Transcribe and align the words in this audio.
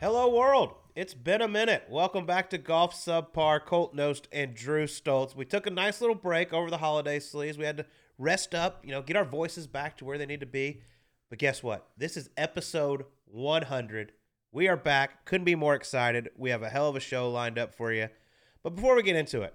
Hello, 0.00 0.30
world. 0.30 0.72
It's 0.94 1.12
been 1.12 1.42
a 1.42 1.46
minute. 1.46 1.84
Welcome 1.90 2.24
back 2.24 2.48
to 2.50 2.56
Golf 2.56 2.94
Subpar, 2.94 3.62
Colt 3.62 3.94
Knost 3.94 4.22
and 4.32 4.54
Drew 4.54 4.86
Stoltz. 4.86 5.36
We 5.36 5.44
took 5.44 5.66
a 5.66 5.70
nice 5.70 6.00
little 6.00 6.16
break 6.16 6.54
over 6.54 6.70
the 6.70 6.78
holiday 6.78 7.20
sleeves. 7.20 7.58
We 7.58 7.66
had 7.66 7.76
to 7.76 7.86
rest 8.16 8.54
up, 8.54 8.82
you 8.82 8.92
know, 8.92 9.02
get 9.02 9.18
our 9.18 9.26
voices 9.26 9.66
back 9.66 9.98
to 9.98 10.06
where 10.06 10.16
they 10.16 10.24
need 10.24 10.40
to 10.40 10.46
be. 10.46 10.80
But 11.28 11.38
guess 11.38 11.62
what? 11.62 11.90
This 11.98 12.16
is 12.16 12.30
episode 12.38 13.04
100. 13.26 14.12
We 14.52 14.68
are 14.68 14.76
back. 14.78 15.26
Couldn't 15.26 15.44
be 15.44 15.54
more 15.54 15.74
excited. 15.74 16.30
We 16.34 16.48
have 16.48 16.62
a 16.62 16.70
hell 16.70 16.88
of 16.88 16.96
a 16.96 17.00
show 17.00 17.30
lined 17.30 17.58
up 17.58 17.74
for 17.74 17.92
you. 17.92 18.08
But 18.62 18.76
before 18.76 18.96
we 18.96 19.02
get 19.02 19.16
into 19.16 19.42
it, 19.42 19.52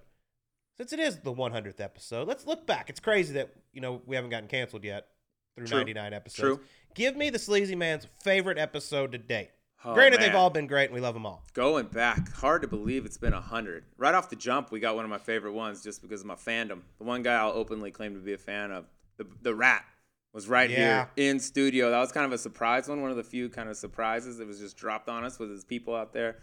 since 0.78 0.94
it 0.94 1.00
is 1.00 1.22
the 1.22 1.34
100th 1.34 1.80
episode, 1.80 2.28
let's 2.28 2.46
look 2.46 2.68
back. 2.68 2.92
It's 2.92 3.00
crazy 3.00 3.34
that, 3.34 3.50
you 3.74 3.82
know, 3.82 4.00
we 4.06 4.16
haven't 4.16 4.30
gotten 4.30 4.48
canceled 4.48 4.84
yet 4.84 5.08
through 5.56 5.66
True. 5.66 5.80
99 5.80 6.14
episodes. 6.14 6.40
True. 6.40 6.60
Give 6.94 7.18
me 7.18 7.32
the 7.32 7.40
Sleazy 7.40 7.76
Man's 7.76 8.06
favorite 8.22 8.60
episode 8.60 9.12
to 9.14 9.18
date. 9.18 9.50
Oh, 9.88 9.94
Granted, 9.94 10.20
they've 10.20 10.34
all 10.34 10.50
been 10.50 10.66
great 10.68 10.86
and 10.86 10.94
we 10.96 11.00
love 11.00 11.14
them 11.14 11.26
all. 11.26 11.44
Going 11.54 11.86
back, 11.86 12.32
hard 12.34 12.64
to 12.64 12.68
believe 12.68 13.06
it's 13.06 13.18
been 13.20 13.34
a 13.34 13.42
hundred. 13.42 13.84
Right 13.98 14.16
off 14.16 14.30
the 14.30 14.36
jump, 14.36 14.72
we 14.72 14.80
got 14.80 14.96
one 14.96 15.06
of 15.06 15.12
my 15.12 15.20
favorite 15.20 15.54
ones 15.54 15.84
just 15.84 16.02
because 16.02 16.22
of 16.22 16.28
my 16.28 16.36
fandom. 16.36 16.82
The 16.98 17.04
one 17.04 17.22
guy 17.22 17.36
I'll 17.36 17.52
openly 17.52 17.92
claim 17.92 18.16
to 18.16 18.20
be 18.20 18.34
a 18.34 18.38
fan 18.38 18.72
of, 18.72 18.86
the 19.18 19.28
the 19.44 19.54
Rat, 19.54 19.86
was 20.34 20.48
right 20.48 20.70
Yeah. 20.70 21.08
here 21.16 21.30
in 21.30 21.40
studio. 21.40 21.92
That 21.92 22.00
was 22.00 22.12
kind 22.12 22.26
of 22.26 22.32
a 22.34 22.38
surprise 22.38 22.88
one, 22.90 23.02
one 23.02 23.12
of 23.12 23.18
the 23.18 23.24
few 23.24 23.48
kind 23.48 23.70
of 23.70 23.78
surprises 23.78 24.38
that 24.40 24.48
was 24.48 24.60
just 24.60 24.76
dropped 24.76 25.08
on 25.08 25.24
us 25.24 25.38
with 25.40 25.52
his 25.52 25.64
people 25.64 25.96
out 25.96 26.14
there 26.14 26.38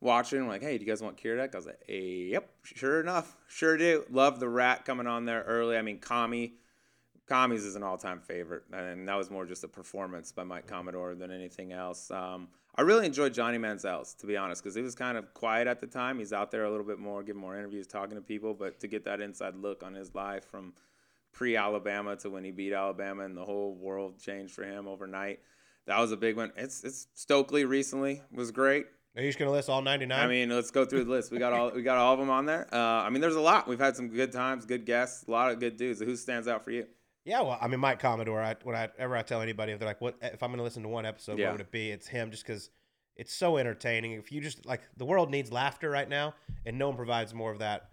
watching. 0.00 0.46
Like, 0.46 0.60
hey, 0.62 0.76
do 0.76 0.84
you 0.84 0.90
guys 0.90 1.02
want 1.02 1.16
Kiradech? 1.16 1.54
I 1.54 1.58
was 1.58 1.66
like, 1.66 1.82
hey, 1.86 2.28
yep, 2.30 2.50
sure 2.62 3.00
enough, 3.00 3.36
sure 3.48 3.76
do. 3.78 4.04
Love 4.10 4.38
the 4.38 4.48
Rat 4.48 4.84
coming 4.84 5.06
on 5.06 5.24
there 5.24 5.42
early. 5.44 5.76
I 5.78 5.82
mean, 5.82 5.98
Kami. 5.98 6.54
Kami's 7.28 7.64
is 7.64 7.76
an 7.76 7.82
all-time 7.84 8.20
favorite, 8.20 8.64
and 8.72 9.08
that 9.08 9.14
was 9.16 9.30
more 9.30 9.46
just 9.46 9.64
a 9.64 9.68
performance 9.68 10.32
by 10.32 10.42
Mike 10.44 10.66
Commodore 10.66 11.14
than 11.14 11.30
anything 11.30 11.72
else. 11.72 12.10
Um, 12.10 12.48
I 12.74 12.82
really 12.82 13.04
enjoyed 13.04 13.34
Johnny 13.34 13.58
Manziel's, 13.58 14.14
to 14.14 14.26
be 14.26 14.36
honest, 14.36 14.62
because 14.62 14.74
he 14.74 14.82
was 14.82 14.94
kind 14.94 15.18
of 15.18 15.34
quiet 15.34 15.66
at 15.66 15.80
the 15.80 15.86
time. 15.86 16.18
He's 16.18 16.32
out 16.32 16.50
there 16.50 16.64
a 16.64 16.70
little 16.70 16.86
bit 16.86 16.98
more, 16.98 17.22
giving 17.22 17.42
more 17.42 17.56
interviews, 17.56 17.86
talking 17.86 18.14
to 18.14 18.22
people, 18.22 18.54
but 18.54 18.80
to 18.80 18.88
get 18.88 19.04
that 19.04 19.20
inside 19.20 19.54
look 19.56 19.82
on 19.82 19.94
his 19.94 20.14
life 20.14 20.44
from 20.50 20.72
pre-Alabama 21.32 22.16
to 22.16 22.30
when 22.30 22.44
he 22.44 22.50
beat 22.50 22.72
Alabama 22.72 23.24
and 23.24 23.36
the 23.36 23.44
whole 23.44 23.74
world 23.74 24.18
changed 24.18 24.54
for 24.54 24.64
him 24.64 24.88
overnight, 24.88 25.40
that 25.86 25.98
was 25.98 26.12
a 26.12 26.16
big 26.16 26.36
one. 26.36 26.52
It's 26.56 26.84
it's 26.84 27.08
Stokely 27.14 27.64
recently 27.64 28.22
was 28.32 28.50
great. 28.50 28.86
Are 29.14 29.22
you 29.22 29.28
just 29.28 29.38
going 29.38 29.48
to 29.48 29.52
list 29.52 29.68
all 29.68 29.82
99? 29.82 30.18
I 30.18 30.26
mean, 30.26 30.48
let's 30.48 30.70
go 30.70 30.86
through 30.86 31.04
the 31.04 31.10
list. 31.10 31.30
We 31.30 31.38
got 31.38 31.52
all 31.52 31.70
we 31.72 31.82
got 31.82 31.98
all 31.98 32.14
of 32.14 32.18
them 32.18 32.30
on 32.30 32.46
there. 32.46 32.66
Uh, 32.72 32.76
I 32.76 33.10
mean, 33.10 33.20
there's 33.20 33.36
a 33.36 33.40
lot. 33.40 33.68
We've 33.68 33.78
had 33.78 33.96
some 33.96 34.08
good 34.08 34.32
times, 34.32 34.64
good 34.64 34.86
guests, 34.86 35.26
a 35.28 35.30
lot 35.30 35.50
of 35.50 35.60
good 35.60 35.76
dudes. 35.76 36.00
Who 36.00 36.16
stands 36.16 36.48
out 36.48 36.64
for 36.64 36.70
you? 36.70 36.86
Yeah, 37.24 37.42
well, 37.42 37.58
I 37.60 37.68
mean, 37.68 37.78
Mike 37.80 38.00
Commodore, 38.00 38.42
I, 38.42 38.56
whenever 38.64 39.16
I 39.16 39.22
tell 39.22 39.40
anybody, 39.42 39.72
if 39.72 39.78
they're 39.78 39.86
like, 39.88 40.00
what, 40.00 40.16
if 40.22 40.42
I'm 40.42 40.50
going 40.50 40.58
to 40.58 40.64
listen 40.64 40.82
to 40.82 40.88
one 40.88 41.06
episode, 41.06 41.38
Yeah. 41.38 41.46
what 41.46 41.52
would 41.52 41.60
it 41.62 41.70
be? 41.70 41.90
It's 41.90 42.08
him 42.08 42.30
just 42.32 42.44
because 42.44 42.70
it's 43.16 43.32
so 43.32 43.58
entertaining. 43.58 44.12
If 44.12 44.32
you 44.32 44.40
just, 44.40 44.66
like, 44.66 44.80
the 44.96 45.04
world 45.04 45.30
needs 45.30 45.52
laughter 45.52 45.88
right 45.88 46.08
now, 46.08 46.34
and 46.66 46.78
no 46.78 46.88
one 46.88 46.96
provides 46.96 47.32
more 47.32 47.52
of 47.52 47.60
that 47.60 47.90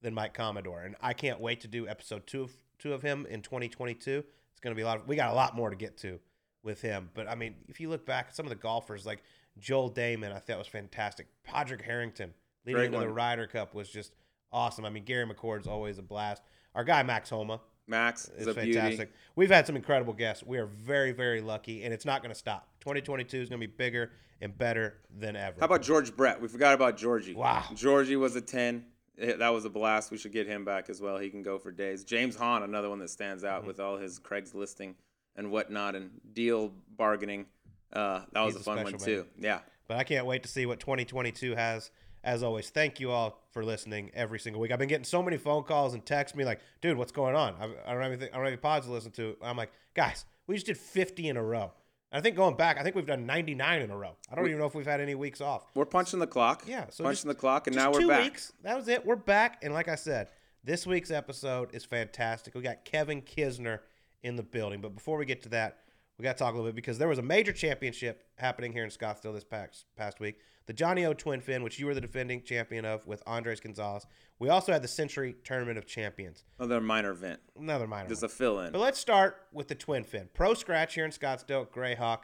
than 0.00 0.14
Mike 0.14 0.32
Commodore. 0.32 0.80
And 0.82 0.96
I 1.02 1.12
can't 1.12 1.40
wait 1.40 1.60
to 1.60 1.68
do 1.68 1.86
episode 1.88 2.26
two 2.26 2.42
of, 2.44 2.52
two 2.78 2.94
of 2.94 3.02
him 3.02 3.26
in 3.28 3.42
2022. 3.42 4.24
It's 4.52 4.60
going 4.60 4.74
to 4.74 4.76
be 4.76 4.82
a 4.82 4.86
lot 4.86 4.98
of, 5.00 5.06
we 5.08 5.14
got 5.16 5.30
a 5.30 5.34
lot 5.34 5.54
more 5.54 5.68
to 5.68 5.76
get 5.76 5.98
to 5.98 6.18
with 6.62 6.80
him. 6.80 7.10
But 7.12 7.28
I 7.28 7.34
mean, 7.34 7.56
if 7.68 7.80
you 7.80 7.90
look 7.90 8.06
back 8.06 8.28
at 8.28 8.36
some 8.36 8.46
of 8.46 8.50
the 8.50 8.56
golfers, 8.56 9.04
like 9.04 9.22
Joel 9.58 9.90
Dahmen, 9.90 10.34
I 10.34 10.38
thought 10.38 10.56
was 10.58 10.66
fantastic. 10.66 11.26
Padraig 11.44 11.82
Harrington 11.84 12.32
leading 12.64 12.76
Great 12.78 12.86
into 12.94 13.00
the. 13.00 13.08
Ryder 13.12 13.46
Cup 13.46 13.74
was 13.74 13.90
just 13.90 14.14
awesome. 14.52 14.84
I 14.86 14.90
mean, 14.90 15.04
Gary 15.04 15.26
McCord's 15.26 15.66
always 15.66 15.98
a 15.98 16.02
blast. 16.02 16.42
Our 16.74 16.84
guy 16.84 17.02
Max 17.02 17.28
Homa 17.30 17.60
Max 17.86 18.28
is 18.36 18.46
is 18.46 18.46
a 18.48 18.54
beauty. 18.54 18.72
fantastic. 18.74 19.12
We've 19.36 19.50
had 19.50 19.66
some 19.66 19.76
incredible 19.76 20.12
guests. 20.12 20.44
We 20.44 20.58
are 20.58 20.66
very, 20.66 21.12
very 21.12 21.40
lucky, 21.40 21.82
and 21.84 21.92
it's 21.94 22.04
not 22.04 22.22
going 22.22 22.32
to 22.32 22.38
stop. 22.38 22.68
2022 22.80 23.36
is 23.38 23.48
going 23.48 23.60
to 23.60 23.66
be 23.66 23.72
bigger 23.72 24.10
and 24.40 24.56
better 24.56 24.98
than 25.18 25.36
ever. 25.36 25.56
How 25.60 25.66
about 25.66 25.82
George 25.82 26.16
Brett? 26.16 26.40
We 26.40 26.48
forgot 26.48 26.74
about 26.74 26.96
Georgie. 26.96 27.34
Wow. 27.34 27.64
Georgie 27.74 28.16
was 28.16 28.36
a 28.36 28.40
10. 28.40 28.84
Eh, 29.18 29.36
That 29.36 29.50
was 29.50 29.64
a 29.64 29.70
blast. 29.70 30.10
We 30.10 30.18
should 30.18 30.32
get 30.32 30.46
him 30.46 30.64
back 30.64 30.88
as 30.88 31.00
well. 31.00 31.18
He 31.18 31.28
can 31.30 31.42
go 31.42 31.58
for 31.58 31.70
days. 31.72 32.04
James 32.04 32.36
Hahn, 32.36 32.62
another 32.62 32.88
one 32.88 32.98
that 33.00 33.10
stands 33.10 33.42
Mm-hmm. 33.42 33.54
out 33.54 33.66
with 33.66 33.80
all 33.80 33.96
his 33.98 34.18
Craig's 34.18 34.54
listing 34.54 34.94
and 35.36 35.50
whatnot 35.50 35.94
and 35.94 36.10
deal 36.32 36.72
bargaining. 36.96 37.46
Uh, 37.92 38.20
that 38.32 38.40
was 38.42 38.54
He's 38.54 38.66
a 38.66 38.70
a 38.70 38.74
fun 38.74 38.84
one, 38.84 38.98
special 38.98 39.24
too. 39.24 39.26
Yeah. 39.38 39.60
But 39.88 39.96
I 39.96 40.04
can't 40.04 40.24
wait 40.26 40.42
to 40.44 40.48
see 40.48 40.64
what 40.66 40.78
2022 40.80 41.54
has. 41.56 41.90
As 42.22 42.42
always, 42.42 42.68
thank 42.70 43.00
you 43.00 43.10
all 43.10 43.40
for 43.50 43.64
listening 43.64 44.10
every 44.12 44.38
single 44.38 44.60
week. 44.60 44.72
I've 44.72 44.78
been 44.78 44.88
getting 44.88 45.04
so 45.04 45.22
many 45.22 45.38
phone 45.38 45.62
calls 45.62 45.94
and 45.94 46.04
texts 46.04 46.36
me 46.36 46.44
like, 46.44 46.60
"Dude, 46.82 46.98
what's 46.98 47.12
going 47.12 47.34
on? 47.34 47.54
I, 47.58 47.64
I 47.64 47.92
don't 47.92 48.02
have 48.02 48.12
anything. 48.12 48.28
I 48.32 48.36
don't 48.36 48.44
have 48.44 48.52
any 48.52 48.56
pods 48.58 48.86
to 48.86 48.92
listen 48.92 49.10
to." 49.12 49.36
I'm 49.42 49.56
like, 49.56 49.72
"Guys, 49.94 50.26
we 50.46 50.54
just 50.54 50.66
did 50.66 50.76
50 50.76 51.28
in 51.28 51.36
a 51.36 51.42
row." 51.42 51.72
And 52.12 52.18
I 52.18 52.20
think 52.20 52.36
going 52.36 52.56
back, 52.56 52.78
I 52.78 52.82
think 52.82 52.94
we've 52.96 53.06
done 53.06 53.24
99 53.24 53.82
in 53.82 53.90
a 53.90 53.96
row. 53.96 54.16
I 54.30 54.34
don't 54.34 54.46
even 54.46 54.58
know 54.58 54.66
if 54.66 54.74
we've 54.74 54.84
had 54.86 55.00
any 55.00 55.14
weeks 55.14 55.40
off. 55.40 55.64
We're 55.74 55.84
punching 55.86 56.18
the 56.18 56.26
clock. 56.26 56.64
Yeah, 56.66 56.86
so 56.90 57.04
punching 57.04 57.14
just- 57.14 57.26
the 57.28 57.34
clock, 57.34 57.68
and 57.68 57.76
now 57.76 57.90
we're 57.92 58.00
two 58.00 58.08
back. 58.08 58.24
weeks. 58.24 58.52
That 58.62 58.76
was 58.76 58.88
it. 58.88 59.06
We're 59.06 59.16
back, 59.16 59.58
and 59.62 59.72
like 59.72 59.88
I 59.88 59.94
said, 59.94 60.28
this 60.62 60.86
week's 60.86 61.10
episode 61.10 61.74
is 61.74 61.84
fantastic. 61.86 62.54
We 62.54 62.60
got 62.60 62.84
Kevin 62.84 63.22
Kisner 63.22 63.78
in 64.22 64.36
the 64.36 64.42
building, 64.42 64.82
but 64.82 64.94
before 64.94 65.16
we 65.16 65.24
get 65.24 65.42
to 65.44 65.48
that, 65.50 65.78
we 66.18 66.22
got 66.24 66.36
to 66.36 66.38
talk 66.44 66.52
a 66.52 66.56
little 66.56 66.66
bit 66.70 66.76
because 66.76 66.98
there 66.98 67.08
was 67.08 67.18
a 67.18 67.22
major 67.22 67.52
championship 67.52 68.24
happening 68.36 68.72
here 68.72 68.84
in 68.84 68.90
Scottsdale 68.90 69.32
this 69.32 69.44
past 69.44 69.86
past 69.96 70.20
week. 70.20 70.36
The 70.70 70.74
Johnny 70.74 71.04
O 71.04 71.12
Twin 71.12 71.40
Fin, 71.40 71.64
which 71.64 71.80
you 71.80 71.86
were 71.86 71.94
the 71.94 72.00
defending 72.00 72.44
champion 72.44 72.84
of 72.84 73.04
with 73.04 73.24
Andres 73.26 73.58
Gonzalez. 73.58 74.06
We 74.38 74.50
also 74.50 74.70
had 74.70 74.82
the 74.82 74.86
Sentry 74.86 75.34
Tournament 75.42 75.78
of 75.78 75.84
Champions. 75.84 76.44
Another 76.60 76.80
minor 76.80 77.10
event. 77.10 77.40
Another 77.58 77.88
minor. 77.88 78.08
Just 78.08 78.22
one. 78.22 78.30
a 78.30 78.32
fill 78.32 78.60
in. 78.60 78.70
But 78.70 78.80
let's 78.80 79.00
start 79.00 79.48
with 79.52 79.66
the 79.66 79.74
Twin 79.74 80.04
Fin. 80.04 80.28
Pro 80.32 80.54
Scratch 80.54 80.94
here 80.94 81.04
in 81.04 81.10
Scottsdale, 81.10 81.66
Greyhawk. 81.66 82.18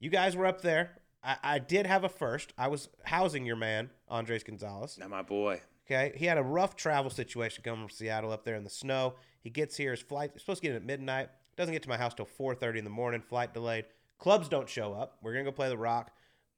You 0.00 0.10
guys 0.10 0.36
were 0.36 0.44
up 0.44 0.60
there. 0.60 0.98
I, 1.24 1.36
I 1.42 1.58
did 1.60 1.86
have 1.86 2.04
a 2.04 2.10
first. 2.10 2.52
I 2.58 2.68
was 2.68 2.90
housing 3.04 3.46
your 3.46 3.56
man, 3.56 3.88
Andres 4.06 4.44
Gonzalez. 4.44 4.98
Now, 5.00 5.08
my 5.08 5.22
boy. 5.22 5.62
Okay, 5.86 6.12
he 6.14 6.26
had 6.26 6.36
a 6.36 6.42
rough 6.42 6.76
travel 6.76 7.10
situation 7.10 7.64
coming 7.64 7.88
from 7.88 7.96
Seattle 7.96 8.32
up 8.32 8.44
there 8.44 8.56
in 8.56 8.64
the 8.64 8.70
snow. 8.70 9.14
He 9.40 9.48
gets 9.48 9.78
here. 9.78 9.92
His 9.92 10.02
flight 10.02 10.32
he's 10.34 10.42
supposed 10.42 10.60
to 10.60 10.68
get 10.68 10.72
in 10.72 10.76
at 10.76 10.84
midnight. 10.84 11.30
Doesn't 11.56 11.72
get 11.72 11.82
to 11.84 11.88
my 11.88 11.96
house 11.96 12.12
till 12.12 12.26
4:30 12.26 12.80
in 12.80 12.84
the 12.84 12.90
morning. 12.90 13.22
Flight 13.22 13.54
delayed. 13.54 13.86
Clubs 14.18 14.50
don't 14.50 14.68
show 14.68 14.92
up. 14.92 15.16
We're 15.22 15.32
gonna 15.32 15.44
go 15.44 15.52
play 15.52 15.70
the 15.70 15.78
Rock. 15.78 16.10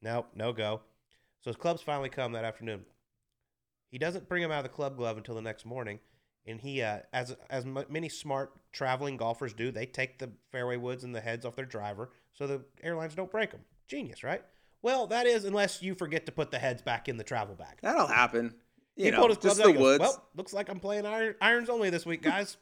Nope, 0.03 0.31
no 0.35 0.53
go. 0.53 0.81
So 1.45 1.51
his 1.51 1.57
clubs 1.57 1.83
finally 1.83 2.09
come 2.09 2.33
that 2.33 2.45
afternoon. 2.47 2.87
He 3.91 3.99
doesn't 3.99 4.31
bring 4.31 4.43
him 4.43 4.51
out 4.51 4.59
of 4.59 4.63
the 4.65 4.71
club 4.71 4.97
glove 4.97 5.19
until 5.19 5.35
the 5.35 5.43
next 5.43 5.67
morning, 5.67 6.01
and 6.47 6.59
he, 6.59 6.81
uh, 6.81 7.01
as 7.13 7.37
as 7.51 7.65
m- 7.67 7.85
many 7.91 8.09
smart 8.09 8.53
traveling 8.73 9.19
golfers 9.19 9.53
do, 9.53 9.71
they 9.71 9.85
take 9.85 10.19
the 10.19 10.31
fairway 10.51 10.79
woods 10.79 11.05
and 11.05 11.15
the 11.15 11.21
heads 11.21 11.45
off 11.45 11.55
their 11.55 11.67
driver 11.67 12.11
so 12.33 12.47
the 12.47 12.65
airlines 12.83 13.15
don't 13.15 13.31
break 13.31 13.51
them. 13.51 13.61
Genius, 13.87 14.25
right? 14.25 14.43
Well, 14.81 15.07
that 15.09 15.27
is 15.27 15.45
unless 15.45 15.83
you 15.83 15.95
forget 15.95 16.25
to 16.27 16.33
put 16.33 16.51
the 16.51 16.59
heads 16.59 16.81
back 16.81 17.09
in 17.11 17.19
the 17.19 17.25
travel 17.25 17.55
bag. 17.55 17.77
That'll 17.83 18.07
happen. 18.07 18.55
You 18.97 19.05
he 19.07 19.11
know, 19.11 19.19
pulled 19.19 19.31
his 19.31 19.39
just 19.39 19.57
clubs 19.57 19.61
out. 19.61 19.67
the 19.67 19.73
goes, 19.75 19.83
woods. 19.83 20.01
Well, 20.01 20.29
looks 20.35 20.55
like 20.55 20.71
I'm 20.71 20.81
playing 20.81 21.05
iron, 21.05 21.35
irons 21.43 21.69
only 21.69 21.91
this 21.91 22.07
week, 22.07 22.23
guys. 22.23 22.57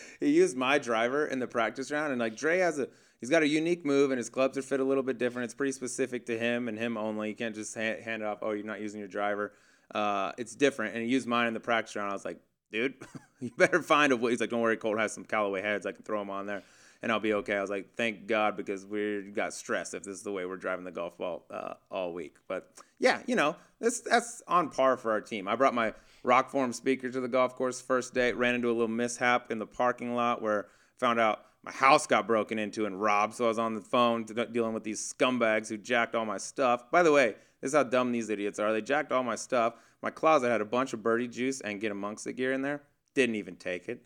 he 0.20 0.30
used 0.30 0.56
my 0.56 0.78
driver 0.78 1.26
in 1.26 1.38
the 1.38 1.46
practice 1.46 1.90
round, 1.90 2.12
and 2.12 2.20
like 2.20 2.36
Dre 2.36 2.58
has 2.58 2.78
a 2.78 2.88
he's 3.20 3.30
got 3.30 3.42
a 3.42 3.48
unique 3.48 3.84
move, 3.84 4.10
and 4.10 4.18
his 4.18 4.28
clubs 4.28 4.58
are 4.58 4.62
fit 4.62 4.80
a 4.80 4.84
little 4.84 5.02
bit 5.02 5.18
different. 5.18 5.44
It's 5.44 5.54
pretty 5.54 5.72
specific 5.72 6.26
to 6.26 6.38
him 6.38 6.68
and 6.68 6.78
him 6.78 6.96
only. 6.96 7.30
You 7.30 7.34
can't 7.34 7.54
just 7.54 7.74
hand, 7.74 8.02
hand 8.02 8.22
it 8.22 8.26
off. 8.26 8.38
Oh, 8.42 8.52
you're 8.52 8.64
not 8.64 8.80
using 8.80 9.00
your 9.00 9.08
driver. 9.08 9.52
Uh, 9.94 10.32
it's 10.38 10.54
different, 10.54 10.94
and 10.94 11.04
he 11.04 11.10
used 11.10 11.26
mine 11.26 11.46
in 11.46 11.54
the 11.54 11.60
practice 11.60 11.94
round. 11.96 12.10
I 12.10 12.12
was 12.12 12.24
like, 12.24 12.38
dude, 12.72 12.94
you 13.40 13.50
better 13.56 13.82
find 13.82 14.12
a 14.12 14.16
way. 14.16 14.32
He's 14.32 14.40
like, 14.40 14.50
don't 14.50 14.60
worry, 14.60 14.76
Colt 14.76 14.98
has 14.98 15.12
some 15.12 15.24
Callaway 15.24 15.62
heads. 15.62 15.86
I 15.86 15.92
can 15.92 16.02
throw 16.02 16.18
them 16.18 16.30
on 16.30 16.46
there, 16.46 16.62
and 17.02 17.12
I'll 17.12 17.20
be 17.20 17.34
okay. 17.34 17.56
I 17.56 17.60
was 17.60 17.70
like, 17.70 17.94
thank 17.96 18.26
God, 18.26 18.56
because 18.56 18.86
we 18.86 19.30
got 19.34 19.54
stressed 19.54 19.94
if 19.94 20.02
this 20.02 20.16
is 20.18 20.22
the 20.22 20.32
way 20.32 20.46
we're 20.46 20.56
driving 20.56 20.84
the 20.84 20.90
golf 20.90 21.16
ball 21.18 21.46
uh, 21.50 21.74
all 21.90 22.12
week. 22.12 22.36
But 22.48 22.70
yeah, 22.98 23.20
you 23.26 23.36
know, 23.36 23.56
this 23.80 24.00
that's 24.00 24.42
on 24.48 24.70
par 24.70 24.96
for 24.96 25.12
our 25.12 25.20
team. 25.20 25.48
I 25.48 25.56
brought 25.56 25.74
my 25.74 25.94
rock 26.22 26.50
form 26.50 26.72
speaker 26.72 27.10
to 27.10 27.20
the 27.20 27.28
golf 27.28 27.54
course 27.54 27.80
first 27.80 28.14
day. 28.14 28.32
Ran 28.32 28.54
into 28.54 28.68
a 28.68 28.72
little 28.72 28.88
mishap 28.88 29.50
in 29.50 29.58
the 29.58 29.66
parking 29.66 30.14
lot 30.14 30.42
where 30.42 30.66
found 30.98 31.20
out 31.20 31.40
my 31.62 31.72
house 31.72 32.06
got 32.06 32.26
broken 32.26 32.58
into 32.58 32.86
and 32.86 33.00
robbed. 33.00 33.34
So 33.34 33.44
I 33.44 33.48
was 33.48 33.58
on 33.58 33.74
the 33.74 33.80
phone 33.80 34.24
dealing 34.24 34.72
with 34.72 34.84
these 34.84 35.12
scumbags 35.12 35.68
who 35.68 35.76
jacked 35.76 36.14
all 36.14 36.24
my 36.24 36.38
stuff. 36.38 36.90
By 36.90 37.02
the 37.02 37.12
way, 37.12 37.34
this 37.60 37.70
is 37.70 37.74
how 37.74 37.82
dumb 37.82 38.12
these 38.12 38.30
idiots 38.30 38.58
are. 38.58 38.72
They 38.72 38.82
jacked 38.82 39.12
all 39.12 39.24
my 39.24 39.34
stuff. 39.34 39.74
My 40.02 40.10
closet 40.10 40.50
had 40.50 40.60
a 40.60 40.66
bunch 40.66 40.92
of 40.92 41.02
birdie 41.02 41.26
juice 41.26 41.60
and 41.60 41.80
get 41.80 41.90
amongst 41.90 42.26
it 42.26 42.34
gear 42.34 42.52
in 42.52 42.62
there. 42.62 42.82
Didn't 43.14 43.34
even 43.34 43.56
take 43.56 43.88
it. 43.88 44.02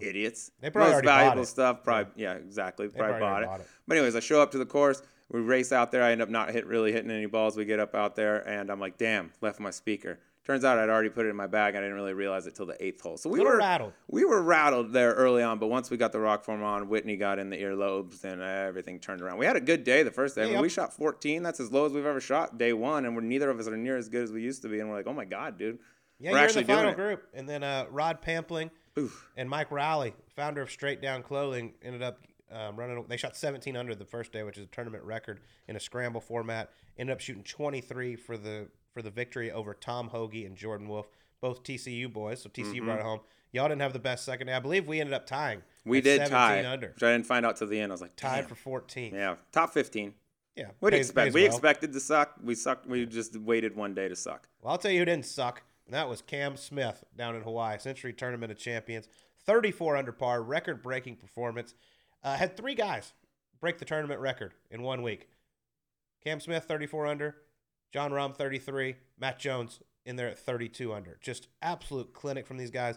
Idiots. 0.00 0.50
They 0.60 0.70
probably 0.70 0.94
Most 0.94 1.04
valuable 1.04 1.44
stuff. 1.44 1.84
Probably 1.84 2.12
yeah, 2.16 2.34
exactly. 2.34 2.88
Probably, 2.88 3.18
probably 3.18 3.20
bought 3.20 3.42
it. 3.42 3.46
bought 3.46 3.60
it. 3.60 3.66
But 3.86 3.96
anyways, 3.96 4.16
I 4.16 4.20
show 4.20 4.40
up 4.42 4.50
to 4.52 4.58
the 4.58 4.66
course. 4.66 5.02
We 5.30 5.40
race 5.40 5.70
out 5.70 5.92
there. 5.92 6.02
I 6.02 6.10
end 6.10 6.22
up 6.22 6.28
not 6.28 6.50
hit 6.50 6.66
really 6.66 6.92
hitting 6.92 7.10
any 7.10 7.26
balls. 7.26 7.56
We 7.56 7.64
get 7.64 7.78
up 7.78 7.94
out 7.94 8.16
there, 8.16 8.46
and 8.48 8.68
I'm 8.68 8.80
like, 8.80 8.98
damn, 8.98 9.30
left 9.40 9.60
my 9.60 9.70
speaker. 9.70 10.18
Turns 10.44 10.64
out 10.64 10.78
I'd 10.78 10.88
already 10.88 11.10
put 11.10 11.26
it 11.26 11.28
in 11.28 11.36
my 11.36 11.46
bag. 11.46 11.76
I 11.76 11.80
didn't 11.80 11.94
really 11.94 12.14
realize 12.14 12.46
it 12.46 12.56
till 12.56 12.66
the 12.66 12.84
eighth 12.84 13.00
hole. 13.02 13.16
So 13.16 13.30
we 13.30 13.38
were 13.38 13.58
rattled. 13.58 13.92
We 14.08 14.24
were 14.24 14.42
rattled 14.42 14.92
there 14.92 15.12
early 15.12 15.42
on, 15.42 15.58
but 15.60 15.68
once 15.68 15.90
we 15.90 15.96
got 15.96 16.10
the 16.10 16.18
rock 16.18 16.44
form 16.44 16.64
on, 16.64 16.88
Whitney 16.88 17.16
got 17.16 17.38
in 17.38 17.50
the 17.50 17.58
earlobes, 17.58 18.24
and 18.24 18.42
everything 18.42 18.98
turned 18.98 19.20
around. 19.20 19.38
We 19.38 19.46
had 19.46 19.54
a 19.54 19.60
good 19.60 19.84
day 19.84 20.02
the 20.02 20.10
first 20.10 20.34
day. 20.34 20.42
I 20.42 20.46
mean, 20.46 20.60
we 20.60 20.68
shot 20.68 20.92
14. 20.92 21.42
That's 21.44 21.60
as 21.60 21.70
low 21.70 21.84
as 21.84 21.92
we've 21.92 22.06
ever 22.06 22.20
shot 22.20 22.58
day 22.58 22.72
one, 22.72 23.04
and 23.04 23.14
we're 23.14 23.20
neither 23.20 23.50
of 23.50 23.60
us 23.60 23.68
are 23.68 23.76
near 23.76 23.96
as 23.96 24.08
good 24.08 24.24
as 24.24 24.32
we 24.32 24.42
used 24.42 24.62
to 24.62 24.68
be. 24.68 24.80
And 24.80 24.88
we're 24.88 24.96
like, 24.96 25.06
oh 25.06 25.12
my 25.12 25.26
god, 25.26 25.56
dude, 25.58 25.78
Yeah, 26.18 26.30
we're 26.32 26.38
you're 26.38 26.38
in 26.38 26.44
actually 26.44 26.64
the 26.64 26.74
final 26.74 26.94
group, 26.94 27.28
and 27.34 27.48
then 27.48 27.62
uh, 27.62 27.86
Rod 27.90 28.20
Pampling 28.20 28.70
Oof. 29.00 29.28
and 29.36 29.48
Mike 29.48 29.70
Riley, 29.70 30.14
founder 30.36 30.62
of 30.62 30.70
Straight 30.70 31.00
Down 31.02 31.22
Clothing, 31.22 31.74
ended 31.82 32.02
up 32.02 32.18
Um, 32.52 32.74
running, 32.76 33.04
they 33.08 33.16
shot 33.16 33.36
17 33.36 33.76
under 33.76 33.94
the 33.94 34.04
first 34.04 34.32
day, 34.32 34.42
which 34.42 34.58
is 34.58 34.64
a 34.64 34.66
tournament 34.66 35.04
record 35.04 35.38
in 35.68 35.76
a 35.76 35.80
scramble 35.80 36.20
format. 36.20 36.72
Ended 36.98 37.12
up 37.14 37.20
shooting 37.20 37.44
23 37.44 38.16
for 38.16 38.36
the 38.36 38.68
for 38.92 39.02
the 39.02 39.10
victory 39.10 39.52
over 39.52 39.72
Tom 39.72 40.08
Hoge 40.08 40.44
and 40.44 40.56
Jordan 40.56 40.88
Wolf, 40.88 41.08
both 41.40 41.62
TCU 41.62 42.12
boys. 42.12 42.42
So 42.42 42.48
TCU 42.48 42.64
Mm-hmm. 42.74 42.84
brought 42.86 42.98
it 42.98 43.04
home. 43.04 43.20
Y'all 43.52 43.68
didn't 43.68 43.82
have 43.82 43.92
the 43.92 44.00
best 44.00 44.24
second 44.24 44.48
day. 44.48 44.52
I 44.52 44.58
believe 44.58 44.88
we 44.88 44.98
ended 45.00 45.14
up 45.14 45.26
tying. 45.26 45.62
We 45.84 46.00
did 46.00 46.26
17 46.26 46.30
tie, 46.32 46.66
under. 46.66 46.88
which 46.88 47.02
I 47.04 47.12
didn't 47.12 47.26
find 47.26 47.46
out 47.46 47.56
till 47.56 47.68
the 47.68 47.78
end. 47.80 47.92
I 47.92 47.94
was 47.94 48.00
like, 48.00 48.16
Tied 48.16 48.48
for 48.48 48.56
14. 48.56 49.14
yeah, 49.14 49.36
top 49.52 49.72
15. 49.72 50.12
Yeah. 50.56 50.70
What 50.80 50.90
do 50.90 50.96
you 50.96 51.00
expect? 51.02 51.32
We 51.32 51.42
well. 51.42 51.50
expected 51.52 51.92
to 51.92 52.00
suck. 52.00 52.34
We 52.42 52.56
sucked. 52.56 52.86
We 52.86 53.06
just 53.06 53.36
waited 53.36 53.76
one 53.76 53.94
day 53.94 54.08
to 54.08 54.16
suck. 54.16 54.48
Well, 54.60 54.72
I'll 54.72 54.78
tell 54.78 54.90
you 54.90 54.98
who 54.98 55.04
didn't 55.04 55.26
suck. 55.26 55.62
And 55.90 55.96
that 55.96 56.08
was 56.08 56.22
Cam 56.22 56.56
Smith 56.56 57.02
down 57.16 57.34
in 57.34 57.42
Hawaii, 57.42 57.76
Sentry 57.76 58.12
Tournament 58.12 58.52
of 58.52 58.58
Champions. 58.58 59.08
34 59.44 59.96
under 59.96 60.12
par, 60.12 60.40
record 60.40 60.84
breaking 60.84 61.16
performance. 61.16 61.74
Uh, 62.22 62.36
had 62.36 62.56
three 62.56 62.76
guys 62.76 63.12
break 63.60 63.78
the 63.78 63.84
tournament 63.84 64.20
record 64.20 64.54
in 64.70 64.82
one 64.82 65.02
week. 65.02 65.26
Cam 66.22 66.38
Smith, 66.38 66.62
34 66.62 67.08
under. 67.08 67.36
Jon 67.92 68.12
Rahm, 68.12 68.36
33. 68.36 68.94
Matt 69.18 69.40
Jones 69.40 69.80
in 70.06 70.14
there 70.14 70.28
at 70.28 70.38
32 70.38 70.94
under. 70.94 71.18
Just 71.20 71.48
absolute 71.60 72.14
clinic 72.14 72.46
from 72.46 72.56
these 72.56 72.70
guys. 72.70 72.96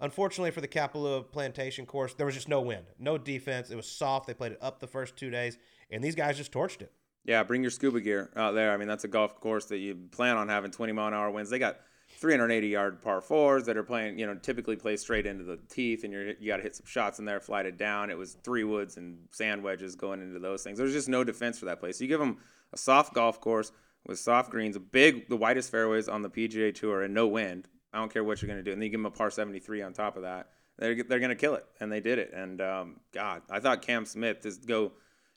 Unfortunately 0.00 0.50
for 0.50 0.60
the 0.60 0.66
Kapalua 0.66 1.30
Plantation 1.30 1.86
course, 1.86 2.12
there 2.14 2.26
was 2.26 2.34
just 2.34 2.48
no 2.48 2.60
wind, 2.60 2.86
no 2.98 3.18
defense. 3.18 3.70
It 3.70 3.76
was 3.76 3.86
soft. 3.86 4.26
They 4.26 4.34
played 4.34 4.50
it 4.50 4.58
up 4.60 4.80
the 4.80 4.88
first 4.88 5.14
two 5.16 5.30
days, 5.30 5.58
and 5.92 6.02
these 6.02 6.16
guys 6.16 6.38
just 6.38 6.50
torched 6.50 6.82
it. 6.82 6.90
Yeah, 7.24 7.44
bring 7.44 7.62
your 7.62 7.70
scuba 7.70 8.00
gear 8.00 8.30
out 8.34 8.56
there. 8.56 8.72
I 8.72 8.78
mean, 8.78 8.88
that's 8.88 9.04
a 9.04 9.08
golf 9.08 9.38
course 9.38 9.66
that 9.66 9.78
you 9.78 9.94
plan 10.10 10.36
on 10.36 10.48
having 10.48 10.72
20 10.72 10.90
mile 10.90 11.06
an 11.06 11.14
hour 11.14 11.30
winds. 11.30 11.48
They 11.48 11.60
got 11.60 11.76
380 12.22 12.68
yard 12.68 13.02
par 13.02 13.20
fours 13.20 13.66
that 13.66 13.76
are 13.76 13.82
playing, 13.82 14.18
you 14.18 14.26
know, 14.26 14.34
typically 14.36 14.76
play 14.76 14.96
straight 14.96 15.26
into 15.26 15.44
the 15.44 15.58
teeth, 15.68 16.04
and 16.04 16.12
you're 16.12 16.28
you 16.40 16.46
got 16.46 16.56
to 16.56 16.62
hit 16.62 16.74
some 16.74 16.86
shots 16.86 17.18
in 17.18 17.24
there, 17.26 17.40
flight 17.40 17.66
it 17.66 17.76
down. 17.76 18.08
It 18.10 18.16
was 18.16 18.34
three 18.42 18.64
woods 18.64 18.96
and 18.96 19.18
sand 19.30 19.62
wedges 19.62 19.96
going 19.96 20.22
into 20.22 20.38
those 20.38 20.62
things. 20.62 20.78
There's 20.78 20.92
just 20.92 21.08
no 21.08 21.24
defense 21.24 21.58
for 21.58 21.66
that 21.66 21.80
place. 21.80 21.98
So 21.98 22.04
you 22.04 22.08
give 22.08 22.20
them 22.20 22.38
a 22.72 22.78
soft 22.78 23.12
golf 23.12 23.40
course 23.40 23.72
with 24.06 24.18
soft 24.18 24.50
greens, 24.50 24.76
a 24.76 24.80
big, 24.80 25.28
the 25.28 25.36
widest 25.36 25.70
fairways 25.70 26.08
on 26.08 26.22
the 26.22 26.30
PGA 26.30 26.74
Tour, 26.74 27.02
and 27.02 27.12
no 27.12 27.26
wind. 27.26 27.68
I 27.92 27.98
don't 27.98 28.12
care 28.12 28.24
what 28.24 28.40
you're 28.40 28.46
going 28.48 28.58
to 28.58 28.62
do. 28.64 28.72
And 28.72 28.80
then 28.80 28.86
you 28.86 28.90
give 28.90 29.00
them 29.00 29.06
a 29.06 29.10
par 29.10 29.30
73 29.30 29.82
on 29.82 29.92
top 29.92 30.16
of 30.16 30.22
that. 30.22 30.48
They're, 30.78 30.94
they're 31.02 31.18
going 31.18 31.28
to 31.28 31.36
kill 31.36 31.54
it. 31.56 31.66
And 31.80 31.92
they 31.92 32.00
did 32.00 32.18
it. 32.18 32.32
And 32.32 32.60
um, 32.60 33.00
God, 33.12 33.42
I 33.50 33.60
thought 33.60 33.82
Cam 33.82 34.06
Smith 34.06 34.42
just 34.42 34.66
go 34.66 34.92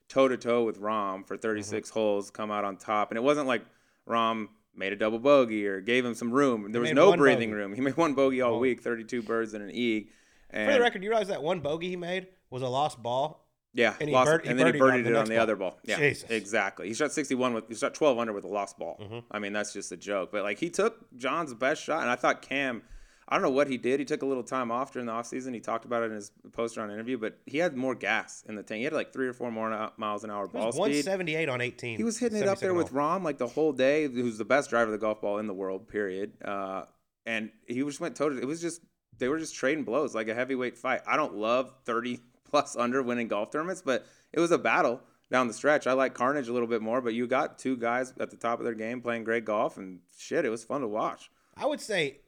toe 0.08 0.28
to 0.28 0.38
toe 0.38 0.64
with 0.64 0.80
Rahm 0.80 1.28
for 1.28 1.36
36 1.36 1.90
Mm-hmm. 1.90 2.00
holes, 2.00 2.32
come 2.32 2.52
out 2.52 2.64
on 2.64 2.78
top. 2.78 3.12
And 3.12 3.18
it 3.18 3.24
wasn't 3.24 3.48
like 3.48 3.64
Rahm 4.08 4.48
made 4.78 4.94
a 4.94 4.96
double 4.96 5.20
bogey 5.20 5.66
or 5.68 5.82
gave 5.82 6.06
him 6.06 6.14
some 6.16 6.32
room. 6.32 6.72
There 6.72 6.82
was 6.82 6.92
no 6.94 7.16
breathing 7.16 7.50
bogey. 7.50 7.60
room. 7.62 7.74
He 7.76 7.82
made 7.82 7.98
one 7.98 8.14
bogey 8.14 8.42
all 8.42 8.56
Oh. 8.56 8.60
week, 8.60 8.82
32 8.82 9.22
birds 9.22 9.54
and 9.54 9.64
an 9.64 9.72
eag. 9.72 10.10
And 10.50 10.68
For 10.70 10.74
the 10.78 10.82
record, 10.82 11.04
you 11.04 11.10
realize 11.10 11.28
that 11.30 11.42
one 11.44 11.60
bogey 11.60 11.90
he 11.90 11.96
made 11.96 12.28
was 12.50 12.62
a 12.62 12.68
lost 12.68 13.02
ball 13.02 13.46
yeah, 13.74 13.96
and 14.00 14.10
lost, 14.12 14.28
bird- 14.30 14.46
and 14.46 14.58
then 14.58 14.68
he 14.74 14.80
birdied 14.80 14.82
on 14.84 14.90
birdied 15.00 15.04
the 15.04 15.10
it 15.10 15.16
on 15.18 15.26
the 15.26 15.34
ball. 15.36 15.42
other 15.44 15.56
ball. 15.58 15.80
Yeah, 15.84 15.98
Jesus. 15.98 16.30
exactly. 16.30 16.88
He 16.88 16.94
shot 16.94 17.12
61 17.12 17.54
with 17.54 17.68
he 17.68 17.76
shot 17.76 17.94
12 17.94 18.18
under 18.20 18.32
with 18.32 18.46
a 18.46 18.48
lost 18.48 18.78
ball. 18.80 18.98
Mm-hmm. 19.02 19.20
I 19.32 19.40
mean, 19.40 19.52
that's 19.54 19.74
just 19.74 19.92
a 19.92 19.98
joke. 19.98 20.32
But 20.32 20.44
like 20.44 20.60
he 20.60 20.70
took 20.70 21.14
Jon's 21.18 21.54
best 21.54 21.84
shot, 21.84 22.02
and 22.02 22.10
I 22.10 22.16
thought 22.16 22.42
Cam. 22.42 22.84
I 23.28 23.36
don't 23.36 23.42
know 23.42 23.50
what 23.50 23.68
he 23.68 23.78
did. 23.78 24.00
He 24.00 24.06
took 24.06 24.22
a 24.22 24.26
little 24.26 24.44
time 24.44 24.72
off 24.72 24.94
during 24.94 25.08
the 25.08 25.12
offseason. 25.12 25.54
He 25.54 25.60
talked 25.60 25.86
about 25.86 26.04
it 26.04 26.08
in 26.08 26.12
his 26.14 26.32
post 26.54 26.78
round 26.78 26.92
interview, 26.92 27.18
but 27.18 27.40
he 27.48 27.58
had 27.58 27.76
more 27.76 27.96
gas 27.96 28.44
in 28.48 28.56
the 28.56 28.62
tank. 28.62 28.80
He 28.80 28.84
had 28.84 28.94
like 28.94 29.14
three 29.14 29.28
or 29.28 29.34
four 29.34 29.50
more 29.52 29.92
miles 29.98 30.24
an 30.24 30.30
hour 30.30 30.48
ball 30.48 30.68
was 30.68 30.76
speed. 30.76 31.06
178 31.08 31.50
on 31.50 31.60
18. 31.60 31.98
He 31.98 32.04
was 32.04 32.20
hitting 32.20 32.38
it 32.38 32.48
up 32.48 32.60
there 32.60 32.74
with. 32.76 32.92
Rahm 32.92 33.24
like 33.24 33.40
the 33.40 33.48
whole 33.48 33.74
day, 33.74 34.08
who's 34.08 34.38
the 34.38 34.46
best 34.46 34.70
driver 34.70 34.94
of 34.94 35.00
the 35.00 35.04
golf 35.04 35.22
ball 35.22 35.40
in 35.40 35.48
the 35.48 35.54
world, 35.54 35.88
period. 35.88 36.34
Uh, 36.44 36.84
and 37.26 37.50
he 37.68 37.82
just 37.82 38.00
went 38.00 38.16
toe 38.16 38.30
to 38.30 38.38
It 38.38 38.46
was 38.46 38.62
just, 38.62 38.82
they 39.18 39.28
were 39.28 39.40
just 39.40 39.56
trading 39.56 39.84
blows 39.84 40.14
like 40.14 40.28
a 40.28 40.36
heavyweight 40.36 40.78
fight. 40.78 41.02
I 41.08 41.18
don't 41.18 41.36
love 41.36 41.74
30 41.86 42.20
plus 42.48 42.76
under 42.80 43.02
winning 43.02 43.28
golf 43.28 43.52
tournaments, 43.52 43.82
but 43.84 44.06
it 44.34 44.40
was 44.40 44.52
a 44.52 44.60
battle 44.60 45.02
down 45.32 45.48
the 45.48 45.54
stretch. 45.54 45.88
I 45.88 45.94
like 45.94 46.14
Carnage 46.14 46.48
a 46.48 46.54
little 46.54 46.68
bit 46.68 46.84
more, 46.84 47.02
but 47.02 47.16
you 47.16 47.26
got 47.26 47.58
two 47.58 47.76
guys 47.76 48.14
at 48.20 48.30
the 48.30 48.38
top 48.38 48.60
of 48.60 48.66
their 48.66 48.76
game 48.76 49.02
playing 49.02 49.24
great 49.24 49.46
golf, 49.46 49.78
and 49.78 50.02
shit, 50.16 50.46
it 50.46 50.50
was 50.50 50.64
fun 50.64 50.82
to 50.82 50.88
watch. 50.88 51.32
I 51.58 51.66
would 51.66 51.82
say, 51.82 52.20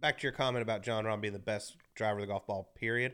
back 0.00 0.18
to 0.18 0.22
your 0.22 0.32
comment 0.32 0.62
about 0.62 0.82
Jon 0.82 1.04
Rahm 1.04 1.20
being 1.20 1.32
the 1.32 1.38
best 1.38 1.76
driver 1.94 2.18
of 2.18 2.22
the 2.22 2.26
golf 2.32 2.46
ball, 2.46 2.70
period. 2.74 3.12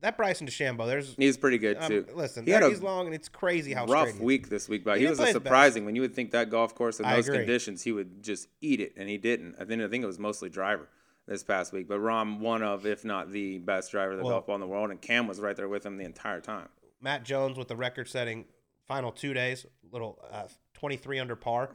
That 0.00 0.16
Bryson 0.18 0.46
DeChambeau, 0.46 0.86
there's 0.86 1.14
He's 1.16 1.38
pretty 1.38 1.56
good 1.56 1.78
um, 1.78 1.88
too. 1.88 2.06
listen, 2.14 2.44
he 2.44 2.50
had 2.50 2.62
he's 2.64 2.82
long 2.82 3.06
and 3.06 3.14
it's 3.14 3.28
crazy 3.30 3.72
how 3.72 3.86
rough 3.86 4.08
straight 4.08 4.14
he 4.16 4.18
is. 4.20 4.24
week 4.24 4.48
this 4.50 4.68
week, 4.68 4.84
but 4.84 4.98
He 4.98 5.04
he, 5.04 5.08
was 5.10 5.18
a 5.18 5.28
surprising 5.28 5.86
when 5.86 5.96
you 5.96 6.02
would 6.02 6.14
think 6.14 6.32
that 6.32 6.50
golf 6.50 6.74
course 6.74 7.00
in 7.00 7.06
I 7.06 7.16
those 7.16 7.26
agree. 7.28 7.38
conditions 7.38 7.82
he 7.82 7.92
would 7.92 8.22
just 8.22 8.48
eat 8.60 8.80
it, 8.80 8.92
and 8.98 9.08
he 9.08 9.16
didn't. 9.16 9.54
I 9.58 9.64
think 9.64 9.80
I 9.80 9.88
think 9.88 10.04
it 10.04 10.06
was 10.06 10.18
mostly 10.18 10.50
driver 10.50 10.88
this 11.26 11.42
past 11.42 11.72
week, 11.72 11.88
but 11.88 12.00
Rahm 12.00 12.40
one 12.40 12.62
of, 12.62 12.84
if 12.84 13.02
not 13.02 13.30
the 13.32 13.56
best 13.58 13.92
driver 13.92 14.12
of 14.12 14.18
the 14.18 14.24
Well- 14.24 14.34
golf 14.34 14.46
ball 14.46 14.56
in 14.56 14.60
the 14.60 14.66
world, 14.66 14.90
and 14.90 15.00
Cam 15.00 15.26
was 15.26 15.40
right 15.40 15.56
there 15.56 15.68
with 15.68 15.86
him 15.86 15.96
the 15.96 16.04
entire 16.04 16.40
time. 16.42 16.68
Matt 17.00 17.24
Jones 17.24 17.56
with 17.56 17.68
the 17.68 17.76
record-setting 17.76 18.44
final 18.86 19.10
two 19.10 19.32
days, 19.32 19.64
little 19.90 20.18
uh, 20.30 20.48
23 20.74 21.18
under 21.18 21.36
par, 21.36 21.70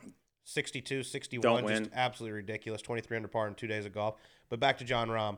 62, 0.49 1.03
61, 1.03 1.41
Don't 1.41 1.69
just 1.69 1.91
absolutely 1.93 2.37
ridiculous. 2.37 2.81
23 2.81 3.17
under 3.17 3.27
par 3.27 3.47
in 3.47 3.53
two 3.53 3.67
days 3.67 3.85
of 3.85 3.93
golf. 3.93 4.15
But 4.49 4.59
back 4.59 4.79
to 4.79 4.83
Jon 4.83 5.09
Rahm, 5.09 5.37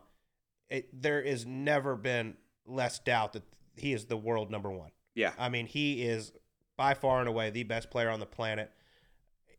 it, 0.69 0.89
there 0.93 1.21
has 1.23 1.45
never 1.45 1.95
been 1.95 2.37
less 2.65 2.99
doubt 2.99 3.33
that 3.33 3.43
he 3.75 3.91
is 3.93 4.05
the 4.05 4.15
world 4.15 4.49
number 4.49 4.71
one. 4.71 4.91
Yeah, 5.13 5.33
I 5.37 5.49
mean, 5.49 5.65
he 5.65 6.03
is 6.03 6.31
by 6.77 6.93
far 6.93 7.19
and 7.19 7.27
away 7.27 7.49
the 7.49 7.63
best 7.63 7.91
player 7.91 8.09
on 8.09 8.21
the 8.21 8.25
planet. 8.25 8.71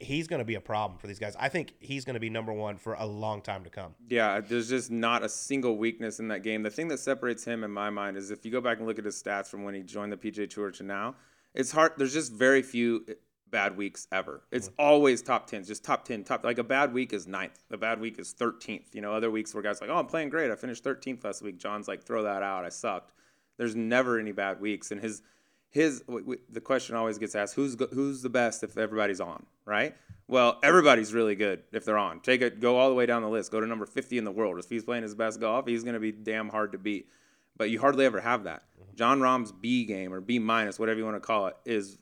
He's 0.01 0.27
going 0.27 0.39
to 0.41 0.45
be 0.45 0.55
a 0.55 0.61
problem 0.61 0.99
for 0.99 1.07
these 1.07 1.19
guys. 1.19 1.37
I 1.39 1.49
think 1.49 1.75
he's 1.79 2.05
going 2.05 2.15
to 2.15 2.21
be 2.21 2.31
number 2.31 2.53
one 2.53 2.77
for 2.77 2.95
a 2.95 3.07
long 3.07 3.43
time 3.43 3.63
to 3.65 3.71
come. 3.71 3.95
Yeah, 4.09 4.41
there's 4.41 4.69
just 4.69 4.91
not 4.91 5.23
a 5.23 5.29
single 5.29 5.77
weakness 5.77 6.19
in 6.19 6.29
that 6.29 6.43
game. 6.43 6.63
The 6.63 6.71
thing 6.71 6.89
that 6.89 6.99
separates 6.99 7.45
him 7.45 7.63
in 7.63 7.71
my 7.71 7.91
mind 7.91 8.17
is 8.17 8.31
if 8.31 8.45
you 8.45 8.51
go 8.51 8.61
back 8.61 8.79
and 8.79 8.87
look 8.87 8.99
at 8.99 9.05
his 9.05 9.23
stats 9.23 9.49
from 9.49 9.63
when 9.63 9.75
he 9.75 9.83
joined 9.83 10.11
the 10.11 10.17
PGA 10.17 10.49
Tour 10.51 10.73
to 10.73 10.83
now, 10.83 11.15
it's 11.55 11.71
hard. 11.71 11.93
There's 11.99 12.15
just 12.15 12.33
very 12.33 12.63
few 12.63 13.05
bad 13.53 13.77
weeks 13.77 14.09
ever. 14.11 14.43
It's 14.51 14.69
mm-hmm. 14.69 14.83
always 14.83 15.23
top 15.23 15.47
tens, 15.47 15.69
just 15.69 15.85
top 15.85 16.05
ten, 16.05 16.25
top. 16.25 16.43
Like 16.43 16.59
a 16.59 16.65
bad 16.65 16.93
week 16.93 17.13
is 17.13 17.29
ninth, 17.29 17.63
a 17.71 17.77
bad 17.77 18.01
week 18.01 18.19
is 18.19 18.33
thirteenth. 18.33 18.93
You 18.95 19.03
know, 19.03 19.13
other 19.13 19.31
weeks 19.31 19.55
where 19.55 19.63
guys 19.63 19.81
are 19.81 19.87
like, 19.87 19.95
oh, 19.95 19.99
I'm 20.01 20.07
playing 20.07 20.31
great. 20.31 20.51
I 20.51 20.57
finished 20.57 20.83
thirteenth 20.83 21.25
last 21.25 21.43
week. 21.43 21.59
Jon's 21.59 21.87
like, 21.87 22.03
throw 22.03 22.25
that 22.25 22.43
out. 22.43 22.65
I 22.65 22.71
sucked. 22.71 23.13
There's 23.59 23.77
never 23.77 24.19
any 24.19 24.33
bad 24.33 24.61
weeks, 24.61 24.91
and 24.91 25.01
his 25.01 25.23
his 25.73 26.05
the 26.51 26.61
question 26.61 26.97
always 26.97 27.19
gets 27.19 27.35
asked 27.35 27.55
who's 27.55 27.77
who's 27.93 28.21
the 28.21 28.29
best 28.29 28.63
if 28.63 28.77
everybody's 28.77 29.21
on 29.21 29.45
right 29.65 29.97
well 30.29 30.59
everybody's 30.63 31.15
really 31.15 31.35
good 31.35 31.63
if 31.73 31.85
they're 31.87 31.97
on 31.97 32.21
take 32.21 32.43
it 32.43 32.61
go 32.61 32.77
all 32.77 32.91
the 32.91 32.95
way 32.95 33.07
down 33.07 33.23
the 33.23 33.29
list 33.29 33.51
go 33.51 33.59
to 33.59 33.67
number 33.67 33.87
50 33.87 34.19
in 34.19 34.25
the 34.25 34.31
world 34.31 34.59
if 34.59 34.69
he's 34.69 34.85
playing 34.85 35.03
his 35.03 35.15
best 35.15 35.41
golf 35.41 35.67
he's 35.67 35.83
going 35.83 35.95
to 35.95 36.01
be 36.01 36.13
damn 36.13 36.51
hard 36.51 36.73
to 36.73 36.79
beat 36.79 37.09
but 37.57 37.71
you 37.71 37.81
hardly 37.81 38.05
ever 38.05 38.21
have 38.21 38.45
that 38.45 38.65
mm-hmm. 38.79 38.97
jon 38.97 39.21
Rahm's 39.23 39.51
b 39.51 39.87
game 39.87 40.13
or 40.13 40.21
b 40.21 40.39
minus 40.39 40.79
whatever 40.79 40.99
you 40.99 41.07
want 41.07 41.17
to 41.17 41.21
call 41.21 41.47
it 41.47 41.57
is 41.65 41.97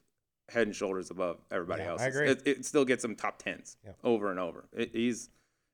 head 0.51 0.67
and 0.67 0.75
shoulders 0.77 1.11
above 1.11 1.39
everybody 1.51 1.83
Yeah, 1.83 1.91
else 1.91 2.03
I 2.03 2.07
agree. 2.07 2.29
it, 2.31 2.43
it 2.47 2.65
still 2.67 2.85
gets 2.85 3.05
him 3.05 3.15
top 3.17 3.39
tens 3.43 3.77
Yeah. 3.85 3.93
over 4.05 4.31
and 4.31 4.39
over 4.39 4.69
it, 4.73 4.91
he's 4.93 5.31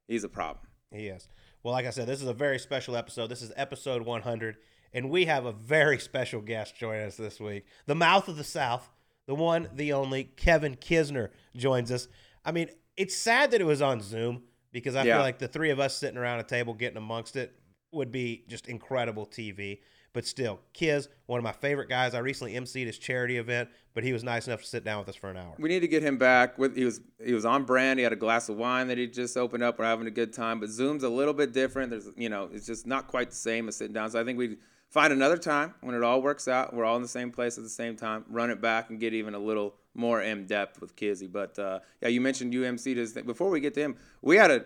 he's 0.09 0.25
a 0.25 0.28
problem 0.28 0.64
He 0.90 1.06
is. 1.09 1.28
Well, 1.62 1.73
like 1.73 1.87
I 1.87 1.90
said, 1.90 2.06
this 2.06 2.23
is 2.23 2.28
a 2.28 2.33
very 2.35 2.59
special 2.61 2.97
episode. 2.97 3.26
This 3.28 3.42
is 3.42 3.50
episode 3.56 4.02
100, 4.02 4.56
and 4.92 5.11
we 5.11 5.25
have 5.25 5.45
a 5.47 5.52
very 5.52 5.99
special 5.99 6.40
guest 6.40 6.76
joining 6.76 7.06
us 7.06 7.16
this 7.16 7.40
week. 7.40 7.66
The 7.87 7.97
mouth 7.97 8.28
of 8.28 8.37
the 8.37 8.45
South, 8.45 8.88
the 9.26 9.35
one, 9.35 9.68
the 9.75 9.92
only, 9.92 10.23
Kevin 10.25 10.76
Kisner 10.76 11.30
joins 11.56 11.90
us. 11.90 12.06
I 12.45 12.52
mean, 12.52 12.68
it's 12.97 13.16
sad 13.16 13.50
that 13.50 13.61
it 13.61 13.64
was 13.64 13.83
on 13.83 14.00
Zoom 14.00 14.45
because 14.71 14.95
I 14.95 15.02
Yeah. 15.02 15.16
feel 15.16 15.23
like 15.23 15.40
the 15.40 15.49
three 15.49 15.71
of 15.71 15.80
us 15.80 15.97
sitting 15.97 16.16
around 16.18 16.38
a 16.38 16.45
table 16.45 16.73
getting 16.73 16.99
amongst 16.99 17.35
it 17.35 17.59
would 17.92 18.12
be 18.12 18.45
just 18.47 18.68
incredible 18.68 19.26
TV. 19.26 19.80
But 20.16 20.26
still, 20.26 20.61
Kiz, 20.73 21.11
one 21.26 21.37
of 21.37 21.44
my 21.44 21.52
favorite 21.52 21.90
guys. 21.90 22.14
I 22.14 22.20
recently 22.20 22.54
emceed 22.54 22.87
his 22.87 22.96
charity 22.96 23.37
event, 23.37 23.68
but 23.92 24.02
he 24.02 24.14
was 24.14 24.25
nice 24.25 24.46
enough 24.46 24.62
to 24.62 24.66
sit 24.66 24.82
down 24.82 24.99
with 24.99 25.11
us 25.11 25.14
for 25.14 25.28
an 25.28 25.37
hour. 25.37 25.52
We 25.58 25.68
need 25.68 25.80
to 25.80 25.88
get 25.88 26.02
him 26.02 26.16
back. 26.16 26.56
With 26.56 26.75
he 26.75 26.87
was 26.87 27.02
he 27.23 27.35
was 27.35 27.44
on 27.44 27.64
brand. 27.64 27.99
He 27.99 28.02
had 28.02 28.14
a 28.14 28.16
glass 28.16 28.49
of 28.49 28.56
wine 28.56 28.88
that 28.88 28.96
he 28.96 29.08
just 29.08 29.37
opened 29.37 29.62
up. 29.62 29.78
We're 29.78 29.85
having 29.85 30.06
a 30.06 30.11
good 30.11 30.32
time. 30.32 30.58
But 30.58 30.70
Zoom's 30.70 31.02
a 31.02 31.08
little 31.11 31.35
bit 31.35 31.52
different. 31.52 31.90
There's 31.90 32.08
you 32.16 32.30
know 32.30 32.49
it's 32.50 32.64
just 32.64 32.87
not 32.87 33.08
quite 33.08 33.28
the 33.28 33.37
same 33.37 33.68
as 33.68 33.76
sitting 33.76 33.92
down. 33.92 34.11
So 34.11 34.18
I 34.18 34.25
think 34.25 34.38
we 34.38 34.56
find 34.88 35.12
another 35.12 35.37
time 35.37 35.75
when 35.82 35.94
it 35.94 36.02
all 36.02 36.23
works 36.23 36.49
out. 36.49 36.73
We're 36.73 36.87
all 36.87 36.96
in 36.96 37.02
the 37.02 37.08
same 37.08 37.30
place 37.30 37.58
at 37.58 37.64
the 37.64 37.68
same 37.68 37.94
time. 37.94 38.25
Run 38.30 38.49
it 38.49 38.62
back 38.62 38.88
and 38.88 38.99
get 38.99 39.12
even 39.12 39.35
a 39.35 39.38
little 39.38 39.75
more 39.92 40.23
in 40.23 40.46
depth 40.46 40.80
with 40.80 40.96
Kizzy. 40.96 41.26
But 41.26 41.58
uh, 41.58 41.80
yeah, 42.00 42.08
you 42.08 42.23
mentioned 42.23 42.54
UMC. 42.54 42.94
This 42.94 43.12
thing. 43.12 43.26
before 43.26 43.50
we 43.50 43.61
get 43.61 43.75
to 43.75 43.80
him, 43.80 43.96
we 44.23 44.37
had 44.37 44.50
a. 44.50 44.64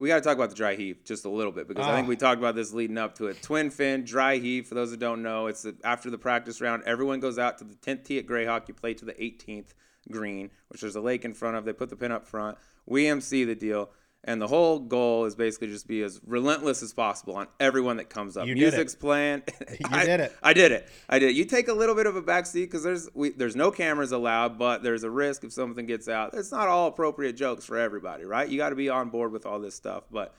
We 0.00 0.08
got 0.08 0.16
to 0.16 0.20
talk 0.22 0.34
about 0.36 0.48
the 0.48 0.56
dry 0.56 0.74
heave 0.76 1.04
just 1.04 1.24
a 1.26 1.28
little 1.28 1.52
bit 1.52 1.68
because 1.68 1.86
I 1.86 1.94
think 1.94 2.06
Ah. 2.06 2.08
we 2.08 2.16
talked 2.16 2.38
about 2.38 2.54
this 2.54 2.72
leading 2.72 2.96
up 2.98 3.14
to 3.16 3.26
it. 3.26 3.42
Twin 3.42 3.70
fin, 3.70 4.02
dry 4.04 4.38
heave. 4.38 4.66
For 4.66 4.74
those 4.74 4.90
that 4.92 4.98
don't 4.98 5.22
know, 5.22 5.46
it's 5.46 5.62
the, 5.62 5.76
after 5.84 6.08
the 6.10 6.16
practice 6.18 6.60
round. 6.60 6.82
Everyone 6.84 7.20
goes 7.20 7.38
out 7.38 7.58
to 7.58 7.64
the 7.64 7.74
10th 7.74 8.04
tee 8.04 8.18
at 8.18 8.26
Greyhawk. 8.26 8.66
You 8.66 8.74
play 8.74 8.94
to 8.94 9.04
the 9.04 9.12
18th 9.12 9.74
green, 10.10 10.50
which 10.68 10.80
there's 10.80 10.96
a 10.96 11.00
lake 11.02 11.24
in 11.26 11.34
front 11.34 11.56
of. 11.56 11.66
They 11.66 11.74
put 11.74 11.90
the 11.90 11.96
pin 11.96 12.12
up 12.12 12.26
front. 12.26 12.56
We 12.86 13.06
MC 13.06 13.44
the 13.44 13.54
deal. 13.54 13.90
And 14.22 14.40
the 14.40 14.46
whole 14.46 14.78
goal 14.80 15.24
is 15.24 15.34
basically 15.34 15.68
just 15.68 15.88
be 15.88 16.02
as 16.02 16.20
relentless 16.26 16.82
as 16.82 16.92
possible 16.92 17.36
on 17.36 17.46
everyone 17.58 17.96
that 17.96 18.10
comes 18.10 18.36
up. 18.36 18.46
You 18.46 18.54
did 18.54 18.64
it. 18.64 18.70
Music's 18.72 18.94
playing. 18.94 19.42
You 19.70 19.86
I- 19.90 20.04
did 20.04 20.20
it. 20.20 20.36
I 20.42 20.52
did 20.52 20.72
it. 20.72 20.88
I 21.08 21.18
did. 21.18 21.30
It. 21.30 21.36
You 21.36 21.46
take 21.46 21.68
a 21.68 21.72
little 21.72 21.94
bit 21.94 22.06
of 22.06 22.16
a 22.16 22.22
backseat 22.22 22.64
because 22.64 22.82
there's 22.82 23.08
we, 23.14 23.30
there's 23.30 23.56
no 23.56 23.70
cameras 23.70 24.12
allowed, 24.12 24.58
but 24.58 24.82
there's 24.82 25.04
a 25.04 25.10
risk 25.10 25.42
if 25.44 25.52
something 25.54 25.86
gets 25.86 26.06
out. 26.06 26.34
It's 26.34 26.52
not 26.52 26.68
all 26.68 26.86
appropriate 26.88 27.32
jokes 27.32 27.64
for 27.64 27.78
everybody, 27.78 28.24
right? 28.26 28.46
You 28.46 28.58
got 28.58 28.68
to 28.70 28.76
be 28.76 28.90
on 28.90 29.08
board 29.08 29.32
with 29.32 29.46
all 29.46 29.58
this 29.58 29.74
stuff. 29.74 30.04
But 30.10 30.34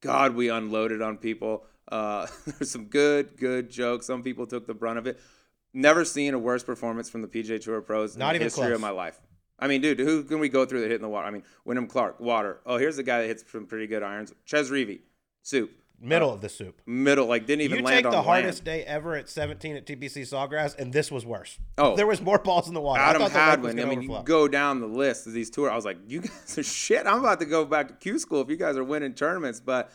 God, 0.00 0.34
we 0.34 0.48
unloaded 0.48 1.02
on 1.02 1.18
people. 1.18 1.66
Uh, 1.90 2.26
there's 2.46 2.70
some 2.70 2.86
good, 2.86 3.36
good 3.36 3.68
jokes. 3.68 4.06
Some 4.06 4.22
people 4.22 4.46
took 4.46 4.66
the 4.66 4.74
brunt 4.74 4.98
of 4.98 5.06
it. 5.06 5.20
Never 5.74 6.06
seen 6.06 6.32
a 6.32 6.38
worse 6.38 6.64
performance 6.64 7.10
from 7.10 7.20
the 7.20 7.28
PGA 7.28 7.60
Tour 7.62 7.82
pros 7.82 8.14
in 8.14 8.20
Not 8.20 8.32
the 8.32 8.38
history 8.38 8.64
close. 8.68 8.74
of 8.74 8.80
my 8.80 8.88
life. 8.90 9.20
I 9.58 9.66
mean, 9.66 9.80
dude, 9.80 9.98
who 9.98 10.22
can 10.22 10.38
we 10.38 10.48
go 10.48 10.64
through 10.64 10.82
that 10.82 10.88
hit 10.88 10.96
in 10.96 11.02
the 11.02 11.08
water? 11.08 11.26
I 11.26 11.30
mean, 11.30 11.42
Wyndham 11.64 11.86
Clark, 11.88 12.20
water. 12.20 12.60
Oh, 12.64 12.76
here's 12.76 12.96
the 12.96 13.02
guy 13.02 13.22
that 13.22 13.26
hits 13.26 13.44
some 13.50 13.66
pretty 13.66 13.86
good 13.86 14.02
irons. 14.02 14.32
Chez 14.44 14.70
Reavie, 14.70 15.00
soup. 15.42 15.70
Middle 16.00 16.32
of 16.32 16.40
the 16.40 16.48
soup. 16.48 16.80
Middle, 16.86 17.26
like 17.26 17.44
didn't 17.44 17.62
even 17.62 17.78
You 17.78 17.84
land 17.84 17.96
take 17.96 18.06
on 18.06 18.10
the 18.12 18.16
land. 18.18 18.26
hardest 18.26 18.62
day 18.62 18.84
ever 18.84 19.16
at 19.16 19.28
17 19.28 19.74
at 19.74 19.84
TPC 19.84 20.22
Sawgrass, 20.22 20.78
and 20.78 20.92
this 20.92 21.10
was 21.10 21.26
worse. 21.26 21.58
Oh. 21.76 21.96
there 21.96 22.06
was 22.06 22.20
more 22.20 22.38
balls 22.38 22.68
in 22.68 22.74
the 22.74 22.80
water. 22.80 23.02
Adam 23.02 23.20
I 23.22 23.28
thought 23.28 23.32
the 23.32 23.38
lake 23.38 23.74
was 23.74 23.74
Hadwin. 23.74 23.80
I 23.80 23.96
mean, 23.96 24.02
you 24.02 24.22
go 24.24 24.46
down 24.46 24.78
the 24.78 24.86
list 24.86 25.26
of 25.26 25.32
these 25.32 25.50
tour. 25.50 25.68
I 25.68 25.74
was 25.74 25.84
like, 25.84 25.98
you 26.06 26.20
guys 26.20 26.56
are 26.56 26.62
shit. 26.62 27.04
I'm 27.04 27.18
about 27.18 27.40
to 27.40 27.46
go 27.46 27.64
back 27.64 27.88
to 27.88 27.94
Q 27.94 28.20
school 28.20 28.40
if 28.42 28.48
you 28.48 28.56
guys 28.56 28.76
are 28.76 28.84
winning 28.84 29.12
tournaments. 29.14 29.58
But 29.58 29.90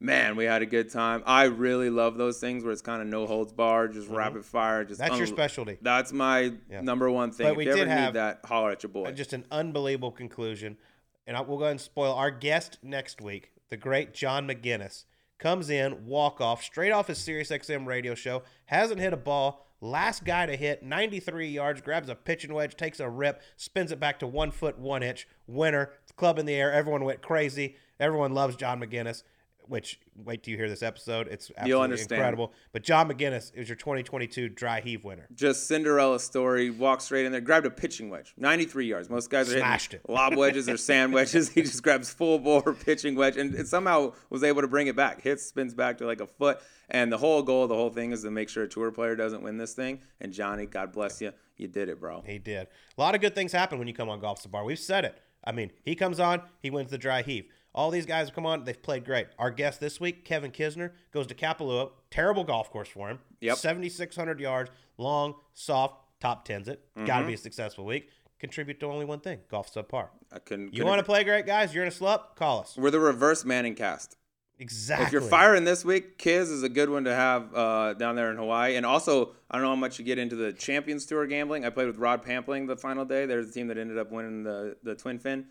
man, 0.00 0.36
we 0.36 0.44
had 0.44 0.62
a 0.62 0.66
good 0.66 0.90
time. 0.90 1.22
I 1.26 1.44
really 1.44 1.90
love 1.90 2.16
those 2.16 2.38
things 2.38 2.62
where 2.64 2.72
it's 2.72 2.82
kind 2.82 3.00
of 3.00 3.08
no 3.08 3.26
holds 3.26 3.52
barred, 3.52 3.92
just 3.94 4.08
rapid 4.08 4.44
fire. 4.44 4.84
Just 4.84 5.00
Mm-hmm. 5.00 5.08
That's 5.08 5.18
your 5.18 5.26
specialty. 5.26 5.78
That's 5.80 6.12
my 6.12 6.52
Yeah. 6.70 6.80
number 6.82 7.10
one 7.10 7.30
thing. 7.30 7.46
But 7.46 7.52
if 7.52 7.56
we 7.56 7.64
you 7.64 7.70
ever 7.70 7.78
did 7.80 7.88
need 7.88 7.94
have- 7.94 8.14
that, 8.14 8.40
holler 8.44 8.70
at 8.70 8.82
your 8.82 8.90
boy. 8.90 9.10
Just 9.12 9.32
an 9.32 9.44
unbelievable 9.50 10.12
conclusion. 10.12 10.76
And 11.26 11.36
I, 11.36 11.40
we'll 11.40 11.56
go 11.58 11.64
ahead 11.64 11.72
and 11.72 11.80
spoil 11.80 12.12
our 12.14 12.30
guest 12.30 12.78
next 12.82 13.20
week, 13.22 13.50
the 13.70 13.76
great 13.78 14.12
John 14.12 14.46
McGinnis, 14.46 15.04
comes 15.38 15.70
in, 15.70 16.04
walk 16.06 16.40
off, 16.40 16.62
straight 16.62 16.92
off 16.92 17.06
his 17.08 17.18
SiriusXM 17.18 17.86
radio 17.86 18.14
show, 18.14 18.42
hasn't 18.66 19.00
hit 19.00 19.12
a 19.14 19.16
ball, 19.16 19.66
last 19.80 20.24
guy 20.24 20.44
to 20.46 20.54
hit, 20.56 20.82
93 20.82 21.48
yards, 21.48 21.80
grabs 21.80 22.08
a 22.10 22.14
pitching 22.14 22.52
wedge, 22.52 22.76
takes 22.76 23.00
a 23.00 23.08
rip, 23.08 23.40
spins 23.56 23.90
it 23.90 23.98
back 23.98 24.18
to 24.18 24.26
one 24.26 24.50
foot, 24.50 24.78
one 24.78 25.02
inch, 25.02 25.26
winner, 25.46 25.92
club 26.16 26.38
in 26.38 26.44
the 26.46 26.54
air. 26.54 26.70
Everyone 26.72 27.04
went 27.04 27.22
crazy. 27.22 27.76
Everyone 27.98 28.32
loves 28.32 28.54
John 28.56 28.80
McGinnis. 28.80 29.22
Which 29.66 29.98
wait 30.14 30.42
till 30.42 30.52
you 30.52 30.58
hear 30.58 30.68
this 30.68 30.82
episode. 30.82 31.26
It's 31.28 31.50
absolutely 31.56 32.00
incredible. 32.00 32.52
But 32.72 32.82
John 32.82 33.08
McGinnis 33.08 33.50
is 33.54 33.68
your 33.68 33.76
2022 33.76 34.50
dry 34.50 34.80
heave 34.82 35.04
winner. 35.04 35.26
just 35.34 35.66
Cinderella 35.66 36.20
story. 36.20 36.68
Walked 36.68 37.00
straight 37.02 37.24
in 37.24 37.32
there, 37.32 37.40
grabbed 37.40 37.64
a 37.64 37.70
pitching 37.70 38.10
wedge, 38.10 38.34
93 38.36 38.86
yards. 38.86 39.08
Most 39.08 39.30
guys 39.30 39.50
are 39.52 39.56
Smashed 39.58 39.92
hitting 39.92 40.04
it. 40.08 40.12
lob 40.12 40.36
wedges 40.36 40.68
or 40.68 40.76
sand 40.76 41.12
wedges. 41.14 41.48
He 41.48 41.62
just 41.62 41.82
grabs 41.82 42.12
full 42.12 42.38
bore 42.38 42.74
pitching 42.84 43.14
wedge 43.14 43.36
and 43.38 43.54
it 43.54 43.66
somehow 43.66 44.12
was 44.28 44.44
able 44.44 44.60
to 44.60 44.68
bring 44.68 44.86
it 44.86 44.96
back. 44.96 45.22
Hits, 45.22 45.46
spins 45.46 45.72
back 45.72 45.96
to 45.98 46.06
like 46.06 46.20
a 46.20 46.26
foot. 46.26 46.60
And 46.90 47.10
the 47.10 47.16
whole 47.18 47.42
goal, 47.42 47.66
the 47.66 47.74
whole 47.74 47.88
thing 47.90 48.12
is 48.12 48.22
to 48.22 48.30
make 48.30 48.50
sure 48.50 48.64
a 48.64 48.68
tour 48.68 48.90
player 48.92 49.16
doesn't 49.16 49.42
win 49.42 49.56
this 49.56 49.72
thing. 49.72 50.00
And 50.20 50.32
Johnny, 50.32 50.66
God 50.66 50.92
bless 50.92 51.22
you, 51.22 51.32
you 51.56 51.68
did 51.68 51.88
it, 51.88 51.98
bro. 51.98 52.22
He 52.26 52.38
did. 52.38 52.66
A 52.98 53.00
lot 53.00 53.14
of 53.14 53.22
good 53.22 53.34
things 53.34 53.52
happen 53.52 53.78
when 53.78 53.88
you 53.88 53.94
come 53.94 54.10
on 54.10 54.20
Golf 54.20 54.42
the 54.42 54.48
Bar. 54.50 54.64
We've 54.64 54.78
said 54.78 55.06
it. 55.06 55.18
I 55.42 55.52
mean, 55.52 55.70
he 55.82 55.94
comes 55.94 56.20
on, 56.20 56.42
he 56.60 56.70
wins 56.70 56.90
the 56.90 56.98
dry 56.98 57.22
heave. 57.22 57.46
All 57.74 57.90
these 57.90 58.06
guys 58.06 58.28
have 58.28 58.34
come 58.34 58.46
on, 58.46 58.64
they've 58.64 58.80
played 58.80 59.04
great. 59.04 59.26
Our 59.38 59.50
guest 59.50 59.80
this 59.80 59.98
week, 60.00 60.24
Kevin 60.24 60.52
Kisner, 60.52 60.92
goes 61.12 61.26
to 61.26 61.34
Kapalua. 61.34 61.90
Terrible 62.10 62.44
golf 62.44 62.70
course 62.70 62.88
for 62.88 63.08
him. 63.08 63.18
Yep. 63.40 63.56
7,600 63.56 64.38
yards, 64.38 64.70
long, 64.96 65.34
soft, 65.54 65.96
top 66.20 66.44
tens 66.44 66.68
it. 66.68 66.80
Got 66.96 67.06
Mm-hmm. 67.06 67.20
to 67.22 67.26
be 67.26 67.34
a 67.34 67.38
successful 67.38 67.84
week. 67.84 68.08
Contribute 68.38 68.78
to 68.80 68.86
only 68.86 69.04
one 69.04 69.20
thing 69.20 69.40
golf 69.50 69.72
subpar. 69.72 70.08
I 70.32 70.38
couldn't. 70.38 70.66
You 70.66 70.70
couldn't- 70.72 70.86
want 70.88 70.98
to 71.00 71.04
play 71.04 71.24
great, 71.24 71.46
guys? 71.46 71.74
You're 71.74 71.82
in 71.84 71.88
a 71.88 71.92
slup? 71.92 72.36
Call 72.36 72.60
us. 72.60 72.76
We're 72.76 72.90
the 72.90 73.00
reverse 73.00 73.44
Manning 73.44 73.74
cast. 73.74 74.16
Exactly. 74.60 75.06
If 75.06 75.12
you're 75.12 75.20
firing 75.20 75.64
this 75.64 75.84
week, 75.84 76.16
Kiz 76.16 76.48
is 76.50 76.62
a 76.62 76.68
good 76.68 76.88
one 76.88 77.02
to 77.04 77.14
have 77.14 77.52
uh, 77.54 77.94
down 77.94 78.14
there 78.14 78.30
in 78.30 78.36
Hawaii. 78.36 78.76
And 78.76 78.86
also, 78.86 79.32
I 79.50 79.56
don't 79.56 79.62
know 79.62 79.70
how 79.70 79.74
much 79.76 79.98
you 79.98 80.04
get 80.04 80.16
into 80.18 80.36
the 80.36 80.52
Champions 80.52 81.06
Tour 81.06 81.26
gambling. 81.26 81.64
I 81.64 81.70
played 81.70 81.88
with 81.88 81.96
Rod 81.96 82.24
Pampling 82.24 82.68
the 82.68 82.76
final 82.76 83.04
day. 83.04 83.26
There's 83.26 83.48
a 83.48 83.52
team 83.52 83.66
that 83.66 83.78
ended 83.78 83.98
up 83.98 84.12
winning 84.12 84.44
the, 84.44 84.76
the 84.84 84.94
Twin 84.94 85.18
Fin. 85.18 85.46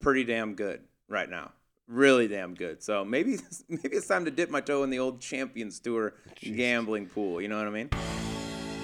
Pretty 0.00 0.24
damn 0.24 0.54
good 0.54 0.82
right 1.08 1.28
now. 1.28 1.52
Really 1.86 2.28
damn 2.28 2.54
good. 2.54 2.82
So 2.82 3.04
maybe 3.04 3.38
maybe 3.68 3.96
it's 3.96 4.06
time 4.06 4.24
to 4.24 4.30
dip 4.30 4.50
my 4.50 4.60
toe 4.60 4.82
in 4.84 4.90
the 4.90 4.98
old 4.98 5.20
Champions 5.20 5.78
Tour 5.80 6.14
gambling 6.40 7.06
pool. 7.06 7.40
You 7.40 7.48
know 7.48 7.58
what 7.58 7.66
I 7.66 7.70
mean? 7.70 7.90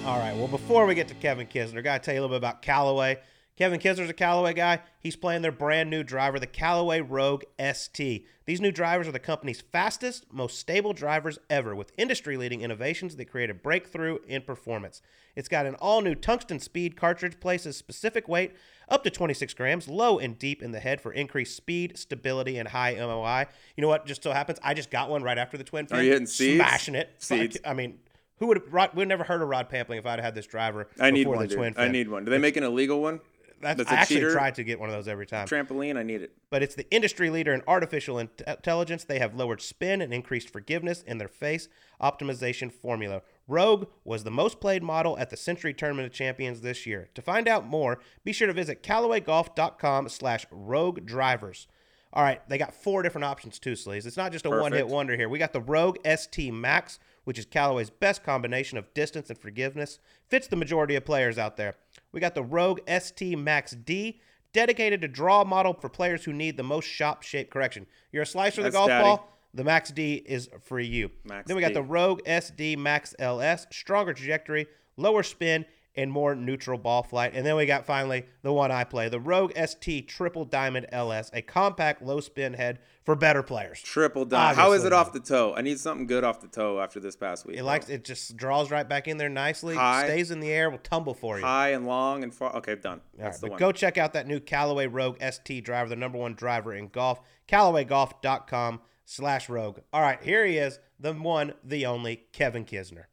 All 0.05 0.19
right. 0.19 0.35
Well, 0.37 0.49
before 0.49 0.87
we 0.87 0.95
get 0.95 1.09
to 1.09 1.15
Kevin 1.15 1.47
Kisner, 1.47 1.83
got 1.83 2.03
to 2.03 2.07
tell 2.07 2.15
you 2.15 2.21
a 2.21 2.23
little 2.23 2.35
bit 2.35 2.39
about 2.39 2.63
Callaway. 2.63 3.19
Kevin 3.61 3.79
Kisner's 3.79 4.09
a 4.09 4.15
Callaway 4.15 4.55
guy. 4.55 4.81
He's 5.01 5.17
playing 5.17 5.43
their 5.43 5.53
brand 5.53 5.91
new 5.91 6.03
driver, 6.03 6.41
the 6.41 6.47
Callaway 6.47 7.03
Rogue 7.03 7.43
ST. 7.61 8.27
These 8.47 8.61
new 8.63 8.73
drivers 8.73 9.07
are 9.07 9.13
the 9.13 9.19
company's 9.19 9.61
fastest, 9.61 10.25
most 10.33 10.59
stable 10.59 10.95
drivers 10.95 11.39
ever, 11.51 11.77
with 11.77 11.93
industry 11.99 12.39
leading 12.39 12.63
innovations 12.63 13.17
that 13.17 13.27
create 13.27 13.51
a 13.51 13.55
breakthrough 13.55 14.17
in 14.27 14.41
performance. 14.41 15.03
It's 15.37 15.47
got 15.51 15.67
an 15.67 15.75
all 15.75 16.01
new 16.01 16.15
tungsten 16.15 16.59
speed 16.59 16.97
cartridge, 16.97 17.39
places 17.39 17.77
specific 17.77 18.29
weight 18.29 18.55
up 18.89 19.05
to 19.05 19.11
26 19.11 19.53
grams, 19.53 19.89
low 19.89 20.19
and 20.19 20.39
deep 20.39 20.63
in 20.63 20.73
the 20.73 20.81
head 20.81 21.03
for 21.03 21.13
increased 21.13 21.55
speed, 21.55 21.99
stability, 21.99 22.57
and 22.57 22.69
high 22.69 22.95
MOI. 22.95 23.45
You 23.77 23.83
know 23.83 23.89
what? 23.89 24.07
Just 24.07 24.23
so 24.23 24.33
happens, 24.33 24.59
I 24.63 24.73
just 24.73 24.91
got 24.91 25.11
one 25.11 25.23
right 25.23 25.37
after 25.37 25.59
the 25.59 25.65
twin 25.65 25.85
fin. 25.85 25.99
Are 25.99 26.03
you 26.03 26.13
hitting 26.13 26.27
seeds? 26.27 26.65
Smashing 26.65 26.95
it. 26.95 27.11
Seeds. 27.19 27.59
I 27.63 27.75
mean, 27.75 27.99
who 28.39 28.47
would 28.47 28.57
have? 28.57 28.73
Rod, 28.73 28.95
we'd 28.95 29.07
never 29.07 29.23
heard 29.23 29.43
of 29.43 29.49
Rod 29.49 29.69
Pampling 29.69 29.99
if 29.99 30.07
I'd 30.07 30.19
had 30.19 30.35
this 30.35 30.47
driver 30.47 30.89
I 30.99 31.11
need 31.11 31.25
before 31.25 31.37
one, 31.37 31.47
the 31.47 31.55
twin 31.55 31.75
I 31.77 31.89
need 31.89 32.09
one. 32.09 32.25
Do 32.25 32.31
they 32.31 32.39
make 32.39 32.57
an 32.57 32.65
illegal 32.65 33.03
one? 33.03 33.21
That's, 33.61 33.79
that's 33.79 33.91
I 33.91 33.95
actually 33.97 34.17
cheater? 34.17 34.33
tried 34.33 34.55
to 34.55 34.65
get 34.65 34.81
one 34.81 34.89
of 34.89 34.95
those 34.95 35.07
every 35.07 35.27
time. 35.27 35.47
Trampoline? 35.47 35.97
I 35.99 36.03
need 36.03 36.23
it. 36.23 36.33
but 36.49 36.63
it's 36.63 36.75
the 36.75 36.91
industry 36.91 37.29
leader 37.31 37.53
in 37.53 37.63
artificial 37.69 38.19
in- 38.19 38.31
intelligence. 38.47 39.05
They 39.05 39.19
have 39.19 39.35
lowered 39.35 39.61
spin 39.61 40.01
and 40.01 40.15
increased 40.15 40.49
forgiveness 40.51 41.03
in 41.03 41.19
their 41.19 41.29
face 41.29 41.69
optimization 42.01 42.73
formula. 42.73 43.23
Rogue 43.47 43.89
was 44.05 44.25
the 44.25 44.31
most 44.31 44.61
played 44.61 44.83
model 44.83 45.19
at 45.19 45.29
the 45.31 45.37
Sentry 45.37 45.75
Tournament 45.75 46.07
of 46.07 46.13
Champions 46.13 46.63
this 46.63 46.87
year. 46.87 47.11
To 47.15 47.21
find 47.23 47.47
out 47.47 47.67
more, 47.67 48.01
be 48.25 48.33
sure 48.33 48.47
to 48.47 48.53
visit 48.55 48.83
CallawayGolf.com 48.83 50.09
slash 50.09 50.47
Rogue 50.51 51.05
Drivers. 51.05 51.67
All 52.13 52.23
right, 52.25 52.47
they 52.49 52.59
got 52.59 52.75
four 52.75 53.03
different 53.03 53.25
options 53.25 53.59
too, 53.59 53.73
Sleaze. 53.73 54.05
It's 54.07 54.17
not 54.17 54.33
just 54.33 54.45
a 54.45 54.49
Perfect. 54.49 54.63
one-hit 54.63 54.89
wonder 54.89 55.17
here. 55.17 55.29
We 55.29 55.39
got 55.39 55.53
the 55.53 55.61
Rogue 55.61 55.97
ST 56.05 56.53
Max, 56.53 56.99
which 57.25 57.39
is 57.39 57.45
Callaway's 57.45 57.91
best 57.91 58.23
combination 58.23 58.79
of 58.79 58.93
distance 58.95 59.31
and 59.31 59.39
forgiveness. 59.39 59.99
Fits 60.29 60.47
the 60.47 60.57
majority 60.57 60.95
of 60.97 61.05
players 61.05 61.39
out 61.39 61.57
there. 61.57 61.75
We 62.13 62.21
got 62.21 62.35
the 62.35 62.43
Rogue 62.43 62.81
ST 62.89 63.39
Max 63.39 63.73
D, 63.73 64.21
dedicated 64.53 65.01
to 65.03 65.09
draw 65.09 65.45
model 65.45 65.75
for 65.75 65.89
players 65.89 66.25
who 66.25 66.33
need 66.33 66.57
the 66.57 66.63
most 66.63 66.87
shop 66.87 67.23
shape 67.23 67.51
correction. 67.51 67.87
You're 68.13 68.23
a 68.25 68.27
slicer 68.27 68.61
of 68.61 68.65
the 68.67 68.71
golf 68.71 68.89
daddy. 68.89 69.05
ball. 69.05 69.29
The 69.53 69.65
Max 69.65 69.91
D 69.91 70.15
is 70.15 70.49
for 70.63 70.79
you. 70.79 71.11
Max 71.25 71.49
then 71.49 71.57
we 71.57 71.63
got 71.63 71.69
D. 71.69 71.75
the 71.75 71.83
Rogue 71.83 72.21
ST 72.27 72.79
Max 72.79 73.15
LS, 73.19 73.67
stronger 73.71 74.13
trajectory, 74.15 74.67
lower 74.97 75.23
spin, 75.23 75.65
and 75.97 76.11
more 76.11 76.35
neutral 76.35 76.79
ball 76.79 77.03
flight. 77.03 77.33
And 77.35 77.45
then 77.45 77.57
we 77.57 77.67
got 77.67 77.85
finally 77.85 78.25
the 78.43 78.53
one 78.53 78.71
I 78.71 78.85
play, 78.85 79.09
the 79.09 79.21
Rogue 79.21 79.53
ST 79.57 80.09
Triple 80.09 80.45
Diamond 80.45 80.87
LS, 80.93 81.31
a 81.33 81.43
compact 81.43 82.03
low 82.03 82.21
spin 82.21 82.55
head 82.55 82.79
for 83.05 83.17
better 83.17 83.43
players. 83.43 83.83
Triple 83.83 84.25
diamond. 84.25 84.57
How 84.57 84.73
is 84.73 84.85
it 84.85 84.93
off 84.93 85.13
the 85.13 85.21
toe? 85.21 85.55
I 85.57 85.63
need 85.63 85.81
something 85.81 86.07
good 86.07 86.23
off 86.23 86.41
the 86.41 86.49
toe 86.49 86.81
after 86.81 87.01
this 87.01 87.17
past 87.17 87.45
week. 87.47 87.57
It 87.57 87.65
likes 87.65 87.89
it 87.89 88.05
just 88.05 88.37
draws 88.37 88.71
right 88.71 88.89
back 88.89 89.09
in 89.09 89.17
there 89.17 89.29
nicely, 89.29 89.75
High. 89.75 90.05
stays 90.05 90.31
in 90.31 90.41
the 90.41 90.51
air, 90.51 90.71
will 90.71 90.79
tumble 90.79 91.15
for 91.15 91.39
you. 91.39 91.45
high 91.45 91.71
and 91.71 91.87
long 91.87 92.23
and 92.23 92.33
far. 92.33 92.55
Okay, 92.57 92.77
done. 92.77 93.01
All 93.19 93.25
That's 93.25 93.37
right, 93.37 93.41
the 93.49 93.51
one. 93.51 93.59
go 93.59 93.73
check 93.73 93.99
out 93.99 94.13
that 94.13 94.27
new 94.27 94.39
Callaway 94.39 94.87
Rogue 94.87 95.19
ST 95.21 95.65
driver, 95.65 95.89
the 95.89 95.97
number 95.97 96.19
one 96.19 96.35
driver 96.35 96.73
in 96.73 96.89
golf. 96.89 97.21
CallawayGolf.com 97.49 98.81
slash 99.05 99.49
Rogue. 99.49 99.81
All 99.93 100.03
right, 100.03 100.23
here 100.23 100.47
he 100.47 100.57
is, 100.59 100.79
the 100.99 101.13
one, 101.13 101.55
the 101.65 101.87
only 101.87 102.27
Kevin 102.33 102.65
Kisner. 102.65 103.05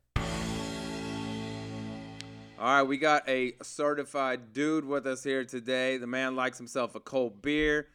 All 2.59 2.65
right, 2.65 2.81
we 2.81 2.97
got 2.97 3.29
a 3.29 3.53
certified 3.61 4.51
dude 4.51 4.83
with 4.83 5.05
us 5.05 5.23
here 5.23 5.45
today. 5.45 5.97
The 5.97 6.07
man 6.07 6.35
likes 6.35 6.57
himself 6.57 6.95
a 6.95 6.99
cold 6.99 7.39
beer. 7.39 7.85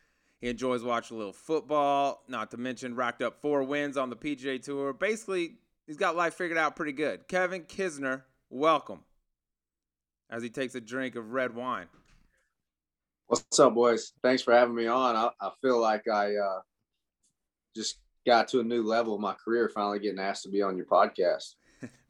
He 0.40 0.48
enjoys 0.48 0.84
watching 0.84 1.16
a 1.16 1.18
little 1.18 1.32
football, 1.32 2.22
not 2.28 2.52
to 2.52 2.56
mention 2.56 2.94
racked 2.94 3.22
up 3.22 3.40
four 3.42 3.64
wins 3.64 3.96
on 3.96 4.08
the 4.08 4.14
PGA 4.14 4.62
Tour. 4.62 4.92
Basically, 4.92 5.54
he's 5.88 5.96
got 5.96 6.14
life 6.14 6.34
figured 6.34 6.58
out 6.58 6.76
pretty 6.76 6.92
good. 6.92 7.26
Kevin 7.26 7.62
Kisner, 7.62 8.22
welcome. 8.50 9.00
As 10.30 10.44
he 10.44 10.48
takes 10.48 10.76
a 10.76 10.80
drink 10.80 11.16
of 11.16 11.32
red 11.32 11.56
wine. 11.56 11.88
What's 13.26 13.58
up, 13.58 13.74
boys? 13.74 14.12
Thanks 14.22 14.42
for 14.42 14.54
having 14.54 14.76
me 14.76 14.86
on. 14.86 15.16
I, 15.16 15.30
I 15.40 15.50
feel 15.60 15.80
like 15.80 16.06
I 16.06 16.36
uh, 16.36 16.60
just 17.74 17.98
got 18.24 18.46
to 18.48 18.60
a 18.60 18.64
new 18.64 18.84
level 18.84 19.16
of 19.16 19.20
my 19.20 19.34
career, 19.44 19.68
finally 19.68 19.98
getting 19.98 20.20
asked 20.20 20.44
to 20.44 20.50
be 20.50 20.62
on 20.62 20.76
your 20.76 20.86
podcast. 20.86 21.56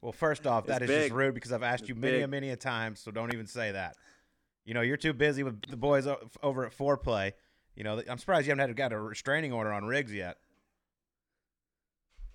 Well, 0.02 0.12
first 0.12 0.47
off, 0.47 0.66
that 0.66 0.82
It's 0.82 0.90
is 0.90 0.97
big. 0.97 1.09
just 1.11 1.14
rude 1.16 1.35
because 1.35 1.52
I've 1.52 1.62
asked 1.62 1.85
It's 1.85 1.88
you 1.90 1.94
many 1.94 2.14
big. 2.14 2.23
and 2.23 2.30
many 2.30 2.50
a 2.50 2.56
time, 2.56 2.97
so 2.97 3.11
don't 3.11 3.32
even 3.32 3.47
say 3.47 3.73
that. 3.73 3.97
You 4.64 4.75
know, 4.75 4.80
you're 4.80 4.97
too 4.97 5.12
busy 5.12 5.42
with 5.44 5.62
the 5.71 5.76
boys 5.76 6.06
over 6.42 6.66
at 6.66 6.76
Foreplay. 6.76 7.32
You 7.76 7.85
know, 7.85 8.02
I'm 8.09 8.18
surprised 8.18 8.47
you 8.47 8.50
haven't 8.50 8.68
had 8.68 8.76
got 8.76 8.92
a 8.92 9.00
restraining 9.00 9.52
order 9.52 9.73
on 9.73 9.85
Riggs 9.85 10.12
yet. 10.12 10.37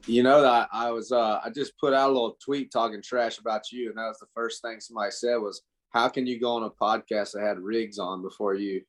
You 0.06 0.24
know 0.24 0.42
that 0.42 0.70
I 0.72 0.92
was 0.92 1.12
uh, 1.12 1.42
I 1.44 1.50
just 1.50 1.78
put 1.78 1.94
out 1.94 2.10
a 2.10 2.14
little 2.14 2.38
tweet 2.44 2.72
talking 2.72 3.02
trash 3.02 3.40
about 3.40 3.72
you, 3.72 3.90
and 3.90 3.98
that 3.98 4.08
was 4.08 4.20
the 4.20 4.28
first 4.34 4.62
thing 4.62 4.80
somebody 4.80 5.12
said 5.12 5.36
was, 5.38 5.64
"How 5.90 6.08
can 6.08 6.26
you 6.28 6.40
go 6.40 6.54
on 6.56 6.64
a 6.64 6.70
podcast 6.70 7.34
that 7.34 7.42
had 7.42 7.60
Riggs 7.60 7.98
on 8.00 8.22
before 8.22 8.54
you?" 8.54 8.82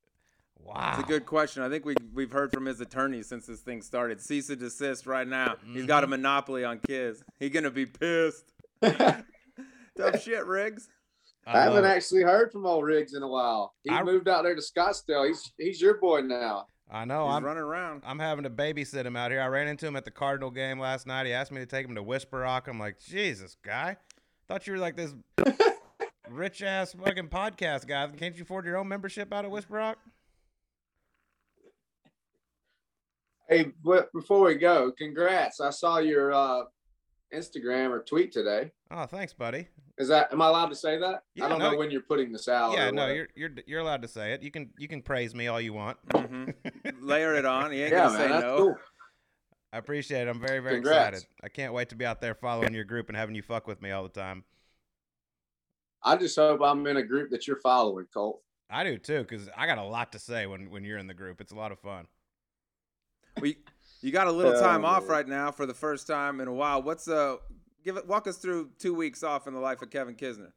Wow. 0.61 0.91
It's 0.95 1.05
a 1.05 1.07
good 1.07 1.25
question. 1.25 1.63
I 1.63 1.69
think 1.71 1.85
we 1.85 1.95
we've 2.13 2.31
heard 2.31 2.53
from 2.53 2.67
his 2.67 2.81
attorney 2.81 3.23
since 3.23 3.47
this 3.47 3.61
thing 3.61 3.81
started. 3.83 4.21
Cease 4.21 4.51
and 4.51 4.61
desist 4.61 5.07
right 5.07 5.27
now. 5.27 5.57
He's 5.73 5.87
got 5.87 6.05
a 6.05 6.07
monopoly 6.07 6.63
on 6.65 6.79
kids. 6.81 7.23
He 7.41 7.49
gonna 7.51 7.71
be 7.71 7.87
pissed. 7.87 8.53
I 8.83 9.23
Tough 9.97 10.23
shit, 10.23 10.47
Riggs. 10.47 10.89
I 11.47 11.63
haven't 11.63 11.85
it. 11.85 11.89
actually 11.89 12.23
heard 12.23 12.53
from 12.53 12.67
old 12.67 12.85
Riggs 12.85 13.15
in 13.15 13.23
a 13.23 13.29
while. 13.29 13.75
He 13.83 13.91
I- 13.91 14.03
moved 14.03 14.29
out 14.29 14.43
there 14.45 14.55
to 14.55 14.61
Scottsdale. 14.61 15.27
He's 15.27 15.53
he's 15.59 15.81
your 15.81 15.99
boy 15.99 16.21
now. 16.21 16.67
I 16.91 17.05
know. 17.05 17.27
He's 17.27 17.35
I'm 17.37 17.45
running 17.45 17.63
around. 17.63 18.03
I'm 18.07 18.19
having 18.19 18.45
to 18.45 18.51
babysit 18.51 19.05
him 19.05 19.17
out 19.17 19.31
here. 19.31 19.41
I 19.43 19.47
ran 19.47 19.69
into 19.69 19.87
him 19.87 19.97
at 19.97 20.05
the 20.05 20.11
Cardinal 20.11 20.51
game 20.51 20.79
last 20.79 21.07
night. 21.07 21.27
He 21.27 21.33
asked 21.33 21.53
me 21.53 21.59
to 21.61 21.67
take 21.67 21.87
him 21.87 21.95
to 21.97 22.03
Whisper 22.03 22.39
Rock. 22.39 22.67
I'm 22.69 22.79
like, 22.79 22.99
Jesus, 22.99 23.57
guy. 23.63 23.97
Thought 24.47 24.67
you 24.67 24.73
were 24.75 24.79
like 24.79 24.97
this 24.97 25.15
rich 26.31 26.63
ass 26.63 26.93
fucking 26.95 27.29
podcast 27.29 27.87
guy. 27.87 28.07
Can't 28.17 28.37
you 28.37 28.43
afford 28.43 28.65
your 28.65 28.79
own 28.79 28.89
membership 28.89 29.33
out 29.35 29.45
of 29.45 29.51
Whisper 29.51 29.75
Rock? 29.75 29.99
Hey, 33.49 33.73
but 33.83 34.13
before 34.13 34.45
we 34.45 34.57
go, 34.57 34.93
congrats! 34.97 35.61
I 35.61 35.71
saw 35.71 35.99
your 35.99 36.33
uh, 36.35 36.65
Instagram 37.35 37.91
or 37.91 38.03
tweet 38.03 38.33
today. 38.33 38.71
Oh, 38.91 39.07
thanks, 39.07 39.33
buddy. 39.33 39.69
Is 39.99 40.09
that? 40.09 40.33
Am 40.33 40.41
I 40.41 40.47
allowed 40.49 40.69
to 40.69 40.77
say 40.77 40.99
that? 40.99 41.25
Yeah, 41.35 41.47
I 41.47 41.49
don't 41.49 41.59
no, 41.59 41.73
know 41.73 41.79
when 41.79 41.91
you're 41.91 42.03
putting 42.03 42.33
this 42.33 42.49
out. 42.49 42.73
yeah, 42.75 42.91
no, 42.91 43.09
you're 43.09 43.29
you're 43.35 43.51
you're 43.67 43.81
allowed 43.81 44.03
to 44.03 44.09
say 44.09 44.33
it. 44.33 44.43
You 44.43 44.51
can 44.51 44.71
you 44.79 44.89
can 44.89 45.03
praise 45.03 45.35
me 45.35 45.49
all 45.49 45.61
you 45.61 45.73
want. 45.73 45.99
hmm 46.13 46.51
Layer 47.03 47.35
it 47.35 47.45
on. 47.45 47.73
He 47.73 47.83
ain't 47.83 47.93
Yeah, 47.93 48.07
gonna 48.07 48.19
man, 48.19 48.21
say 48.21 48.29
that's 48.29 48.43
no. 48.43 48.57
cool. 48.57 48.79
I 49.73 49.79
appreciate 49.79 50.23
it. 50.23 50.29
I'm 50.29 50.41
very 50.41 50.61
very 50.61 50.77
Congrats. 50.77 51.19
excited. 51.19 51.27
I 51.43 51.49
can't 51.49 51.73
wait 51.73 51.89
to 51.91 51.97
be 51.97 52.07
out 52.07 52.21
there 52.21 52.35
following 52.35 52.75
your 52.75 52.85
group 52.85 53.09
and 53.09 53.17
having 53.17 53.35
you 53.35 53.43
fuck 53.43 53.67
with 53.67 53.83
me 53.83 53.91
all 53.91 54.03
the 54.03 54.09
time. 54.09 54.45
I 56.03 56.17
just 56.17 56.37
hope 56.37 56.61
I'm 56.63 56.87
in 56.87 56.97
a 56.97 57.03
group 57.03 57.31
that 57.31 57.47
you're 57.47 57.61
following, 57.61 58.07
Colt. 58.15 58.41
I 58.71 58.85
do 58.85 58.99
too, 58.99 59.21
because 59.29 59.49
I 59.57 59.67
got 59.67 59.79
a 59.79 59.83
lot 59.83 60.13
to 60.13 60.19
say 60.19 60.47
when 60.47 60.71
when 60.71 60.85
you're 60.85 60.99
in 60.99 61.07
the 61.07 61.15
group. 61.15 61.41
It's 61.41 61.53
a 61.53 61.57
lot 61.57 61.73
of 61.73 61.81
fun. 61.81 62.07
We, 63.41 63.59
you 64.01 64.13
got 64.13 64.27
a 64.27 64.33
little 64.33 64.53
Oh, 64.57 64.61
time 64.61 64.85
off 64.85 65.09
right 65.09 65.27
now 65.27 65.51
for 65.51 65.67
the 65.67 65.75
first 65.75 66.07
time 66.07 66.41
in 66.41 66.49
a 66.49 66.53
while. 66.53 66.83
What's 66.83 67.09
uh, 67.09 67.37
give 67.85 67.97
it, 67.97 68.07
walk 68.07 68.27
us 68.27 68.39
through 68.39 68.71
two 68.79 68.95
weeks 68.95 69.23
off 69.23 69.47
in 69.47 69.55
the 69.55 69.61
life 69.61 69.83
of 69.83 69.91
Kevin 69.91 70.15
Kisner. 70.15 70.53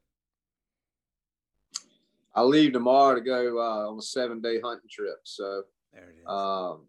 I 2.33 2.43
leave 2.43 2.71
tomorrow 2.73 3.15
to 3.15 3.21
go 3.21 3.57
uh, 3.59 3.89
on 3.91 3.97
a 3.97 4.01
seven 4.01 4.41
day 4.41 4.59
hunting 4.61 4.89
trip. 4.89 5.17
So 5.23 5.63
There 5.93 6.03
it 6.03 6.15
is. 6.21 6.27
um, 6.27 6.85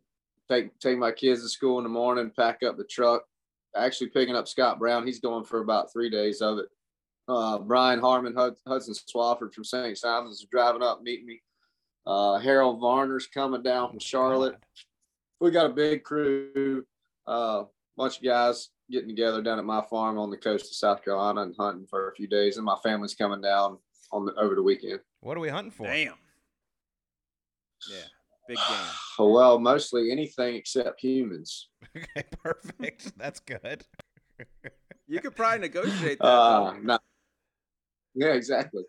take 0.48 0.78
take 0.78 0.98
my 0.98 1.10
kids 1.12 1.42
to 1.42 1.48
school 1.48 1.78
in 1.78 1.84
the 1.84 1.90
morning, 1.90 2.30
pack 2.36 2.62
up 2.62 2.76
the 2.76 2.84
truck. 2.84 3.24
Actually 3.74 4.10
picking 4.10 4.36
up 4.36 4.46
Scott 4.46 4.78
Brown. 4.78 5.06
He's 5.06 5.18
going 5.20 5.44
for 5.44 5.60
about 5.62 5.90
three 5.92 6.10
days 6.10 6.42
of 6.42 6.58
it. 6.58 6.66
Uh, 7.26 7.58
Brian 7.58 8.00
Harman, 8.00 8.34
Hudson 8.34 8.94
Swafford 8.94 9.54
from 9.54 9.64
St. 9.64 9.96
Simons 9.96 10.40
is 10.40 10.46
driving 10.50 10.82
up, 10.82 11.02
meeting 11.02 11.24
me. 11.24 11.40
Uh, 12.06 12.38
Harold 12.38 12.80
Varner's 12.80 13.26
coming 13.28 13.62
down 13.62 13.88
from 13.88 13.98
Charlotte. 13.98 14.56
We 15.42 15.50
got 15.50 15.66
a 15.66 15.74
big 15.74 16.04
crew, 16.04 16.84
uh, 17.26 17.64
bunch 17.96 18.18
of 18.18 18.22
guys 18.22 18.68
getting 18.88 19.08
together 19.08 19.42
down 19.42 19.58
at 19.58 19.64
my 19.64 19.82
farm 19.90 20.16
on 20.16 20.30
the 20.30 20.36
coast 20.36 20.66
of 20.66 20.76
South 20.76 21.04
Carolina 21.04 21.42
and 21.42 21.54
hunting 21.58 21.84
for 21.90 22.08
a 22.08 22.14
few 22.14 22.28
days. 22.28 22.58
And 22.58 22.64
my 22.64 22.76
family's 22.84 23.16
coming 23.16 23.40
down 23.40 23.78
on 24.12 24.24
the 24.24 24.34
over 24.34 24.54
the 24.54 24.62
weekend. 24.62 25.00
What 25.18 25.36
are 25.36 25.40
we 25.40 25.48
hunting 25.48 25.72
for? 25.72 25.88
Damn. 25.88 26.14
Yeah, 27.90 28.04
big 28.46 28.56
game. 28.56 28.86
Well, 29.18 29.58
mostly 29.58 30.12
anything 30.12 30.54
except 30.54 31.00
humans. 31.00 31.68
Okay, 31.96 32.24
perfect. 32.42 33.12
That's 33.18 33.40
good. 33.40 33.84
You 35.08 35.20
could 35.20 35.34
probably 35.34 35.58
negotiate 35.58 36.18
that. 36.20 36.24
Uh, 36.24 36.74
no. 36.80 36.98
Yeah, 38.14 38.34
exactly. 38.34 38.84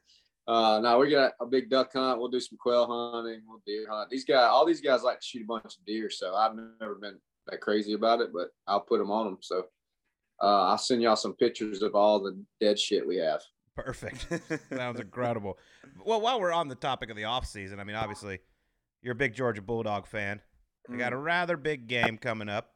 Uh, 0.47 0.79
now 0.83 1.00
we 1.00 1.09
got 1.09 1.33
a 1.39 1.45
big 1.45 1.69
duck 1.69 1.93
hunt. 1.93 2.19
We'll 2.19 2.27
do 2.29 2.39
some 2.39 2.57
quail 2.57 2.85
hunting. 2.85 3.41
We'll 3.47 3.62
deer 3.65 3.85
hunt. 3.89 4.09
These 4.09 4.25
guys, 4.25 4.50
all 4.51 4.65
these 4.65 4.81
guys 4.81 5.01
like 5.03 5.19
to 5.19 5.25
shoot 5.25 5.43
a 5.43 5.45
bunch 5.45 5.63
of 5.77 5.85
deer. 5.85 6.09
So 6.09 6.35
I've 6.35 6.51
never 6.81 6.95
been 6.95 7.17
that 7.47 7.62
crazy 7.62 7.93
about 7.93 8.19
it, 8.19 8.31
but 8.33 8.50
I'll 8.67 8.81
put 8.81 9.00
them 9.00 9.09
on 9.12 9.25
them. 9.25 9.38
So 9.41 9.65
uh, 10.41 10.63
I'll 10.69 10.77
send 10.77 11.01
y'all 11.01 11.15
some 11.15 11.33
pictures 11.33 11.81
of 11.81 11.95
all 11.95 12.19
the 12.21 12.38
dead 12.59 12.77
shit 12.77 13.07
we 13.07 13.17
have. 13.17 13.41
Perfect. 13.75 14.27
Sounds 14.69 15.00
incredible. 15.00 15.57
Well, 16.05 16.19
while 16.21 16.39
we're 16.41 16.51
on 16.51 16.67
the 16.67 16.75
topic 16.75 17.09
of 17.09 17.15
the 17.15 17.23
off 17.23 17.45
season, 17.45 17.79
I 17.79 17.83
mean, 17.85 17.95
obviously, 17.95 18.39
you're 19.01 19.13
a 19.13 19.15
big 19.15 19.33
Georgia 19.33 19.62
Bulldog 19.62 20.05
fan. 20.07 20.41
We 20.89 20.97
got 20.97 21.13
a 21.13 21.15
Mm. 21.15 21.23
rather 21.23 21.55
big 21.57 21.88
game 21.88 22.17
coming 22.17 22.50
up. 22.50 22.73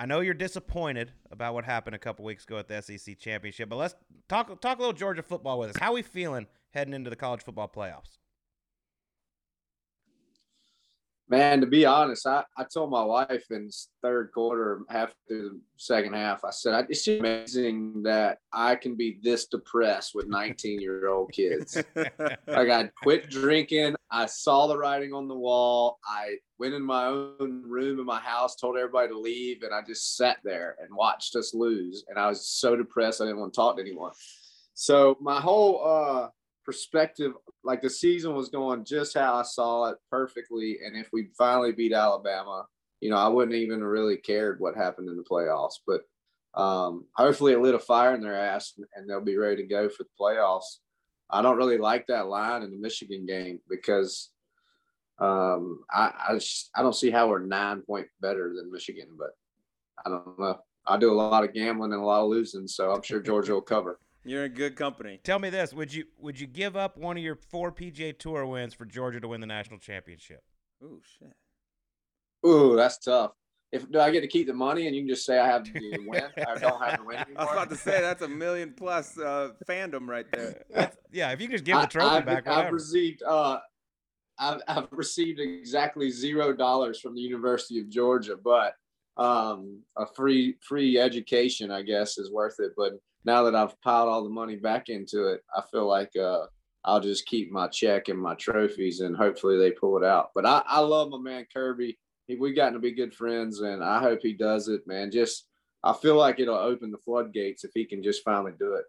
I 0.00 0.06
know 0.06 0.20
you're 0.20 0.32
disappointed 0.32 1.12
about 1.30 1.52
what 1.52 1.66
happened 1.66 1.94
a 1.94 1.98
couple 1.98 2.24
weeks 2.24 2.44
ago 2.44 2.56
at 2.56 2.68
the 2.68 2.80
SEC 2.80 3.18
championship, 3.18 3.68
but 3.68 3.76
let's 3.76 3.94
talk 4.30 4.58
talk 4.62 4.78
a 4.78 4.80
little 4.80 4.94
Georgia 4.94 5.22
football 5.22 5.58
with 5.58 5.68
us. 5.68 5.76
How 5.78 5.90
are 5.90 5.92
we 5.92 6.00
feeling 6.00 6.46
heading 6.70 6.94
into 6.94 7.10
the 7.10 7.16
college 7.16 7.42
football 7.42 7.68
playoffs? 7.68 8.16
Man, 11.30 11.60
to 11.60 11.66
be 11.68 11.86
honest, 11.86 12.26
I, 12.26 12.42
I 12.56 12.64
told 12.64 12.90
my 12.90 13.04
wife 13.04 13.44
in 13.52 13.70
third 14.02 14.32
quarter, 14.34 14.82
half 14.88 15.14
through 15.28 15.50
the 15.50 15.60
second 15.76 16.14
half, 16.14 16.44
I 16.44 16.50
said, 16.50 16.86
it's 16.88 17.06
amazing 17.06 18.02
that 18.02 18.38
I 18.52 18.74
can 18.74 18.96
be 18.96 19.20
this 19.22 19.46
depressed 19.46 20.12
with 20.12 20.26
19 20.26 20.80
year 20.80 21.06
old 21.06 21.30
kids. 21.30 21.80
Like 21.94 22.68
I 22.68 22.90
quit 23.00 23.30
drinking. 23.30 23.94
I 24.10 24.26
saw 24.26 24.66
the 24.66 24.76
writing 24.76 25.12
on 25.12 25.28
the 25.28 25.36
wall. 25.36 26.00
I 26.04 26.34
went 26.58 26.74
in 26.74 26.82
my 26.82 27.06
own 27.06 27.62
room 27.64 28.00
in 28.00 28.06
my 28.06 28.18
house, 28.18 28.56
told 28.56 28.76
everybody 28.76 29.08
to 29.08 29.18
leave, 29.18 29.62
and 29.62 29.72
I 29.72 29.82
just 29.86 30.16
sat 30.16 30.38
there 30.42 30.74
and 30.80 30.88
watched 30.96 31.36
us 31.36 31.54
lose. 31.54 32.04
And 32.08 32.18
I 32.18 32.26
was 32.26 32.44
so 32.44 32.74
depressed 32.74 33.20
I 33.20 33.26
didn't 33.26 33.38
want 33.38 33.54
to 33.54 33.56
talk 33.56 33.76
to 33.76 33.82
anyone. 33.82 34.10
So 34.74 35.16
my 35.20 35.40
whole 35.40 35.80
uh 35.86 36.28
perspective, 36.64 37.32
like 37.64 37.82
the 37.82 37.90
season 37.90 38.34
was 38.34 38.48
going 38.48 38.84
just 38.84 39.14
how 39.14 39.34
I 39.34 39.42
saw 39.42 39.90
it 39.90 39.98
perfectly. 40.10 40.78
And 40.84 40.96
if 40.96 41.08
we 41.12 41.30
finally 41.36 41.72
beat 41.72 41.92
Alabama, 41.92 42.66
you 43.00 43.10
know, 43.10 43.16
I 43.16 43.28
wouldn't 43.28 43.56
even 43.56 43.82
really 43.82 44.16
cared 44.16 44.60
what 44.60 44.76
happened 44.76 45.08
in 45.08 45.16
the 45.16 45.22
playoffs. 45.22 45.76
But 45.86 46.02
um, 46.60 47.06
hopefully 47.14 47.52
it 47.52 47.60
lit 47.60 47.74
a 47.74 47.78
fire 47.78 48.14
in 48.14 48.20
their 48.20 48.36
ass 48.36 48.74
and, 48.94 49.08
they'll 49.08 49.20
be 49.20 49.36
ready 49.36 49.62
to 49.62 49.68
go 49.68 49.88
for 49.88 50.04
the 50.04 50.10
playoffs. 50.20 50.78
I 51.30 51.42
don't 51.42 51.56
really 51.56 51.78
like 51.78 52.06
that 52.08 52.26
line 52.26 52.62
in 52.62 52.70
the 52.70 52.76
Michigan 52.76 53.24
game 53.24 53.60
because 53.68 54.30
um, 55.20 55.84
I 55.90 56.12
I, 56.28 56.34
just, 56.34 56.70
I 56.74 56.82
don't 56.82 56.94
see 56.94 57.10
how 57.10 57.28
we're 57.28 57.38
nine 57.38 57.82
point 57.82 58.08
better 58.20 58.52
than 58.54 58.72
Michigan, 58.72 59.08
but 59.16 59.30
I 60.04 60.10
don't 60.10 60.38
know. 60.38 60.58
I 60.86 60.96
do 60.96 61.12
a 61.12 61.14
lot 61.14 61.44
of 61.44 61.54
gambling 61.54 61.92
and 61.92 62.02
a 62.02 62.04
lot 62.04 62.22
of 62.22 62.30
losing, 62.30 62.66
so 62.66 62.90
I'm 62.90 63.02
sure 63.02 63.20
Georgia 63.20 63.52
will 63.52 63.60
cover. 63.60 64.00
You're 64.24 64.44
in 64.44 64.52
good 64.52 64.76
company. 64.76 65.20
Tell 65.24 65.38
me 65.38 65.50
this: 65.50 65.72
would 65.72 65.92
you 65.92 66.04
would 66.18 66.38
you 66.38 66.46
give 66.46 66.76
up 66.76 66.96
one 66.98 67.16
of 67.16 67.22
your 67.22 67.36
four 67.36 67.72
PGA 67.72 68.16
Tour 68.18 68.44
wins 68.46 68.74
for 68.74 68.84
Georgia 68.84 69.20
to 69.20 69.28
win 69.28 69.40
the 69.40 69.46
national 69.46 69.78
championship? 69.78 70.42
Ooh, 70.82 71.00
shit. 71.18 71.32
Ooh, 72.46 72.76
that's 72.76 72.98
tough. 72.98 73.32
If 73.72 73.90
do 73.90 74.00
I 74.00 74.10
get 74.10 74.22
to 74.22 74.26
keep 74.26 74.46
the 74.46 74.52
money 74.54 74.86
and 74.86 74.96
you 74.96 75.02
can 75.02 75.08
just 75.08 75.24
say 75.24 75.38
I 75.38 75.46
have 75.46 75.62
to 75.64 75.72
win, 76.06 76.24
I 76.36 76.58
don't 76.58 76.82
have 76.82 76.98
to 76.98 77.04
win 77.04 77.16
anymore. 77.18 77.18
I 77.38 77.42
anymore. 77.42 77.44
was 77.46 77.52
about 77.52 77.70
to 77.70 77.76
say 77.76 78.00
that's 78.00 78.22
a 78.22 78.28
million 78.28 78.74
plus 78.76 79.16
uh, 79.18 79.50
fandom 79.68 80.08
right 80.08 80.26
there. 80.32 80.64
That's- 80.70 80.96
yeah, 81.12 81.30
if 81.32 81.40
you 81.40 81.46
can 81.46 81.52
just 81.54 81.64
give 81.64 81.80
the 81.80 81.86
trophy 81.86 82.06
I've, 82.08 82.26
back, 82.26 82.46
I've 82.46 82.72
received 82.72 83.22
uh, 83.26 83.58
I've, 84.38 84.60
I've 84.68 84.88
received 84.90 85.38
exactly 85.40 86.10
zero 86.10 86.52
dollars 86.52 87.00
from 87.00 87.14
the 87.14 87.20
University 87.20 87.80
of 87.80 87.88
Georgia, 87.88 88.36
but 88.42 88.74
um, 89.16 89.80
a 89.96 90.06
free 90.06 90.56
free 90.66 90.98
education, 90.98 91.70
I 91.70 91.82
guess, 91.82 92.16
is 92.18 92.30
worth 92.30 92.56
it. 92.58 92.72
But 92.76 92.92
now 93.24 93.42
that 93.44 93.54
I've 93.54 93.80
piled 93.82 94.08
all 94.08 94.24
the 94.24 94.30
money 94.30 94.56
back 94.56 94.88
into 94.88 95.28
it, 95.28 95.40
I 95.54 95.62
feel 95.70 95.86
like 95.86 96.10
uh, 96.16 96.46
I'll 96.84 97.00
just 97.00 97.26
keep 97.26 97.50
my 97.50 97.68
check 97.68 98.08
and 98.08 98.18
my 98.18 98.34
trophies, 98.34 99.00
and 99.00 99.16
hopefully 99.16 99.58
they 99.58 99.72
pull 99.72 99.98
it 99.98 100.04
out. 100.04 100.30
But 100.34 100.46
I, 100.46 100.62
I 100.66 100.80
love 100.80 101.10
my 101.10 101.18
man 101.18 101.46
Kirby. 101.52 101.98
He, 102.26 102.36
we 102.36 102.54
gotten 102.54 102.74
to 102.74 102.78
be 102.78 102.92
good 102.92 103.14
friends, 103.14 103.60
and 103.60 103.84
I 103.84 104.00
hope 104.00 104.20
he 104.22 104.32
does 104.32 104.68
it, 104.68 104.86
man. 104.86 105.10
Just 105.10 105.46
I 105.82 105.92
feel 105.92 106.16
like 106.16 106.40
it'll 106.40 106.54
open 106.54 106.90
the 106.90 106.98
floodgates 106.98 107.64
if 107.64 107.72
he 107.74 107.84
can 107.84 108.02
just 108.02 108.24
finally 108.24 108.52
do 108.58 108.74
it. 108.74 108.84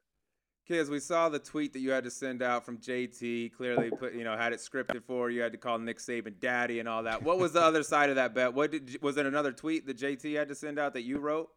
Kiz, 0.67 0.89
we 0.89 0.99
saw 0.99 1.27
the 1.27 1.39
tweet 1.39 1.73
that 1.73 1.79
you 1.79 1.91
had 1.91 2.03
to 2.03 2.11
send 2.11 2.41
out 2.41 2.65
from 2.65 2.77
JT. 2.77 3.51
Clearly, 3.53 3.89
put 3.89 4.13
you 4.13 4.23
know 4.23 4.37
had 4.37 4.53
it 4.53 4.59
scripted 4.59 5.03
for 5.03 5.29
you. 5.29 5.41
Had 5.41 5.51
to 5.51 5.57
call 5.57 5.77
Nick 5.79 5.97
Saban 5.97 6.39
daddy 6.39 6.79
and 6.79 6.87
all 6.87 7.03
that. 7.03 7.23
What 7.23 7.39
was 7.39 7.51
the 7.51 7.61
other 7.61 7.83
side 7.83 8.09
of 8.09 8.15
that 8.15 8.33
bet? 8.33 8.53
What 8.53 8.71
did 8.71 9.01
was 9.01 9.17
it 9.17 9.25
another 9.25 9.51
tweet 9.51 9.85
that 9.87 9.97
JT 9.97 10.37
had 10.37 10.47
to 10.49 10.55
send 10.55 10.79
out 10.79 10.93
that 10.93 11.01
you 11.01 11.19
wrote? 11.19 11.49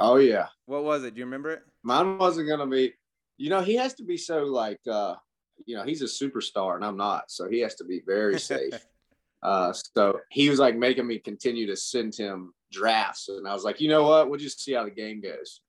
Oh 0.00 0.16
yeah. 0.16 0.46
What 0.66 0.82
was 0.82 1.04
it? 1.04 1.14
Do 1.14 1.20
you 1.20 1.26
remember 1.26 1.50
it? 1.50 1.62
mine 1.82 2.18
wasn't 2.18 2.48
gonna 2.48 2.66
be 2.66 2.92
you 3.38 3.50
know 3.50 3.60
he 3.60 3.74
has 3.74 3.94
to 3.94 4.04
be 4.04 4.16
so 4.16 4.44
like 4.44 4.80
uh 4.90 5.14
you 5.66 5.76
know 5.76 5.82
he's 5.82 6.02
a 6.02 6.04
superstar 6.04 6.76
and 6.76 6.84
i'm 6.84 6.96
not 6.96 7.30
so 7.30 7.48
he 7.48 7.60
has 7.60 7.74
to 7.74 7.84
be 7.84 8.02
very 8.06 8.38
safe 8.38 8.74
uh 9.42 9.72
so 9.72 10.20
he 10.30 10.48
was 10.50 10.58
like 10.58 10.76
making 10.76 11.06
me 11.06 11.18
continue 11.18 11.66
to 11.66 11.76
send 11.76 12.14
him 12.14 12.52
drafts 12.72 13.28
and 13.28 13.48
i 13.48 13.54
was 13.54 13.64
like 13.64 13.80
you 13.80 13.88
know 13.88 14.04
what 14.04 14.28
we'll 14.28 14.38
just 14.38 14.62
see 14.62 14.72
how 14.72 14.84
the 14.84 14.90
game 14.90 15.20
goes 15.20 15.60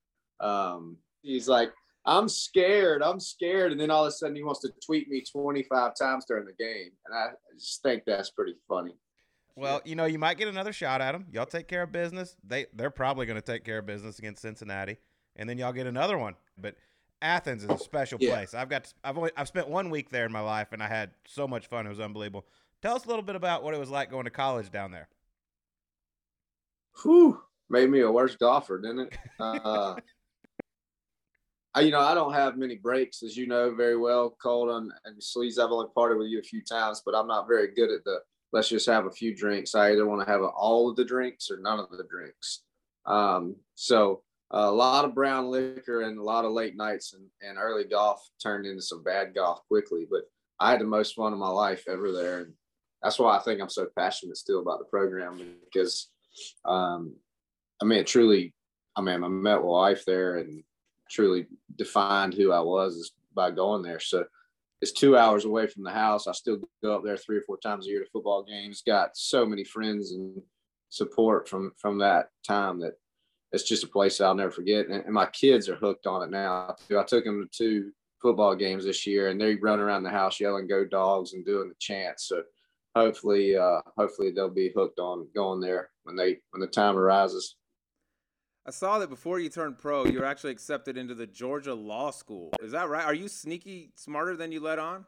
um 0.42 0.98
he's 1.22 1.48
like 1.48 1.72
i'm 2.06 2.28
scared 2.28 3.02
i'm 3.02 3.20
scared 3.20 3.72
and 3.72 3.80
then 3.80 3.92
all 3.92 4.04
of 4.04 4.10
a 4.10 4.12
sudden 4.12 4.36
he 4.36 4.44
wants 4.44 4.62
to 4.62 4.70
tweet 4.86 5.08
me 5.08 5.24
25 5.32 5.94
times 5.96 6.26
during 6.28 6.46
the 6.46 6.64
game 6.64 6.92
and 7.06 7.16
i 7.16 7.28
just 7.58 7.82
think 7.84 8.04
that's 8.06 8.32
pretty 8.32 8.56
funny 8.68 8.94
Well, 9.56 9.82
you 9.86 9.96
know, 9.96 10.06
you 10.06 10.18
might 10.18 10.38
get 10.38 10.48
another 10.48 10.74
shot 10.74 11.02
at 11.02 11.12
them. 11.12 11.28
Y'all 11.32 11.46
take 11.46 11.68
care 11.68 11.84
of 11.84 11.92
business. 11.92 12.36
They 12.44 12.68
they're 12.74 12.90
probably 12.90 13.26
going 13.26 13.36
to 13.40 13.42
take 13.42 13.64
care 13.66 13.80
of 13.80 13.86
business 13.86 14.18
against 14.20 14.42
Cincinnati, 14.42 14.98
and 15.36 15.50
then 15.50 15.58
y'all 15.58 15.74
get 15.74 15.88
another 15.88 16.18
one. 16.18 16.36
But 16.58 16.76
Athens 17.22 17.64
is 17.64 17.70
a 17.70 17.78
special 17.78 18.18
Yeah. 18.22 18.36
place. 18.36 18.54
I've 18.54 18.70
got 18.70 18.94
I've 19.04 19.18
only 19.18 19.32
I've 19.36 19.48
spent 19.48 19.68
one 19.68 19.90
week 19.90 20.10
there 20.10 20.26
in 20.26 20.32
my 20.32 20.40
life, 20.42 20.70
and 20.72 20.82
I 20.82 20.88
had 20.88 21.12
so 21.28 21.48
much 21.48 21.68
fun. 21.68 21.86
It 21.86 21.90
was 21.90 22.00
unbelievable. 22.00 22.46
Tell 22.82 22.96
us 22.96 23.06
a 23.06 23.08
little 23.08 23.24
bit 23.24 23.36
about 23.36 23.64
what 23.64 23.74
it 23.74 23.80
was 23.80 23.90
like 23.90 24.10
going 24.10 24.24
to 24.26 24.32
college 24.32 24.72
down 24.72 24.92
there. 24.92 25.08
Whew, 27.04 27.42
made 27.70 27.90
me 27.90 28.02
a 28.02 28.12
worse 28.12 28.36
golfer, 28.36 28.80
didn't 28.80 29.00
it? 29.00 29.18
Uh, 29.40 29.96
I, 31.74 31.82
you 31.82 31.92
know, 31.92 32.02
I 32.02 32.14
don't 32.14 32.34
have 32.34 32.58
many 32.58 32.76
breaks, 32.76 33.24
as 33.24 33.38
you 33.38 33.48
know 33.48 33.74
very 33.74 33.96
well, 33.96 34.36
Cole 34.42 34.76
and, 34.76 34.92
and 35.06 35.22
Sleaze. 35.22 35.58
I've 35.58 35.72
only 35.72 35.88
parted 35.96 36.18
with 36.18 36.28
you 36.28 36.40
a 36.40 36.44
few 36.44 36.62
times, 36.62 37.02
but 37.06 37.16
I'm 37.16 37.28
not 37.28 37.48
very 37.48 37.74
good 37.74 37.90
at 37.92 38.04
the 38.04 38.20
let's 38.52 38.70
just 38.70 38.86
have 38.88 39.06
a 39.06 39.12
few 39.12 39.36
drinks. 39.36 39.76
I 39.76 39.92
either 39.92 40.06
want 40.06 40.26
to 40.26 40.32
have 40.32 40.42
all 40.42 40.90
of 40.90 40.96
the 40.96 41.06
drinks 41.06 41.50
or 41.50 41.58
none 41.58 41.80
of 41.80 41.90
the 41.90 42.04
drinks. 42.10 42.62
Um, 43.06 43.56
so 43.76 44.22
a 44.52 44.70
lot 44.70 45.06
of 45.06 45.16
brown 45.16 45.50
liquor 45.50 46.02
and 46.02 46.18
a 46.18 46.24
lot 46.24 46.46
of 46.46 46.52
late 46.52 46.76
nights 46.76 47.14
and, 47.14 47.26
and 47.42 47.58
early 47.58 47.86
golf 47.86 48.28
turned 48.42 48.66
into 48.66 48.82
some 48.82 49.04
bad 49.04 49.34
golf 49.34 49.62
quickly. 49.68 50.06
But 50.10 50.24
I 50.60 50.72
had 50.72 50.82
the 50.82 50.86
most 50.86 51.16
fun 51.16 51.34
of 51.34 51.40
my 51.40 51.48
life 51.48 51.86
ever 51.88 52.12
there. 52.12 52.40
And 52.40 52.54
that's 53.02 53.18
why 53.18 53.38
I 53.38 53.40
think 53.40 53.62
I'm 53.62 53.70
so 53.70 53.88
passionate 53.98 54.38
still 54.38 54.62
about 54.62 54.80
the 54.80 54.86
program 54.86 55.40
because, 55.66 56.10
um, 56.66 57.16
I 57.82 57.86
mean, 57.86 58.04
truly, 58.06 58.54
I 58.96 59.02
mean, 59.02 59.24
I 59.24 59.28
met 59.28 59.56
my 59.56 59.62
wife 59.62 60.04
there 60.06 60.38
and 60.38 60.64
truly 61.10 61.48
defined 61.78 62.34
who 62.34 62.52
I 62.52 62.60
was 62.60 63.12
by 63.34 63.52
going 63.52 63.82
there. 63.82 64.00
So 64.00 64.26
it's 64.82 64.92
two 64.92 65.16
hours 65.16 65.46
away 65.46 65.68
from 65.68 65.84
the 65.84 65.92
house. 65.92 66.28
I 66.28 66.32
still 66.32 66.58
go 66.84 66.96
up 66.96 67.04
there 67.04 67.18
three 67.18 67.38
or 67.38 67.42
four 67.42 67.58
times 67.58 67.86
a 67.86 67.90
year 67.90 68.04
to 68.04 68.10
football 68.10 68.44
games. 68.44 68.82
Got 68.86 69.16
so 69.16 69.46
many 69.46 69.64
friends 69.64 70.12
and 70.12 70.42
support 70.90 71.48
from 71.48 71.72
from 71.78 72.00
that 72.00 72.30
time 72.46 72.80
that 72.82 72.94
it's 73.52 73.68
just 73.68 73.84
a 73.84 73.88
place 73.88 74.18
that 74.18 74.26
I'll 74.26 74.36
never 74.36 74.52
forget. 74.52 74.88
And, 74.88 75.04
and 75.06 75.14
my 75.14 75.28
kids 75.28 75.70
are 75.70 75.76
hooked 75.76 76.08
on 76.08 76.24
it 76.24 76.32
now. 76.32 76.76
I 76.98 77.04
took 77.04 77.26
them 77.26 77.48
to 77.52 77.58
two 77.58 77.92
football 78.22 78.56
games 78.56 78.86
this 78.86 79.06
year, 79.06 79.30
and 79.30 79.40
they 79.40 79.56
run 79.56 79.80
around 79.80 80.04
the 80.04 80.10
house 80.10 80.40
yelling 80.40 80.68
"Go 80.68 80.86
Dogs" 80.86 81.34
and 81.34 81.46
doing 81.46 81.70
the 81.70 81.76
chants. 81.80 82.28
So 82.28 82.44
hopefully, 82.96 83.56
uh, 83.56 83.82
hopefully 83.98 84.32
they'll 84.32 84.50
be 84.50 84.72
hooked 84.76 85.00
on 85.00 85.28
going 85.36 85.60
there 85.60 85.90
when 86.04 86.16
they 86.16 86.40
when 86.52 86.62
the 86.62 86.68
time 86.68 86.98
arises. 86.98 87.56
I 88.66 88.72
saw 88.72 89.00
that 89.00 89.10
before 89.10 89.40
you 89.40 89.50
turned 89.50 89.80
pro, 89.80 90.06
you 90.06 90.20
were 90.20 90.26
actually 90.26 90.52
accepted 90.52 90.96
into 90.98 91.16
the 91.16 91.26
Georgia 91.26 91.74
Law 91.74 92.12
School. 92.12 92.52
Is 92.62 92.74
that 92.74 92.90
right? 92.90 93.04
Are 93.04 93.14
you 93.14 93.28
sneaky 93.28 93.92
smarter 93.96 94.36
than 94.36 94.52
you 94.52 94.60
let 94.60 94.78
on? 94.78 95.06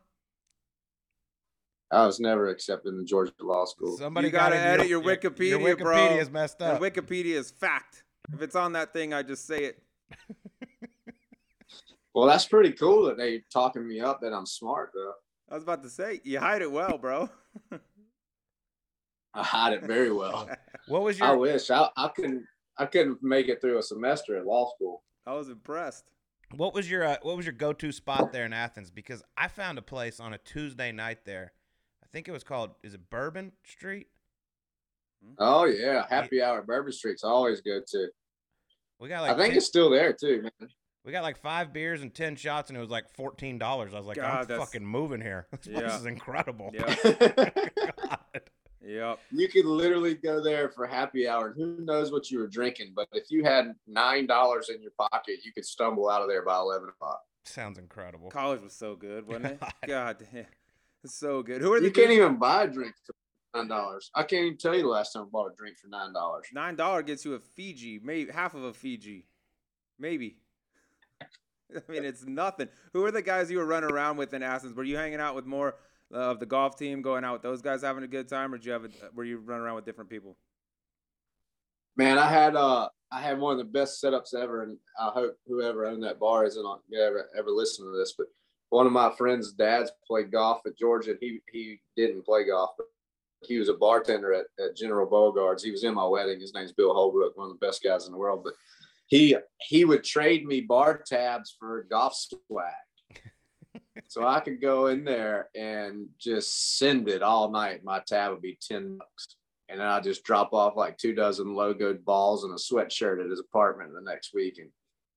I 1.91 2.07
was 2.07 2.19
never 2.19 2.49
accepted 2.49 2.89
in 2.89 2.97
the 2.97 3.03
Georgia 3.03 3.31
Law 3.41 3.65
School. 3.65 3.95
Somebody 3.97 4.31
got 4.31 4.49
to 4.49 4.57
edit 4.57 4.87
your, 4.87 5.03
your 5.03 5.17
Wikipedia, 5.17 5.49
your, 5.49 5.61
your 5.61 5.77
bro. 5.77 5.95
Wikipedia 5.95 6.21
is 6.21 6.31
messed 6.31 6.61
up. 6.63 6.81
Your 6.81 6.89
Wikipedia 6.89 7.35
is 7.35 7.51
fact. 7.51 8.03
If 8.33 8.41
it's 8.41 8.55
on 8.55 8.73
that 8.73 8.91
thing, 8.91 9.13
I 9.13 9.21
just 9.21 9.45
say 9.45 9.65
it. 9.65 9.83
well, 12.15 12.25
that's 12.25 12.47
pretty 12.47 12.71
cool 12.71 13.05
that 13.05 13.17
they 13.17 13.43
talking 13.51 13.87
me 13.87 13.99
up 13.99 14.21
that 14.21 14.33
I'm 14.33 14.47
smart, 14.47 14.89
though. 14.95 15.13
I 15.51 15.53
was 15.53 15.63
about 15.63 15.83
to 15.83 15.89
say 15.89 16.21
you 16.23 16.39
hide 16.39 16.63
it 16.63 16.71
well, 16.71 16.97
bro. 16.97 17.29
I 19.35 19.43
hide 19.43 19.73
it 19.73 19.83
very 19.83 20.11
well. 20.11 20.49
what 20.87 21.03
was 21.03 21.19
your? 21.19 21.27
I 21.27 21.33
wish 21.33 21.69
I, 21.69 21.89
I 21.95 22.07
couldn't. 22.07 22.45
I 22.77 22.85
couldn't 22.85 23.21
make 23.21 23.47
it 23.47 23.61
through 23.61 23.77
a 23.77 23.83
semester 23.83 24.37
at 24.37 24.45
law 24.45 24.71
school. 24.75 25.03
I 25.25 25.33
was 25.33 25.49
impressed. 25.49 26.11
What 26.55 26.73
was 26.73 26.89
your 26.89 27.03
uh, 27.03 27.17
What 27.21 27.37
was 27.37 27.45
your 27.45 27.53
go 27.53 27.73
to 27.73 27.91
spot 27.91 28.31
there 28.31 28.45
in 28.45 28.53
Athens? 28.53 28.91
Because 28.91 29.23
I 29.37 29.47
found 29.47 29.77
a 29.77 29.81
place 29.81 30.19
on 30.19 30.33
a 30.33 30.37
Tuesday 30.37 30.91
night 30.91 31.25
there. 31.25 31.53
I 32.03 32.07
think 32.11 32.27
it 32.27 32.31
was 32.31 32.43
called. 32.43 32.71
Is 32.83 32.93
it 32.93 33.09
Bourbon 33.09 33.53
Street? 33.63 34.07
Oh 35.37 35.65
yeah, 35.65 36.05
happy 36.09 36.41
hour 36.41 36.59
at 36.59 36.67
Bourbon 36.67 36.91
Street's 36.91 37.23
always 37.23 37.61
good 37.61 37.83
too. 37.89 38.09
We 38.99 39.09
got 39.09 39.21
like 39.21 39.31
I 39.31 39.37
think 39.37 39.49
10, 39.49 39.57
it's 39.57 39.65
still 39.65 39.89
there 39.89 40.13
too, 40.13 40.43
man. 40.43 40.69
We 41.05 41.11
got 41.11 41.23
like 41.23 41.37
five 41.37 41.73
beers 41.73 42.01
and 42.01 42.13
ten 42.13 42.35
shots, 42.35 42.69
and 42.69 42.77
it 42.77 42.81
was 42.81 42.89
like 42.89 43.09
fourteen 43.09 43.57
dollars. 43.57 43.93
I 43.93 43.97
was 43.97 44.07
like, 44.07 44.17
God, 44.17 44.49
I'm 44.49 44.59
fucking 44.59 44.85
moving 44.85 45.21
here. 45.21 45.47
This 45.63 45.67
yeah. 45.67 45.79
place 45.81 45.99
is 45.99 46.05
incredible. 46.05 46.71
Yeah. 46.73 46.95
Yep. 48.85 49.19
You 49.31 49.47
could 49.47 49.65
literally 49.65 50.15
go 50.15 50.43
there 50.43 50.69
for 50.69 50.85
happy 50.85 51.27
hour, 51.27 51.47
and 51.47 51.55
who 51.55 51.83
knows 51.83 52.11
what 52.11 52.29
you 52.29 52.39
were 52.39 52.47
drinking. 52.47 52.93
But 52.95 53.07
if 53.13 53.25
you 53.29 53.43
had 53.43 53.73
nine 53.87 54.27
dollars 54.27 54.69
in 54.69 54.81
your 54.81 54.91
pocket, 54.91 55.39
you 55.43 55.53
could 55.53 55.65
stumble 55.65 56.09
out 56.09 56.21
of 56.21 56.27
there 56.27 56.43
by 56.43 56.57
eleven 56.57 56.89
o'clock. 56.89 57.21
Sounds 57.45 57.77
incredible. 57.77 58.29
College 58.29 58.61
was 58.61 58.73
so 58.73 58.95
good, 58.95 59.27
wasn't 59.27 59.45
it? 59.45 59.59
God 59.87 60.17
damn, 60.31 60.45
it's 61.03 61.15
so 61.15 61.43
good. 61.43 61.61
Who 61.61 61.73
are 61.73 61.79
the? 61.79 61.85
You 61.85 61.91
can't 61.91 62.11
even 62.11 62.37
buy 62.37 62.63
a 62.63 62.67
drink 62.67 62.93
for 63.05 63.13
nine 63.57 63.69
dollars. 63.69 64.11
I 64.15 64.23
can't 64.23 64.45
even 64.45 64.57
tell 64.57 64.75
you 64.75 64.83
the 64.83 64.89
last 64.89 65.13
time 65.13 65.23
I 65.23 65.25
bought 65.31 65.51
a 65.51 65.55
drink 65.55 65.77
for 65.77 65.87
nine 65.87 66.13
dollars. 66.13 66.45
Nine 66.53 66.75
dollar 66.75 67.03
gets 67.03 67.23
you 67.23 67.35
a 67.35 67.39
Fiji, 67.39 68.01
maybe 68.03 68.31
half 68.31 68.53
of 68.53 68.63
a 68.63 68.73
Fiji, 68.73 69.25
maybe. 69.97 70.37
I 71.21 71.91
mean, 71.91 72.03
it's 72.03 72.25
nothing. 72.25 72.67
Who 72.91 73.05
are 73.05 73.11
the 73.11 73.21
guys 73.21 73.49
you 73.49 73.57
were 73.57 73.65
running 73.65 73.91
around 73.91 74.17
with 74.17 74.33
in 74.33 74.43
Athens? 74.43 74.73
Were 74.73 74.83
you 74.83 74.97
hanging 74.97 75.19
out 75.19 75.35
with 75.35 75.45
more 75.45 75.75
of 76.13 76.39
the 76.39 76.45
golf 76.45 76.77
team, 76.77 77.01
going 77.01 77.23
out 77.23 77.33
with 77.33 77.41
those 77.41 77.61
guys, 77.61 77.81
having 77.81 78.03
a 78.03 78.07
good 78.07 78.27
time, 78.27 78.53
or 78.53 78.57
did 78.57 78.65
you 78.65 78.71
have 78.71 78.85
a, 78.85 78.89
were 79.13 79.23
you 79.23 79.37
running 79.37 79.63
around 79.63 79.75
with 79.75 79.85
different 79.85 80.09
people? 80.09 80.37
Man, 81.95 82.17
I 82.17 82.29
had 82.29 82.55
uh 82.55 82.89
I 83.11 83.21
had 83.21 83.39
one 83.39 83.51
of 83.53 83.59
the 83.59 83.71
best 83.71 84.03
setups 84.03 84.33
ever, 84.33 84.63
and 84.63 84.77
I 84.99 85.09
hope 85.09 85.35
whoever 85.47 85.85
owned 85.85 86.03
that 86.03 86.19
bar 86.19 86.45
isn't 86.45 86.63
on 86.63 86.79
ever 86.95 87.29
ever 87.37 87.49
listen 87.49 87.85
to 87.85 87.97
this. 87.97 88.13
But 88.17 88.27
one 88.69 88.87
of 88.87 88.91
my 88.91 89.11
friends' 89.17 89.53
dads 89.53 89.91
played 90.07 90.31
golf 90.31 90.61
at 90.65 90.77
Georgia, 90.77 91.11
and 91.11 91.19
he 91.21 91.39
he 91.51 91.79
didn't 91.95 92.25
play 92.25 92.45
golf, 92.47 92.71
but 92.77 92.87
he 93.45 93.59
was 93.59 93.69
a 93.69 93.73
bartender 93.73 94.33
at, 94.33 94.45
at 94.63 94.75
General 94.75 95.07
Beauregard's. 95.07 95.63
He 95.63 95.71
was 95.71 95.83
in 95.83 95.93
my 95.93 96.07
wedding. 96.07 96.39
His 96.39 96.53
name's 96.53 96.71
Bill 96.71 96.93
Holbrook, 96.93 97.37
one 97.37 97.49
of 97.49 97.59
the 97.59 97.65
best 97.65 97.83
guys 97.83 98.05
in 98.05 98.11
the 98.11 98.17
world. 98.17 98.43
But 98.43 98.53
he 99.07 99.35
he 99.59 99.85
would 99.85 100.03
trade 100.03 100.45
me 100.45 100.61
bar 100.61 101.03
tabs 101.05 101.55
for 101.59 101.85
golf 101.89 102.15
swag. 102.15 102.73
So 104.13 104.27
I 104.27 104.41
could 104.41 104.61
go 104.61 104.87
in 104.87 105.03
there 105.03 105.49
and 105.55 106.05
just 106.19 106.77
send 106.77 107.09
it 107.09 107.23
all 107.23 107.49
night. 107.49 107.83
My 107.83 107.99
tab 108.05 108.29
would 108.29 108.43
be 108.43 108.59
10 108.61 108.99
bucks. 108.99 109.37
And 109.69 109.79
then 109.79 109.87
I 109.87 109.99
just 110.01 110.23
drop 110.23 110.53
off 110.53 110.75
like 110.75 110.99
two 110.99 111.15
dozen 111.15 111.47
logoed 111.47 112.05
balls 112.05 112.43
and 112.43 112.53
a 112.53 112.57
sweatshirt 112.57 113.23
at 113.23 113.31
his 113.31 113.39
apartment 113.39 113.91
the 113.91 114.07
next 114.07 114.35
week 114.35 114.59
and 114.59 114.69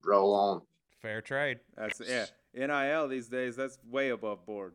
roll 0.03 0.33
on. 0.33 0.63
Fair 1.03 1.21
trade. 1.21 1.59
That's 1.77 2.01
yeah. 2.09 2.25
NIL 2.55 3.07
these 3.09 3.29
days, 3.29 3.55
that's 3.55 3.77
way 3.87 4.09
above 4.09 4.47
board. 4.47 4.73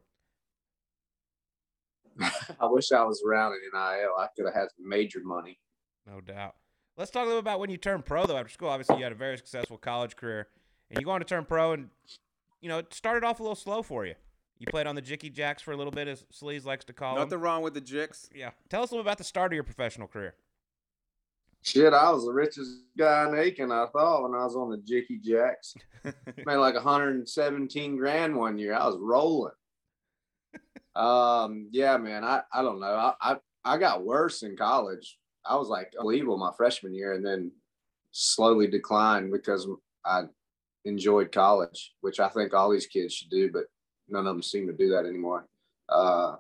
I 2.22 2.68
wish 2.68 2.92
I 2.92 3.04
was 3.04 3.24
around 3.28 3.54
in 3.54 3.62
NIL. 3.74 4.12
I 4.20 4.28
could 4.36 4.46
have 4.46 4.54
had 4.54 4.68
major 4.80 5.22
money. 5.24 5.58
No 6.06 6.22
doubt. 6.22 6.54
Let's 6.96 7.10
talk 7.10 7.24
a 7.24 7.26
little 7.26 7.40
about 7.40 7.60
when 7.60 7.72
you 7.72 7.78
turned 7.78 8.06
pro 8.06 8.28
though 8.28 8.38
after 8.38 8.54
school. 8.54 8.70
Obviously, 8.70 8.98
you 8.98 9.04
had 9.04 9.14
a 9.14 9.16
very 9.16 9.38
successful 9.38 9.80
college 9.80 10.16
career, 10.16 10.50
and 10.92 11.00
you 11.00 11.06
go 11.06 11.12
on 11.12 11.22
to 11.22 11.26
turn 11.26 11.44
pro, 11.44 11.72
and 11.72 11.90
you 12.62 12.70
know, 12.70 12.80
it 12.80 12.94
started 12.94 13.24
off 13.24 13.40
a 13.40 13.44
little 13.44 13.56
slow 13.56 13.82
for 13.82 14.06
you. 14.06 14.16
You 14.60 14.68
played 14.68 14.86
on 14.86 14.96
the 14.96 15.02
Jicky 15.02 15.34
Jacks 15.34 15.62
for 15.62 15.72
a 15.72 15.76
little 15.76 15.92
bit, 15.92 16.08
as 16.08 16.24
Sleaze 16.32 16.66
likes 16.66 16.86
to 16.86 16.94
call 16.94 17.16
it. 17.16 17.20
Nothing 17.20 17.30
them. 17.32 17.42
wrong 17.42 17.64
with 17.64 17.74
the 17.74 17.82
Jicks. 17.82 18.30
Yeah. 18.34 18.52
Tell 18.70 18.84
us 18.84 18.92
a 18.92 18.94
little 18.94 19.06
about 19.06 19.18
the 19.18 19.24
start 19.24 19.52
of 19.52 19.56
your 19.56 19.64
professional 19.64 20.08
career. 20.08 20.36
Shit, 21.64 21.94
I 21.94 22.12
was 22.12 22.26
the 22.26 22.32
richest 22.32 22.72
guy 22.98 23.28
in 23.28 23.36
Aiken, 23.36 23.72
I 23.72 23.88
thought, 23.88 24.24
when 24.24 24.40
I 24.40 24.44
was 24.44 24.56
on 24.56 24.70
the 24.70 24.78
Jicky 24.78 25.22
Jacks. 25.22 25.76
Made 26.04 26.56
like 26.56 26.76
117 26.76 27.98
grand 27.98 28.36
one 28.36 28.58
year. 28.58 28.76
I 28.76 28.86
was 28.86 28.98
rolling. 29.00 29.54
um, 30.96 31.68
yeah, 31.72 31.98
man. 31.98 32.24
I, 32.24 32.42
I 32.54 32.62
don't 32.62 32.80
know. 32.80 32.86
I, 32.86 33.14
I 33.22 33.38
I 33.64 33.78
got 33.78 34.04
worse 34.04 34.44
in 34.44 34.58
college. 34.58 35.18
I 35.46 35.56
was 35.56 35.68
like 35.68 35.94
unbelievable 35.98 36.38
my 36.38 36.52
freshman 36.56 36.94
year 36.94 37.14
and 37.14 37.26
then 37.26 37.52
slowly 38.12 38.68
declined 38.68 39.32
because 39.32 39.68
I 40.06 40.24
enjoyed 40.86 41.32
college, 41.32 41.94
which 42.02 42.20
I 42.20 42.30
think 42.30 42.54
all 42.54 42.70
these 42.70 42.88
kids 42.88 43.14
should 43.14 43.30
do, 43.30 43.52
but 43.52 43.66
none 44.10 44.28
of 44.28 44.34
them 44.36 44.44
seem 44.44 44.68
to 44.68 44.74
do 44.74 44.90
that 44.90 45.06
anymore. 45.06 45.48
Uh, 45.90 46.36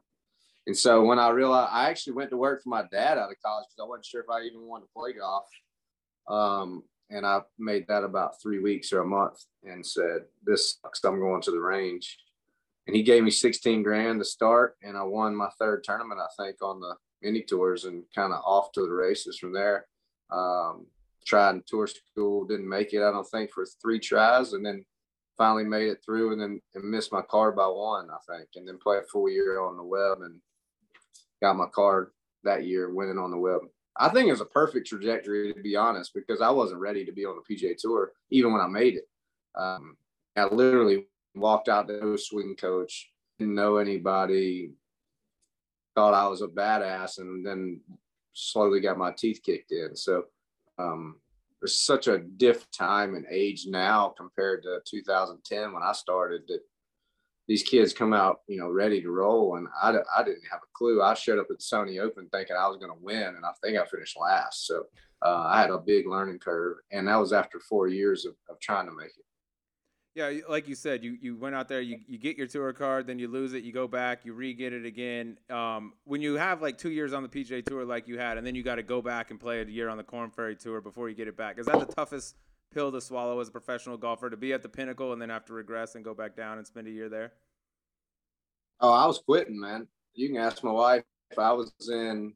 and 0.67 0.77
so 0.77 1.03
when 1.03 1.19
I 1.19 1.29
realized, 1.29 1.71
I 1.71 1.89
actually 1.89 2.13
went 2.13 2.29
to 2.29 2.37
work 2.37 2.61
for 2.63 2.69
my 2.69 2.83
dad 2.91 3.17
out 3.17 3.31
of 3.31 3.41
college 3.43 3.65
because 3.69 3.83
I 3.83 3.89
wasn't 3.89 4.05
sure 4.05 4.21
if 4.21 4.29
I 4.29 4.41
even 4.41 4.61
wanted 4.67 4.85
to 4.85 4.91
play 4.95 5.13
golf. 5.13 5.47
Um, 6.27 6.83
and 7.09 7.25
I 7.25 7.41
made 7.59 7.87
that 7.87 8.03
about 8.03 8.41
three 8.41 8.59
weeks 8.59 8.93
or 8.93 9.01
a 9.01 9.05
month 9.05 9.43
and 9.63 9.85
said, 9.85 10.21
This 10.43 10.77
sucks. 10.81 11.03
I'm 11.03 11.19
going 11.19 11.41
to 11.41 11.51
the 11.51 11.59
range. 11.59 12.17
And 12.87 12.95
he 12.95 13.03
gave 13.03 13.23
me 13.23 13.31
16 13.31 13.83
grand 13.83 14.19
to 14.19 14.25
start. 14.25 14.75
And 14.81 14.97
I 14.97 15.03
won 15.03 15.35
my 15.35 15.49
third 15.59 15.83
tournament, 15.83 16.21
I 16.21 16.43
think, 16.43 16.57
on 16.61 16.79
the 16.79 16.95
mini 17.21 17.43
tours 17.43 17.85
and 17.85 18.03
kind 18.15 18.33
of 18.33 18.41
off 18.45 18.71
to 18.73 18.81
the 18.81 18.89
races 18.89 19.37
from 19.37 19.53
there. 19.53 19.87
Um, 20.31 20.87
tried 21.25 21.51
in 21.51 21.63
tour 21.67 21.87
school, 21.87 22.45
didn't 22.45 22.69
make 22.69 22.93
it, 22.93 23.03
I 23.03 23.11
don't 23.11 23.29
think, 23.29 23.51
for 23.51 23.65
three 23.81 23.99
tries, 23.99 24.53
and 24.53 24.65
then 24.65 24.85
finally 25.37 25.63
made 25.63 25.87
it 25.87 25.99
through 26.05 26.33
and 26.33 26.41
then 26.41 26.61
and 26.75 26.83
missed 26.83 27.11
my 27.11 27.21
card 27.21 27.55
by 27.55 27.65
one, 27.65 28.07
I 28.09 28.33
think, 28.33 28.49
and 28.55 28.67
then 28.67 28.77
played 28.77 28.99
a 29.03 29.07
full 29.11 29.29
year 29.29 29.59
on 29.61 29.77
the 29.77 29.83
web 29.83 30.19
and 30.21 30.39
got 31.41 31.55
my 31.55 31.65
card 31.73 32.11
that 32.43 32.65
year 32.65 32.93
winning 32.93 33.17
on 33.17 33.31
the 33.31 33.37
web. 33.37 33.61
I 33.97 34.09
think 34.09 34.27
it 34.27 34.31
was 34.31 34.41
a 34.41 34.45
perfect 34.45 34.87
trajectory 34.87 35.53
to 35.53 35.61
be 35.61 35.75
honest, 35.75 36.13
because 36.13 36.41
I 36.41 36.49
wasn't 36.49 36.81
ready 36.81 37.05
to 37.05 37.11
be 37.11 37.25
on 37.25 37.35
the 37.35 37.55
PGA 37.55 37.75
tour 37.77 38.11
even 38.29 38.51
when 38.51 38.61
I 38.61 38.67
made 38.67 38.95
it. 38.95 39.07
Um, 39.55 39.97
I 40.35 40.45
literally 40.45 41.07
walked 41.35 41.69
out 41.69 41.87
to 41.87 41.99
no 41.99 42.15
swing 42.15 42.55
coach, 42.55 43.11
didn't 43.39 43.55
know 43.55 43.77
anybody, 43.77 44.71
thought 45.95 46.13
I 46.13 46.27
was 46.27 46.41
a 46.41 46.47
badass, 46.47 47.19
and 47.19 47.45
then 47.45 47.81
slowly 48.33 48.79
got 48.79 48.97
my 48.97 49.11
teeth 49.11 49.41
kicked 49.43 49.71
in. 49.71 49.95
So 49.95 50.25
um, 50.81 51.15
there's 51.61 51.79
such 51.79 52.07
a 52.07 52.17
diff 52.17 52.69
time 52.71 53.15
and 53.15 53.25
age 53.29 53.67
now 53.67 54.13
compared 54.17 54.63
to 54.63 54.79
2010 54.85 55.73
when 55.73 55.83
I 55.83 55.91
started 55.91 56.41
that 56.47 56.61
these 57.47 57.63
kids 57.63 57.93
come 57.93 58.13
out, 58.13 58.39
you 58.47 58.57
know, 58.57 58.69
ready 58.69 59.01
to 59.01 59.11
roll. 59.11 59.57
And 59.57 59.67
I, 59.81 59.93
I 60.15 60.23
didn't 60.23 60.47
have 60.49 60.61
a 60.63 60.71
clue. 60.73 61.01
I 61.01 61.13
showed 61.13 61.39
up 61.39 61.47
at 61.51 61.57
the 61.57 61.63
Sony 61.63 61.99
Open 61.99 62.27
thinking 62.31 62.55
I 62.55 62.67
was 62.67 62.77
going 62.77 62.91
to 62.91 62.97
win, 63.03 63.35
and 63.35 63.45
I 63.45 63.51
think 63.61 63.77
I 63.77 63.85
finished 63.85 64.17
last. 64.19 64.65
So 64.65 64.85
uh, 65.23 65.43
I 65.47 65.61
had 65.61 65.69
a 65.69 65.77
big 65.77 66.07
learning 66.07 66.39
curve, 66.39 66.77
and 66.91 67.07
that 67.07 67.17
was 67.17 67.33
after 67.33 67.59
four 67.59 67.87
years 67.87 68.25
of, 68.25 68.33
of 68.49 68.59
trying 68.59 68.87
to 68.87 68.95
make 68.95 69.07
it. 69.07 69.25
Yeah, 70.13 70.29
like 70.49 70.67
you 70.67 70.75
said, 70.75 71.05
you, 71.05 71.17
you 71.21 71.37
went 71.37 71.55
out 71.55 71.69
there, 71.69 71.79
you, 71.79 71.99
you 72.05 72.17
get 72.17 72.37
your 72.37 72.47
tour 72.47 72.73
card, 72.73 73.07
then 73.07 73.17
you 73.17 73.29
lose 73.29 73.53
it, 73.53 73.63
you 73.63 73.71
go 73.71 73.87
back, 73.87 74.25
you 74.25 74.33
re 74.33 74.53
get 74.53 74.73
it 74.73 74.85
again. 74.85 75.37
Um, 75.49 75.93
when 76.03 76.21
you 76.21 76.35
have 76.35 76.61
like 76.61 76.77
two 76.77 76.91
years 76.91 77.13
on 77.13 77.23
the 77.23 77.29
PGA 77.29 77.65
Tour 77.65 77.85
like 77.85 78.09
you 78.09 78.17
had, 78.17 78.37
and 78.37 78.45
then 78.45 78.53
you 78.53 78.61
got 78.61 78.75
to 78.75 78.83
go 78.83 79.01
back 79.01 79.31
and 79.31 79.39
play 79.39 79.61
a 79.61 79.65
year 79.65 79.87
on 79.87 79.95
the 79.95 80.03
Korn 80.03 80.29
Ferry 80.29 80.57
Tour 80.57 80.81
before 80.81 81.07
you 81.07 81.15
get 81.15 81.29
it 81.29 81.37
back, 81.37 81.59
is 81.59 81.65
that 81.67 81.79
the 81.79 81.85
toughest 81.93 82.35
pill 82.73 82.91
to 82.91 82.99
swallow 82.99 83.39
as 83.39 83.47
a 83.47 83.51
professional 83.51 83.95
golfer 83.95 84.29
to 84.29 84.35
be 84.35 84.51
at 84.51 84.63
the 84.63 84.69
pinnacle 84.69 85.13
and 85.13 85.21
then 85.21 85.29
have 85.29 85.45
to 85.45 85.53
regress 85.53 85.95
and 85.95 86.03
go 86.03 86.13
back 86.13 86.35
down 86.35 86.57
and 86.57 86.67
spend 86.67 86.87
a 86.87 86.91
year 86.91 87.07
there? 87.07 87.31
Oh, 88.81 88.91
I 88.91 89.05
was 89.05 89.19
quitting, 89.19 89.59
man. 89.59 89.87
You 90.13 90.27
can 90.27 90.37
ask 90.37 90.61
my 90.61 90.71
wife. 90.71 91.03
If 91.29 91.39
I 91.39 91.53
was 91.53 91.71
in, 91.89 92.33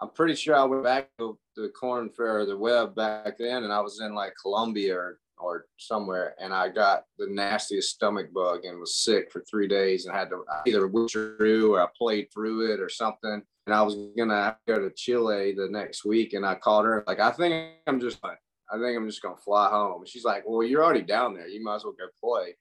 I'm 0.00 0.10
pretty 0.10 0.36
sure 0.36 0.56
I 0.56 0.64
went 0.64 0.84
back 0.84 1.10
to 1.18 1.38
the 1.54 1.68
Korn 1.68 2.08
Ferry, 2.08 2.42
or 2.42 2.46
the 2.46 2.56
web 2.56 2.94
back 2.94 3.36
then, 3.38 3.64
and 3.64 3.72
I 3.72 3.80
was 3.80 4.00
in 4.00 4.14
like 4.14 4.32
Colombia 4.40 4.96
or, 4.96 5.18
or 5.42 5.66
somewhere, 5.76 6.34
and 6.40 6.52
I 6.52 6.68
got 6.68 7.04
the 7.18 7.26
nastiest 7.28 7.90
stomach 7.90 8.32
bug 8.32 8.64
and 8.64 8.78
was 8.78 8.96
sick 8.96 9.30
for 9.30 9.42
three 9.42 9.68
days 9.68 10.06
and 10.06 10.14
had 10.14 10.30
to 10.30 10.44
either 10.66 10.86
withdrew 10.86 11.74
or 11.74 11.80
I 11.82 11.86
played 11.96 12.28
through 12.32 12.72
it 12.72 12.80
or 12.80 12.88
something. 12.88 13.42
And 13.66 13.74
I 13.74 13.82
was 13.82 13.96
gonna 14.16 14.56
go 14.66 14.78
to 14.78 14.90
Chile 14.94 15.54
the 15.56 15.68
next 15.70 16.04
week, 16.04 16.32
and 16.32 16.44
I 16.44 16.54
called 16.54 16.86
her 16.86 17.04
like, 17.06 17.20
I 17.20 17.30
think 17.32 17.72
I'm 17.86 18.00
just 18.00 18.22
like, 18.24 18.38
I 18.72 18.78
think 18.78 18.96
I'm 18.96 19.08
just 19.08 19.22
gonna 19.22 19.36
fly 19.36 19.68
home. 19.68 20.04
she's 20.06 20.24
like, 20.24 20.44
Well, 20.46 20.66
you're 20.66 20.84
already 20.84 21.02
down 21.02 21.34
there. 21.34 21.48
You 21.48 21.62
might 21.62 21.76
as 21.76 21.84
well 21.84 21.94
go 21.98 22.06
play. 22.22 22.56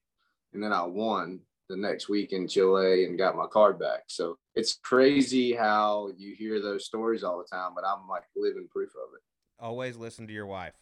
And 0.54 0.64
then 0.64 0.74
I 0.74 0.84
won 0.84 1.40
the 1.70 1.78
next 1.78 2.10
week 2.10 2.34
in 2.34 2.48
Chile 2.48 3.06
and 3.06 3.18
got 3.18 3.36
my 3.36 3.46
card 3.46 3.80
back. 3.80 4.04
So 4.08 4.38
it's 4.56 4.80
crazy 4.84 5.54
how 5.54 6.10
you 6.18 6.36
hear 6.36 6.60
those 6.62 6.86
stories 6.86 7.24
all 7.24 7.38
the 7.38 7.56
time, 7.56 7.74
but 7.76 7.86
I'm 7.86 8.08
like 8.08 8.24
living 8.36 8.68
proof 8.72 8.90
of 8.90 9.14
it. 9.16 9.22
Always 9.64 9.96
listen 9.96 10.26
to 10.28 10.34
your 10.34 10.48
wife. 10.48 10.74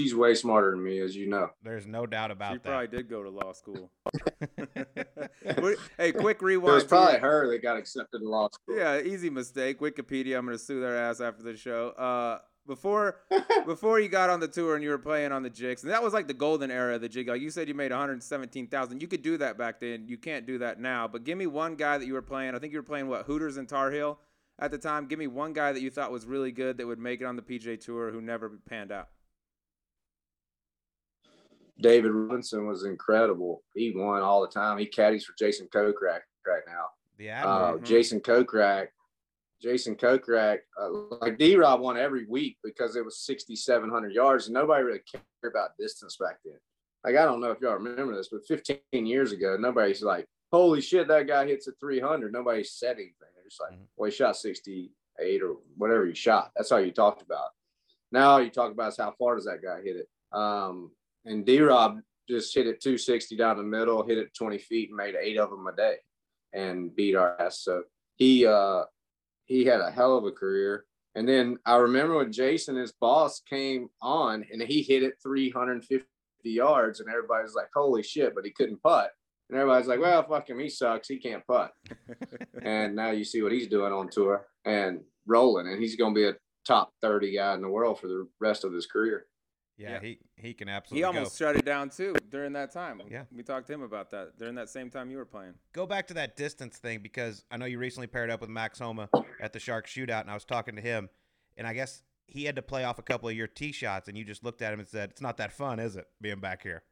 She's 0.00 0.14
way 0.14 0.34
smarter 0.34 0.70
than 0.70 0.82
me, 0.82 0.98
as 1.00 1.14
you 1.14 1.28
know. 1.28 1.50
There's 1.62 1.86
no 1.86 2.06
doubt 2.06 2.30
about 2.30 2.52
she 2.52 2.58
that. 2.58 2.64
probably 2.64 2.86
did 2.86 3.10
go 3.10 3.22
to 3.22 3.28
law 3.28 3.52
school. 3.52 3.90
hey, 5.98 6.12
quick 6.12 6.40
rewind. 6.40 6.70
It 6.70 6.74
was 6.74 6.84
probably 6.84 7.18
her 7.18 7.50
that 7.50 7.62
got 7.62 7.76
accepted 7.76 8.20
to 8.20 8.28
law 8.28 8.48
school. 8.48 8.76
Yeah, 8.76 9.00
easy 9.00 9.28
mistake. 9.28 9.80
Wikipedia. 9.80 10.38
I'm 10.38 10.46
gonna 10.46 10.56
sue 10.56 10.80
their 10.80 10.96
ass 10.96 11.20
after 11.20 11.42
the 11.42 11.54
show. 11.54 11.90
Uh, 11.90 12.38
before 12.66 13.16
before 13.66 14.00
you 14.00 14.08
got 14.08 14.30
on 14.30 14.40
the 14.40 14.48
tour 14.48 14.74
and 14.74 14.82
you 14.82 14.88
were 14.88 14.98
playing 14.98 15.32
on 15.32 15.42
the 15.42 15.50
jigs, 15.50 15.82
and 15.82 15.92
that 15.92 16.02
was 16.02 16.14
like 16.14 16.28
the 16.28 16.34
golden 16.34 16.70
era 16.70 16.94
of 16.94 17.02
the 17.02 17.08
jig. 17.08 17.28
Like 17.28 17.42
you 17.42 17.50
said, 17.50 17.68
you 17.68 17.74
made 17.74 17.90
117,000. 17.90 19.02
You 19.02 19.08
could 19.08 19.22
do 19.22 19.36
that 19.36 19.58
back 19.58 19.80
then. 19.80 20.08
You 20.08 20.16
can't 20.16 20.46
do 20.46 20.58
that 20.58 20.80
now. 20.80 21.08
But 21.08 21.24
give 21.24 21.36
me 21.36 21.46
one 21.46 21.76
guy 21.76 21.98
that 21.98 22.06
you 22.06 22.14
were 22.14 22.22
playing. 22.22 22.54
I 22.54 22.58
think 22.58 22.72
you 22.72 22.78
were 22.78 22.84
playing 22.84 23.08
what 23.08 23.26
Hooters 23.26 23.58
and 23.58 23.68
Tar 23.68 23.90
Heel 23.90 24.18
at 24.58 24.70
the 24.70 24.78
time. 24.78 25.06
Give 25.06 25.18
me 25.18 25.26
one 25.26 25.52
guy 25.52 25.72
that 25.72 25.82
you 25.82 25.90
thought 25.90 26.12
was 26.12 26.26
really 26.26 26.52
good 26.52 26.78
that 26.78 26.86
would 26.86 26.98
make 26.98 27.20
it 27.20 27.24
on 27.24 27.36
the 27.36 27.42
PGA 27.42 27.78
Tour 27.78 28.10
who 28.12 28.20
never 28.20 28.50
panned 28.68 28.92
out. 28.92 29.08
David 31.80 32.12
Robinson 32.12 32.66
was 32.66 32.84
incredible. 32.84 33.62
He 33.74 33.92
won 33.94 34.22
all 34.22 34.40
the 34.42 34.48
time. 34.48 34.78
He 34.78 34.86
caddies 34.86 35.24
for 35.24 35.34
Jason 35.38 35.68
Kokrak 35.74 36.20
right 36.46 36.62
now. 36.66 36.86
Yeah, 37.18 37.44
uh, 37.44 37.72
mm-hmm. 37.72 37.84
Jason 37.84 38.20
Kokrak 38.20 38.88
Jason 39.60 39.94
Kokrak, 39.94 40.58
uh, 40.80 41.16
like 41.20 41.38
D 41.38 41.56
Rob 41.56 41.80
won 41.80 41.96
every 41.96 42.24
week 42.26 42.56
because 42.64 42.96
it 42.96 43.04
was 43.04 43.20
6,700 43.20 44.12
yards 44.12 44.46
and 44.46 44.54
nobody 44.54 44.82
really 44.82 45.02
cared 45.10 45.24
about 45.44 45.76
distance 45.78 46.16
back 46.16 46.38
then. 46.44 46.58
Like, 47.04 47.16
I 47.16 47.24
don't 47.24 47.40
know 47.40 47.50
if 47.50 47.60
y'all 47.60 47.74
remember 47.74 48.16
this, 48.16 48.28
but 48.30 48.46
15 48.46 49.06
years 49.06 49.32
ago, 49.32 49.56
nobody's 49.58 50.02
like, 50.02 50.26
holy 50.50 50.80
shit, 50.80 51.08
that 51.08 51.26
guy 51.26 51.46
hits 51.46 51.66
a 51.68 51.72
300. 51.80 52.32
Nobody 52.32 52.64
said 52.64 52.96
anything. 52.96 53.14
They're 53.34 53.44
just 53.44 53.60
like, 53.60 53.72
mm-hmm. 53.72 53.84
well, 53.96 54.10
he 54.10 54.16
shot 54.16 54.36
68 54.36 55.42
or 55.42 55.56
whatever 55.76 56.06
he 56.06 56.14
shot. 56.14 56.50
That's 56.56 56.72
all 56.72 56.80
you 56.80 56.92
talked 56.92 57.22
about. 57.22 57.50
Now 58.12 58.38
you 58.38 58.50
talk 58.50 58.72
about 58.72 58.92
is 58.92 58.98
how 58.98 59.14
far 59.18 59.36
does 59.36 59.44
that 59.44 59.62
guy 59.62 59.82
hit 59.82 59.96
it? 59.96 60.08
Um, 60.32 60.90
and 61.24 61.44
D 61.44 61.60
Rob 61.60 61.98
just 62.28 62.54
hit 62.54 62.66
it 62.66 62.80
260 62.80 63.36
down 63.36 63.56
the 63.56 63.62
middle, 63.62 64.06
hit 64.06 64.18
it 64.18 64.34
20 64.34 64.58
feet, 64.58 64.88
and 64.90 64.96
made 64.96 65.14
eight 65.20 65.38
of 65.38 65.50
them 65.50 65.66
a 65.66 65.74
day 65.74 65.96
and 66.52 66.94
beat 66.94 67.16
our 67.16 67.40
ass. 67.40 67.60
So 67.60 67.82
he, 68.16 68.46
uh, 68.46 68.82
he 69.46 69.64
had 69.64 69.80
a 69.80 69.90
hell 69.90 70.16
of 70.16 70.24
a 70.24 70.30
career. 70.30 70.84
And 71.14 71.28
then 71.28 71.58
I 71.66 71.76
remember 71.76 72.16
when 72.16 72.32
Jason, 72.32 72.76
his 72.76 72.92
boss, 72.92 73.40
came 73.40 73.88
on 74.00 74.44
and 74.52 74.62
he 74.62 74.82
hit 74.82 75.02
it 75.02 75.14
350 75.22 76.04
yards, 76.44 77.00
and 77.00 77.08
everybody's 77.08 77.54
like, 77.54 77.68
"Holy 77.74 78.02
shit!" 78.02 78.34
But 78.34 78.44
he 78.44 78.52
couldn't 78.52 78.82
putt, 78.82 79.10
and 79.48 79.58
everybody's 79.58 79.88
like, 79.88 80.00
"Well, 80.00 80.22
fuck 80.22 80.48
him, 80.48 80.60
he 80.60 80.68
sucks. 80.68 81.08
He 81.08 81.18
can't 81.18 81.46
putt." 81.46 81.72
and 82.62 82.94
now 82.94 83.10
you 83.10 83.24
see 83.24 83.42
what 83.42 83.52
he's 83.52 83.66
doing 83.66 83.92
on 83.92 84.08
tour 84.08 84.46
and 84.64 85.00
rolling, 85.26 85.66
and 85.66 85.82
he's 85.82 85.96
going 85.96 86.14
to 86.14 86.20
be 86.20 86.28
a 86.28 86.36
top 86.64 86.92
30 87.02 87.34
guy 87.34 87.54
in 87.54 87.62
the 87.62 87.68
world 87.68 87.98
for 87.98 88.06
the 88.06 88.28
rest 88.40 88.64
of 88.64 88.72
his 88.72 88.86
career. 88.86 89.26
Yeah, 89.80 89.92
yeah, 89.92 90.00
he 90.00 90.18
he 90.36 90.52
can 90.52 90.68
absolutely. 90.68 91.00
He 91.00 91.04
almost 91.04 91.38
go. 91.38 91.46
shut 91.46 91.56
it 91.56 91.64
down 91.64 91.88
too 91.88 92.14
during 92.28 92.52
that 92.52 92.70
time. 92.70 93.00
Yeah, 93.10 93.24
we 93.34 93.42
talked 93.42 93.66
to 93.68 93.72
him 93.72 93.80
about 93.80 94.10
that 94.10 94.38
during 94.38 94.54
that 94.56 94.68
same 94.68 94.90
time 94.90 95.10
you 95.10 95.16
were 95.16 95.24
playing. 95.24 95.54
Go 95.72 95.86
back 95.86 96.06
to 96.08 96.14
that 96.14 96.36
distance 96.36 96.76
thing 96.76 97.00
because 97.02 97.44
I 97.50 97.56
know 97.56 97.64
you 97.64 97.78
recently 97.78 98.06
paired 98.06 98.28
up 98.28 98.42
with 98.42 98.50
Max 98.50 98.78
Homa 98.78 99.08
at 99.40 99.54
the 99.54 99.58
Shark 99.58 99.86
Shootout, 99.86 100.20
and 100.20 100.30
I 100.30 100.34
was 100.34 100.44
talking 100.44 100.76
to 100.76 100.82
him, 100.82 101.08
and 101.56 101.66
I 101.66 101.72
guess 101.72 102.02
he 102.26 102.44
had 102.44 102.56
to 102.56 102.62
play 102.62 102.84
off 102.84 102.98
a 102.98 103.02
couple 103.02 103.30
of 103.30 103.34
your 103.34 103.46
tee 103.46 103.72
shots, 103.72 104.06
and 104.06 104.18
you 104.18 104.24
just 104.24 104.44
looked 104.44 104.60
at 104.60 104.74
him 104.74 104.80
and 104.80 104.88
said, 104.88 105.10
"It's 105.12 105.22
not 105.22 105.38
that 105.38 105.50
fun, 105.50 105.80
is 105.80 105.96
it, 105.96 106.04
being 106.20 106.40
back 106.40 106.62
here?" 106.62 106.82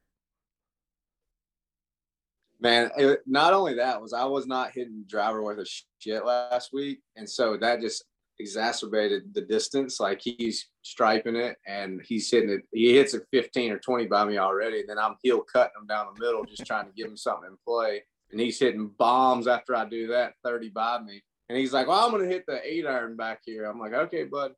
Man, 2.58 2.90
it, 2.96 3.20
not 3.26 3.52
only 3.52 3.74
that 3.74 4.00
was 4.00 4.14
I 4.14 4.24
was 4.24 4.46
not 4.46 4.70
hitting 4.72 5.04
driver 5.06 5.42
worth 5.42 5.58
of 5.58 5.68
shit 5.98 6.24
last 6.24 6.72
week, 6.72 7.00
and 7.16 7.28
so 7.28 7.58
that 7.58 7.82
just 7.82 8.04
exacerbated 8.40 9.34
the 9.34 9.42
distance. 9.42 10.00
Like 10.00 10.20
he's 10.22 10.68
striping 10.82 11.36
it 11.36 11.56
and 11.66 12.00
he's 12.04 12.30
hitting 12.30 12.50
it. 12.50 12.62
He 12.72 12.94
hits 12.94 13.14
it 13.14 13.26
15 13.30 13.72
or 13.72 13.78
20 13.78 14.06
by 14.06 14.24
me 14.24 14.38
already. 14.38 14.80
And 14.80 14.88
then 14.88 14.98
I'm 14.98 15.16
heel 15.22 15.40
cutting 15.40 15.72
him 15.80 15.86
down 15.86 16.08
the 16.14 16.24
middle, 16.24 16.44
just 16.44 16.66
trying 16.66 16.86
to 16.86 16.92
give 16.92 17.08
him 17.08 17.16
something 17.16 17.50
in 17.50 17.56
play. 17.66 18.02
And 18.30 18.40
he's 18.40 18.58
hitting 18.58 18.90
bombs 18.98 19.46
after 19.46 19.74
I 19.74 19.84
do 19.86 20.08
that 20.08 20.34
30 20.44 20.70
by 20.70 21.00
me. 21.00 21.22
And 21.48 21.58
he's 21.58 21.72
like, 21.72 21.88
well, 21.88 22.04
I'm 22.04 22.10
going 22.10 22.22
to 22.22 22.28
hit 22.28 22.44
the 22.46 22.60
eight 22.62 22.86
iron 22.86 23.16
back 23.16 23.40
here. 23.44 23.64
I'm 23.64 23.80
like, 23.80 23.94
okay, 23.94 24.24
bud. 24.24 24.52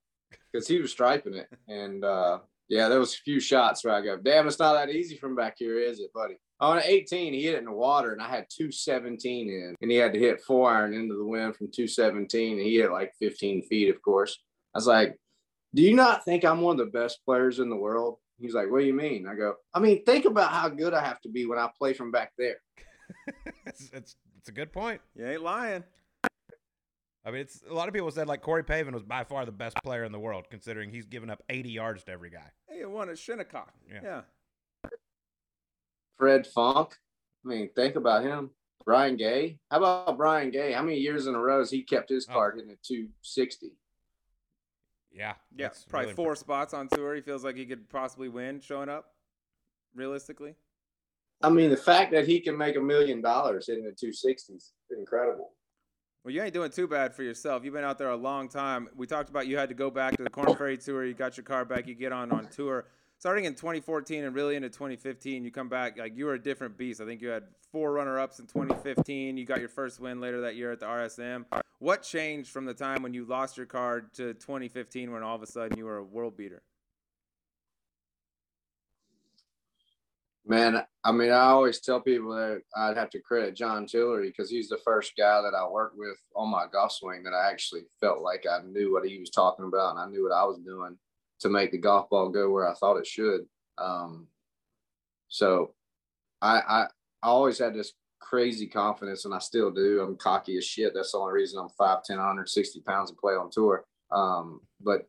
Because 0.53 0.67
he 0.67 0.81
was 0.81 0.91
striping 0.91 1.35
it. 1.35 1.49
And 1.69 2.05
uh, 2.05 2.41
yeah, 2.69 2.89
there 2.89 2.99
was 2.99 3.15
a 3.15 3.19
few 3.19 3.41
shots 3.41 3.85
where 3.85 3.95
I 3.95 4.01
go, 4.01 4.17
damn, 4.17 4.47
it's 4.47 4.59
not 4.59 4.75
that 4.75 4.91
easy 4.91 5.17
from 5.17 5.37
back 5.37 5.55
here, 5.59 5.79
is 5.79 6.01
it, 6.01 6.13
buddy? 6.13 6.39
On 6.61 6.81
18, 6.83 7.33
he 7.33 7.43
hit 7.43 7.55
it 7.55 7.59
in 7.59 7.65
the 7.65 7.73
water, 7.73 8.13
and 8.13 8.21
I 8.21 8.29
had 8.29 8.47
217 8.51 9.49
in, 9.49 9.75
and 9.81 9.91
he 9.91 9.97
had 9.97 10.13
to 10.13 10.19
hit 10.19 10.43
four 10.43 10.71
iron 10.71 10.93
into 10.93 11.17
the 11.17 11.25
wind 11.25 11.57
from 11.57 11.71
217, 11.71 12.59
and 12.59 12.61
he 12.61 12.77
hit 12.77 12.91
like 12.91 13.15
15 13.19 13.63
feet, 13.63 13.89
of 13.89 14.03
course. 14.03 14.39
I 14.75 14.79
was 14.79 14.87
like, 14.87 15.19
"Do 15.75 15.83
you 15.83 15.95
not 15.95 16.25
think 16.25 16.45
I'm 16.45 16.61
one 16.61 16.79
of 16.79 16.85
the 16.87 16.99
best 16.99 17.25
players 17.25 17.61
in 17.61 17.71
the 17.71 17.77
world?" 17.77 18.19
He's 18.39 18.55
like, 18.55 18.71
"What 18.71 18.81
do 18.81 18.87
you 18.87 18.95
mean?" 18.95 19.27
I 19.27 19.35
go, 19.35 19.55
"I 19.73 19.81
mean, 19.81 20.05
think 20.05 20.27
about 20.27 20.51
how 20.51 20.69
good 20.69 20.93
I 20.93 21.03
have 21.03 21.21
to 21.23 21.31
be 21.31 21.47
when 21.47 21.59
I 21.59 21.71
play 21.79 21.95
from 21.95 22.11
back 22.11 22.33
there." 22.37 22.61
it's, 23.67 23.91
it's 23.93 24.17
it's 24.39 24.49
a 24.49 24.53
good 24.53 24.73
point. 24.73 25.01
You 25.15 25.27
ain't 25.27 25.43
lying. 25.43 25.85
I 27.25 27.31
mean, 27.31 27.43
it's 27.43 27.63
a 27.69 27.75
lot 27.75 27.89
of 27.89 27.95
people 27.95 28.11
said 28.11 28.27
like 28.29 28.43
Corey 28.43 28.65
Pavin 28.65 28.95
was 28.95 29.03
by 29.03 29.25
far 29.25 29.45
the 29.45 29.53
best 29.53 29.77
player 29.83 30.05
in 30.05 30.13
the 30.13 30.19
world, 30.19 30.47
considering 30.51 30.91
he's 30.91 31.07
given 31.07 31.31
up 31.31 31.43
80 31.49 31.71
yards 31.71 32.05
to 32.05 32.13
every 32.13 32.31
guy. 32.31 32.51
Hey, 32.67 32.85
won 32.85 33.11
at 33.11 33.19
Shinnecock. 33.19 33.73
Yeah. 33.91 34.01
yeah. 34.03 34.21
Fred 36.21 36.47
Funk. 36.47 36.95
I 37.45 37.49
mean, 37.49 37.71
think 37.75 37.97
about 37.97 38.23
him. 38.23 38.51
Brian 38.85 39.17
Gay. 39.17 39.59
How 39.71 39.79
about 39.79 40.19
Brian 40.19 40.51
Gay? 40.51 40.73
How 40.73 40.83
many 40.83 40.99
years 40.99 41.27
in 41.27 41.35
a 41.35 41.39
row 41.39 41.59
has 41.59 41.71
he 41.71 41.83
kept 41.83 42.11
his 42.11 42.27
oh. 42.29 42.35
card 42.35 42.57
hitting 42.57 42.71
at 42.71 42.83
260? 42.83 43.73
Yeah. 45.11 45.35
Yeah. 45.57 45.71
Probably 45.89 46.07
really 46.07 46.15
four 46.15 46.37
spots 46.37 46.75
on 46.75 46.89
tour. 46.89 47.15
He 47.15 47.23
feels 47.23 47.43
like 47.43 47.57
he 47.57 47.65
could 47.65 47.89
possibly 47.89 48.29
win 48.29 48.61
showing 48.61 48.91
up, 48.91 49.07
realistically. 49.95 50.55
I 51.43 51.49
mean, 51.49 51.71
the 51.71 51.77
fact 51.77 52.13
that 52.13 52.27
he 52.29 52.41
can 52.41 52.57
make 52.57 52.77
a 52.77 52.81
million 52.81 53.23
dollars 53.23 53.67
hitting 53.67 53.85
the 53.85 53.93
260s 53.93 54.51
is 54.51 54.73
incredible. 54.91 55.53
Well, 56.23 56.35
you 56.35 56.43
ain't 56.43 56.53
doing 56.53 56.71
too 56.71 56.87
bad 56.87 57.15
for 57.15 57.23
yourself. 57.23 57.65
You've 57.65 57.73
been 57.73 57.83
out 57.83 57.97
there 57.97 58.11
a 58.11 58.17
long 58.17 58.51
time. 58.51 58.91
We 58.95 59.07
talked 59.07 59.31
about 59.31 59.47
you 59.47 59.57
had 59.57 59.71
to 59.71 59.75
go 59.75 59.91
back 59.91 60.19
to 60.19 60.23
the 60.23 60.29
Korn 60.29 60.55
Ferry 60.55 60.77
Tour. 60.77 61.07
You 61.07 61.15
got 61.15 61.39
your 61.39 61.45
car 61.45 61.65
back. 61.65 61.87
You 61.87 61.95
get 61.95 62.13
on 62.13 62.31
on 62.31 62.47
tour 62.49 62.85
starting 63.21 63.45
in 63.45 63.55
2014 63.55 64.25
and 64.25 64.35
really 64.35 64.57
into 64.57 64.71
2015, 64.71 65.45
you 65.45 65.51
come 65.51 65.69
back 65.69 65.99
like 65.99 66.17
you 66.17 66.25
were 66.25 66.35
a 66.35 66.43
different 66.43 66.79
beast. 66.79 67.03
I 67.03 67.05
think 67.05 67.21
you 67.21 67.29
had 67.29 67.45
four 67.71 67.93
runner-ups 67.93 68.41
in 68.41 68.47
2015. 68.47 69.37
You 69.37 69.45
got 69.45 69.61
your 69.61 69.69
first 69.69 70.01
win 70.01 70.23
later 70.23 70.41
that 70.41 70.57
year 70.57 70.73
at 70.73 70.81
the 70.81 70.87
RSM. 70.87 71.45
What 71.81 72.03
changed 72.03 72.49
from 72.49 72.65
the 72.65 72.73
time 72.73 73.03
when 73.03 73.13
you 73.13 73.27
lost 73.27 73.59
your 73.59 73.67
card 73.67 74.15
to 74.15 74.33
2015 74.35 75.13
when 75.13 75.23
all 75.23 75.37
of 75.37 75.43
a 75.43 75.47
sudden 75.47 75.77
you 75.77 75.85
were 75.85 75.99
a 75.99 76.03
world 76.03 76.35
beater? 76.35 76.63
Man, 80.47 80.83
I 81.05 81.13
mean, 81.13 81.31
I 81.31 81.45
always 81.45 81.79
tell 81.81 82.01
people 82.01 82.35
that 82.35 82.63
I'd 82.75 82.97
have 82.97 83.11
to 83.11 83.21
credit 83.21 83.55
John 83.55 83.87
Tillery 83.87 84.29
because 84.29 84.51
he's 84.51 84.71
the 84.71 84.81
first 84.83 85.13
guy 85.17 85.43
that 85.43 85.55
I 85.55 85.69
worked 85.69 85.99
with 85.99 86.17
on 86.35 86.51
my 86.51 86.65
golf 86.73 86.93
swing 86.93 87.23
that 87.25 87.35
I 87.35 87.51
actually 87.51 87.83
felt 88.01 88.23
like 88.23 88.47
I 88.51 88.61
knew 88.65 88.95
what 88.95 89.07
he 89.07 89.19
was 89.19 89.29
talking 89.29 89.67
about 89.67 89.91
and 89.91 90.01
I 90.01 90.07
knew 90.07 90.25
what 90.25 90.35
I 90.35 90.45
was 90.45 90.59
doing 90.65 90.97
to 91.41 91.49
make 91.49 91.73
the 91.73 91.79
golf 91.79 92.09
ball 92.11 92.29
go 92.29 92.51
where 92.51 92.69
I 92.69 92.75
thought 92.75 92.99
it 92.99 93.07
should. 93.07 93.43
Um, 93.79 94.27
so 95.29 95.75
I, 96.43 96.59
I, 96.61 96.83
I 97.23 97.29
always 97.29 97.59
had 97.59 97.75
this 97.75 97.93
crazy 98.21 98.67
confidence 98.67 99.25
and 99.25 99.35
I 99.35 99.39
still 99.39 99.71
do. 99.71 100.01
I'm 100.01 100.17
cocky 100.17 100.57
as 100.57 100.65
shit. 100.65 100.93
That's 100.95 101.13
the 101.13 101.19
only 101.19 101.33
reason 101.33 101.59
I'm 101.59 101.69
5'10, 101.69 102.11
160 102.11 102.81
pounds 102.81 103.11
and 103.11 103.19
play 103.19 103.35
on 103.35 103.51
tour. 103.51 103.85
Um, 104.11 104.61
but 104.81 105.09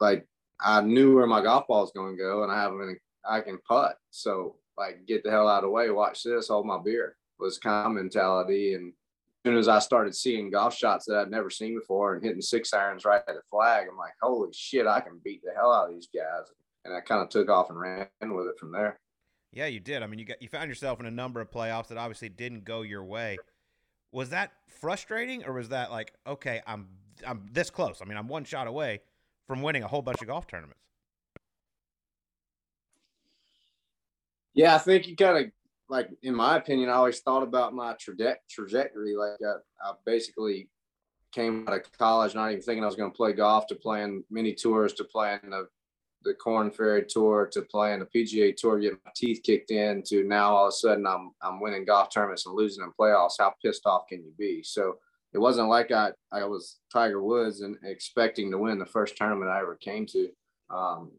like 0.00 0.26
I 0.60 0.80
knew 0.80 1.14
where 1.14 1.26
my 1.26 1.42
golf 1.42 1.66
ball 1.66 1.84
is 1.84 1.92
going 1.94 2.16
to 2.16 2.22
go 2.22 2.42
and 2.42 2.52
I 2.52 2.60
have 2.60 2.72
any, 2.72 2.94
I 3.24 3.40
can 3.40 3.58
putt. 3.66 3.96
So 4.10 4.56
like 4.76 5.06
get 5.06 5.24
the 5.24 5.30
hell 5.30 5.48
out 5.48 5.58
of 5.58 5.62
the 5.64 5.70
way, 5.70 5.90
watch 5.90 6.22
this, 6.22 6.48
hold 6.48 6.66
my 6.66 6.78
beer 6.78 7.16
was 7.38 7.58
kind 7.58 7.86
of 7.86 7.92
mentality. 7.92 8.74
And 8.74 8.92
soon 9.46 9.56
as 9.58 9.68
I 9.68 9.78
started 9.78 10.12
seeing 10.12 10.50
golf 10.50 10.74
shots 10.74 11.04
that 11.06 11.18
I'd 11.18 11.30
never 11.30 11.50
seen 11.50 11.78
before 11.78 12.14
and 12.14 12.24
hitting 12.24 12.42
six 12.42 12.74
irons 12.74 13.04
right 13.04 13.22
at 13.28 13.34
the 13.36 13.42
flag, 13.48 13.86
I'm 13.88 13.96
like, 13.96 14.14
holy 14.20 14.50
shit, 14.52 14.88
I 14.88 14.98
can 14.98 15.20
beat 15.22 15.40
the 15.44 15.52
hell 15.54 15.72
out 15.72 15.88
of 15.88 15.94
these 15.94 16.08
guys. 16.12 16.46
and 16.84 16.92
I 16.92 17.00
kind 17.00 17.22
of 17.22 17.28
took 17.28 17.48
off 17.48 17.70
and 17.70 17.78
ran 17.78 18.08
with 18.22 18.48
it 18.48 18.58
from 18.58 18.72
there. 18.72 18.98
Yeah, 19.52 19.66
you 19.66 19.78
did. 19.78 20.02
I 20.02 20.08
mean, 20.08 20.18
you 20.18 20.24
got 20.24 20.42
you 20.42 20.48
found 20.48 20.68
yourself 20.68 20.98
in 20.98 21.06
a 21.06 21.12
number 21.12 21.40
of 21.40 21.48
playoffs 21.48 21.86
that 21.88 21.96
obviously 21.96 22.28
didn't 22.28 22.64
go 22.64 22.82
your 22.82 23.04
way. 23.04 23.38
Was 24.10 24.30
that 24.30 24.50
frustrating, 24.80 25.44
or 25.44 25.52
was 25.52 25.68
that 25.68 25.92
like, 25.92 26.12
okay, 26.26 26.60
I'm 26.66 26.88
I'm 27.24 27.46
this 27.52 27.70
close? 27.70 28.02
I 28.02 28.04
mean, 28.04 28.18
I'm 28.18 28.26
one 28.26 28.44
shot 28.44 28.66
away 28.66 29.00
from 29.46 29.62
winning 29.62 29.84
a 29.84 29.88
whole 29.88 30.02
bunch 30.02 30.20
of 30.22 30.26
golf 30.26 30.48
tournaments. 30.48 30.82
Yeah, 34.54 34.74
I 34.74 34.78
think 34.78 35.06
you 35.06 35.14
kind 35.14 35.46
of 35.46 35.52
like, 35.88 36.08
in 36.22 36.34
my 36.34 36.56
opinion, 36.56 36.88
I 36.88 36.94
always 36.94 37.20
thought 37.20 37.42
about 37.42 37.74
my 37.74 37.94
traje- 37.94 38.36
trajectory. 38.50 39.14
Like, 39.14 39.38
I, 39.44 39.88
I 39.88 39.92
basically 40.04 40.68
came 41.32 41.66
out 41.68 41.74
of 41.74 41.92
college 41.98 42.34
not 42.34 42.50
even 42.50 42.62
thinking 42.62 42.82
I 42.82 42.86
was 42.86 42.96
going 42.96 43.10
to 43.10 43.16
play 43.16 43.32
golf 43.32 43.66
to 43.68 43.74
playing 43.74 44.24
mini 44.30 44.54
tours 44.54 44.94
to 44.94 45.04
playing 45.04 45.40
the 45.50 45.68
the 46.26 46.34
Korn 46.34 46.70
Ferry 46.70 47.04
Tour 47.06 47.48
to 47.52 47.62
playing 47.62 48.00
the 48.00 48.06
PGA 48.06 48.54
Tour, 48.56 48.80
getting 48.80 48.98
my 49.04 49.12
teeth 49.14 49.42
kicked 49.44 49.70
in 49.70 50.02
to 50.06 50.24
now 50.24 50.56
all 50.56 50.66
of 50.66 50.70
a 50.70 50.72
sudden 50.72 51.06
I'm 51.06 51.30
I'm 51.40 51.60
winning 51.60 51.84
golf 51.84 52.08
tournaments 52.12 52.46
and 52.46 52.54
losing 52.54 52.82
in 52.84 52.90
playoffs. 52.98 53.34
How 53.38 53.54
pissed 53.62 53.86
off 53.86 54.08
can 54.08 54.24
you 54.24 54.32
be? 54.36 54.62
So 54.62 54.98
it 55.32 55.38
wasn't 55.38 55.68
like 55.68 55.92
I 55.92 56.10
I 56.32 56.44
was 56.44 56.78
Tiger 56.92 57.22
Woods 57.22 57.60
and 57.60 57.76
expecting 57.84 58.50
to 58.50 58.58
win 58.58 58.78
the 58.78 58.86
first 58.86 59.16
tournament 59.16 59.50
I 59.50 59.60
ever 59.60 59.76
came 59.76 60.04
to. 60.06 60.28
Um, 60.68 61.12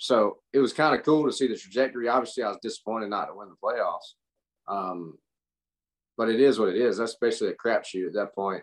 so 0.00 0.38
it 0.52 0.58
was 0.58 0.72
kind 0.72 0.98
of 0.98 1.04
cool 1.04 1.24
to 1.26 1.32
see 1.32 1.46
the 1.46 1.56
trajectory. 1.56 2.08
Obviously, 2.08 2.42
I 2.42 2.48
was 2.48 2.58
disappointed 2.62 3.10
not 3.10 3.26
to 3.26 3.34
win 3.34 3.48
the 3.48 3.54
playoffs. 3.62 4.14
Um, 4.66 5.18
but 6.16 6.28
it 6.28 6.40
is 6.40 6.58
what 6.58 6.68
it 6.68 6.76
is. 6.76 6.98
That's 6.98 7.16
basically 7.20 7.48
a 7.48 7.54
crapshoot 7.54 8.08
at 8.08 8.14
that 8.14 8.34
point. 8.34 8.62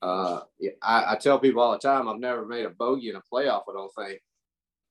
Uh, 0.00 0.40
I, 0.82 1.12
I, 1.12 1.16
tell 1.16 1.38
people 1.38 1.62
all 1.62 1.72
the 1.72 1.78
time, 1.78 2.08
I've 2.08 2.18
never 2.18 2.44
made 2.44 2.66
a 2.66 2.70
bogey 2.70 3.08
in 3.08 3.16
a 3.16 3.22
playoff, 3.32 3.62
I 3.68 3.72
don't 3.72 3.92
think 3.94 4.20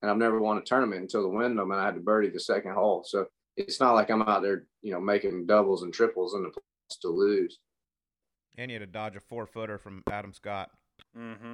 and 0.04 0.12
I've 0.12 0.18
never 0.18 0.40
won 0.40 0.58
a 0.58 0.62
tournament 0.62 1.02
until 1.02 1.24
the 1.24 1.30
Wyndham, 1.30 1.72
and 1.72 1.80
I 1.80 1.86
had 1.86 1.96
to 1.96 2.02
birdie 2.02 2.30
the 2.30 2.40
second 2.40 2.74
hole. 2.74 3.06
So 3.08 3.26
it's 3.56 3.80
not 3.80 3.94
like 3.94 4.10
I'm 4.12 4.22
out 4.22 4.42
there, 4.42 4.66
you 4.82 4.92
know, 4.92 5.00
making 5.00 5.46
doubles 5.46 5.84
and 5.84 5.94
triples 5.94 6.36
in 6.36 6.44
the 6.44 6.50
place 6.50 7.00
to 7.02 7.08
lose. 7.08 7.60
And 8.58 8.70
you 8.70 8.76
had 8.80 8.86
to 8.86 8.92
dodge 8.92 9.16
a 9.16 9.22
four 9.22 9.48
footer 9.48 9.78
from 9.78 10.04
Adam 10.12 10.34
Scott. 10.34 10.72
Mm-hmm. 11.18 11.54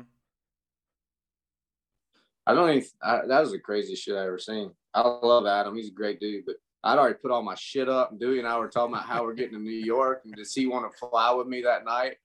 I 2.49 2.55
don't 2.55 2.69
even. 2.71 2.89
I, 3.03 3.19
that 3.27 3.41
was 3.41 3.51
the 3.51 3.59
craziest 3.59 4.01
shit 4.01 4.15
I 4.15 4.25
ever 4.25 4.39
seen. 4.39 4.71
I 4.95 5.01
love 5.01 5.45
Adam. 5.45 5.75
He's 5.75 5.89
a 5.89 5.93
great 5.93 6.19
dude, 6.19 6.45
but 6.47 6.55
I'd 6.83 6.97
already 6.97 7.19
put 7.21 7.29
all 7.29 7.43
my 7.43 7.53
shit 7.53 7.87
up. 7.87 8.09
And 8.09 8.19
Dewey 8.19 8.39
and 8.39 8.47
I 8.47 8.57
were 8.57 8.69
talking 8.69 8.95
about 8.95 9.05
how 9.05 9.23
we're 9.23 9.35
getting 9.35 9.53
to 9.53 9.59
New 9.59 9.69
York, 9.69 10.23
and 10.25 10.33
does 10.33 10.51
he 10.51 10.65
want 10.65 10.91
to 10.91 10.97
fly 10.97 11.31
with 11.31 11.45
me 11.45 11.61
that 11.61 11.85
night? 11.85 12.15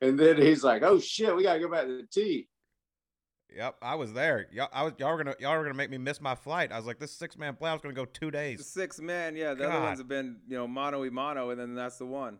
And 0.00 0.16
then 0.16 0.36
he's 0.36 0.62
like, 0.62 0.84
"Oh 0.84 1.00
shit, 1.00 1.34
we 1.34 1.42
gotta 1.42 1.58
go 1.58 1.68
back 1.68 1.86
to 1.86 1.96
the 1.96 2.06
tee." 2.12 2.48
Yep, 3.56 3.76
I 3.82 3.96
was 3.96 4.12
there. 4.12 4.46
Y'all, 4.52 4.68
I 4.72 4.84
was, 4.84 4.92
y'all 4.98 5.10
were 5.10 5.24
gonna, 5.24 5.34
y'all 5.40 5.58
were 5.58 5.64
gonna 5.64 5.74
make 5.74 5.90
me 5.90 5.98
miss 5.98 6.20
my 6.20 6.36
flight. 6.36 6.70
I 6.70 6.76
was 6.76 6.86
like, 6.86 7.00
this 7.00 7.12
six 7.12 7.36
man 7.36 7.56
plan 7.56 7.72
was 7.72 7.82
gonna 7.82 7.92
go 7.92 8.04
two 8.04 8.30
days. 8.30 8.64
Six 8.66 9.00
man, 9.00 9.34
yeah. 9.34 9.54
The 9.54 9.64
God. 9.64 9.72
other 9.72 9.80
ones 9.80 9.98
have 9.98 10.08
been, 10.08 10.36
you 10.46 10.56
know, 10.56 10.68
mono 10.68 11.04
e 11.04 11.10
mono, 11.10 11.50
and 11.50 11.60
then 11.60 11.74
that's 11.74 11.98
the 11.98 12.06
one. 12.06 12.38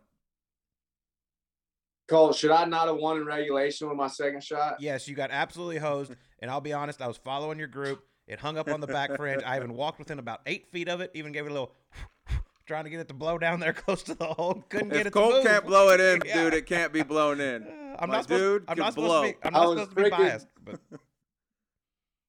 Colt, 2.07 2.35
should 2.35 2.51
I 2.51 2.65
not 2.65 2.87
have 2.87 2.97
won 2.97 3.17
in 3.17 3.25
regulation 3.25 3.87
with 3.87 3.97
my 3.97 4.07
second 4.07 4.43
shot? 4.43 4.77
Yes, 4.79 5.07
you 5.07 5.15
got 5.15 5.31
absolutely 5.31 5.77
hosed. 5.77 6.13
and 6.39 6.51
I'll 6.51 6.61
be 6.61 6.73
honest, 6.73 7.01
I 7.01 7.07
was 7.07 7.17
following 7.17 7.57
your 7.57 7.67
group. 7.67 8.03
It 8.27 8.39
hung 8.39 8.57
up 8.57 8.69
on 8.69 8.79
the 8.81 8.87
back 8.87 9.15
fringe. 9.15 9.43
I 9.43 9.57
even 9.57 9.73
walked 9.73 9.99
within 9.99 10.19
about 10.19 10.41
eight 10.45 10.67
feet 10.71 10.87
of 10.89 11.01
it. 11.01 11.11
Even 11.13 11.31
gave 11.31 11.45
it 11.45 11.49
a 11.49 11.53
little, 11.53 11.73
trying 12.65 12.85
to 12.85 12.89
get 12.89 12.99
it 12.99 13.07
to 13.09 13.13
blow 13.13 13.37
down 13.37 13.59
there 13.59 13.73
close 13.73 14.03
to 14.03 14.15
the 14.15 14.25
hole. 14.25 14.63
Couldn't 14.69 14.91
if 14.91 14.97
get 14.97 15.07
it. 15.07 15.13
Colt 15.13 15.31
to 15.31 15.37
move. 15.37 15.45
can't 15.45 15.65
blow 15.65 15.89
it 15.89 15.99
in, 15.99 16.21
yeah. 16.25 16.43
dude. 16.43 16.53
It 16.53 16.65
can't 16.65 16.93
be 16.93 17.03
blown 17.03 17.39
in. 17.39 17.65
I'm 17.99 18.09
My 18.09 18.15
not 18.15 18.23
supposed. 18.23 18.41
Dude, 18.41 18.63
I'm 18.67 18.77
not 18.77 18.95
blow. 18.95 19.23
supposed 19.23 19.33
to 19.33 19.39
be. 19.41 19.47
I'm 19.47 19.53
not 19.53 19.69
supposed 19.69 19.89
to 19.89 20.03
be 20.03 20.09
biased, 20.09 20.47
but. 20.63 20.79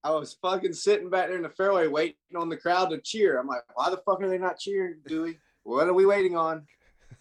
I 0.04 0.10
was 0.10 0.34
fucking 0.34 0.74
sitting 0.74 1.08
back 1.08 1.28
there 1.28 1.36
in 1.36 1.42
the 1.42 1.48
fairway 1.48 1.86
waiting 1.86 2.16
on 2.36 2.50
the 2.50 2.58
crowd 2.58 2.90
to 2.90 2.98
cheer. 2.98 3.40
I'm 3.40 3.46
like, 3.46 3.62
why 3.72 3.88
the 3.88 3.96
fuck 3.96 4.20
are 4.20 4.28
they 4.28 4.36
not 4.36 4.58
cheering, 4.58 4.96
Dewey? 5.06 5.38
What 5.62 5.88
are 5.88 5.94
we 5.94 6.04
waiting 6.04 6.36
on? 6.36 6.66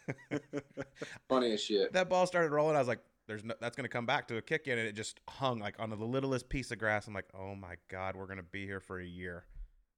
Funny 1.29 1.53
as 1.53 1.61
shit. 1.63 1.93
That 1.93 2.09
ball 2.09 2.25
started 2.27 2.51
rolling. 2.51 2.75
I 2.75 2.79
was 2.79 2.87
like, 2.87 2.99
"There's 3.27 3.43
no, 3.43 3.55
that's 3.59 3.75
gonna 3.75 3.89
come 3.89 4.05
back 4.05 4.27
to 4.29 4.37
a 4.37 4.41
kick 4.41 4.67
in," 4.67 4.77
and 4.77 4.87
it 4.87 4.93
just 4.93 5.19
hung 5.29 5.59
like 5.59 5.75
on 5.79 5.89
the 5.89 5.95
littlest 5.95 6.49
piece 6.49 6.71
of 6.71 6.79
grass. 6.79 7.07
I'm 7.07 7.13
like, 7.13 7.29
"Oh 7.33 7.55
my 7.55 7.75
god, 7.89 8.15
we're 8.15 8.27
gonna 8.27 8.43
be 8.43 8.65
here 8.65 8.79
for 8.79 8.99
a 8.99 9.05
year. 9.05 9.45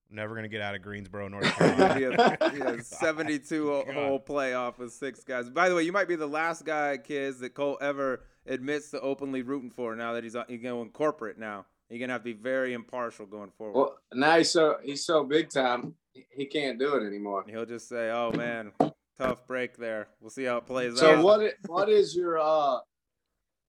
never 0.09 0.35
gonna 0.35 0.47
get 0.47 0.61
out 0.61 0.75
of 0.75 0.81
Greensboro, 0.81 1.27
North 1.27 1.45
Carolina." 1.57 1.99
yeah, 1.99 2.35
oh 2.41 2.53
yeah, 2.53 2.75
72 2.81 3.71
oh 3.71 3.91
hole 3.91 4.19
playoff 4.19 4.77
with 4.77 4.93
six 4.93 5.23
guys. 5.23 5.49
By 5.49 5.69
the 5.69 5.75
way, 5.75 5.83
you 5.83 5.91
might 5.91 6.07
be 6.07 6.15
the 6.15 6.27
last 6.27 6.65
guy, 6.65 6.97
Kiz, 6.97 7.39
that 7.39 7.53
Colt 7.53 7.79
ever 7.81 8.23
admits 8.45 8.91
to 8.91 9.01
openly 9.01 9.41
rooting 9.41 9.71
for. 9.71 9.95
Now 9.95 10.13
that 10.13 10.23
he's 10.23 10.35
he's 10.47 10.61
going 10.61 10.89
corporate 10.89 11.37
now. 11.37 11.65
You're 11.89 11.99
gonna 11.99 12.13
have 12.13 12.21
to 12.21 12.33
be 12.33 12.33
very 12.33 12.73
impartial 12.73 13.27
going 13.27 13.51
forward. 13.51 13.79
Well, 13.79 13.97
now 14.13 14.37
he's 14.37 14.49
so 14.49 14.77
he's 14.83 15.05
so 15.05 15.23
big 15.23 15.49
time, 15.51 15.93
he 16.13 16.45
can't 16.45 16.79
do 16.79 16.95
it 16.95 17.05
anymore. 17.05 17.45
He'll 17.47 17.65
just 17.65 17.87
say, 17.87 18.09
"Oh 18.09 18.31
man, 18.31 18.71
tough 19.19 19.45
break 19.47 19.77
there. 19.77 20.07
We'll 20.19 20.29
see 20.29 20.43
how 20.43 20.57
it 20.57 20.65
plays 20.65 20.97
so 20.99 21.09
out." 21.09 21.15
So 21.15 21.21
what? 21.21 21.53
What 21.67 21.89
is 21.89 22.15
your 22.15 22.39
uh, 22.39 22.79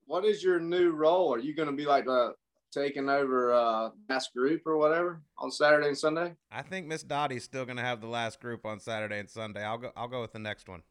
what 0.07 0.25
is 0.25 0.43
your 0.43 0.61
new 0.61 0.91
role? 0.91 1.35
Are 1.35 1.39
you 1.39 1.55
gonna 1.55 1.73
be 1.73 1.87
like 1.87 2.07
uh 2.09 2.31
taking 2.73 3.09
over 3.09 3.53
uh 3.53 3.91
last 4.09 4.33
group 4.35 4.63
or 4.67 4.77
whatever 4.77 5.23
on 5.39 5.51
Saturday 5.51 5.89
and 5.89 5.99
Sunday? 5.99 6.35
I 6.51 6.63
think 6.63 6.87
Miss 6.87 7.03
Dottie's 7.03 7.45
still 7.45 7.65
gonna 7.65 7.83
have 7.83 8.01
the 8.01 8.07
last 8.07 8.41
group 8.41 8.65
on 8.65 8.81
Saturday 8.81 9.19
and 9.19 9.29
Sunday. 9.29 9.65
I'll 9.65 9.79
go. 9.79 9.93
I'll 9.97 10.09
go 10.09 10.21
with 10.21 10.33
the 10.33 10.39
next 10.39 10.69
one. 10.69 10.83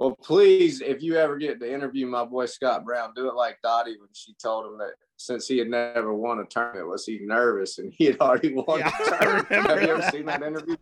Well, 0.00 0.16
please, 0.22 0.80
if 0.80 1.02
you 1.02 1.16
ever 1.16 1.36
get 1.36 1.60
to 1.60 1.70
interview 1.70 2.06
my 2.06 2.24
boy 2.24 2.46
Scott 2.46 2.86
Brown, 2.86 3.12
do 3.14 3.28
it 3.28 3.34
like 3.34 3.58
Dottie 3.62 3.98
when 4.00 4.08
she 4.14 4.32
told 4.42 4.64
him 4.64 4.78
that 4.78 4.94
since 5.18 5.46
he 5.46 5.58
had 5.58 5.68
never 5.68 6.14
won 6.14 6.38
a 6.38 6.46
tournament, 6.46 6.88
was 6.88 7.04
he 7.04 7.18
nervous 7.22 7.78
and 7.78 7.92
he 7.92 8.06
had 8.06 8.18
already 8.18 8.54
won 8.54 8.78
yeah, 8.78 8.88
a 8.88 9.18
tournament. 9.22 9.46
Have 9.68 9.82
you 9.82 9.88
ever 9.88 10.00
that. 10.00 10.12
seen 10.14 10.24
that 10.24 10.42
interview? 10.42 10.76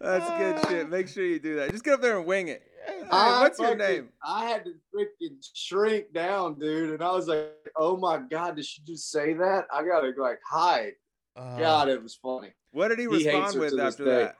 That's 0.00 0.30
good 0.30 0.70
shit. 0.70 0.90
Make 0.90 1.08
sure 1.08 1.24
you 1.24 1.38
do 1.38 1.56
that. 1.56 1.70
Just 1.70 1.84
get 1.84 1.94
up 1.94 2.02
there 2.02 2.18
and 2.18 2.26
wing 2.26 2.48
it. 2.48 2.62
Hey, 2.86 3.02
what's 3.10 3.58
your 3.58 3.76
name? 3.76 4.10
I 4.22 4.46
had 4.46 4.64
to 4.64 4.74
freaking 4.94 5.36
shrink 5.54 6.12
down, 6.12 6.58
dude, 6.58 6.90
and 6.90 7.02
I 7.02 7.12
was 7.12 7.28
like, 7.28 7.50
"Oh 7.76 7.96
my 7.96 8.18
god, 8.18 8.56
did 8.56 8.66
she 8.66 8.82
just 8.82 9.10
say 9.10 9.32
that?" 9.34 9.66
I 9.72 9.84
gotta 9.84 10.12
like 10.20 10.40
hide. 10.46 10.92
Uh, 11.36 11.58
god, 11.58 11.88
it 11.88 12.02
was 12.02 12.14
funny. 12.14 12.52
What 12.72 12.88
did 12.88 12.98
he, 12.98 13.04
he 13.04 13.28
respond 13.28 13.58
with 13.58 13.78
after 13.78 14.04
that? 14.04 14.36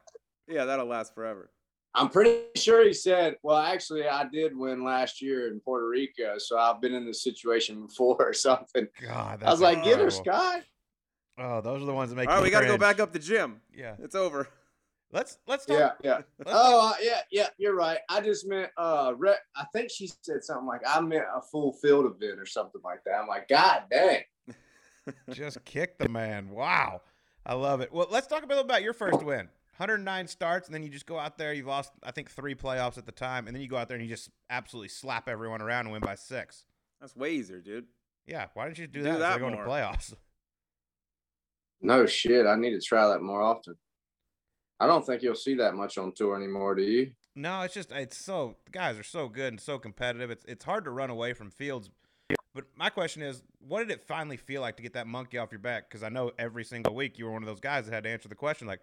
Yeah, 0.47 0.65
that'll 0.67 0.87
last 0.87 1.15
forever. 1.15 1.51
I'm 1.95 2.09
pretty 2.09 2.41
sure 2.57 2.85
he 2.85 2.93
said, 2.93 3.37
"Well, 3.43 3.59
actually, 3.59 4.07
I 4.07 4.25
did 4.25 4.57
win 4.57 4.85
last 4.85 5.23
year 5.23 5.49
in 5.49 5.61
Puerto 5.61 5.89
Rico, 5.89 6.39
so 6.39 6.59
I've 6.59 6.81
been 6.81 6.93
in 6.93 7.07
this 7.07 7.23
situation 7.23 7.87
before 7.87 8.17
or 8.29 8.33
something." 8.33 8.89
God, 9.01 9.43
I 9.43 9.51
was 9.51 9.61
like, 9.61 9.85
"Get 9.85 10.01
her, 10.01 10.11
Scott." 10.11 10.63
Oh, 11.39 11.61
those 11.61 11.83
are 11.83 11.87
the 11.87 11.95
ones 11.95 12.11
that 12.11 12.17
make. 12.17 12.29
All 12.29 12.37
right, 12.37 12.43
we 12.43 12.51
got 12.51 12.61
to 12.61 12.67
go 12.67 12.79
back 12.79 13.01
up 13.01 13.13
the 13.13 13.19
gym. 13.19 13.61
Yeah, 13.73 13.95
it's 14.01 14.15
over. 14.15 14.49
Let's 15.15 15.39
let's 15.47 15.65
talk. 15.65 15.97
Yeah, 16.03 16.19
yeah. 16.19 16.21
oh, 16.47 16.91
uh, 16.91 16.95
yeah, 17.01 17.21
yeah. 17.31 17.47
You're 17.57 17.77
right. 17.77 17.99
I 18.09 18.21
just 18.21 18.49
meant 18.49 18.71
uh, 18.77 19.15
re- 19.17 19.37
I 19.55 19.65
think 19.73 19.89
she 19.89 20.11
said 20.23 20.43
something 20.43 20.67
like 20.67 20.81
I 20.85 21.01
meant 21.01 21.25
a 21.33 21.41
full 21.41 21.73
field 21.75 22.07
event 22.07 22.41
or 22.41 22.47
something 22.47 22.81
like 22.85 23.05
that. 23.07 23.15
I'm 23.15 23.29
like, 23.29 23.47
God 23.49 23.85
dang. 23.89 24.23
just 25.31 25.65
kick 25.65 25.99
the 25.99 26.09
man. 26.09 26.51
Wow, 26.51 27.01
I 27.47 27.55
love 27.55 27.81
it. 27.81 27.93
Well, 27.93 28.09
let's 28.11 28.27
talk 28.27 28.43
a 28.43 28.47
bit 28.49 28.59
about 28.59 28.83
your 28.83 28.93
first 28.93 29.23
win. 29.23 29.49
109 29.77 30.27
starts, 30.27 30.67
and 30.69 30.75
then 30.75 30.83
you 30.83 30.89
just 30.89 31.07
go 31.07 31.19
out 31.19 31.39
there. 31.39 31.53
You've 31.53 31.67
lost, 31.67 31.93
I 32.03 32.11
think, 32.11 32.31
three 32.31 32.55
playoffs 32.55 32.99
at 32.99 33.07
the 33.07 33.13
time, 33.13 33.47
and 33.47 33.55
then 33.55 33.61
you 33.61 33.69
go 33.69 33.77
out 33.77 33.89
there 33.89 33.97
and 33.97 34.05
you 34.05 34.13
just 34.13 34.31
absolutely 34.51 34.89
slap 34.89 35.29
everyone 35.29 35.63
around 35.63 35.87
and 35.87 35.93
win 35.93 36.01
by 36.01 36.15
six. 36.15 36.65
That's 37.01 37.15
way 37.17 37.33
easier, 37.33 37.61
dude. 37.61 37.87
Yeah, 38.27 38.47
why 38.55 38.67
didn't 38.67 38.79
you 38.79 38.87
do, 38.87 39.01
do 39.01 39.05
that, 39.05 39.19
that 39.19 39.41
going 39.41 39.57
to 39.57 39.63
playoffs? 39.63 40.15
No 41.83 42.07
shit, 42.07 42.47
I 42.47 42.57
need 42.57 42.71
to 42.71 42.81
try 42.81 43.09
that 43.09 43.21
more 43.21 43.43
often. 43.43 43.75
I 44.81 44.87
don't 44.87 45.07
think 45.07 45.23
you'll 45.23 45.35
see 45.35 45.55
that 45.57 45.75
much 45.75 45.99
on 45.99 46.13
tour 46.13 46.37
anymore, 46.37 46.75
do 46.75 46.83
you? 46.83 47.13
No, 47.37 47.63
it's 47.63 47.75
just 47.75 47.91
it's 47.93 48.17
so 48.17 48.57
the 48.65 48.71
guys 48.71 48.99
are 48.99 49.05
so 49.05 49.29
good 49.29 49.53
and 49.53 49.61
so 49.61 49.79
competitive. 49.79 50.31
It's 50.31 50.45
it's 50.47 50.65
hard 50.65 50.85
to 50.85 50.91
run 50.91 51.11
away 51.11 51.33
from 51.33 51.51
fields. 51.51 51.91
But 52.55 52.67
my 52.77 52.89
question 52.89 53.23
is, 53.23 53.43
what 53.59 53.81
did 53.81 53.91
it 53.91 54.05
finally 54.07 54.37
feel 54.37 54.61
like 54.61 54.77
to 54.77 54.83
get 54.83 54.93
that 54.93 55.09
monkey 55.09 55.39
off 55.39 55.51
your 55.51 55.59
back? 55.59 55.89
Because 55.89 56.05
I 56.05 56.09
know 56.09 56.31
every 56.39 56.65
single 56.65 56.95
week 56.95 57.19
you 57.19 57.25
were 57.25 57.33
one 57.33 57.43
of 57.43 57.49
those 57.49 57.61
guys 57.61 57.87
that 57.87 57.93
had 57.93 58.05
to 58.05 58.11
answer 58.11 58.29
the 58.29 58.37
question, 58.37 58.69
like, 58.69 58.79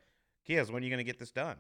Kiz, 0.46 0.70
when 0.70 0.84
are 0.84 0.86
you 0.86 0.90
going 0.90 0.98
to 0.98 1.06
get 1.06 1.20
this 1.20 1.32
done? 1.32 1.56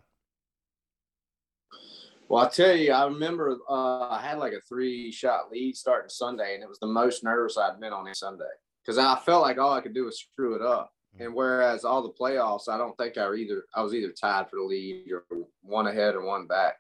Well, 2.28 2.46
I 2.46 2.50
tell 2.50 2.76
you, 2.76 2.92
I 2.92 3.06
remember 3.06 3.58
uh, 3.70 4.10
I 4.10 4.22
had 4.22 4.40
like 4.40 4.54
a 4.54 4.62
three 4.62 5.12
shot 5.12 5.52
lead 5.52 5.76
starting 5.76 6.10
Sunday, 6.10 6.54
and 6.54 6.64
it 6.64 6.70
was 6.70 6.80
the 6.80 6.88
most 6.88 7.24
nervous 7.24 7.58
I'd 7.58 7.80
been 7.80 7.94
on 7.94 8.08
a 8.08 8.16
Sunday 8.16 8.44
because 8.84 8.98
I 8.98 9.18
felt 9.26 9.42
like 9.42 9.58
all 9.58 9.74
I 9.74 9.82
could 9.82 9.94
do 9.94 10.06
was 10.06 10.20
screw 10.20 10.56
it 10.56 10.62
up. 10.62 10.92
And 11.20 11.34
whereas 11.34 11.84
all 11.84 12.02
the 12.02 12.10
playoffs, 12.10 12.70
I 12.70 12.78
don't 12.78 12.98
think 12.98 13.18
I 13.18 13.34
either 13.34 13.66
I 13.76 13.82
was 13.82 13.94
either 13.94 14.12
tied 14.12 14.50
for 14.50 14.58
the 14.58 14.64
lead 14.64 15.12
or 15.12 15.24
one 15.62 15.88
ahead 15.88 16.16
or 16.16 16.26
one 16.26 16.48
back. 16.48 16.76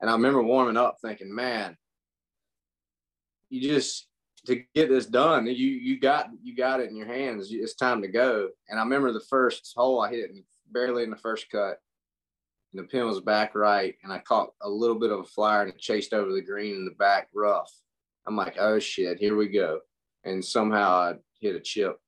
And 0.00 0.10
I 0.10 0.12
remember 0.14 0.42
warming 0.42 0.76
up 0.76 0.96
thinking, 1.00 1.34
man, 1.34 1.76
you 3.50 3.60
just 3.60 4.08
to 4.46 4.62
get 4.74 4.88
this 4.88 5.06
done, 5.06 5.46
you 5.46 5.52
you 5.52 6.00
got 6.00 6.28
you 6.42 6.56
got 6.56 6.80
it 6.80 6.90
in 6.90 6.96
your 6.96 7.06
hands. 7.06 7.48
It's 7.52 7.74
time 7.74 8.02
to 8.02 8.08
go. 8.08 8.48
And 8.68 8.78
I 8.78 8.82
remember 8.82 9.12
the 9.12 9.24
first 9.28 9.72
hole 9.76 10.00
I 10.00 10.10
hit 10.10 10.30
barely 10.70 11.04
in 11.04 11.10
the 11.10 11.16
first 11.16 11.50
cut. 11.50 11.78
And 12.72 12.82
the 12.82 12.88
pin 12.88 13.06
was 13.06 13.20
back 13.20 13.54
right, 13.54 13.94
and 14.02 14.12
I 14.12 14.18
caught 14.18 14.50
a 14.60 14.68
little 14.68 14.98
bit 14.98 15.10
of 15.10 15.20
a 15.20 15.24
flyer 15.24 15.62
and 15.62 15.72
it 15.72 15.78
chased 15.78 16.12
over 16.12 16.32
the 16.32 16.42
green 16.42 16.74
in 16.74 16.84
the 16.84 16.90
back 16.98 17.28
rough. 17.34 17.72
I'm 18.26 18.36
like, 18.36 18.56
oh 18.58 18.78
shit, 18.78 19.18
here 19.18 19.36
we 19.36 19.48
go. 19.48 19.80
And 20.24 20.44
somehow 20.44 20.90
I 20.90 21.14
hit 21.40 21.56
a 21.56 21.60
chip 21.60 21.98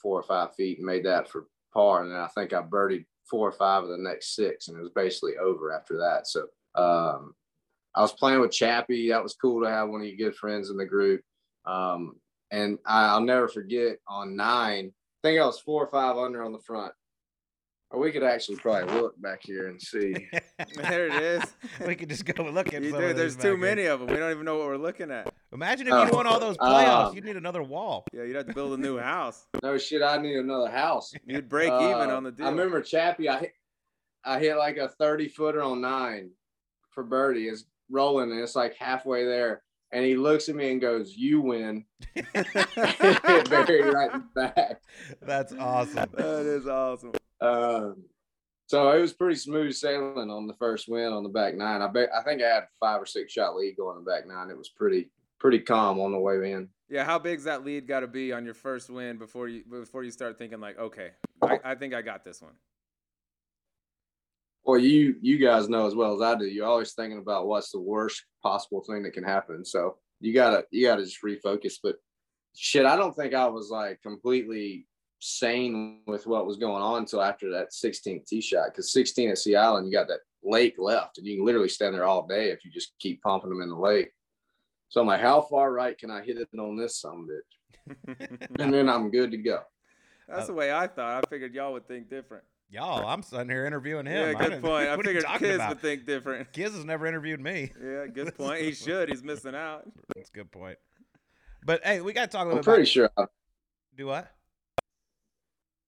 four 0.00 0.18
or 0.18 0.22
five 0.22 0.54
feet 0.54 0.78
and 0.78 0.86
made 0.86 1.04
that 1.04 1.28
for 1.28 1.46
par. 1.72 2.02
And 2.02 2.12
then 2.12 2.18
I 2.18 2.28
think 2.28 2.52
I 2.52 2.62
birdied 2.62 3.06
four 3.28 3.48
or 3.48 3.52
five 3.52 3.82
of 3.82 3.90
the 3.90 3.98
next 3.98 4.34
six, 4.34 4.68
and 4.68 4.76
it 4.76 4.80
was 4.80 4.92
basically 4.94 5.36
over 5.36 5.72
after 5.72 5.98
that. 5.98 6.26
So 6.26 6.46
um, 6.74 7.34
I 7.94 8.02
was 8.02 8.12
playing 8.12 8.40
with 8.40 8.52
Chappie. 8.52 9.10
That 9.10 9.22
was 9.22 9.34
cool 9.34 9.62
to 9.62 9.70
have 9.70 9.88
one 9.88 10.00
of 10.00 10.06
your 10.06 10.16
good 10.16 10.36
friends 10.36 10.70
in 10.70 10.76
the 10.76 10.84
group. 10.84 11.22
Um, 11.64 12.16
and 12.50 12.78
I, 12.86 13.06
I'll 13.06 13.20
never 13.20 13.48
forget 13.48 13.98
on 14.06 14.36
nine, 14.36 14.92
I 15.24 15.28
think 15.28 15.40
I 15.40 15.46
was 15.46 15.58
four 15.58 15.84
or 15.84 15.90
five 15.90 16.16
under 16.16 16.44
on 16.44 16.52
the 16.52 16.60
front. 16.60 16.92
Or 17.92 18.00
we 18.00 18.10
could 18.10 18.24
actually 18.24 18.56
probably 18.56 18.92
look 19.00 19.20
back 19.22 19.40
here 19.42 19.68
and 19.68 19.80
see. 19.80 20.14
There 20.76 21.06
it 21.06 21.22
is. 21.22 21.42
we 21.86 21.94
could 21.94 22.08
just 22.08 22.24
go 22.24 22.42
look 22.44 22.72
at 22.74 22.82
You 22.82 22.90
some 22.90 23.00
do, 23.00 23.12
there's 23.12 23.34
too 23.36 23.42
back 23.42 23.46
here. 23.48 23.56
many 23.58 23.84
of 23.86 24.00
them. 24.00 24.08
We 24.08 24.16
don't 24.16 24.30
even 24.32 24.44
know 24.44 24.56
what 24.58 24.66
we're 24.66 24.76
looking 24.76 25.10
at. 25.10 25.32
Imagine 25.52 25.86
if 25.88 25.92
Oh, 25.92 26.04
you'd 26.04 26.12
won 26.14 26.26
all 26.26 26.40
those 26.40 26.56
playoffs. 26.56 27.08
um, 27.10 27.14
You'd 27.14 27.24
need 27.24 27.36
another 27.36 27.62
wall. 27.62 28.04
Yeah, 28.12 28.22
you'd 28.24 28.36
have 28.36 28.46
to 28.46 28.54
build 28.54 28.78
a 28.78 28.82
new 28.82 28.98
house. 28.98 29.46
no 29.62 29.76
shit, 29.78 30.02
I 30.02 30.16
need 30.18 30.36
another 30.36 30.70
house. 30.70 31.12
You'd 31.26 31.48
break 31.48 31.68
even 31.72 32.10
Uh, 32.10 32.16
on 32.16 32.24
the 32.24 32.32
deal. 32.32 32.46
I 32.46 32.50
remember 32.50 32.80
Chappie. 32.82 33.28
I 33.28 33.38
hit, 33.38 33.52
I 34.24 34.38
hit 34.40 34.56
like 34.56 34.76
a 34.78 34.88
thirty 34.88 35.28
footer 35.28 35.62
on 35.62 35.80
nine 35.80 36.30
for 36.90 37.04
birdie. 37.04 37.48
It's 37.48 37.64
rolling 37.90 38.32
and 38.32 38.40
it's 38.40 38.56
like 38.56 38.74
halfway 38.76 39.24
there, 39.24 39.62
and 39.92 40.04
he 40.04 40.16
looks 40.16 40.48
at 40.48 40.56
me 40.56 40.72
and 40.72 40.80
goes, 40.80 41.14
"You 41.16 41.40
win." 41.42 41.84
It 42.14 43.50
buried 43.50 43.84
right 43.94 44.12
in 44.14 44.24
the 44.34 44.40
back. 44.56 44.80
That's 45.22 45.52
awesome. 45.52 46.08
that 46.14 46.46
is 46.46 46.66
awesome. 46.66 47.12
Um, 47.40 48.04
so 48.66 48.90
it 48.90 49.00
was 49.00 49.12
pretty 49.12 49.36
smooth 49.36 49.74
sailing 49.74 50.30
on 50.30 50.46
the 50.46 50.54
first 50.54 50.88
win 50.88 51.12
on 51.12 51.22
the 51.22 51.28
back 51.28 51.54
nine. 51.54 51.82
I 51.82 51.86
bet 51.86 52.10
I 52.14 52.22
think 52.22 52.42
I 52.42 52.48
had 52.48 52.64
five 52.80 53.00
or 53.00 53.06
six 53.06 53.32
shot 53.32 53.54
lead 53.54 53.76
going 53.76 53.96
the 53.96 54.10
back 54.10 54.26
nine. 54.26 54.50
It 54.50 54.58
was 54.58 54.68
pretty 54.68 55.10
pretty 55.38 55.60
calm 55.60 56.00
on 56.00 56.12
the 56.12 56.18
way 56.18 56.52
in. 56.52 56.68
Yeah, 56.88 57.04
how 57.04 57.18
big's 57.18 57.44
that 57.44 57.64
lead 57.64 57.86
got 57.86 58.00
to 58.00 58.06
be 58.06 58.32
on 58.32 58.44
your 58.44 58.54
first 58.54 58.90
win 58.90 59.18
before 59.18 59.48
you 59.48 59.62
before 59.70 60.02
you 60.02 60.10
start 60.10 60.38
thinking 60.38 60.60
like, 60.60 60.78
okay, 60.78 61.10
I, 61.42 61.58
I 61.64 61.74
think 61.74 61.94
I 61.94 62.02
got 62.02 62.24
this 62.24 62.42
one. 62.42 62.54
Well, 64.64 64.80
you 64.80 65.16
you 65.20 65.38
guys 65.38 65.68
know 65.68 65.86
as 65.86 65.94
well 65.94 66.14
as 66.14 66.22
I 66.22 66.36
do. 66.36 66.46
You're 66.46 66.66
always 66.66 66.92
thinking 66.92 67.18
about 67.18 67.46
what's 67.46 67.70
the 67.70 67.80
worst 67.80 68.24
possible 68.42 68.82
thing 68.82 69.04
that 69.04 69.12
can 69.12 69.24
happen. 69.24 69.64
So 69.64 69.98
you 70.20 70.34
gotta 70.34 70.64
you 70.72 70.86
gotta 70.86 71.04
just 71.04 71.22
refocus. 71.22 71.74
But 71.80 71.96
shit, 72.56 72.84
I 72.84 72.96
don't 72.96 73.14
think 73.14 73.32
I 73.32 73.46
was 73.46 73.70
like 73.70 74.02
completely 74.02 74.88
sane 75.18 76.00
with 76.06 76.26
what 76.26 76.46
was 76.46 76.56
going 76.56 76.82
on 76.82 76.98
until 76.98 77.22
after 77.22 77.50
that 77.52 77.70
16th 77.70 78.26
tee 78.26 78.40
shot. 78.40 78.66
Because 78.70 78.92
16 78.92 79.30
at 79.30 79.38
Sea 79.38 79.56
Island, 79.56 79.86
you 79.86 79.92
got 79.92 80.08
that 80.08 80.20
lake 80.44 80.74
left, 80.78 81.18
and 81.18 81.26
you 81.26 81.36
can 81.36 81.44
literally 81.46 81.68
stand 81.68 81.94
there 81.94 82.04
all 82.04 82.26
day 82.26 82.50
if 82.50 82.64
you 82.64 82.70
just 82.70 82.92
keep 82.98 83.22
pumping 83.22 83.50
them 83.50 83.62
in 83.62 83.68
the 83.68 83.76
lake. 83.76 84.10
So 84.88 85.00
I'm 85.00 85.06
like, 85.06 85.20
how 85.20 85.40
far 85.40 85.72
right 85.72 85.96
can 85.98 86.10
I 86.10 86.22
hit 86.22 86.38
it 86.38 86.48
on 86.58 86.76
this 86.76 87.00
some 87.00 87.26
bitch? 87.28 88.16
And 88.58 88.72
then 88.72 88.88
I'm 88.88 89.10
good 89.10 89.30
to 89.32 89.36
go. 89.36 89.60
That's 90.28 90.46
the 90.48 90.54
way 90.54 90.72
I 90.72 90.86
thought. 90.88 91.24
I 91.24 91.28
figured 91.28 91.54
y'all 91.54 91.72
would 91.72 91.86
think 91.86 92.08
different. 92.10 92.44
Y'all, 92.68 93.06
I'm 93.06 93.22
sitting 93.22 93.48
here 93.48 93.64
interviewing 93.64 94.06
him. 94.06 94.14
Yeah, 94.22 94.28
I 94.30 94.42
good 94.42 94.50
didn't- 94.50 94.62
point. 94.62 94.88
I 94.88 94.96
what 94.96 95.06
figured 95.06 95.24
talking 95.24 95.46
kids 95.46 95.54
about? 95.56 95.68
would 95.68 95.80
think 95.80 96.04
different. 96.04 96.52
Kiz 96.52 96.74
has 96.74 96.84
never 96.84 97.06
interviewed 97.06 97.40
me. 97.40 97.70
Yeah, 97.80 98.06
good 98.08 98.34
point. 98.38 98.60
He 98.62 98.72
should. 98.72 99.08
He's 99.08 99.22
missing 99.22 99.54
out. 99.54 99.84
That's 100.16 100.30
a 100.30 100.32
good 100.32 100.50
point. 100.50 100.78
But 101.64 101.84
hey, 101.84 102.00
we 102.00 102.12
got 102.12 102.22
to 102.30 102.36
talk 102.36 102.46
a 102.46 102.50
I'm 102.50 102.56
little 102.56 102.64
pretty 102.64 102.80
about 102.82 102.88
sure. 102.88 103.10
I, 103.16 103.26
do 103.96 104.06
what? 104.06 104.28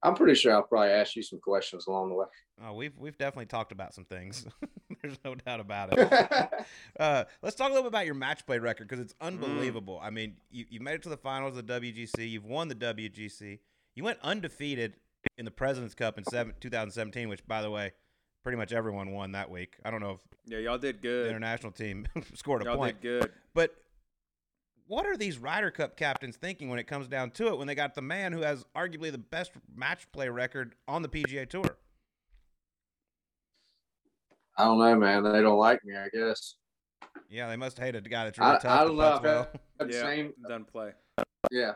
I'm 0.03 0.15
pretty 0.15 0.35
sure 0.35 0.53
I'll 0.55 0.63
probably 0.63 0.91
ask 0.91 1.17
you 1.17 1.23
some 1.23 1.41
questions 1.41 1.87
along 1.87 2.11
the 2.11 2.15
way. 2.15 2.27
Oh, 2.65 2.73
we've 2.75 2.97
we've 2.97 3.19
definitely 3.19 3.47
talked 3.47 3.73
about 3.73 3.95
some 3.95 4.05
things. 4.05 4.47
There's 5.03 5.19
no 5.25 5.35
doubt 5.35 5.61
about 5.61 5.93
it. 5.93 6.53
uh, 7.01 7.25
let's 7.43 7.57
talk 7.57 7.69
a 7.69 7.73
little 7.73 7.85
bit 7.85 7.89
about 7.95 8.07
your 8.07 8.15
match 8.15 8.45
play 8.47 8.59
record 8.59 8.89
because 8.89 9.01
it's 9.05 9.15
Mm. 9.15 9.27
unbelievable. 9.29 9.99
I 10.03 10.11
mean, 10.11 10.37
you, 10.51 10.65
you 10.71 10.81
made 10.81 10.95
it 10.95 11.03
to 11.05 11.09
the 11.09 11.17
finals 11.17 11.57
of 11.57 11.67
the 11.67 11.81
WGC. 11.81 12.31
You've 12.31 12.45
won 12.47 12.69
the 12.69 12.75
WGC. 12.75 13.59
You 13.95 14.05
went 14.05 14.19
undefeated 14.23 14.95
in 15.37 15.45
the 15.45 15.51
President's 15.51 15.95
Cup 15.95 16.19
in 16.19 16.25
seven, 16.25 16.55
2017, 16.61 17.29
which, 17.29 17.47
by 17.47 17.63
the 17.63 17.71
way, 17.71 17.93
pretty 18.45 18.57
much 18.59 18.73
everyone 18.73 19.13
won 19.13 19.33
that 19.33 19.51
week. 19.51 19.77
I 19.85 19.91
don't 19.91 20.01
know 20.01 20.13
if 20.13 20.21
Yeah, 20.47 20.59
y'all 20.59 20.79
did 20.79 20.97
the 20.97 21.03
good. 21.03 21.29
international 21.31 21.73
team 21.73 22.07
scored 22.35 22.63
a 22.63 22.67
Y'all 22.67 22.77
point, 22.77 23.01
did 23.01 23.21
good. 23.23 23.33
but 23.55 23.75
what 24.89 25.07
are 25.07 25.17
these 25.17 25.39
Ryder 25.39 25.71
Cup 25.71 25.97
captains 25.97 26.37
thinking 26.37 26.69
when 26.69 26.79
it 26.79 26.87
comes 26.87 27.07
down 27.07 27.31
to 27.33 27.49
it 27.49 27.59
when 27.59 27.67
they 27.67 27.75
got 27.75 27.95
the 27.95 28.03
man 28.03 28.33
who 28.33 28.41
has 28.41 28.65
arguably 28.75 29.13
the 29.13 29.19
best 29.19 29.53
match 29.75 30.11
play 30.13 30.29
record 30.29 30.75
on 30.89 31.03
the 31.03 31.09
PGA 31.09 31.49
Tour? 31.49 31.77
I 34.57 34.65
don't 34.65 34.79
know, 34.79 34.97
man. 34.97 35.23
They 35.23 35.41
don't 35.43 35.59
like 35.59 35.85
me, 35.85 35.95
I 35.95 36.09
guess. 36.09 36.55
Yeah, 37.29 37.49
they 37.49 37.57
must 37.57 37.79
hate 37.79 37.95
a 37.95 38.01
guy 38.01 38.25
that's 38.25 38.39
really 38.39 38.53
I, 38.53 38.59
tough. 38.59 38.65
I 38.65 38.83
to 38.83 38.89
don't 38.89 38.97
know. 38.97 39.03
putts 39.03 39.19
I've 39.19 39.25
well. 39.25 39.49
had 39.79 39.89
the 39.89 39.95
Yeah, 39.95 40.03
same, 40.03 40.33
done 40.49 40.65
play. 40.65 40.93
yeah. 41.51 41.73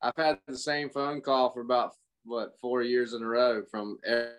I've 0.00 0.16
had 0.16 0.38
the 0.46 0.56
same 0.56 0.88
phone 0.90 1.20
call 1.20 1.50
for 1.52 1.60
about 1.60 1.94
what 2.24 2.54
four 2.60 2.82
years 2.82 3.14
in 3.14 3.22
a 3.22 3.26
row 3.26 3.62
from 3.68 3.98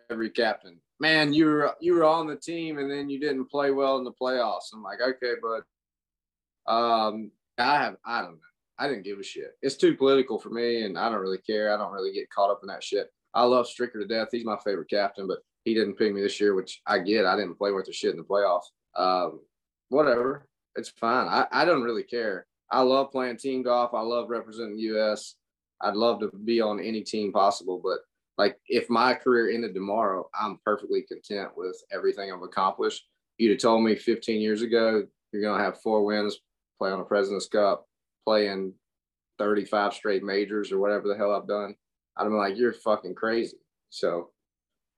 every 0.09 0.29
captain. 0.29 0.79
Man, 1.01 1.33
you 1.33 1.45
were 1.45 1.75
you 1.81 1.95
were 1.95 2.05
on 2.05 2.27
the 2.27 2.35
team 2.37 2.77
and 2.77 2.89
then 2.89 3.09
you 3.09 3.19
didn't 3.19 3.45
play 3.51 3.71
well 3.71 3.97
in 3.97 4.05
the 4.05 4.11
playoffs. 4.13 4.71
I'm 4.73 4.81
like, 4.81 4.99
okay, 5.01 5.33
but 5.41 6.71
um, 6.73 7.31
I 7.59 7.83
have 7.83 7.95
I 8.05 8.21
don't 8.21 8.31
know. 8.31 8.39
I 8.77 8.87
didn't 8.87 9.03
give 9.03 9.19
a 9.19 9.23
shit. 9.23 9.57
It's 9.61 9.75
too 9.75 9.95
political 9.95 10.39
for 10.39 10.49
me, 10.49 10.83
and 10.83 10.97
I 10.97 11.09
don't 11.09 11.19
really 11.19 11.39
care. 11.39 11.73
I 11.73 11.77
don't 11.77 11.91
really 11.91 12.13
get 12.13 12.29
caught 12.29 12.49
up 12.49 12.61
in 12.63 12.67
that 12.67 12.83
shit. 12.83 13.09
I 13.33 13.43
love 13.43 13.67
Stricker 13.67 13.99
to 13.99 14.07
death. 14.07 14.29
He's 14.31 14.45
my 14.45 14.57
favorite 14.63 14.89
captain, 14.89 15.27
but 15.27 15.39
he 15.65 15.73
didn't 15.73 15.95
pick 15.97 16.13
me 16.13 16.21
this 16.21 16.39
year, 16.39 16.55
which 16.55 16.81
I 16.87 16.99
get. 16.99 17.25
I 17.25 17.35
didn't 17.35 17.57
play 17.57 17.71
worth 17.71 17.89
a 17.89 17.93
shit 17.93 18.11
in 18.11 18.17
the 18.17 18.23
playoffs. 18.23 18.69
Um, 18.95 19.41
whatever. 19.89 20.47
It's 20.75 20.89
fine. 20.89 21.27
I, 21.27 21.45
I 21.51 21.65
don't 21.65 21.83
really 21.83 22.03
care. 22.03 22.47
I 22.71 22.81
love 22.81 23.11
playing 23.11 23.37
team 23.37 23.63
golf. 23.63 23.93
I 23.93 24.01
love 24.01 24.29
representing 24.29 24.79
U.S. 24.79 25.35
I'd 25.81 25.95
love 25.95 26.19
to 26.21 26.31
be 26.45 26.61
on 26.61 26.79
any 26.79 27.01
team 27.01 27.31
possible, 27.31 27.81
but 27.83 27.99
like 28.37 28.57
if 28.67 28.89
my 28.89 29.13
career 29.13 29.49
ended 29.49 29.73
tomorrow, 29.73 30.29
I'm 30.39 30.59
perfectly 30.63 31.01
content 31.01 31.49
with 31.55 31.75
everything 31.91 32.31
I've 32.31 32.41
accomplished. 32.41 33.05
You'd 33.37 33.51
have 33.51 33.59
told 33.59 33.83
me 33.83 33.95
15 33.95 34.39
years 34.39 34.61
ago 34.61 35.03
you're 35.31 35.41
gonna 35.41 35.63
have 35.63 35.81
four 35.81 36.05
wins, 36.05 36.39
play 36.79 36.91
on 36.91 36.99
a 36.99 37.03
President's 37.03 37.47
Cup, 37.47 37.85
play 38.25 38.47
in 38.47 38.73
35 39.37 39.93
straight 39.93 40.23
majors 40.23 40.71
or 40.71 40.79
whatever 40.79 41.07
the 41.07 41.17
hell 41.17 41.33
I've 41.33 41.47
done. 41.47 41.75
I'd 42.17 42.23
have 42.23 42.31
been 42.31 42.37
like, 42.37 42.57
you're 42.57 42.73
fucking 42.73 43.15
crazy. 43.15 43.57
So 43.89 44.29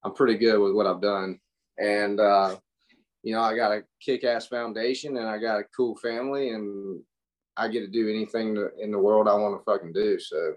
I'm 0.04 0.14
pretty 0.14 0.38
good 0.38 0.60
with 0.60 0.74
what 0.74 0.88
I've 0.88 1.02
done, 1.02 1.40
and 1.78 2.20
uh, 2.20 2.58
you 3.24 3.34
know 3.34 3.42
I 3.42 3.56
got 3.56 3.72
a 3.72 3.84
kick-ass 4.04 4.48
foundation 4.48 5.18
and 5.18 5.28
I 5.28 5.38
got 5.38 5.60
a 5.60 5.66
cool 5.76 5.96
family 5.96 6.50
and 6.50 7.02
I 7.58 7.68
get 7.68 7.82
to 7.82 7.88
do 7.88 8.10
anything 8.10 8.56
to, 8.56 8.70
in 8.80 8.92
the 8.92 9.00
world 9.00 9.28
I 9.28 9.36
want 9.36 9.60
to 9.60 9.64
fucking 9.64 9.94
do. 9.94 10.20
So 10.20 10.54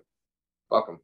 fuck 0.70 0.86
them. 0.86 1.00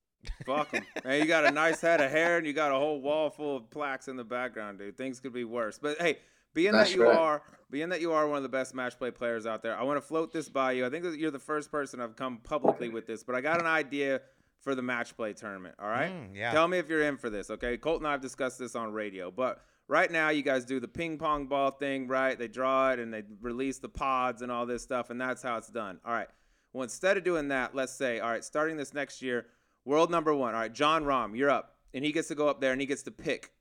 Fuck 0.46 0.74
'em. 0.74 0.84
Man, 1.04 1.20
you 1.20 1.26
got 1.26 1.44
a 1.46 1.50
nice 1.50 1.80
head 1.80 2.00
of 2.00 2.10
hair 2.10 2.38
and 2.38 2.46
you 2.46 2.52
got 2.52 2.72
a 2.72 2.76
whole 2.76 3.00
wall 3.00 3.30
full 3.30 3.56
of 3.58 3.70
plaques 3.70 4.08
in 4.08 4.16
the 4.16 4.24
background, 4.24 4.78
dude. 4.78 4.96
Things 4.96 5.20
could 5.20 5.32
be 5.32 5.44
worse. 5.44 5.78
But 5.78 6.00
hey, 6.00 6.18
being 6.54 6.72
That's 6.72 6.90
that 6.90 6.96
you 6.96 7.04
right. 7.04 7.16
are, 7.16 7.42
being 7.70 7.90
that 7.90 8.00
you 8.00 8.12
are 8.12 8.26
one 8.26 8.36
of 8.36 8.42
the 8.42 8.48
best 8.48 8.74
match 8.74 8.98
play 8.98 9.10
players 9.10 9.46
out 9.46 9.62
there, 9.62 9.76
I 9.76 9.82
want 9.82 9.96
to 9.96 10.00
float 10.00 10.32
this 10.32 10.48
by 10.48 10.72
you. 10.72 10.84
I 10.84 10.90
think 10.90 11.04
that 11.04 11.18
you're 11.18 11.30
the 11.30 11.38
first 11.38 11.70
person 11.70 12.00
I've 12.00 12.16
come 12.16 12.38
publicly 12.38 12.88
with 12.88 13.06
this, 13.06 13.22
but 13.22 13.34
I 13.34 13.40
got 13.40 13.60
an 13.60 13.66
idea 13.66 14.20
for 14.60 14.74
the 14.74 14.82
match 14.82 15.16
play 15.16 15.32
tournament. 15.32 15.74
All 15.78 15.88
right. 15.88 16.10
Mm, 16.12 16.36
yeah. 16.36 16.52
Tell 16.52 16.68
me 16.68 16.78
if 16.78 16.88
you're 16.88 17.02
in 17.02 17.16
for 17.16 17.30
this, 17.30 17.50
okay? 17.50 17.76
Colt 17.76 18.00
and 18.00 18.08
I 18.08 18.12
have 18.12 18.20
discussed 18.20 18.58
this 18.58 18.74
on 18.74 18.92
radio, 18.92 19.30
but 19.30 19.62
right 19.88 20.10
now 20.10 20.28
you 20.28 20.42
guys 20.42 20.64
do 20.64 20.80
the 20.80 20.88
ping 20.88 21.18
pong 21.18 21.46
ball 21.46 21.70
thing, 21.70 22.06
right? 22.08 22.38
They 22.38 22.48
draw 22.48 22.90
it 22.92 22.98
and 22.98 23.12
they 23.12 23.22
release 23.40 23.78
the 23.78 23.88
pods 23.88 24.42
and 24.42 24.52
all 24.52 24.66
this 24.66 24.82
stuff, 24.82 25.10
and 25.10 25.20
that's 25.20 25.42
how 25.42 25.56
it's 25.56 25.70
done. 25.70 25.98
All 26.04 26.12
right. 26.12 26.28
Well, 26.72 26.82
instead 26.82 27.16
of 27.16 27.24
doing 27.24 27.48
that, 27.48 27.74
let's 27.74 27.92
say, 27.92 28.20
all 28.20 28.30
right, 28.30 28.44
starting 28.44 28.76
this 28.76 28.94
next 28.94 29.22
year, 29.22 29.46
world 29.84 30.10
number 30.10 30.34
one, 30.34 30.54
all 30.54 30.60
right, 30.60 30.72
Jon 30.72 31.04
Rahm, 31.04 31.36
you're 31.36 31.50
up, 31.50 31.76
and 31.94 32.04
he 32.04 32.12
gets 32.12 32.28
to 32.28 32.34
go 32.34 32.48
up 32.48 32.60
there 32.60 32.72
and 32.72 32.80
he 32.80 32.86
gets 32.86 33.02
to 33.04 33.10
pick 33.10 33.52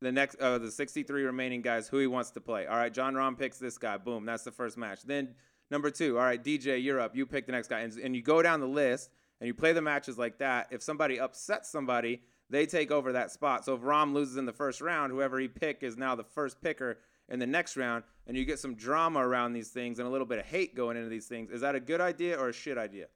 the 0.00 0.12
next, 0.12 0.36
uh, 0.36 0.58
the 0.58 0.70
63 0.70 1.22
remaining 1.24 1.62
guys 1.62 1.88
who 1.88 1.98
he 1.98 2.06
wants 2.06 2.30
to 2.32 2.40
play. 2.40 2.66
All 2.66 2.76
right, 2.76 2.92
Jon 2.92 3.14
Rahm 3.14 3.38
picks 3.38 3.58
this 3.58 3.78
guy. 3.78 3.96
Boom, 3.96 4.24
that's 4.24 4.44
the 4.44 4.52
first 4.52 4.76
match. 4.76 5.02
Then 5.02 5.34
number 5.70 5.90
two, 5.90 6.18
all 6.18 6.24
right, 6.24 6.42
DJ, 6.42 6.82
you're 6.82 7.00
up. 7.00 7.16
You 7.16 7.26
pick 7.26 7.46
the 7.46 7.52
next 7.52 7.68
guy, 7.68 7.80
and, 7.80 7.92
and 7.98 8.14
you 8.14 8.22
go 8.22 8.42
down 8.42 8.60
the 8.60 8.66
list 8.66 9.10
and 9.40 9.46
you 9.46 9.54
play 9.54 9.72
the 9.72 9.82
matches 9.82 10.18
like 10.18 10.38
that. 10.38 10.68
If 10.70 10.82
somebody 10.82 11.18
upsets 11.18 11.70
somebody, 11.70 12.22
they 12.50 12.66
take 12.66 12.90
over 12.90 13.12
that 13.12 13.30
spot. 13.30 13.64
So 13.64 13.74
if 13.74 13.82
Rahm 13.82 14.12
loses 14.12 14.36
in 14.36 14.46
the 14.46 14.52
first 14.52 14.80
round, 14.80 15.12
whoever 15.12 15.38
he 15.38 15.48
pick 15.48 15.82
is 15.82 15.96
now 15.96 16.14
the 16.14 16.24
first 16.24 16.60
picker 16.60 16.98
in 17.28 17.38
the 17.38 17.46
next 17.46 17.76
round, 17.76 18.04
and 18.26 18.36
you 18.36 18.44
get 18.44 18.58
some 18.58 18.74
drama 18.74 19.26
around 19.26 19.52
these 19.52 19.68
things 19.68 19.98
and 19.98 20.08
a 20.08 20.10
little 20.10 20.26
bit 20.26 20.38
of 20.38 20.46
hate 20.46 20.74
going 20.74 20.96
into 20.96 21.08
these 21.10 21.26
things. 21.26 21.50
Is 21.50 21.60
that 21.60 21.74
a 21.74 21.80
good 21.80 22.00
idea 22.00 22.38
or 22.38 22.48
a 22.48 22.52
shit 22.52 22.78
idea? 22.78 23.06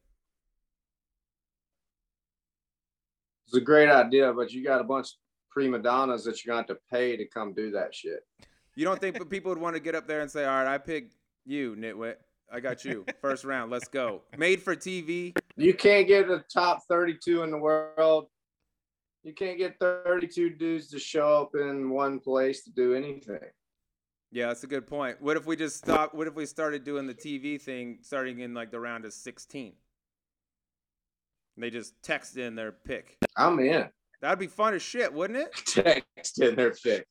It's 3.46 3.56
a 3.56 3.60
great 3.60 3.88
idea, 3.88 4.32
but 4.32 4.52
you 4.52 4.64
got 4.64 4.80
a 4.80 4.84
bunch 4.84 5.14
prima 5.52 5.78
donnas 5.78 6.24
that 6.24 6.44
you're 6.44 6.54
going 6.54 6.64
to 6.64 6.72
have 6.72 6.78
to 6.78 6.82
pay 6.90 7.16
to 7.16 7.26
come 7.26 7.52
do 7.52 7.70
that 7.72 7.94
shit. 7.94 8.20
You 8.74 8.84
don't 8.84 9.00
think 9.00 9.28
people 9.30 9.50
would 9.50 9.58
want 9.58 9.76
to 9.76 9.80
get 9.80 9.94
up 9.94 10.06
there 10.06 10.20
and 10.20 10.30
say, 10.30 10.44
"All 10.44 10.64
right, 10.64 10.66
I 10.66 10.78
picked 10.78 11.14
you, 11.44 11.76
nitwit. 11.76 12.16
I 12.50 12.60
got 12.60 12.84
you. 12.84 13.04
First 13.20 13.44
round. 13.44 13.70
Let's 13.70 13.88
go." 13.88 14.22
Made 14.36 14.62
for 14.62 14.74
TV. 14.74 15.34
You 15.56 15.74
can't 15.74 16.06
get 16.06 16.26
the 16.26 16.42
top 16.52 16.82
32 16.88 17.42
in 17.42 17.50
the 17.50 17.58
world. 17.58 18.28
You 19.24 19.34
can't 19.34 19.58
get 19.58 19.78
32 19.78 20.50
dudes 20.50 20.88
to 20.88 20.98
show 20.98 21.42
up 21.42 21.54
in 21.54 21.90
one 21.90 22.18
place 22.18 22.64
to 22.64 22.70
do 22.70 22.94
anything. 22.94 23.38
Yeah, 24.32 24.46
that's 24.46 24.64
a 24.64 24.66
good 24.66 24.86
point. 24.86 25.20
What 25.20 25.36
if 25.36 25.44
we 25.44 25.56
just 25.56 25.76
stop? 25.76 26.14
What 26.14 26.26
if 26.26 26.34
we 26.34 26.46
started 26.46 26.84
doing 26.84 27.06
the 27.06 27.14
TV 27.14 27.60
thing 27.60 27.98
starting 28.00 28.40
in 28.40 28.54
like 28.54 28.70
the 28.70 28.80
round 28.80 29.04
of 29.04 29.12
16? 29.12 29.74
They 31.58 31.70
just 31.70 32.02
text 32.02 32.38
in 32.38 32.54
their 32.54 32.72
pick. 32.72 33.18
I'm 33.36 33.60
in. 33.60 33.88
That'd 34.22 34.38
be 34.38 34.46
fun 34.46 34.72
as 34.72 34.82
shit, 34.82 35.12
wouldn't 35.12 35.38
it? 35.38 35.52
Text 36.16 36.40
in 36.40 36.54
their 36.54 36.70
pick. 36.70 37.06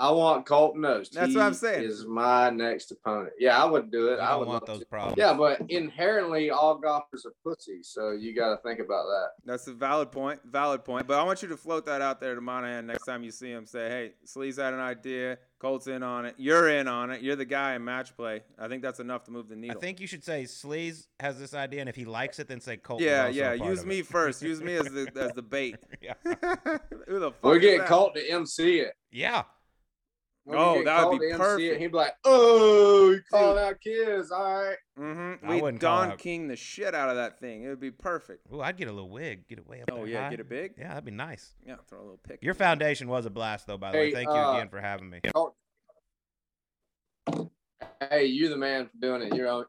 I 0.00 0.10
want 0.12 0.46
Colt 0.46 0.76
Knost. 0.76 1.10
That's 1.10 1.30
He 1.32 1.36
what 1.36 1.44
I'm 1.44 1.54
saying. 1.54 1.82
Is 1.82 2.06
my 2.06 2.50
next 2.50 2.92
opponent. 2.92 3.32
Yeah, 3.38 3.60
I 3.60 3.64
would 3.64 3.90
do 3.90 4.08
it. 4.08 4.16
You 4.16 4.20
I 4.20 4.36
would 4.36 4.46
want 4.46 4.64
those 4.66 4.78
to. 4.80 4.86
problems. 4.86 5.16
Yeah, 5.18 5.34
but 5.34 5.60
inherently 5.68 6.50
all 6.50 6.78
golfers 6.78 7.26
are 7.26 7.32
pussies, 7.44 7.90
so 7.92 8.12
you 8.12 8.32
got 8.34 8.50
to 8.54 8.62
think 8.62 8.78
about 8.78 9.06
that. 9.06 9.28
That's 9.44 9.66
a 9.66 9.72
valid 9.72 10.12
point. 10.12 10.40
Valid 10.44 10.84
point. 10.84 11.08
But 11.08 11.18
I 11.18 11.24
want 11.24 11.42
you 11.42 11.48
to 11.48 11.56
float 11.56 11.86
that 11.86 12.00
out 12.00 12.20
there 12.20 12.36
to 12.36 12.40
Monahan 12.40 12.86
next 12.86 13.06
time 13.06 13.24
you 13.24 13.32
see 13.32 13.50
him. 13.50 13.66
Say, 13.66 13.88
hey, 13.88 14.12
Slee's 14.24 14.56
had 14.56 14.72
an 14.72 14.78
idea. 14.80 15.38
Colt's 15.58 15.88
in 15.88 16.02
on 16.04 16.24
it. 16.24 16.34
You're 16.38 16.68
in 16.68 16.86
on 16.86 17.10
it. 17.10 17.20
You're 17.20 17.34
the 17.36 17.44
guy 17.44 17.74
in 17.74 17.84
match 17.84 18.16
play. 18.16 18.42
I 18.58 18.68
think 18.68 18.82
that's 18.82 19.00
enough 19.00 19.24
to 19.24 19.32
move 19.32 19.48
the 19.48 19.56
needle. 19.56 19.76
I 19.76 19.80
think 19.80 20.00
you 20.00 20.06
should 20.06 20.22
say 20.24 20.44
Sleaze 20.44 21.06
has 21.18 21.38
this 21.38 21.52
idea, 21.52 21.80
and 21.80 21.88
if 21.88 21.96
he 21.96 22.04
likes 22.04 22.38
it, 22.38 22.46
then 22.46 22.60
say 22.60 22.76
Colt 22.76 23.00
Knost. 23.00 23.04
yeah, 23.06 23.28
yeah. 23.28 23.52
Use 23.54 23.84
me 23.84 24.00
it. 24.00 24.06
first. 24.06 24.40
Use 24.42 24.60
me 24.60 24.74
as 24.76 24.86
the 24.86 25.10
as 25.16 25.32
the 25.32 25.42
bait. 25.56 25.76
yeah. 26.00 26.14
Who 27.08 27.18
the 27.18 27.32
fuck? 27.32 27.42
We'll 27.42 27.54
is 27.54 27.60
get 27.62 27.88
that? 27.88 28.14
To 28.14 28.30
MC 28.30 28.78
it. 28.80 28.94
yeah. 29.10 29.42
When 30.48 30.58
Oh, 30.58 30.82
that 30.82 31.06
would 31.10 31.20
be 31.20 31.26
to 31.26 31.32
MC 31.34 31.38
perfect. 31.42 31.80
he'd 31.82 31.86
be 31.92 31.96
like, 31.98 32.14
"Oh, 32.24 33.10
you 33.10 33.20
call 33.30 33.52
Dude. 33.54 33.62
out 33.64 33.80
Kiz, 33.82 34.30
all 34.30 34.64
right." 34.64 34.76
Mm-hmm. 34.98 35.46
We 35.46 35.60
wouldn't 35.60 35.82
Don 35.82 36.12
out- 36.12 36.18
King 36.18 36.48
the 36.48 36.56
shit 36.56 36.94
out 36.94 37.10
of 37.10 37.16
that 37.16 37.38
thing. 37.38 37.64
It 37.64 37.68
would 37.68 37.80
be 37.80 37.90
perfect. 37.90 38.46
Ooh, 38.50 38.62
I'd 38.62 38.78
get 38.78 38.88
a 38.88 38.92
little 38.92 39.10
wig, 39.10 39.46
get 39.46 39.58
it 39.58 39.66
way 39.68 39.82
up 39.82 39.90
Oh 39.92 39.96
there 39.96 40.06
yeah, 40.06 40.24
high. 40.24 40.30
get 40.30 40.40
it 40.40 40.48
big. 40.48 40.72
Yeah, 40.78 40.88
that'd 40.88 41.04
be 41.04 41.10
nice. 41.10 41.54
Yeah, 41.66 41.74
throw 41.86 41.98
a 41.98 42.00
little 42.00 42.20
pick. 42.26 42.42
Your 42.42 42.54
foundation 42.54 43.08
was 43.08 43.26
a 43.26 43.30
blast, 43.30 43.66
though. 43.66 43.76
By 43.76 43.92
the 43.92 43.98
way, 43.98 44.06
Hey, 44.06 44.12
thank 44.14 44.28
you 44.28 44.34
uh, 44.34 44.54
again 44.54 44.70
for 44.70 44.80
having 44.80 45.10
me. 45.10 45.20
Hey, 48.10 48.24
you're 48.26 48.48
the 48.48 48.56
man 48.56 48.86
for 48.86 48.96
doing 49.00 49.22
it. 49.22 49.34
You're 49.34 49.66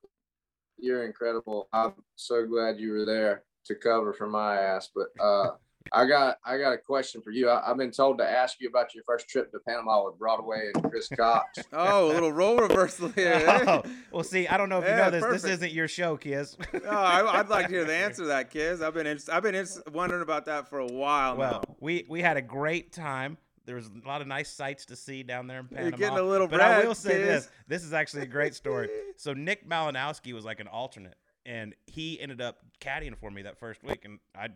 you're 0.78 1.06
incredible. 1.06 1.68
I'm 1.74 1.94
so 2.16 2.46
glad 2.46 2.80
you 2.80 2.94
were 2.94 3.06
there 3.06 3.44
to 3.66 3.76
cover 3.76 4.14
for 4.14 4.28
my 4.28 4.58
ass. 4.62 4.90
But 4.96 5.08
uh, 5.22 5.52
I 5.92 6.06
got 6.06 6.38
I 6.46 6.58
got 6.58 6.72
a 6.74 6.78
question 6.78 7.22
for 7.22 7.32
you. 7.32 7.50
I, 7.50 7.70
I've 7.70 7.78
been 7.78 7.92
told 7.92 8.18
to 8.20 8.24
ask 8.30 8.60
you 8.62 8.70
about 8.70 8.94
your 8.94 9.04
first 9.04 9.28
trip 9.28 9.52
to 9.52 9.60
Panama 9.68 10.06
with 10.06 10.18
Broadway 10.20 10.72
and 10.74 10.90
Chris 10.90 11.08
Cox. 11.10 11.60
Oh, 11.74 12.12
a 12.12 12.14
little 12.14 12.32
role 12.32 12.58
reversal 12.58 13.08
here. 13.16 13.34
Eh? 13.34 13.64
Oh, 13.68 13.84
well, 14.12 14.24
see, 14.24 14.48
I 14.48 14.58
don't 14.58 14.70
know 14.70 14.80
if 14.80 14.86
you 14.90 14.96
know 14.96 15.10
this. 15.12 15.24
This 15.44 15.52
isn't 15.52 15.72
your 15.72 15.88
show, 15.88 16.18
Kiz. 16.18 16.58
oh, 16.74 16.80
I, 16.90 17.40
I'd 17.40 17.50
like 17.50 17.68
to 17.68 17.72
hear 17.74 17.86
the 17.86 17.94
answer 17.96 18.24
to 18.24 18.28
that, 18.30 18.50
Kiz. 18.50 18.82
I've 18.82 18.94
been 18.94 19.08
inter- 19.08 19.32
I've 19.32 19.44
been 19.44 19.56
inter- 19.56 19.82
wondering 19.92 20.22
about 20.22 20.46
that 20.46 20.70
for 20.70 20.80
a 20.80 20.88
while 20.88 21.38
Well, 21.38 21.64
now. 21.68 21.76
we 21.80 22.06
we 22.10 22.22
had 22.22 22.38
a 22.38 22.42
great 22.42 22.92
time. 22.92 23.38
There 23.66 23.76
was 23.76 23.88
a 23.88 24.08
lot 24.08 24.22
of 24.22 24.28
nice 24.28 24.50
sights 24.50 24.86
to 24.86 24.96
see 24.96 25.22
down 25.22 25.46
there 25.46 25.60
in 25.60 25.68
Panama. 25.68 25.90
You're 25.90 25.98
getting 25.98 26.18
a 26.18 26.24
little 26.24 26.48
but 26.48 26.60
I 26.60 26.84
will 26.84 26.96
say 26.96 27.12
Kiz. 27.18 27.28
this: 27.28 27.50
this 27.68 27.84
is 27.84 27.94
actually 27.94 28.24
a 28.24 28.28
great 28.28 28.56
story. 28.56 28.90
So 29.18 29.34
Nick 29.34 29.68
Malinowski 29.70 30.34
was 30.34 30.44
like 30.44 30.60
an 30.60 30.68
alternate, 30.68 31.16
and 31.46 31.76
he 31.86 32.20
ended 32.20 32.42
up 32.42 32.58
caddying 32.82 33.16
for 33.18 33.30
me 33.30 33.44
that 33.44 33.60
first 33.60 33.84
week, 33.84 34.06
and 34.06 34.20
I 34.36 34.48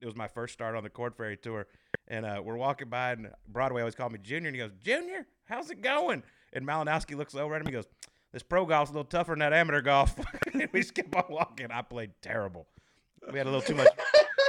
it 0.00 0.06
was 0.06 0.16
my 0.16 0.28
first 0.28 0.54
start 0.54 0.74
on 0.74 0.82
the 0.82 0.90
Korn 0.90 1.12
Ferry 1.12 1.36
tour, 1.36 1.66
and 2.08 2.24
uh, 2.24 2.40
we're 2.44 2.56
walking 2.56 2.88
by, 2.88 3.12
and 3.12 3.30
Broadway 3.48 3.82
always 3.82 3.94
called 3.94 4.12
me 4.12 4.18
Junior, 4.22 4.48
and 4.48 4.56
he 4.56 4.62
goes, 4.62 4.72
Junior, 4.82 5.26
how's 5.44 5.70
it 5.70 5.82
going? 5.82 6.22
And 6.52 6.66
Malinowski 6.66 7.16
looks 7.16 7.34
over 7.34 7.54
at 7.54 7.60
him, 7.60 7.66
he 7.66 7.72
goes, 7.72 7.86
This 8.32 8.42
pro 8.42 8.64
golf's 8.66 8.90
a 8.90 8.94
little 8.94 9.04
tougher 9.04 9.32
than 9.32 9.40
that 9.40 9.52
amateur 9.52 9.82
golf. 9.82 10.16
and 10.52 10.68
we 10.72 10.80
just 10.80 10.94
kept 10.94 11.14
on 11.14 11.24
walking. 11.28 11.70
I 11.70 11.82
played 11.82 12.12
terrible. 12.22 12.66
We 13.30 13.38
had 13.38 13.46
a 13.46 13.50
little 13.50 13.66
too 13.66 13.74
much. 13.74 13.88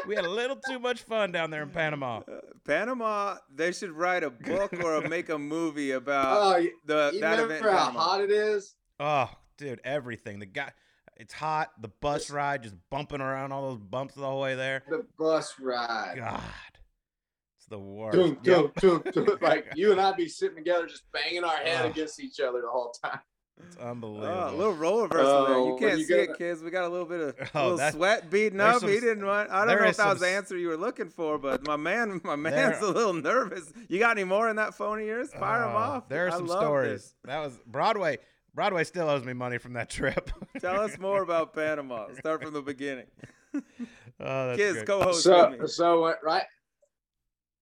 we 0.08 0.16
had 0.16 0.26
a 0.26 0.30
little 0.30 0.56
too 0.56 0.80
much 0.80 1.04
fun 1.04 1.32
down 1.32 1.52
there 1.52 1.64
in 1.64 1.70
Panama. 1.70 2.20
Uh, 2.20 2.40
Panama, 2.66 3.36
they 3.54 3.72
should 3.72 3.92
write 3.92 4.24
a 4.24 4.30
book 4.30 4.74
or 4.84 5.02
make 5.10 5.30
a 5.30 5.38
movie 5.38 5.92
about 5.92 6.38
oh, 6.38 6.68
the 6.86 7.12
you 7.14 7.20
that 7.22 7.34
event. 7.34 7.42
remember 7.42 7.70
in 7.70 7.76
how 7.76 7.86
Panama. 7.88 8.00
hot 8.00 8.22
it 8.22 8.32
is? 8.32 8.76
Oh, 9.00 9.30
dude, 9.58 9.82
everything. 9.84 10.40
The 10.40 10.46
guy, 10.46 10.72
it's 11.22 11.34
hot. 11.34 11.70
The 11.80 11.88
bus 12.02 12.30
ride, 12.30 12.64
just 12.64 12.76
bumping 12.90 13.22
around 13.22 13.52
all 13.52 13.70
those 13.70 13.80
bumps 13.80 14.16
the 14.16 14.22
whole 14.26 14.42
way 14.42 14.56
there. 14.56 14.84
The 14.90 15.06
bus 15.18 15.54
ride. 15.60 16.16
God, 16.18 16.42
it's 17.58 17.68
the 17.70 17.80
worst. 17.80 18.18
Dun, 18.18 18.38
Yep, 18.44 18.74
dun, 18.76 19.02
dun, 19.14 19.26
dun. 19.26 19.38
Like 19.42 19.68
you 19.76 19.92
and 19.92 20.02
I'd 20.02 20.18
be 20.18 20.28
sitting 20.28 20.58
together, 20.58 20.88
just 20.88 21.04
banging 21.12 21.44
our 21.44 21.56
head 21.58 21.86
Ugh. 21.86 21.92
against 21.92 22.20
each 22.20 22.40
other 22.40 22.62
the 22.62 22.68
whole 22.70 22.92
time. 23.04 23.20
it's 23.68 23.78
unbelievable. 23.78 24.28
Oh, 24.36 24.56
a 24.56 24.58
little 24.58 24.74
role 24.74 25.04
reversal 25.04 25.46
there. 25.46 25.56
Oh, 25.56 25.68
You 25.68 25.78
can't 25.78 26.00
you 26.00 26.06
see 26.06 26.14
go 26.16 26.20
it, 26.32 26.38
Kiz. 26.40 26.64
We 26.64 26.72
got 26.72 26.86
a 26.86 26.90
little 26.90 27.06
bit 27.06 27.22
of 27.22 27.36
Oh, 27.54 27.60
a 27.60 27.62
little 27.62 27.78
that's- 27.78 27.94
sweat 27.94 28.30
beating 28.32 28.60
up. 28.60 28.80
some 28.80 28.90
he 28.90 29.00
didn't 29.00 29.24
want. 29.26 29.52
I 29.52 29.66
don't 29.66 29.80
know 29.80 29.88
if 29.88 29.98
that 29.98 30.08
was 30.08 30.18
some 30.20 30.28
the 30.28 30.34
answer 30.34 30.58
you 30.58 30.70
were 30.70 30.78
looking 30.78 31.10
for, 31.10 31.38
but 31.38 31.66
my 31.68 31.76
man, 31.76 32.20
my 32.26 32.36
man's 32.36 32.80
There- 32.80 32.90
a 32.90 32.92
little 32.92 33.14
nervous. 33.14 33.72
You 33.88 34.00
got 34.00 34.18
any 34.18 34.24
more 34.24 34.50
in 34.50 34.56
that 34.56 34.74
phone 34.74 35.00
of 35.00 35.06
yours? 35.06 35.32
Fire 35.34 35.60
them 35.60 35.70
Oh, 35.76 35.78
uh, 35.78 35.80
off. 35.82 36.10
There 36.10 36.26
are 36.26 36.30
I 36.32 36.38
some 36.38 36.48
stories. 36.48 37.02
this. 37.04 37.16
That 37.26 37.40
was 37.40 37.56
Broadway. 37.68 38.18
Broadway 38.54 38.84
still 38.84 39.10
owes 39.10 39.24
me 39.24 39.34
money 39.34 39.58
from 39.58 39.74
that 39.74 39.90
trip. 39.90 40.30
Tell 40.60 40.80
us 40.82 40.98
more 41.00 41.24
about 41.24 41.54
Panama. 41.54 42.08
Start 42.18 42.44
from 42.44 42.54
the 42.54 42.62
beginning. 42.62 43.08
oh, 44.20 44.54
Kiz, 44.56 44.74
great. 44.74 44.86
co-host 44.88 45.24
so 45.24 45.50
me. 45.50 45.58
so 45.68 46.14
right 46.24 46.44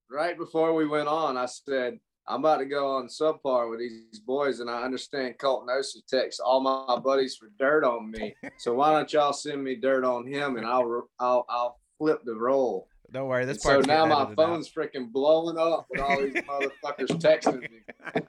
right 0.10 0.38
before 0.38 0.74
we 0.74 0.88
went 0.88 1.08
on, 1.08 1.38
I 1.38 1.46
said 1.46 2.00
I'm 2.28 2.42
about 2.42 2.58
to 2.58 2.66
go 2.66 2.96
on 2.96 3.08
subpar 3.08 3.70
with 3.70 3.80
these 3.80 4.20
boys, 4.20 4.60
and 4.60 4.70
I 4.70 4.84
understand 4.84 5.40
Colt 5.40 5.68
Knost 5.68 5.98
texts 6.08 6.40
all 6.40 6.62
my 6.62 7.00
buddies 7.00 7.36
for 7.36 7.50
dirt 7.60 7.84
on 7.84 8.12
me. 8.12 8.36
So 8.58 8.74
why 8.74 8.92
don't 8.92 9.12
y'all 9.12 9.34
send 9.34 9.64
me 9.64 9.76
dirt 9.76 10.04
on 10.04 10.28
him, 10.28 10.58
and 10.58 10.66
I'll 10.66 11.08
I'll 11.20 11.46
I'll 11.50 11.80
flip 11.98 12.22
the 12.24 12.36
role. 12.36 12.88
Don't 13.12 13.28
worry. 13.28 13.46
This 13.46 13.66
And 13.66 13.86
so 13.86 13.92
now 13.92 14.06
my 14.06 14.22
edited 14.22 14.40
out. 14.40 14.48
phone's 14.48 14.72
freaking 14.72 15.12
blowing 15.12 15.58
up 15.58 15.88
with 15.90 16.02
all 16.02 16.22
these 16.22 16.34
motherfuckers 16.34 17.20
texting 17.20 17.62
me. 17.62 17.82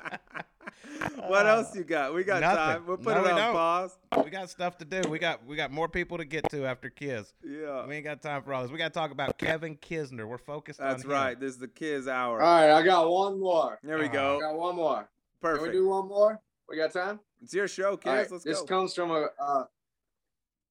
what 1.26 1.46
else 1.46 1.74
you 1.74 1.84
got? 1.84 2.14
We 2.14 2.24
got 2.24 2.40
Nothing. 2.40 2.56
time. 2.56 2.86
We'll 2.86 2.96
put 2.96 3.14
No, 3.14 3.20
it 3.20 3.24
we 3.24 3.30
on 3.30 3.36
don't. 3.36 3.54
pause. 3.54 3.98
We 4.24 4.30
got 4.30 4.50
stuff 4.50 4.78
to 4.78 4.84
do. 4.84 5.08
We 5.08 5.18
got 5.18 5.44
we 5.46 5.56
got 5.56 5.70
more 5.70 5.88
people 5.88 6.18
to 6.18 6.24
get 6.24 6.48
to 6.50 6.66
after 6.66 6.90
Kiz. 6.90 7.32
Yeah, 7.44 7.86
We 7.86 7.96
ain't 7.96 8.04
got 8.04 8.20
time 8.22 8.42
for 8.42 8.52
all 8.54 8.62
this. 8.62 8.70
We 8.70 8.78
got 8.78 8.88
to 8.88 8.98
talk 8.98 9.10
about 9.10 9.38
Kevin 9.38 9.76
Kisner. 9.76 10.26
We're 10.26 10.38
focused 10.38 10.80
on 10.80 10.88
that's 10.90 11.04
him. 11.04 11.10
right. 11.10 11.38
This 11.38 11.52
is 11.52 11.58
the 11.58 11.68
kids' 11.68 12.06
hour. 12.08 12.40
All 12.42 12.54
right, 12.60 12.70
I 12.70 12.82
got 12.82 13.10
one 13.10 13.38
more. 13.40 13.78
There 13.82 13.98
we 13.98 14.04
Uh, 14.06 14.08
I 14.08 14.12
go. 14.12 14.40
got 14.40 14.54
one 14.56 14.76
more. 14.76 15.08
Perfect. 15.40 15.64
Can 15.64 15.72
we 15.72 15.78
do 15.78 15.88
one 15.88 16.08
more? 16.08 16.40
We 16.68 16.76
got 16.76 16.92
time? 16.92 17.20
It's 17.42 17.54
your 17.54 17.66
show, 17.68 17.96
Kiz. 17.96 18.10
All 18.10 18.16
right, 18.16 18.30
Let's 18.30 18.44
this 18.44 18.60
go. 18.60 18.66
comes 18.66 18.94
from 18.94 19.10
a 19.10 19.28
uh, 19.42 19.64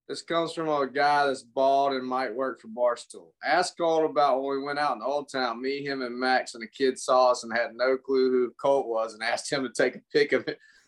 this 0.10 0.22
comes 0.24 0.54
from 0.54 0.68
a 0.68 0.88
guy 0.88 1.28
that's 1.28 1.44
bald 1.44 1.94
and 1.94 2.06
might 2.06 2.34
work 2.36 2.60
for 2.60 2.68
Barstool. 2.68 3.28
Ask 3.46 3.78
Colt 3.78 4.10
about 4.10 4.42
when 4.42 4.58
we 4.58 4.64
went 4.66 4.80
out 4.80 4.96
in 4.96 5.04
Old 5.04 5.32
Town. 5.32 5.62
Me, 5.62 5.86
him, 5.86 6.02
and 6.02 6.20
Max 6.20 6.56
and 6.56 6.64
the 6.64 6.68
kid 6.68 6.98
saw 6.98 7.30
us 7.32 7.44
and 7.44 7.56
had 7.56 7.76
no 7.76 7.96
clue 7.96 8.32
who 8.32 8.52
Colt 8.60 8.88
was, 8.88 9.14
and 9.14 9.22
asked 9.24 9.52
him 9.52 9.64
to 9.64 9.70
take 9.70 9.96
a 9.96 10.02
pic 10.12 10.34
of 10.34 10.46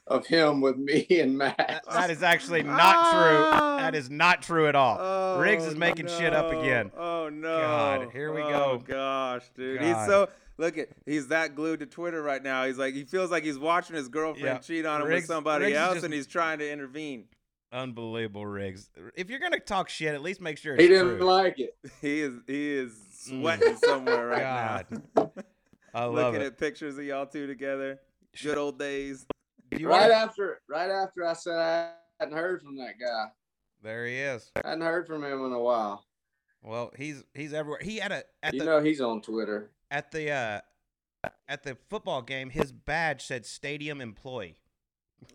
of 0.08 0.26
him 0.26 0.60
with 0.62 0.78
me 0.78 1.06
and 1.12 1.38
Max. 1.38 1.56
That- 1.58 1.84
that 1.90 2.10
is 2.10 2.24
actually 2.24 2.64
not 2.64 3.12
true. 3.14 3.46
Ah. 3.52 3.78
That 3.78 3.94
is 3.96 4.10
not 4.10 4.42
true 4.42 4.68
at 4.68 4.76
all. 4.76 4.98
Oh, 5.00 5.40
Riggs 5.40 5.66
is 5.66 5.76
making 5.76 6.08
shit 6.08 6.34
up 6.34 6.52
again. 6.52 6.92
Oh 6.98 7.30
no! 7.30 7.60
God, 7.60 8.10
here 8.12 8.34
we 8.34 8.42
oh, 8.42 8.78
go. 8.78 8.84
gosh, 8.94 9.44
dude, 9.56 9.80
God. 9.80 9.86
he's 9.86 10.06
so 10.08 10.30
look 10.58 10.78
at 10.78 10.90
he's 11.06 11.28
that 11.28 11.56
glued 11.56 11.80
to 11.82 11.86
Twitter 11.86 12.22
right 12.22 12.42
now. 12.42 12.66
He's 12.66 12.78
like 12.80 12.96
he 12.96 13.04
feels 13.04 13.30
like 13.30 13.44
he's 13.44 13.60
watching 13.60 13.96
his 13.96 14.08
girlfriend 14.10 14.46
Yeah. 14.46 14.58
cheat 14.58 14.86
on 14.86 15.02
him 15.02 15.08
Riggs- 15.08 15.24
with 15.24 15.28
somebody 15.28 15.66
Riggs 15.66 15.78
else, 15.78 15.94
just- 15.94 16.06
and 16.06 16.14
he's 16.14 16.28
trying 16.28 16.58
to 16.60 16.70
intervene. 16.72 17.26
Unbelievable, 17.72 18.46
Riggs. 18.46 18.90
If 19.16 19.30
you're 19.30 19.40
gonna 19.40 19.60
talk 19.60 19.88
shit, 19.90 20.14
at 20.14 20.22
least 20.22 20.42
make 20.42 20.58
sure 20.58 20.76
he 20.76 20.84
it's 20.84 20.90
didn't 20.90 21.18
true. 21.20 21.26
like 21.26 21.58
it. 21.60 21.76
He 22.02 22.22
is 22.22 22.34
he 22.48 22.72
is 22.74 22.92
Mm. 23.30 23.42
sweating 23.42 23.78
somewhere 23.78 24.28
right 24.28 24.86
now. 25.16 25.32
I 25.94 26.06
love 26.06 26.34
Looking 26.34 26.42
it. 26.42 26.46
at 26.48 26.58
pictures 26.58 26.98
of 26.98 27.04
y'all 27.04 27.28
two 27.28 27.46
together. 27.48 28.00
Good 28.42 28.58
old 28.58 28.80
days. 28.80 29.26
You 29.78 29.88
right 29.90 30.02
wanna- 30.10 30.14
after, 30.14 30.62
right 30.68 30.90
after 30.90 31.26
I 31.26 31.34
said 31.34 31.58
I 31.60 31.92
hadn't 32.20 32.36
heard 32.38 32.62
from 32.62 32.78
that 32.78 32.94
guy. 33.00 33.26
There 33.84 34.06
he 34.08 34.16
is. 34.18 34.52
I 34.64 34.70
hadn't 34.70 34.84
heard 34.84 35.06
from 35.08 35.24
him 35.24 35.46
in 35.46 35.52
a 35.54 35.60
while. 35.60 36.04
Well, 36.64 36.92
he's 36.98 37.24
he's 37.34 37.54
everywhere. 37.54 37.80
He 37.82 37.98
had 37.98 38.12
a 38.12 38.24
at 38.44 38.54
You 38.54 38.60
the 38.62 38.66
know 38.66 38.80
he's 38.82 39.02
on 39.02 39.22
Twitter. 39.22 39.70
at 39.92 40.12
the 40.12 40.32
uh 40.32 40.62
at 41.48 41.64
the 41.64 41.78
football 41.90 42.22
game. 42.22 42.50
His 42.50 42.72
badge 42.72 43.24
said 43.24 43.46
stadium 43.46 44.02
employee. 44.02 44.58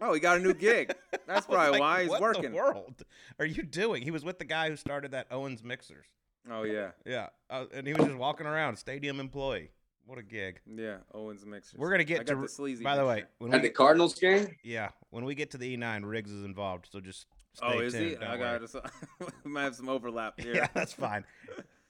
Oh, 0.01 0.13
he 0.15 0.21
got 0.21 0.37
a 0.37 0.41
new 0.41 0.55
gig. 0.55 0.95
That's 1.27 1.47
probably 1.47 1.73
like, 1.73 1.81
why 1.81 2.03
he's 2.03 2.11
working. 2.11 2.21
what 2.23 2.37
working. 2.37 2.51
the 2.53 2.57
world 2.57 3.03
are 3.39 3.47
you 3.47 3.63
doing? 3.63 4.03
He 4.03 4.11
was 4.11 4.25
with 4.25 4.39
the 4.39 4.45
guy 4.45 4.69
who 4.69 4.77
started 4.77 5.13
that 5.13 5.27
Owens 5.31 5.63
Mixers. 5.65 6.07
Oh 6.51 6.63
yeah, 6.63 6.91
Yeah, 7.05 7.29
uh, 7.51 7.65
and 7.75 7.87
he 7.87 7.93
was 7.93 8.05
just 8.07 8.17
walking 8.19 8.47
around, 8.47 8.77
stadium 8.77 9.19
employee. 9.19 9.71
What 10.07 10.19
a 10.19 10.23
gig! 10.23 10.61
yeah. 10.67 10.99
Owens 11.13 11.45
mixers. 11.45 11.77
We're 11.79 11.91
gonna 11.91 12.03
I 12.03 12.05
get 12.05 12.19
got 12.27 12.35
to. 12.37 12.43
the 12.43 12.49
sleazy. 12.49 12.85
by 12.85 12.95
the 12.95 13.05
way, 13.05 13.15
mixture. 13.17 13.31
when 13.39 13.55
At 13.55 13.63
we 13.63 13.69
the 13.69 13.75
Cardinals 13.75 14.15
game? 14.15 14.55
yeah, 14.63 14.91
when 15.11 15.25
we 15.25 15.35
get 15.35 15.51
to 15.51 15.59
the 15.59 15.77
E9, 15.77 16.03
Riggs 16.05 16.31
is 16.31 16.45
involved. 16.45 16.87
So 16.93 17.01
just 17.01 17.27
stay 17.55 17.67
Oh, 17.67 17.81
is 17.81 17.93
tuned. 17.95 18.11
he? 18.11 18.17
I 18.25 18.37
worry. 18.37 18.61
got 18.61 18.93
we 19.45 19.51
might 19.51 19.63
have 19.65 19.75
some 19.75 19.89
overlap 19.89 20.41
here. 20.41 20.55
Yeah, 20.55 20.69
that's 20.73 20.93
fine. 20.93 21.25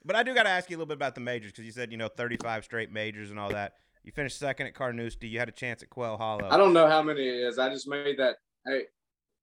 But 0.06 0.16
I 0.16 0.22
do 0.22 0.34
got 0.34 0.44
to 0.44 0.48
ask 0.48 0.70
you 0.70 0.76
a 0.76 0.78
little 0.78 0.86
bit 0.88 0.96
about 0.96 1.14
the 1.14 1.20
majors 1.20 1.52
because 1.52 1.66
you 1.66 1.72
said 1.72 1.90
you 1.92 1.98
know 1.98 2.08
35 2.08 2.64
straight 2.64 2.90
majors 2.90 3.28
and 3.30 3.38
all 3.38 3.50
that. 3.50 3.74
You 4.06 4.12
finished 4.12 4.38
second 4.38 4.68
at 4.68 4.74
Carnoustie. 4.74 5.26
You 5.26 5.40
had 5.40 5.48
a 5.48 5.52
chance 5.52 5.82
at 5.82 5.90
Quail 5.90 6.16
Hollow. 6.16 6.48
I 6.48 6.56
don't 6.56 6.72
know 6.72 6.86
how 6.86 7.02
many 7.02 7.26
it 7.28 7.48
is. 7.48 7.58
I 7.58 7.68
just 7.68 7.88
made 7.88 8.16
that. 8.18 8.36
Hey, 8.64 8.82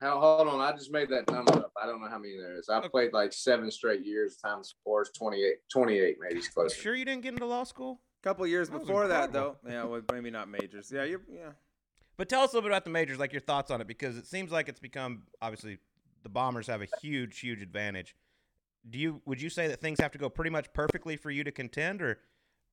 how, 0.02 0.22
hold 0.22 0.48
on. 0.48 0.62
I 0.62 0.72
just 0.72 0.90
made 0.90 1.10
that 1.10 1.30
number 1.30 1.52
up. 1.54 1.74
I 1.82 1.86
don't 1.86 2.02
know 2.02 2.08
how 2.10 2.18
many 2.18 2.38
there 2.38 2.58
is. 2.58 2.70
I 2.70 2.80
played 2.88 3.12
like 3.12 3.34
seven 3.34 3.70
straight 3.70 4.06
years 4.06 4.38
times 4.38 4.76
four 4.86 5.02
is 5.02 5.12
28. 5.18 5.56
28 5.72 6.16
maybe 6.18 6.40
it's 6.40 6.48
close. 6.48 6.74
sure 6.74 6.96
you 6.96 7.04
didn't 7.04 7.24
get 7.24 7.34
into 7.34 7.46
law 7.46 7.66
school? 7.66 8.00
A 8.22 8.24
couple 8.24 8.48
years 8.48 8.70
That 8.70 8.80
before 8.80 9.10
that, 9.10 9.34
though. 9.34 9.58
Yeah, 9.68 9.84
well, 9.84 10.02
maybe 10.14 10.32
not 10.32 10.48
majors. 10.48 10.90
Yeah, 10.90 11.04
you're. 11.04 11.22
Yeah. 11.30 11.52
But 12.16 12.30
tell 12.30 12.44
us 12.44 12.54
a 12.54 12.56
little 12.56 12.70
bit 12.70 12.74
about 12.74 12.86
the 12.86 12.92
majors, 12.92 13.20
like 13.20 13.34
your 13.34 13.42
thoughts 13.42 13.70
on 13.70 13.82
it, 13.82 13.88
because 13.88 14.16
it 14.16 14.28
seems 14.28 14.50
like 14.50 14.70
it's 14.70 14.80
become 14.80 15.24
obviously 15.42 15.80
the 16.22 16.30
Bombers 16.30 16.68
have 16.68 16.82
a 16.82 16.88
huge, 17.02 17.40
huge 17.40 17.62
advantage. 17.62 18.16
do 18.90 18.98
you 18.98 19.22
would 19.26 19.42
you 19.42 19.50
say 19.50 19.68
that 19.68 19.82
things 19.82 20.00
have 20.00 20.12
to 20.12 20.18
go 20.18 20.30
pretty 20.30 20.52
much 20.52 20.72
perfectly 20.74 21.18
for 21.18 21.32
you 21.32 21.44
to 21.44 21.52
contend, 21.52 22.02
or 22.02 22.20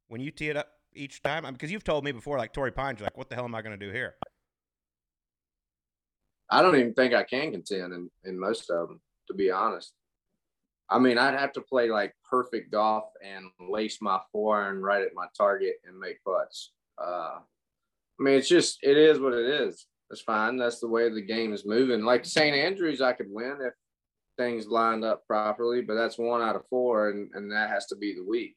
when 0.06 0.20
you 0.20 0.30
tee 0.30 0.50
it 0.50 0.56
up 0.56 0.68
each 0.94 1.22
time? 1.22 1.44
I 1.44 1.48
mean, 1.48 1.54
because 1.54 1.70
you've 1.70 1.84
told 1.84 2.04
me 2.04 2.12
before, 2.12 2.38
like 2.38 2.52
Torrey 2.52 2.72
Pines, 2.72 3.00
you're 3.00 3.06
like, 3.06 3.16
what 3.16 3.28
the 3.28 3.34
hell 3.34 3.44
am 3.44 3.54
I 3.54 3.62
going 3.62 3.78
to 3.78 3.86
do 3.86 3.92
here? 3.92 4.16
I 6.50 6.62
don't 6.62 6.76
even 6.76 6.94
think 6.94 7.14
I 7.14 7.22
can 7.22 7.52
contend 7.52 7.92
in, 7.92 8.10
in 8.24 8.38
most 8.38 8.70
of 8.70 8.88
them, 8.88 9.00
to 9.28 9.34
be 9.34 9.50
honest. 9.50 9.92
I 10.88 10.98
mean, 10.98 11.18
I'd 11.18 11.38
have 11.38 11.52
to 11.52 11.60
play 11.60 11.88
like 11.88 12.14
perfect 12.28 12.72
golf 12.72 13.04
and 13.24 13.46
lace 13.70 13.98
my 14.00 14.18
forehand 14.32 14.82
right 14.82 15.02
at 15.02 15.14
my 15.14 15.26
target 15.36 15.74
and 15.86 15.98
make 15.98 16.22
putts. 16.24 16.72
Uh, 17.00 17.38
I 17.38 18.22
mean, 18.22 18.34
it's 18.34 18.48
just 18.48 18.78
it 18.82 18.96
is 18.96 19.20
what 19.20 19.32
it 19.32 19.46
is. 19.46 19.86
That's 20.10 20.22
fine. 20.22 20.56
That's 20.56 20.80
the 20.80 20.88
way 20.88 21.08
the 21.08 21.22
game 21.22 21.52
is 21.52 21.64
moving. 21.64 22.02
Like 22.02 22.24
St. 22.24 22.56
Andrews, 22.56 23.00
I 23.00 23.12
could 23.12 23.28
win 23.30 23.58
if 23.60 23.74
things 24.36 24.66
lined 24.66 25.04
up 25.04 25.24
properly, 25.28 25.82
but 25.82 25.94
that's 25.94 26.18
one 26.18 26.42
out 26.42 26.56
of 26.56 26.66
four, 26.68 27.10
and, 27.10 27.30
and 27.34 27.52
that 27.52 27.70
has 27.70 27.86
to 27.86 27.96
be 27.96 28.14
the 28.14 28.24
week. 28.24 28.56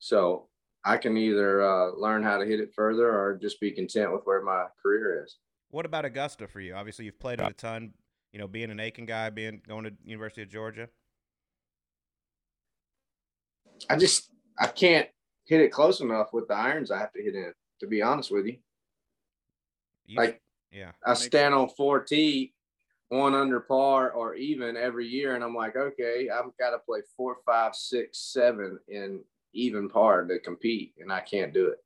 So 0.00 0.48
I 0.84 0.96
can 0.96 1.16
either 1.16 1.62
uh, 1.62 1.92
learn 1.96 2.22
how 2.22 2.38
to 2.38 2.44
hit 2.44 2.60
it 2.60 2.72
further 2.74 3.08
or 3.08 3.38
just 3.40 3.60
be 3.60 3.70
content 3.70 4.12
with 4.12 4.22
where 4.24 4.42
my 4.42 4.66
career 4.82 5.24
is. 5.24 5.36
What 5.70 5.86
about 5.86 6.04
Augusta 6.04 6.48
for 6.48 6.60
you? 6.60 6.74
Obviously, 6.74 7.04
you've 7.04 7.20
played 7.20 7.40
it 7.40 7.48
a 7.48 7.52
ton. 7.52 7.94
You 8.32 8.38
know, 8.38 8.48
being 8.48 8.70
an 8.70 8.80
Aiken 8.80 9.06
guy, 9.06 9.30
being 9.30 9.60
going 9.66 9.84
to 9.84 9.92
University 10.04 10.42
of 10.42 10.48
Georgia. 10.48 10.88
I 13.90 13.96
just 13.96 14.30
I 14.58 14.66
can't 14.66 15.08
hit 15.46 15.60
it 15.60 15.72
close 15.72 16.00
enough 16.00 16.32
with 16.32 16.48
the 16.48 16.54
irons 16.54 16.90
I 16.90 16.98
have 16.98 17.12
to 17.12 17.22
hit 17.22 17.34
in. 17.34 17.52
To 17.80 17.86
be 17.86 18.00
honest 18.00 18.30
with 18.30 18.46
you, 18.46 18.56
you 20.06 20.16
like 20.16 20.40
yeah, 20.70 20.92
I 21.04 21.14
stand 21.14 21.54
on 21.54 21.68
four 21.70 22.00
T, 22.00 22.54
one 23.08 23.34
under 23.34 23.60
par 23.60 24.10
or 24.12 24.34
even 24.34 24.76
every 24.76 25.06
year, 25.06 25.34
and 25.34 25.44
I'm 25.44 25.54
like, 25.54 25.76
okay, 25.76 26.28
I've 26.32 26.56
got 26.58 26.70
to 26.70 26.78
play 26.78 27.00
four, 27.16 27.36
five, 27.44 27.74
six, 27.74 28.18
seven 28.32 28.78
in 28.88 29.20
even 29.52 29.88
par 29.88 30.24
to 30.24 30.38
compete, 30.38 30.94
and 30.98 31.12
I 31.12 31.20
can't 31.20 31.52
do 31.52 31.66
it. 31.66 31.78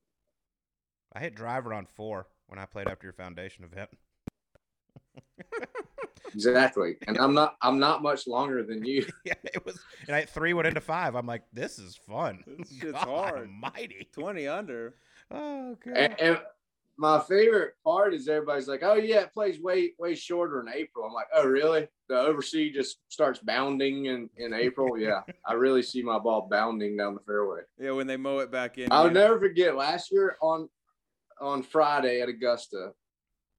I 1.12 1.20
hit 1.20 1.34
driver 1.34 1.72
on 1.72 1.86
four 1.86 2.26
when 2.46 2.58
I 2.58 2.66
played 2.66 2.88
after 2.88 3.06
your 3.06 3.14
foundation 3.14 3.64
event. 3.64 3.90
exactly, 6.34 6.96
and 7.06 7.18
I'm 7.18 7.34
not 7.34 7.56
I'm 7.62 7.78
not 7.78 8.02
much 8.02 8.26
longer 8.26 8.62
than 8.62 8.84
you. 8.84 9.06
yeah, 9.24 9.34
it 9.44 9.64
was, 9.64 9.78
and 10.06 10.14
I 10.14 10.24
three 10.24 10.52
went 10.52 10.68
into 10.68 10.80
five. 10.80 11.14
I'm 11.14 11.26
like, 11.26 11.42
this 11.52 11.78
is 11.78 11.96
fun. 11.96 12.44
This 12.46 12.78
shit's 12.78 12.98
hard. 12.98 13.48
Almighty. 13.48 14.08
Twenty 14.12 14.46
under. 14.46 14.96
Oh 15.30 15.76
god. 15.84 15.96
And, 15.96 16.20
and 16.20 16.40
my 16.98 17.20
favorite 17.20 17.74
part 17.84 18.14
is 18.14 18.28
everybody's 18.28 18.68
like, 18.68 18.82
"Oh 18.82 18.94
yeah, 18.94 19.20
it 19.20 19.32
plays 19.32 19.60
way 19.60 19.92
way 19.98 20.14
shorter 20.14 20.60
in 20.60 20.68
April." 20.68 21.04
I'm 21.06 21.12
like, 21.12 21.28
"Oh 21.34 21.46
really?" 21.46 21.88
The 22.08 22.18
overseas 22.18 22.74
just 22.74 22.98
starts 23.08 23.38
bounding 23.40 24.06
in 24.06 24.30
in 24.36 24.54
April. 24.54 24.86
Yeah, 24.98 25.20
I 25.44 25.52
really 25.54 25.82
see 25.82 26.02
my 26.02 26.18
ball 26.18 26.48
bounding 26.50 26.96
down 26.96 27.14
the 27.14 27.20
fairway. 27.20 27.60
Yeah, 27.78 27.90
when 27.90 28.06
they 28.06 28.16
mow 28.16 28.38
it 28.38 28.50
back 28.50 28.78
in. 28.78 28.88
I'll 28.90 29.06
yeah. 29.06 29.12
never 29.12 29.38
forget 29.38 29.76
last 29.76 30.10
year 30.10 30.36
on 30.40 30.68
on 31.40 31.62
Friday 31.62 32.20
at 32.20 32.28
Augusta. 32.28 32.92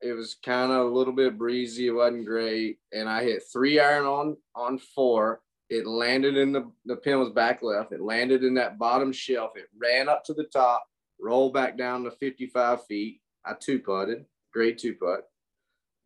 It 0.02 0.14
was 0.14 0.36
kind 0.44 0.72
of 0.72 0.88
a 0.88 0.90
little 0.90 1.14
bit 1.14 1.38
breezy. 1.38 1.88
It 1.88 1.92
wasn't 1.92 2.26
great, 2.26 2.80
and 2.92 3.08
I 3.08 3.24
hit 3.24 3.44
three 3.52 3.80
iron 3.80 4.06
on 4.06 4.38
on 4.56 4.80
four. 4.80 5.42
It 5.70 5.86
landed 5.86 6.38
in 6.38 6.54
the 6.54 6.72
the 6.86 6.96
pin 6.96 7.20
was 7.20 7.30
back 7.30 7.62
left. 7.62 7.92
It 7.92 8.02
landed 8.02 8.44
in 8.44 8.56
that 8.56 8.80
bottom 8.80 9.12
shelf. 9.12 9.52
It 9.56 9.68
ran 9.80 10.10
up 10.10 10.24
to 10.26 10.34
the 10.34 10.46
top, 10.46 10.86
rolled 11.20 11.54
back 11.54 11.78
down 11.78 12.04
to 12.04 12.12
55 12.12 12.86
feet. 12.86 13.22
I 13.48 13.54
two 13.60 13.80
putted, 13.80 14.26
great 14.54 14.78
two 14.78 14.96
putt. 14.96 15.28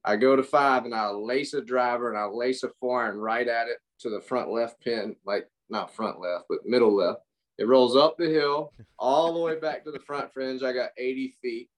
I 0.03 0.15
go 0.15 0.35
to 0.35 0.43
five 0.43 0.85
and 0.85 0.95
I 0.95 1.09
lace 1.09 1.53
a 1.53 1.61
driver 1.61 2.09
and 2.09 2.17
I 2.17 2.25
lace 2.25 2.63
a 2.63 2.69
four 2.79 3.03
iron 3.03 3.17
right 3.17 3.47
at 3.47 3.67
it 3.67 3.77
to 3.99 4.09
the 4.09 4.21
front 4.21 4.51
left 4.51 4.79
pin, 4.81 5.15
like 5.25 5.47
not 5.69 5.93
front 5.93 6.19
left, 6.19 6.45
but 6.49 6.65
middle 6.65 6.95
left. 6.95 7.19
It 7.57 7.67
rolls 7.67 7.95
up 7.95 8.17
the 8.17 8.27
hill 8.27 8.73
all 8.97 9.33
the 9.33 9.39
way 9.39 9.59
back 9.59 9.83
to 9.83 9.91
the 9.91 9.99
front 9.99 10.33
fringe. 10.33 10.63
I 10.63 10.73
got 10.73 10.89
80 10.97 11.35
feet, 11.41 11.69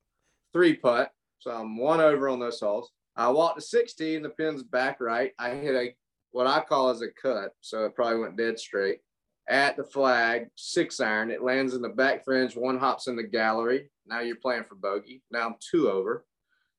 three 0.53 0.75
putt. 0.75 1.11
So 1.39 1.51
I'm 1.51 1.77
one 1.77 1.99
over 1.99 2.29
on 2.29 2.39
those 2.39 2.59
holes. 2.59 2.91
I 3.15 3.29
walk 3.29 3.55
to 3.55 3.61
60 3.61 4.15
and 4.15 4.23
the 4.23 4.29
pin's 4.29 4.63
back 4.63 5.01
right. 5.01 5.33
I 5.37 5.51
hit 5.51 5.75
a 5.75 5.95
what 6.31 6.47
I 6.47 6.61
call 6.61 6.89
as 6.89 7.01
a 7.01 7.09
cut. 7.09 7.51
So 7.61 7.85
it 7.85 7.95
probably 7.95 8.19
went 8.19 8.37
dead 8.37 8.57
straight 8.57 8.99
at 9.47 9.75
the 9.75 9.83
flag, 9.83 10.47
six 10.55 10.99
iron. 10.99 11.29
It 11.29 11.43
lands 11.43 11.73
in 11.73 11.81
the 11.81 11.89
back 11.89 12.23
fringe. 12.23 12.55
One 12.55 12.79
hops 12.79 13.07
in 13.07 13.15
the 13.15 13.23
gallery. 13.23 13.89
Now 14.07 14.19
you're 14.21 14.35
playing 14.35 14.63
for 14.65 14.75
bogey. 14.75 15.21
Now 15.31 15.47
I'm 15.47 15.55
two 15.71 15.89
over. 15.89 16.25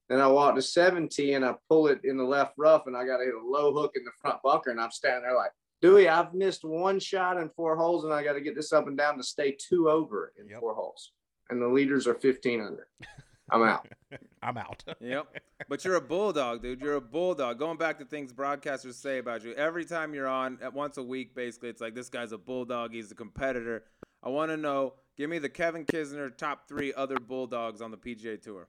Then 0.08 0.20
I 0.20 0.26
walk 0.26 0.54
to 0.56 0.62
70 0.62 1.32
and 1.34 1.44
I 1.44 1.54
pull 1.68 1.86
it 1.86 2.00
in 2.04 2.16
the 2.18 2.24
left 2.24 2.52
rough 2.58 2.86
and 2.86 2.96
I 2.96 3.06
got 3.06 3.18
to 3.18 3.24
hit 3.24 3.34
a 3.34 3.46
low 3.46 3.72
hook 3.72 3.92
in 3.96 4.04
the 4.04 4.10
front 4.20 4.38
bunker. 4.42 4.70
And 4.70 4.80
I'm 4.80 4.90
standing 4.90 5.22
there 5.22 5.34
like, 5.34 5.50
Dewey, 5.80 6.08
I've 6.08 6.34
missed 6.34 6.64
one 6.64 7.00
shot 7.00 7.38
in 7.38 7.48
four 7.56 7.76
holes 7.76 8.04
and 8.04 8.12
I 8.12 8.22
got 8.22 8.34
to 8.34 8.40
get 8.40 8.54
this 8.54 8.72
up 8.72 8.86
and 8.86 8.96
down 8.98 9.16
to 9.16 9.22
stay 9.22 9.56
two 9.58 9.88
over 9.88 10.32
in 10.38 10.48
Yep. 10.48 10.60
four 10.60 10.74
holes. 10.74 11.12
And 11.50 11.60
the 11.60 11.68
leaders 11.68 12.06
are 12.06 12.14
15 12.14 12.60
under. 12.60 12.86
I'm 13.50 13.62
out. 13.62 13.86
I'm 14.42 14.56
out. 14.58 14.84
Yep. 15.00 15.26
But 15.68 15.84
you're 15.84 15.94
a 15.96 16.00
bulldog, 16.00 16.62
dude. 16.62 16.80
You're 16.82 16.96
a 16.96 17.00
bulldog. 17.00 17.58
Going 17.58 17.78
back 17.78 17.98
to 17.98 18.04
things 18.04 18.32
broadcasters 18.32 18.94
say 18.94 19.18
about 19.18 19.42
you, 19.44 19.52
every 19.54 19.84
time 19.86 20.12
you're 20.14 20.28
on, 20.28 20.58
at 20.62 20.72
once 20.74 20.98
a 20.98 21.02
week, 21.02 21.34
basically, 21.34 21.70
it's 21.70 21.80
like 21.80 21.94
this 21.94 22.10
guy's 22.10 22.32
a 22.32 22.38
bulldog. 22.38 22.92
He's 22.92 23.10
a 23.10 23.14
competitor. 23.14 23.84
I 24.22 24.28
want 24.28 24.50
to 24.50 24.56
know. 24.58 24.94
Give 25.16 25.30
me 25.30 25.38
the 25.38 25.48
Kevin 25.48 25.84
Kisner 25.84 26.36
top 26.36 26.68
three 26.68 26.92
other 26.92 27.16
bulldogs 27.16 27.80
on 27.80 27.90
the 27.90 27.96
PGA 27.96 28.40
Tour. 28.40 28.68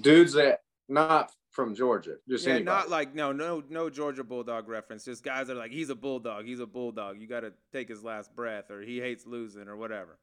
Dudes 0.00 0.34
that 0.34 0.60
not 0.88 1.32
from 1.50 1.74
Georgia, 1.74 2.16
just 2.28 2.46
Yeah, 2.46 2.54
anybody. 2.54 2.76
not 2.76 2.90
like 2.90 3.14
no, 3.14 3.32
no, 3.32 3.62
no 3.68 3.90
Georgia 3.90 4.24
bulldog 4.24 4.68
reference. 4.68 5.04
Just 5.04 5.22
guys 5.22 5.48
that 5.48 5.54
are 5.54 5.58
like, 5.58 5.72
he's 5.72 5.90
a 5.90 5.94
bulldog. 5.94 6.46
He's 6.46 6.60
a 6.60 6.66
bulldog. 6.66 7.20
You 7.20 7.26
got 7.26 7.40
to 7.40 7.52
take 7.72 7.88
his 7.88 8.02
last 8.02 8.34
breath, 8.34 8.70
or 8.70 8.80
he 8.80 9.00
hates 9.00 9.26
losing, 9.26 9.68
or 9.68 9.76
whatever. 9.76 10.18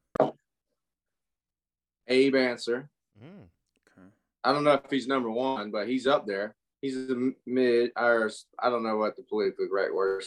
Abe 2.08 2.36
Ancer. 2.36 2.90
Mm. 3.22 3.44
Okay. 3.86 4.08
I 4.44 4.52
don't 4.54 4.64
know 4.64 4.74
if 4.74 4.90
he's 4.90 5.06
number 5.08 5.30
one, 5.30 5.70
but 5.70 5.88
he's 5.88 6.08
up 6.08 6.26
there. 6.26 6.56
He's 6.82 6.96
a 6.96 7.32
mid, 7.46 7.92
or 7.96 8.32
I 8.58 8.70
don't 8.70 8.84
know 8.84 8.98
what 8.98 9.16
the 9.18 9.24
politically 9.24 9.68
correct 9.68 9.94
word 9.94 10.24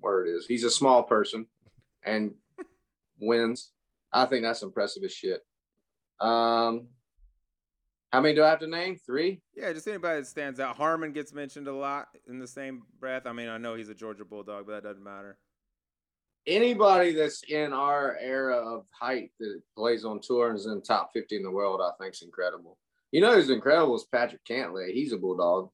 word 0.00 0.28
is. 0.28 0.46
He's 0.46 0.64
a 0.64 0.70
small 0.70 1.02
person 1.02 1.46
and 2.04 2.32
wins. 3.20 3.70
I 4.12 4.26
think 4.26 4.44
that's 4.44 4.62
impressive 4.62 5.02
as 5.04 5.12
shit. 5.12 5.40
Um, 6.20 6.88
how 8.12 8.20
many 8.20 8.34
do 8.34 8.44
I 8.44 8.50
have 8.50 8.60
to 8.60 8.66
name? 8.66 8.98
Three. 9.06 9.40
Yeah, 9.56 9.72
just 9.72 9.88
anybody 9.88 10.20
that 10.20 10.26
stands 10.26 10.60
out. 10.60 10.76
Harman 10.76 11.12
gets 11.12 11.32
mentioned 11.32 11.66
a 11.66 11.74
lot 11.74 12.08
in 12.28 12.38
the 12.38 12.46
same 12.46 12.82
breath. 13.00 13.26
I 13.26 13.32
mean, 13.32 13.48
I 13.48 13.56
know 13.56 13.74
he's 13.74 13.88
a 13.88 13.94
Georgia 13.94 14.24
bulldog, 14.24 14.66
but 14.66 14.72
that 14.72 14.88
doesn't 14.88 15.02
matter. 15.02 15.38
Anybody 16.46 17.12
that's 17.12 17.42
in 17.48 17.72
our 17.72 18.18
era 18.20 18.56
of 18.56 18.84
height 18.90 19.30
that 19.40 19.62
plays 19.76 20.04
on 20.04 20.20
tour 20.20 20.50
and 20.50 20.58
is 20.58 20.66
in 20.66 20.74
the 20.74 20.80
top 20.80 21.10
50 21.14 21.36
in 21.36 21.42
the 21.42 21.50
world, 21.50 21.80
I 21.80 21.90
think 22.02 22.14
is 22.14 22.22
incredible. 22.22 22.76
You 23.12 23.20
know 23.20 23.34
who's 23.34 23.48
incredible 23.48 23.96
is 23.96 24.04
Patrick 24.12 24.44
Cantlay. 24.44 24.92
He's 24.92 25.12
a 25.12 25.18
bulldog. 25.18 25.70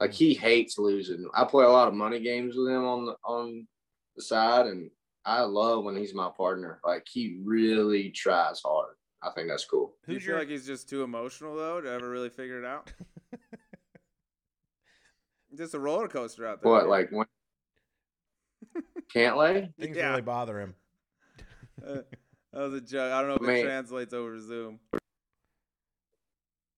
Like 0.00 0.12
he 0.12 0.34
hates 0.34 0.78
losing. 0.78 1.28
I 1.34 1.44
play 1.44 1.64
a 1.64 1.70
lot 1.70 1.88
of 1.88 1.94
money 1.94 2.20
games 2.20 2.56
with 2.56 2.68
him 2.68 2.84
on 2.84 3.04
the 3.04 3.16
on 3.24 3.66
the 4.16 4.22
side, 4.22 4.66
and 4.66 4.90
I 5.24 5.42
love 5.42 5.84
when 5.84 5.96
he's 5.96 6.14
my 6.14 6.30
partner. 6.36 6.80
Like 6.84 7.06
he 7.10 7.38
really 7.44 8.10
tries 8.10 8.60
hard. 8.60 8.94
I 9.22 9.30
think 9.34 9.48
that's 9.48 9.64
cool. 9.66 9.94
Do 10.06 10.14
you 10.14 10.20
feel 10.20 10.30
your 10.30 10.38
like 10.38 10.48
he's 10.48 10.66
just 10.66 10.88
too 10.88 11.02
emotional 11.02 11.54
though 11.56 11.80
to 11.80 11.90
ever 11.90 12.08
really 12.08 12.30
figure 12.30 12.58
it 12.58 12.64
out? 12.64 12.92
just 15.56 15.74
a 15.74 15.78
roller 15.78 16.08
coaster 16.08 16.46
out 16.46 16.62
there. 16.62 16.72
What 16.72 16.82
man. 16.82 16.90
like 16.90 17.10
when 17.12 17.26
Cantlay? 19.14 19.74
things 19.78 19.96
Yeah. 19.96 20.10
really 20.10 20.22
bother 20.22 20.60
him? 20.60 20.74
Uh, 21.86 21.98
that 22.52 22.60
was 22.60 22.74
a 22.74 22.80
joke. 22.80 23.12
I 23.12 23.20
don't 23.20 23.28
know 23.28 23.48
if 23.48 23.56
it 23.56 23.64
translates 23.64 24.14
over 24.14 24.38
Zoom. 24.40 24.80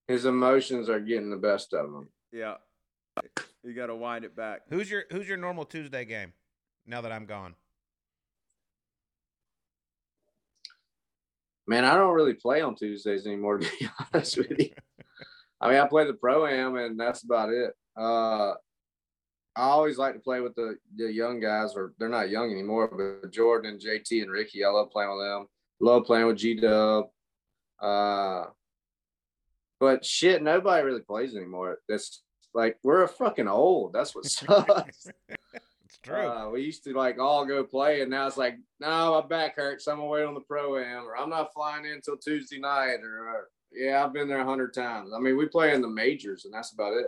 His 0.09 0.24
emotions 0.24 0.88
are 0.88 1.01
getting 1.01 1.30
the 1.30 1.36
best 1.36 1.72
of 1.72 1.86
him. 1.86 2.09
Yeah, 2.32 2.57
you 3.62 3.72
got 3.74 3.86
to 3.86 3.95
wind 3.95 4.24
it 4.24 4.34
back. 4.34 4.62
Who's 4.68 4.90
your 4.90 5.05
Who's 5.11 5.28
your 5.28 5.36
normal 5.38 5.64
Tuesday 5.64 6.05
game? 6.05 6.32
Now 6.86 7.01
that 7.03 7.12
I'm 7.12 7.26
gone. 7.26 7.55
Man, 11.66 11.84
I 11.84 11.94
don't 11.94 12.14
really 12.14 12.34
play 12.34 12.60
on 12.60 12.74
Tuesdays 12.74 13.26
anymore, 13.26 13.58
to 13.60 13.70
be 13.78 13.88
honest 14.12 14.38
with 14.38 14.58
you. 14.58 14.70
I 15.60 15.68
mean, 15.68 15.78
I 15.78 15.86
play 15.86 16.06
the 16.06 16.14
pro 16.14 16.46
am, 16.46 16.76
and 16.76 16.98
that's 16.98 17.22
about 17.22 17.50
it. 17.50 17.72
Uh, 17.96 18.54
I 19.54 19.64
always 19.64 19.98
like 19.98 20.14
to 20.14 20.20
play 20.20 20.40
with 20.40 20.54
the, 20.54 20.76
the 20.96 21.12
young 21.12 21.38
guys, 21.38 21.74
or 21.76 21.92
they're 21.98 22.08
not 22.08 22.30
young 22.30 22.50
anymore, 22.50 22.88
but 23.22 23.32
Jordan 23.32 23.78
JT 23.78 24.22
and 24.22 24.30
Ricky. 24.30 24.64
I 24.64 24.70
love 24.70 24.90
playing 24.90 25.10
with 25.10 25.26
them. 25.26 25.46
Love 25.80 26.04
playing 26.04 26.26
with 26.26 26.38
G 26.38 26.54
Dub. 26.54 27.06
Uh, 27.80 28.44
but 29.78 30.04
shit, 30.04 30.42
nobody 30.42 30.84
really 30.84 31.00
plays 31.00 31.34
anymore. 31.36 31.78
That's 31.88 32.22
like 32.54 32.78
we're 32.82 33.02
a 33.02 33.08
fucking 33.08 33.48
old. 33.48 33.92
That's 33.92 34.14
what 34.14 34.24
sucks. 34.26 35.08
It's 36.03 36.09
true. 36.09 36.26
Uh, 36.26 36.48
we 36.50 36.62
used 36.62 36.82
to 36.84 36.92
like 36.94 37.18
all 37.18 37.46
go 37.46 37.62
play, 37.62 38.00
and 38.00 38.11
now 38.11 38.26
it's 38.26 38.36
like, 38.36 38.59
no, 38.80 39.20
my 39.20 39.26
back 39.26 39.57
hurts. 39.57 39.86
I'm 39.86 39.98
gonna 39.98 40.09
wait 40.09 40.24
on 40.24 40.34
the 40.34 40.40
pro 40.40 40.78
am, 40.78 41.05
or 41.05 41.16
I'm 41.16 41.30
not 41.30 41.53
flying 41.53 41.84
in 41.84 41.92
until 41.92 42.16
Tuesday 42.16 42.59
night, 42.59 42.98
or, 43.03 43.28
or 43.28 43.48
yeah, 43.72 44.05
I've 44.05 44.12
been 44.12 44.28
there 44.28 44.40
a 44.40 44.44
hundred 44.44 44.74
times. 44.74 45.11
I 45.14 45.20
mean, 45.20 45.36
we 45.36 45.46
play 45.46 45.74
in 45.74 45.80
the 45.80 45.88
majors, 45.88 46.44
and 46.44 46.53
that's 46.53 46.72
about 46.72 46.94
it. 46.94 47.07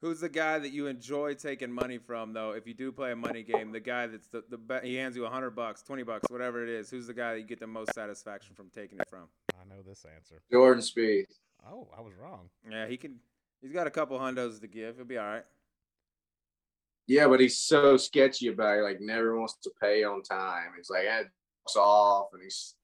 Who's 0.00 0.20
the 0.20 0.28
guy 0.28 0.58
that 0.58 0.72
you 0.72 0.86
enjoy 0.86 1.34
taking 1.34 1.72
money 1.72 1.98
from, 1.98 2.32
though? 2.32 2.52
If 2.52 2.66
you 2.66 2.74
do 2.74 2.90
play 2.90 3.12
a 3.12 3.16
money 3.16 3.42
game, 3.42 3.70
the 3.70 3.80
guy 3.80 4.08
that's 4.08 4.26
the, 4.28 4.42
the 4.48 4.80
he 4.82 4.96
hands 4.96 5.16
you 5.16 5.24
a 5.24 5.30
hundred 5.30 5.50
bucks, 5.50 5.82
twenty 5.82 6.02
bucks, 6.04 6.30
whatever 6.30 6.62
it 6.62 6.68
is. 6.68 6.88
Who's 6.90 7.08
the 7.08 7.14
guy 7.14 7.34
that 7.34 7.40
you 7.40 7.46
get 7.46 7.60
the 7.60 7.66
most 7.66 7.94
satisfaction 7.94 8.54
from 8.54 8.68
taking 8.74 8.98
it 8.98 9.08
from? 9.08 9.28
I 9.60 9.68
know 9.68 9.82
this 9.82 10.04
answer. 10.16 10.42
Jordan 10.52 10.82
Spieth. 10.82 11.26
Oh, 11.68 11.88
I 11.96 12.00
was 12.00 12.14
wrong. 12.20 12.48
Yeah, 12.68 12.86
he 12.86 12.96
can. 12.96 13.16
He's 13.60 13.72
got 13.72 13.86
a 13.86 13.90
couple 13.90 14.18
hundos 14.18 14.60
to 14.60 14.66
give. 14.66 14.96
He'll 14.96 15.04
be 15.04 15.18
all 15.18 15.26
right. 15.26 15.44
Yeah, 17.06 17.26
but 17.28 17.40
he's 17.40 17.58
so 17.58 17.96
sketchy 17.96 18.48
about 18.48 18.78
it. 18.78 18.82
Like 18.82 19.00
never 19.00 19.38
wants 19.38 19.56
to 19.64 19.70
pay 19.80 20.04
on 20.04 20.22
time. 20.22 20.68
He's 20.76 20.90
like, 20.90 21.04
eh, 21.04 21.24
it's 21.64 21.76
off, 21.76 22.28
and 22.32 22.42
he's. 22.42 22.74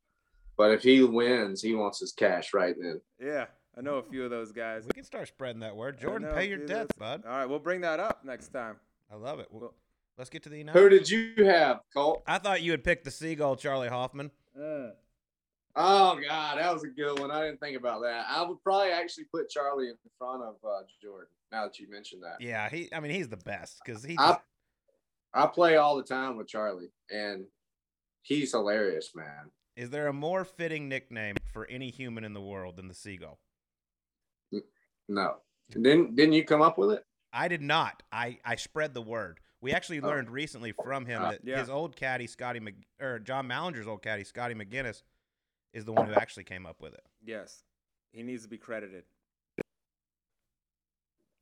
But 0.56 0.72
if 0.72 0.82
he 0.82 1.02
wins, 1.02 1.62
he 1.62 1.74
wants 1.74 2.00
his 2.00 2.12
cash 2.12 2.52
right 2.52 2.74
then. 2.78 3.00
Yeah, 3.20 3.46
I 3.76 3.80
know 3.80 3.96
a 3.98 4.02
few 4.02 4.24
of 4.24 4.30
those 4.30 4.50
guys. 4.50 4.84
We 4.84 4.90
can 4.92 5.04
start 5.04 5.28
spreading 5.28 5.60
that 5.60 5.76
word. 5.76 6.00
Jordan, 6.00 6.34
pay 6.34 6.48
your 6.48 6.58
debts, 6.58 6.92
bud. 6.98 7.22
All 7.24 7.30
right, 7.30 7.46
we'll 7.46 7.60
bring 7.60 7.82
that 7.82 8.00
up 8.00 8.24
next 8.24 8.48
time. 8.48 8.76
I 9.10 9.14
love 9.14 9.38
it. 9.38 9.46
Well, 9.50 9.60
Well- 9.60 9.74
let's 10.16 10.30
get 10.30 10.42
to 10.42 10.48
the 10.48 10.64
Who 10.72 10.88
did 10.88 11.08
you 11.08 11.44
have, 11.44 11.80
Colt? 11.94 12.24
I 12.26 12.38
thought 12.38 12.60
you 12.60 12.72
would 12.72 12.82
pick 12.82 13.04
the 13.04 13.10
seagull, 13.12 13.54
Charley 13.54 13.88
Hoffman. 13.88 14.32
Oh 15.80 16.18
God, 16.28 16.58
that 16.58 16.72
was 16.74 16.82
a 16.82 16.88
good 16.88 17.20
one. 17.20 17.30
I 17.30 17.44
didn't 17.44 17.60
think 17.60 17.76
about 17.76 18.02
that. 18.02 18.26
I 18.28 18.42
would 18.42 18.60
probably 18.64 18.90
actually 18.90 19.24
put 19.32 19.48
Charley 19.48 19.88
in 19.88 19.94
front 20.18 20.42
of 20.42 20.56
uh, 20.64 20.80
Jordan. 21.00 21.28
Now 21.50 21.64
that 21.64 21.78
you 21.78 21.88
mentioned 21.90 22.22
that, 22.22 22.40
Yeah, 22.40 22.68
he. 22.68 22.88
I 22.92 23.00
mean, 23.00 23.12
he's 23.12 23.28
the 23.28 23.36
best 23.38 23.80
because 23.84 24.04
he. 24.04 24.16
I- 24.18 24.28
Just, 24.32 24.40
I 25.34 25.46
play 25.46 25.76
all 25.76 25.96
the 25.96 26.02
time 26.02 26.36
with 26.36 26.46
Charley, 26.48 26.90
and 27.10 27.46
he's 28.22 28.52
hilarious, 28.52 29.12
man. 29.14 29.50
is 29.76 29.90
there 29.90 30.08
a 30.08 30.12
more 30.12 30.44
fitting 30.44 30.88
nickname 30.88 31.36
for 31.52 31.66
any 31.66 31.90
human 31.90 32.24
in 32.24 32.32
the 32.34 32.40
world 32.40 32.76
than 32.76 32.88
the 32.88 32.94
seagull? 32.94 33.38
No, 35.10 35.36
didn't 35.70 36.16
didn't 36.16 36.34
you 36.34 36.44
come 36.44 36.60
up 36.60 36.76
with 36.76 36.90
it? 36.90 37.04
I 37.32 37.48
did 37.48 37.62
not. 37.62 38.02
I 38.12 38.38
I 38.44 38.56
spread 38.56 38.92
the 38.92 39.00
word. 39.02 39.40
We 39.60 39.72
actually 39.72 40.00
Oh. 40.00 40.06
learned 40.06 40.30
recently 40.30 40.72
from 40.72 41.06
him 41.06 41.22
Uh, 41.22 41.30
that 41.32 41.40
yeah. 41.44 41.58
his 41.58 41.70
old 41.70 41.96
caddy 41.96 42.26
Scotty 42.26 42.60
Mc, 42.60 42.74
or 43.00 43.18
John 43.18 43.46
Mallinger's 43.48 43.86
old 43.86 44.02
caddy 44.02 44.24
Scotty 44.24 44.54
McGinnis 44.54 45.02
is 45.72 45.84
the 45.86 45.92
one 45.92 46.06
who 46.08 46.12
actually 46.14 46.44
came 46.44 46.66
up 46.66 46.80
with 46.82 46.92
it. 46.94 47.04
Yes, 47.24 47.64
he 48.12 48.22
needs 48.22 48.42
to 48.42 48.48
be 48.48 48.58
credited. 48.58 49.04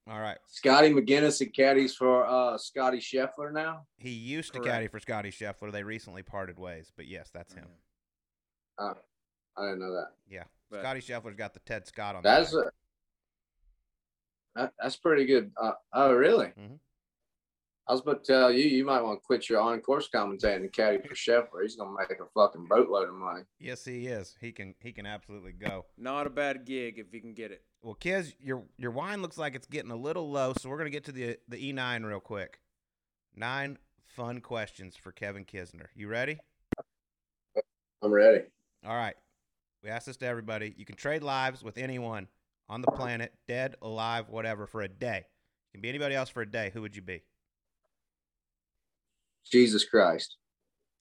All 0.09 0.21
right. 0.21 0.39
Scotty 0.47 0.91
McGinnis 0.91 1.41
and 1.41 1.53
caddies 1.53 1.95
for 1.95 2.27
uh, 2.27 2.57
Scottie 2.59 2.99
Scheffler 3.01 3.53
now. 3.53 3.87
He 3.97 4.11
used 4.11 4.53
to 4.53 4.61
Correct. 4.61 4.73
caddy 4.73 4.89
for 4.89 5.01
Scottie 5.01 5.31
Scheffler. 5.33 5.73
They 5.73 5.83
recently 5.83 6.23
parted 6.23 6.59
ways, 6.59 6.93
but 6.97 7.07
yes, 7.09 7.31
that's 7.33 7.55
him. 7.55 7.67
I 8.79 8.93
didn't 9.59 9.81
know 9.81 9.93
that. 9.95 10.11
Yeah. 10.29 10.45
But- 10.71 10.81
Scottie 10.81 11.01
Scheffler's 11.01 11.37
got 11.37 11.55
the 11.55 11.61
Ted 11.61 11.87
Scott 11.87 12.17
on 12.17 12.23
That's 12.23 12.53
the 12.53 12.59
a 12.59 12.71
that, 14.57 14.73
that's 14.81 14.97
pretty 14.97 15.27
good. 15.27 15.51
Uh, 15.61 15.73
oh, 15.93 16.13
really? 16.15 16.47
Mm-hmm. 16.47 16.77
I 17.89 17.93
was 17.93 18.01
about 18.01 18.25
to 18.25 18.33
tell 18.33 18.51
you, 18.51 18.65
you 18.65 18.85
might 18.85 19.03
want 19.03 19.21
to 19.21 19.25
quit 19.25 19.49
your 19.49 19.61
on 19.61 19.79
course 19.81 20.09
commentating 20.13 20.57
and 20.57 20.73
caddy 20.73 20.99
for 20.99 21.15
Scheffler. 21.15 21.63
He's 21.63 21.77
gonna 21.77 21.95
make 21.97 22.11
a 22.19 22.25
fucking 22.35 22.67
boatload 22.69 23.09
of 23.09 23.15
money. 23.15 23.43
Yes, 23.61 23.85
he 23.85 24.07
is. 24.09 24.35
He 24.41 24.51
can 24.51 24.75
he 24.81 24.93
can 24.93 25.07
absolutely 25.07 25.53
go. 25.53 25.85
Not 25.97 26.27
a 26.27 26.31
bad 26.31 26.65
gig 26.65 26.99
if 26.99 27.13
you 27.15 27.21
can 27.21 27.33
get 27.35 27.53
it. 27.53 27.63
Well, 27.87 27.95
Kiz, 27.95 28.35
your 28.41 28.65
your 28.77 28.91
wine 28.91 29.23
looks 29.23 29.39
like 29.39 29.55
it's 29.55 29.69
getting 29.69 29.93
a 29.93 29.97
little 29.97 30.29
low, 30.29 30.55
so 30.59 30.69
we're 30.69 30.77
gonna 30.77 30.91
get 30.91 31.05
to 31.05 31.13
the 31.13 31.39
the 31.47 31.73
E9 31.73 32.05
real 32.05 32.19
quick. 32.19 32.59
Nine 33.37 33.79
fun 34.09 34.41
questions 34.41 34.97
for 34.97 35.13
Kevin 35.13 35.45
Kisner. 35.45 35.87
You 35.95 36.09
ready? 36.09 36.41
I'm 38.03 38.11
ready. 38.11 38.41
All 38.85 38.97
right. 38.97 39.15
We 39.85 39.91
ask 39.91 40.07
this 40.07 40.17
to 40.17 40.27
everybody. 40.27 40.75
You 40.77 40.85
can 40.85 40.97
trade 40.97 41.23
lives 41.23 41.63
with 41.63 41.79
anyone 41.79 42.27
on 42.69 42.83
the 42.83 42.91
planet, 42.91 43.33
dead, 43.47 43.77
alive, 43.81 44.31
whatever, 44.31 44.67
for 44.67 44.81
a 44.83 44.89
day. 44.89 45.19
You 45.69 45.79
can 45.79 45.81
be 45.83 45.89
anybody 45.89 46.17
else 46.17 46.29
for 46.29 46.43
a 46.43 46.51
day. 46.51 46.73
Who 46.75 46.83
would 46.83 46.97
you 46.97 47.03
be? 47.03 47.23
Jesus 49.49 49.85
Christ. 49.85 50.39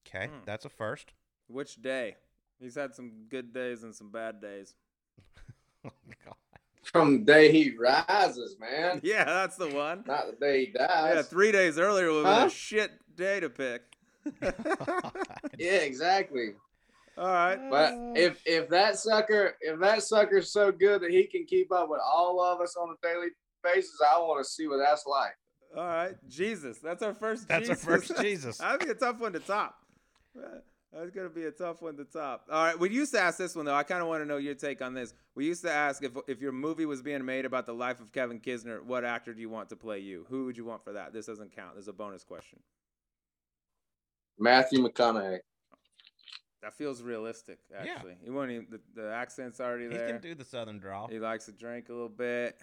Okay, 0.07 0.27
Hmm. 0.27 0.43
that's 0.45 0.65
a 0.65 0.69
first. 0.69 1.13
Which 1.47 1.81
day? 1.81 2.17
He's 2.59 2.75
had 2.75 2.93
some 2.93 3.25
good 3.27 3.53
days 3.55 3.81
and 3.81 3.95
some 3.95 4.11
bad 4.11 4.39
days. 4.39 4.75
Oh, 5.88 5.91
God. 6.25 6.36
From 6.91 7.19
the 7.19 7.25
day 7.25 7.51
he 7.51 7.71
rises, 7.77 8.57
man. 8.59 9.01
Yeah, 9.03 9.23
that's 9.25 9.55
the 9.57 9.69
one. 9.69 10.03
Not 10.05 10.27
the 10.27 10.38
day 10.45 10.65
he 10.65 10.71
dies. 10.71 11.13
Yeah, 11.15 11.21
three 11.23 11.51
days 11.51 11.77
earlier 11.79 12.11
would 12.11 12.25
have 12.25 12.33
been 12.36 12.41
Huh? 12.41 12.45
a 12.47 12.49
shit 12.49 12.91
day 13.15 13.39
to 13.39 13.49
pick. 13.49 13.81
Yeah, 15.57 15.77
exactly. 15.77 16.53
All 17.17 17.27
right. 17.27 17.59
But 17.69 17.93
if 18.15 18.41
if 18.45 18.67
that 18.69 18.97
sucker 18.99 19.55
if 19.61 19.79
that 19.79 20.03
sucker's 20.03 20.51
so 20.51 20.71
good 20.71 21.01
that 21.01 21.11
he 21.11 21.25
can 21.27 21.45
keep 21.45 21.71
up 21.71 21.89
with 21.89 22.01
all 22.05 22.41
of 22.43 22.59
us 22.59 22.75
on 22.75 22.89
a 22.89 23.07
daily 23.07 23.27
basis, 23.63 23.99
I 24.01 24.17
want 24.19 24.43
to 24.43 24.49
see 24.49 24.67
what 24.67 24.77
that's 24.77 25.05
like. 25.05 25.36
All 25.77 25.86
right. 25.86 26.15
Jesus. 26.27 26.79
That's 26.79 27.01
our 27.03 27.13
first 27.13 27.47
That's 27.47 27.69
our 27.69 27.75
Jesus. 27.75 27.86
first 27.86 28.17
Jesus. 28.21 28.57
That'd 28.57 28.81
be 28.81 28.89
a 28.91 28.95
tough 28.95 29.19
one 29.19 29.33
to 29.33 29.39
top. 29.39 29.75
That's 30.96 31.12
going 31.12 31.28
to 31.28 31.34
be 31.34 31.43
a 31.43 31.52
tough 31.52 31.82
one 31.82 31.98
to 31.98 32.06
top. 32.06 32.48
All 32.50 32.64
right. 32.64 32.80
We 32.80 32.89
used 32.89 33.12
to 33.14 33.20
ask 33.20 33.38
this 33.38 33.54
one, 33.54 33.66
though. 33.66 33.76
I 33.76 33.84
kind 33.84 34.02
of 34.02 34.08
want 34.08 34.22
to 34.22 34.26
know 34.26 34.38
your 34.38 34.56
take 34.56 34.82
on 34.82 34.93
this. 34.93 35.14
We 35.36 35.46
used 35.46 35.62
to 35.64 35.72
ask 35.72 36.02
if, 36.02 36.14
if 36.28 36.39
your 36.39 36.54
movie 36.54 36.86
was 36.86 37.02
being 37.02 37.26
made 37.26 37.43
about 37.43 37.66
the 37.66 37.74
life 37.74 38.00
of 38.00 38.14
Kevin 38.14 38.39
Kisner, 38.39 38.82
what 38.82 39.04
actor 39.04 39.34
do 39.34 39.41
you 39.41 39.50
want 39.50 39.68
to 39.70 39.76
play 39.76 40.00
you? 40.00 40.26
Who 40.30 40.46
would 40.46 40.56
you 40.56 40.64
want 40.64 40.86
for 40.86 40.93
that? 40.93 41.12
This 41.12 41.26
doesn't 41.26 41.54
count. 41.54 41.76
There's 41.76 41.89
a 41.89 41.93
bonus 41.93 42.24
question. 42.24 42.60
Matthew 44.39 44.80
McConaughey. 44.80 45.39
That 46.62 46.74
feels 46.74 47.02
realistic, 47.02 47.60
actually. 47.74 47.88
Yeah. 47.88 47.96
actually. 47.96 48.16
He 48.24 48.30
won't 48.30 48.52
even, 48.52 48.68
the, 48.72 48.80
the 49.02 49.12
accent's 49.12 49.60
already 49.60 49.88
there. 49.88 50.08
He 50.08 50.14
can 50.14 50.22
do 50.22 50.34
the 50.34 50.46
southern 50.46 50.80
draw. 50.80 51.08
He 51.08 51.20
likes 51.20 51.46
to 51.46 51.52
drink 51.52 51.89
a 51.89 51.93
little 51.93 52.08
bit. 52.10 52.58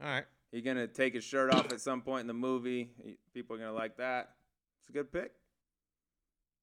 All 0.00 0.08
right. 0.08 0.24
He's 0.52 0.62
gonna 0.62 0.86
take 0.86 1.14
his 1.14 1.24
shirt 1.24 1.52
off 1.52 1.72
at 1.72 1.80
some 1.80 2.00
point 2.00 2.20
in 2.20 2.26
the 2.28 2.34
movie. 2.34 2.90
People 3.34 3.56
are 3.56 3.58
gonna 3.58 3.72
like 3.72 3.96
that. 3.96 4.30
It's 4.80 4.88
a 4.88 4.92
good 4.92 5.12
pick. 5.12 5.32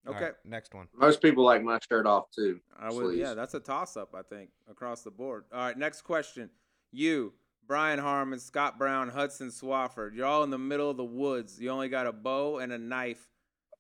All 0.07 0.13
Okay, 0.15 0.25
right, 0.25 0.33
next 0.43 0.73
one. 0.73 0.87
Most 0.95 1.21
people 1.21 1.43
like 1.43 1.61
my 1.63 1.79
shirt 1.87 2.07
off 2.07 2.25
too. 2.31 2.59
I 2.79 2.91
would. 2.91 3.15
Yeah, 3.15 3.33
that's 3.35 3.53
a 3.53 3.59
toss-up. 3.59 4.15
I 4.15 4.23
think 4.23 4.49
across 4.69 5.03
the 5.03 5.11
board. 5.11 5.45
All 5.53 5.59
right, 5.59 5.77
next 5.77 6.01
question. 6.01 6.49
You, 6.91 7.33
Brian 7.67 7.99
Harman, 7.99 8.39
Scott 8.39 8.79
Brown, 8.79 9.09
Hudson 9.09 9.49
Swafford. 9.49 10.15
You're 10.15 10.25
all 10.25 10.43
in 10.43 10.49
the 10.49 10.57
middle 10.57 10.89
of 10.89 10.97
the 10.97 11.03
woods. 11.05 11.61
You 11.61 11.69
only 11.69 11.87
got 11.87 12.07
a 12.07 12.11
bow 12.11 12.57
and 12.57 12.73
a 12.73 12.77
knife. 12.79 13.29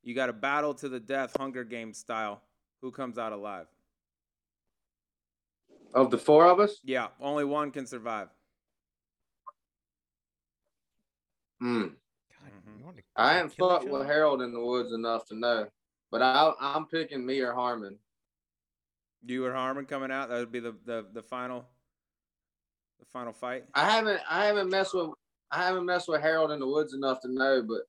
You 0.03 0.13
got 0.13 0.29
a 0.29 0.33
battle 0.33 0.73
to 0.75 0.89
the 0.89 0.99
death, 0.99 1.35
Hunger 1.37 1.63
Games 1.63 1.97
style. 1.97 2.41
Who 2.81 2.91
comes 2.91 3.17
out 3.17 3.33
alive? 3.33 3.67
Of 5.93 6.09
the 6.11 6.17
four 6.17 6.45
of 6.45 6.59
us, 6.59 6.79
Yeah, 6.83 7.07
only 7.19 7.43
one 7.45 7.71
can 7.71 7.85
survive. 7.85 8.29
hmm. 11.59 11.81
God, 11.81 11.93
Mhm. 12.65 12.79
you 12.79 12.85
want 12.85 12.97
to 12.97 13.03
I 13.15 13.39
ain't 13.39 13.55
kill 13.55 13.69
fucked 13.69 13.89
with? 13.89 14.05
Harold 14.07 14.41
in 14.41 14.53
the 14.53 14.59
woods 14.63 14.93
enough 14.93 15.25
to 15.27 15.35
know, 15.35 15.69
but 16.11 16.21
I, 16.21 16.51
I'm 16.59 16.85
picking 16.85 17.25
me 17.25 17.39
or 17.39 17.53
Harman. 17.53 17.97
You 19.25 19.45
or 19.45 19.53
Harman 19.53 19.85
coming 19.85 20.11
out. 20.11 20.29
That 20.29 20.39
would 20.39 20.51
be 20.51 20.59
the 20.59 20.75
the, 20.85 21.05
the 21.13 21.21
final. 21.21 21.65
The 22.99 23.05
final 23.05 23.33
fight. 23.33 23.65
I 23.73 23.89
haven't 23.89 24.21
I 24.29 24.45
haven't 24.45 24.69
messed 24.69 24.93
with 24.93 25.09
I 25.51 25.63
haven't 25.63 25.85
messed 25.85 26.07
with 26.07 26.21
Harold 26.21 26.51
in 26.51 26.59
the 26.59 26.67
woods 26.67 26.93
enough 26.93 27.19
to 27.21 27.31
know, 27.33 27.63
but 27.67 27.81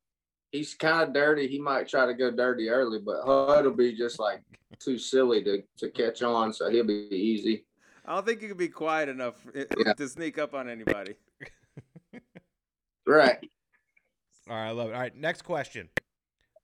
he's 0.52 0.74
kind 0.74 1.02
of 1.02 1.12
dirty. 1.14 1.46
He 1.46 1.60
might 1.60 1.88
try 1.88 2.06
to 2.06 2.14
go 2.14 2.30
dirty 2.30 2.68
early, 2.70 2.98
but 2.98 3.22
Hud 3.24 3.64
will 3.64 3.72
be 3.74 3.94
just 3.94 4.18
like 4.18 4.42
too 4.78 4.98
silly 4.98 5.44
to, 5.44 5.62
to 5.78 5.90
catch 5.90 6.22
on, 6.22 6.52
so 6.52 6.70
he'll 6.70 6.84
be 6.86 7.08
easy. 7.10 7.66
I 8.04 8.14
don't 8.14 8.26
think 8.26 8.42
you 8.42 8.48
can 8.48 8.56
be 8.56 8.68
quiet 8.68 9.08
enough 9.08 9.34
eh, 9.54 9.60
eh, 9.70 9.74
Yeah. 9.86 9.92
to 9.92 10.08
sneak 10.08 10.38
up 10.38 10.54
on 10.54 10.68
anybody. 10.68 11.14
Right. 13.06 13.38
All 14.48 14.56
right, 14.56 14.68
I 14.68 14.70
love 14.70 14.88
it. 14.90 14.94
All 14.94 15.00
right, 15.00 15.14
next 15.14 15.42
question. 15.42 15.88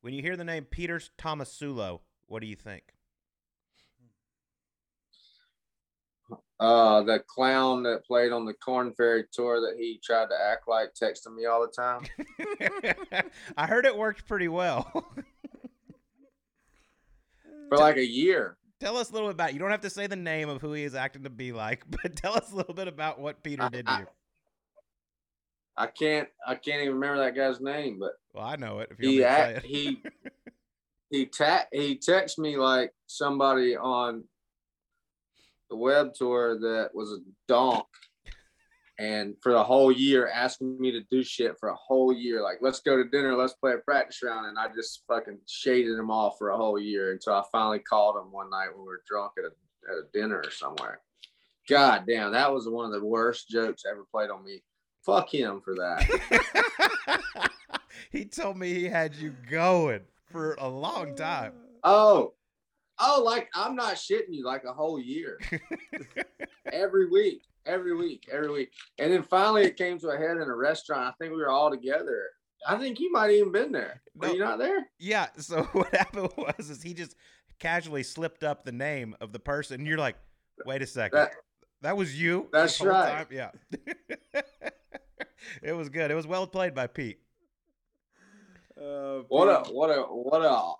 When 0.00 0.14
you 0.14 0.22
hear 0.22 0.36
the 0.36 0.44
name 0.44 0.64
Peter 0.64 1.00
Tomasulo, 1.18 2.00
what 2.26 2.40
do 2.40 2.46
you 2.46 2.56
think? 2.56 2.84
Uh, 6.60 7.02
the 7.02 7.20
clown 7.26 7.84
that 7.84 8.04
played 8.04 8.32
on 8.32 8.44
the 8.44 8.52
Korn 8.52 8.92
Ferry 8.92 9.24
tour 9.32 9.60
that 9.60 9.76
he 9.78 10.00
tried 10.02 10.26
to 10.26 10.34
act 10.34 10.66
like 10.66 10.92
texting 10.92 11.34
me 11.36 11.46
all 11.46 11.60
the 11.60 11.68
time. 11.68 12.04
I 13.56 13.66
heard 13.66 13.86
it 13.86 13.96
worked 13.96 14.26
pretty 14.26 14.48
well. 14.48 14.90
For 17.68 17.78
like 17.78 17.96
a 17.96 18.04
year. 18.04 18.56
tell 18.80 18.96
us 18.96 19.10
a 19.10 19.12
little 19.12 19.28
bit 19.28 19.34
about. 19.34 19.52
You 19.52 19.60
don't 19.60 19.70
have 19.70 19.82
to 19.82 19.90
say 19.90 20.08
the 20.08 20.16
name 20.16 20.48
of 20.48 20.60
who 20.60 20.72
he 20.72 20.82
is 20.82 20.96
acting 20.96 21.24
to 21.24 21.30
be 21.30 21.52
like, 21.52 21.84
but 22.02 22.16
tell 22.16 22.34
us 22.34 22.50
a 22.50 22.56
little 22.56 22.74
bit 22.74 22.88
about 22.88 23.20
what 23.20 23.42
Peter 23.42 23.68
did 23.68 23.86
to 23.86 23.98
you. 24.00 24.06
I 25.78 25.86
can't 25.86 26.28
I 26.46 26.56
can't 26.56 26.82
even 26.82 26.94
remember 26.94 27.18
that 27.22 27.36
guy's 27.36 27.60
name, 27.60 27.98
but 28.00 28.12
Well, 28.34 28.44
I 28.44 28.56
know 28.56 28.80
it. 28.80 28.90
If 28.90 28.98
he 28.98 29.20
want 29.20 29.32
act, 29.32 29.58
it. 29.58 29.64
he 29.64 30.02
he 31.10 31.26
ta- 31.26 31.66
he 31.72 31.96
texted 31.96 32.38
me 32.38 32.56
like 32.56 32.92
somebody 33.06 33.76
on 33.76 34.24
the 35.70 35.76
web 35.76 36.14
tour 36.14 36.58
that 36.58 36.90
was 36.94 37.12
a 37.12 37.18
donk 37.46 37.86
and 38.98 39.36
for 39.42 39.52
the 39.52 39.62
whole 39.62 39.92
year 39.92 40.28
asking 40.28 40.80
me 40.80 40.90
to 40.90 41.02
do 41.10 41.22
shit 41.22 41.54
for 41.60 41.68
a 41.68 41.74
whole 41.76 42.12
year 42.12 42.42
like 42.42 42.58
let's 42.60 42.80
go 42.80 42.96
to 42.96 43.08
dinner 43.10 43.36
let's 43.36 43.52
play 43.52 43.74
a 43.74 43.78
practice 43.78 44.22
round 44.22 44.46
and 44.46 44.58
i 44.58 44.66
just 44.74 45.04
fucking 45.06 45.38
shaded 45.46 45.96
him 45.98 46.10
off 46.10 46.36
for 46.38 46.50
a 46.50 46.56
whole 46.56 46.78
year 46.78 47.12
until 47.12 47.34
i 47.34 47.42
finally 47.52 47.78
called 47.78 48.16
him 48.16 48.32
one 48.32 48.48
night 48.50 48.68
when 48.72 48.80
we 48.80 48.86
were 48.88 49.02
drunk 49.06 49.32
at 49.38 49.44
a, 49.44 49.92
at 49.92 49.98
a 49.98 50.08
dinner 50.12 50.38
or 50.44 50.50
somewhere 50.50 51.00
god 51.68 52.04
damn 52.08 52.32
that 52.32 52.52
was 52.52 52.66
one 52.68 52.86
of 52.86 52.92
the 52.98 53.06
worst 53.06 53.48
jokes 53.48 53.84
ever 53.88 54.04
played 54.10 54.30
on 54.30 54.42
me 54.42 54.62
Fuck 55.04 55.32
him 55.32 55.60
for 55.60 55.74
that. 55.76 57.50
he 58.10 58.24
told 58.24 58.56
me 58.58 58.74
he 58.74 58.84
had 58.84 59.14
you 59.14 59.34
going 59.50 60.00
for 60.30 60.54
a 60.58 60.68
long 60.68 61.14
time. 61.16 61.52
Oh, 61.84 62.34
oh, 62.98 63.22
like 63.24 63.48
I'm 63.54 63.74
not 63.74 63.94
shitting 63.94 64.30
you 64.30 64.44
like 64.44 64.64
a 64.64 64.72
whole 64.72 65.00
year. 65.00 65.38
every 66.72 67.08
week, 67.08 67.42
every 67.64 67.96
week, 67.96 68.28
every 68.30 68.50
week. 68.50 68.72
And 68.98 69.12
then 69.12 69.22
finally 69.22 69.62
it 69.64 69.76
came 69.76 69.98
to 70.00 70.08
a 70.10 70.16
head 70.18 70.36
in 70.36 70.42
a 70.42 70.54
restaurant. 70.56 71.02
I 71.06 71.12
think 71.18 71.32
we 71.34 71.38
were 71.40 71.50
all 71.50 71.70
together. 71.70 72.24
I 72.66 72.76
think 72.76 72.98
you 73.00 73.10
might 73.12 73.24
have 73.26 73.32
even 73.32 73.52
been 73.52 73.72
there. 73.72 74.02
Were 74.16 74.26
No. 74.28 74.32
you 74.34 74.40
not 74.40 74.58
there? 74.58 74.88
Yeah. 74.98 75.28
So 75.38 75.62
what 75.72 75.94
happened 75.94 76.30
was 76.36 76.68
is 76.70 76.82
he 76.82 76.92
just 76.92 77.14
casually 77.60 78.02
slipped 78.02 78.42
up 78.44 78.64
the 78.64 78.72
name 78.72 79.14
of 79.20 79.32
the 79.32 79.38
person. 79.38 79.76
And 79.80 79.86
you're 79.86 79.96
like, 79.98 80.16
wait 80.66 80.82
a 80.82 80.86
second. 80.86 81.18
That- 81.18 81.34
That 81.82 81.96
was 81.96 82.20
you. 82.20 82.48
That's 82.52 82.80
right. 82.80 83.18
time? 83.18 83.26
Yeah. 83.30 83.50
it 85.62 85.72
was 85.72 85.88
good. 85.88 86.10
It 86.10 86.14
was 86.14 86.26
well 86.26 86.46
played 86.46 86.74
by 86.74 86.86
Pete. 86.86 87.20
Uh, 88.80 89.22
What 89.28 89.46
a 89.48 89.72
what 89.72 89.90
a 89.90 90.02
what 90.02 90.42
a 90.44 90.72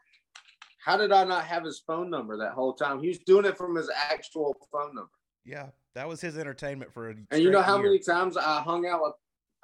how 0.85 0.97
did 0.97 1.13
I 1.13 1.25
not 1.25 1.45
have 1.45 1.65
his 1.65 1.81
phone 1.81 2.09
number 2.11 2.37
that 2.39 2.53
whole 2.53 2.73
time? 2.75 3.01
He 3.01 3.09
was 3.09 3.19
doing 3.19 3.45
it 3.45 3.59
from 3.59 3.75
his 3.75 3.91
actual 4.11 4.57
phone 4.73 4.95
number. 4.95 5.11
Yeah, 5.45 5.67
that 5.95 6.09
was 6.09 6.21
his 6.21 6.39
entertainment 6.39 6.93
for 6.93 7.11
a 7.11 7.15
And 7.31 7.43
you 7.43 7.51
know 7.51 7.61
how 7.63 7.75
year. 7.77 7.87
many 7.87 7.99
times 7.99 8.37
I 8.37 8.61
hung 8.61 8.87
out 8.87 9.03
with 9.03 9.15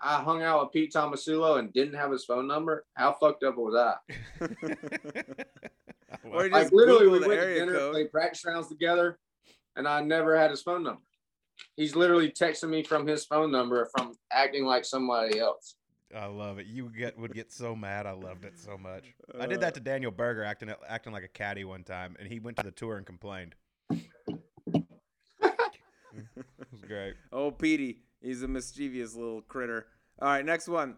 I 0.03 0.17
hung 0.23 0.43
out 0.43 0.61
with 0.65 0.73
Pete 0.73 0.93
Tomasulo 0.93 1.59
and 1.61 1.73
didn't 1.73 1.95
have 1.95 2.11
his 2.11 2.25
phone 2.25 2.49
number? 2.49 2.85
How 2.95 3.13
fucked 3.13 3.45
up 3.45 3.57
was 3.57 3.75
that? 4.41 4.47
Or 6.33 6.49
Like 6.49 6.73
literally, 6.73 7.07
we 7.09 7.19
Google 7.19 7.21
the 7.21 7.29
went 7.29 7.41
to 7.41 7.55
dinner, 7.55 7.73
code. 7.75 7.93
played 7.93 8.11
practice 8.11 8.45
rounds 8.47 8.69
together, 8.69 9.19
and 9.77 9.87
I 9.87 10.01
never 10.01 10.37
had 10.39 10.51
his 10.51 10.63
phone 10.63 10.83
number. 10.83 11.03
He's 11.77 11.97
literally 11.97 12.31
texting 12.31 12.71
me 12.71 12.83
from 12.83 13.07
his 13.07 13.25
phone 13.25 13.51
number 13.51 13.89
from 13.97 14.15
acting 14.33 14.65
like 14.65 14.85
somebody 14.85 15.39
else. 15.39 15.77
I 16.15 16.27
love 16.27 16.59
it. 16.59 16.67
You 16.67 16.91
get 16.97 17.19
would 17.19 17.35
get 17.35 17.53
so 17.53 17.75
mad. 17.75 18.07
I 18.07 18.13
loved 18.13 18.45
it 18.45 18.59
so 18.59 18.79
much. 18.79 19.05
I 19.39 19.47
did 19.47 19.59
uh. 19.59 19.63
that 19.63 19.75
to 19.75 19.81
Daniel 19.81 20.13
Berger 20.13 20.45
acting 20.45 20.73
acting 20.89 21.13
like 21.13 21.25
a 21.25 21.29
caddy 21.29 21.65
one 21.65 21.83
time, 21.83 22.17
and 22.19 22.29
he 22.29 22.39
went 22.39 22.57
to 22.59 22.63
the 22.63 22.71
tour 22.71 22.97
and 22.97 23.07
complained. 23.07 23.55
it 23.91 24.85
was 26.71 26.83
great. 26.87 27.15
Oh, 27.33 27.51
Petey, 27.51 27.99
he's 28.21 28.43
a 28.43 28.49
mischievous 28.49 29.15
little 29.15 29.43
critter. 29.43 29.87
All 30.21 30.29
right, 30.29 30.45
next 30.45 30.69
one. 30.69 30.97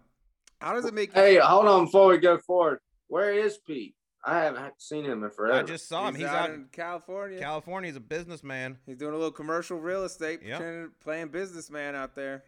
How 0.60 0.74
does 0.74 0.84
it 0.84 0.94
make 0.94 1.14
you? 1.14 1.22
Hey, 1.22 1.36
hold 1.36 1.66
on 1.66 1.86
before 1.86 2.08
we 2.08 2.18
go 2.18 2.38
forward. 2.38 2.80
Where 3.08 3.32
is 3.32 3.58
Pete? 3.58 3.94
I 4.28 4.40
haven't 4.42 4.74
seen 4.82 5.04
him 5.04 5.22
in 5.22 5.30
forever. 5.30 5.56
I 5.58 5.62
just 5.62 5.88
saw 5.88 6.08
him. 6.08 6.14
he's, 6.16 6.24
He's, 6.24 6.30
out 6.30 6.50
out 6.50 6.54
in 6.54 6.66
California. 6.72 7.38
California. 7.38 7.88
He's 7.90 7.96
a 7.96 8.00
businessman. 8.00 8.76
he's 8.84 8.96
doing 8.96 9.12
a 9.12 9.16
little 9.16 9.30
commercial 9.30 9.78
real 9.78 10.04
estate, 10.04 10.40
Yep. 10.44 10.88
playing 11.00 11.28
businessman 11.28 11.94
out 11.94 12.16
there. 12.16 12.42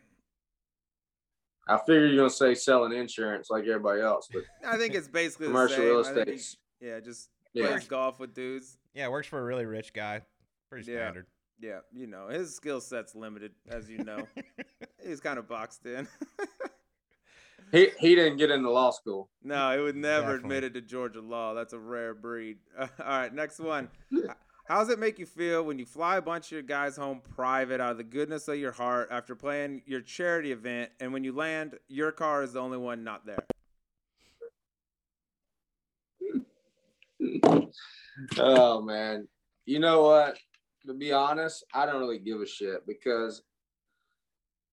I 1.69 1.79
figured 1.87 2.11
you're 2.11 2.17
gonna 2.17 2.31
say 2.31 2.55
selling 2.55 2.93
insurance 2.93 3.49
like 3.51 3.63
everybody 3.65 4.01
else, 4.01 4.29
but 4.33 4.43
I 4.67 4.77
think 4.77 4.95
it's 4.95 5.07
basically 5.09 5.47
the 5.47 5.53
commercial 5.53 5.77
same. 5.77 5.85
real 5.87 6.01
estate. 6.01 6.29
he- 6.81 6.87
yeah, 6.87 7.01
just 7.01 7.29
Yeah. 7.53 7.69
plays 7.69 7.87
golf 7.87 8.19
with 8.19 8.35
dudes. 8.35 8.79
Yeah, 8.95 9.09
works 9.09 9.29
for 9.29 9.39
a 9.39 9.45
really 9.45 9.67
rich 9.67 9.93
guy. 9.93 10.23
Pretty 10.71 10.91
Yeah. 10.91 10.99
standard. 10.99 11.27
Yeah, 11.61 11.81
you 11.93 12.07
know 12.07 12.29
his 12.29 12.55
skill 12.57 12.81
set's 12.81 13.15
limited, 13.15 13.53
as 13.69 13.89
you 13.91 13.99
know. 13.99 14.27
he's 15.07 15.21
kind 15.21 15.39
of 15.39 15.47
boxed 15.49 15.85
in. 15.87 16.09
he 17.73 17.89
he 17.99 18.15
didn't 18.15 18.37
get 18.39 18.51
into 18.51 18.71
law 18.71 18.91
school. 18.91 19.31
no, 19.43 19.77
he 19.77 19.83
would 19.83 19.97
never 19.97 20.37
Definitely. 20.37 20.57
admit 20.57 20.65
it 20.65 20.75
to 20.75 20.81
Georgia 20.81 21.21
law. 21.21 21.55
That's 21.55 21.73
a 21.73 21.79
rare 21.79 22.15
breed. 22.15 22.59
all 22.79 22.87
right, 22.99 23.33
next 23.33 23.59
one. 23.61 23.89
How 24.67 24.81
does 24.81 24.91
it 24.91 24.99
make 24.99 25.19
you 25.19 25.25
feel 25.27 25.63
when 25.65 25.79
you 25.79 25.87
fly 25.87 26.17
a 26.19 26.23
bunch 26.23 26.47
of 26.49 26.53
your 26.53 26.63
guys 26.63 26.97
home 26.97 27.23
private 27.35 27.81
out 27.81 27.93
of 27.93 27.97
the 27.97 28.05
goodness 28.05 28.49
of 28.49 28.59
your 28.59 28.73
heart 28.73 29.09
after 29.11 29.35
playing 29.35 29.83
your 29.87 30.03
charity 30.03 30.53
event, 30.53 30.91
and 31.01 31.13
when 31.13 31.25
you 31.25 31.33
land, 31.33 31.79
your 31.89 32.13
car 32.13 32.43
is 32.43 32.53
the 32.53 32.61
only 32.61 32.77
one 32.79 33.03
not 33.03 33.25
there? 33.25 33.45
oh 38.39 38.83
man. 38.83 39.29
You 39.67 39.81
know 39.81 40.03
what? 40.03 40.39
To 40.87 40.95
be 40.95 41.13
honest, 41.13 41.65
I 41.75 41.85
don't 41.87 42.01
really 42.01 42.19
give 42.19 42.41
a 42.41 42.47
shit 42.47 42.87
because 42.87 43.43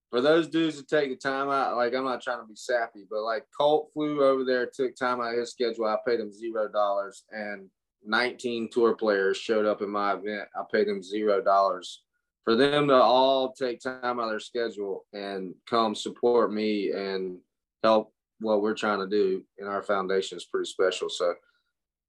for 0.10 0.22
those 0.22 0.48
dudes 0.48 0.78
to 0.78 0.86
take 0.86 1.10
the 1.10 1.16
time 1.16 1.50
out, 1.50 1.76
like 1.76 1.94
I'm 1.94 2.06
not 2.06 2.22
trying 2.22 2.42
to 2.42 2.48
be 2.48 2.56
sappy, 2.56 3.06
but 3.10 3.24
like 3.24 3.46
Colt 3.58 3.90
flew 3.94 4.24
over 4.24 4.44
there, 4.44 4.66
took 4.66 4.96
time 4.96 5.20
out 5.20 5.34
of 5.34 5.40
his 5.40 5.52
schedule. 5.52 5.86
I 5.86 5.98
paid 6.08 6.20
him 6.20 6.32
zero 6.32 6.68
dollars, 6.68 7.24
and 7.32 7.70
19 8.06 8.70
tour 8.72 8.96
players 8.96 9.38
showed 9.38 9.66
up 9.66 9.82
in 9.82 9.90
my 9.90 10.14
event. 10.14 10.48
I 10.56 10.64
paid 10.72 10.88
them 10.88 11.04
zero 11.04 11.42
dollars. 11.42 12.04
For 12.44 12.56
them 12.56 12.88
to 12.90 12.94
all 12.96 13.54
take 13.54 13.80
time 13.80 14.20
out 14.20 14.26
of 14.26 14.30
their 14.30 14.40
schedule 14.40 15.06
and 15.14 15.56
come 15.68 15.96
support 15.96 16.54
me 16.54 16.92
and 16.92 17.40
help 17.84 18.14
what 18.40 18.62
we're 18.62 18.76
trying 18.76 19.00
to 19.00 19.08
do 19.08 19.44
in 19.58 19.66
our 19.66 19.82
foundation 19.82 20.38
is 20.38 20.46
pretty 20.46 20.70
special. 20.70 21.10
So 21.10 21.34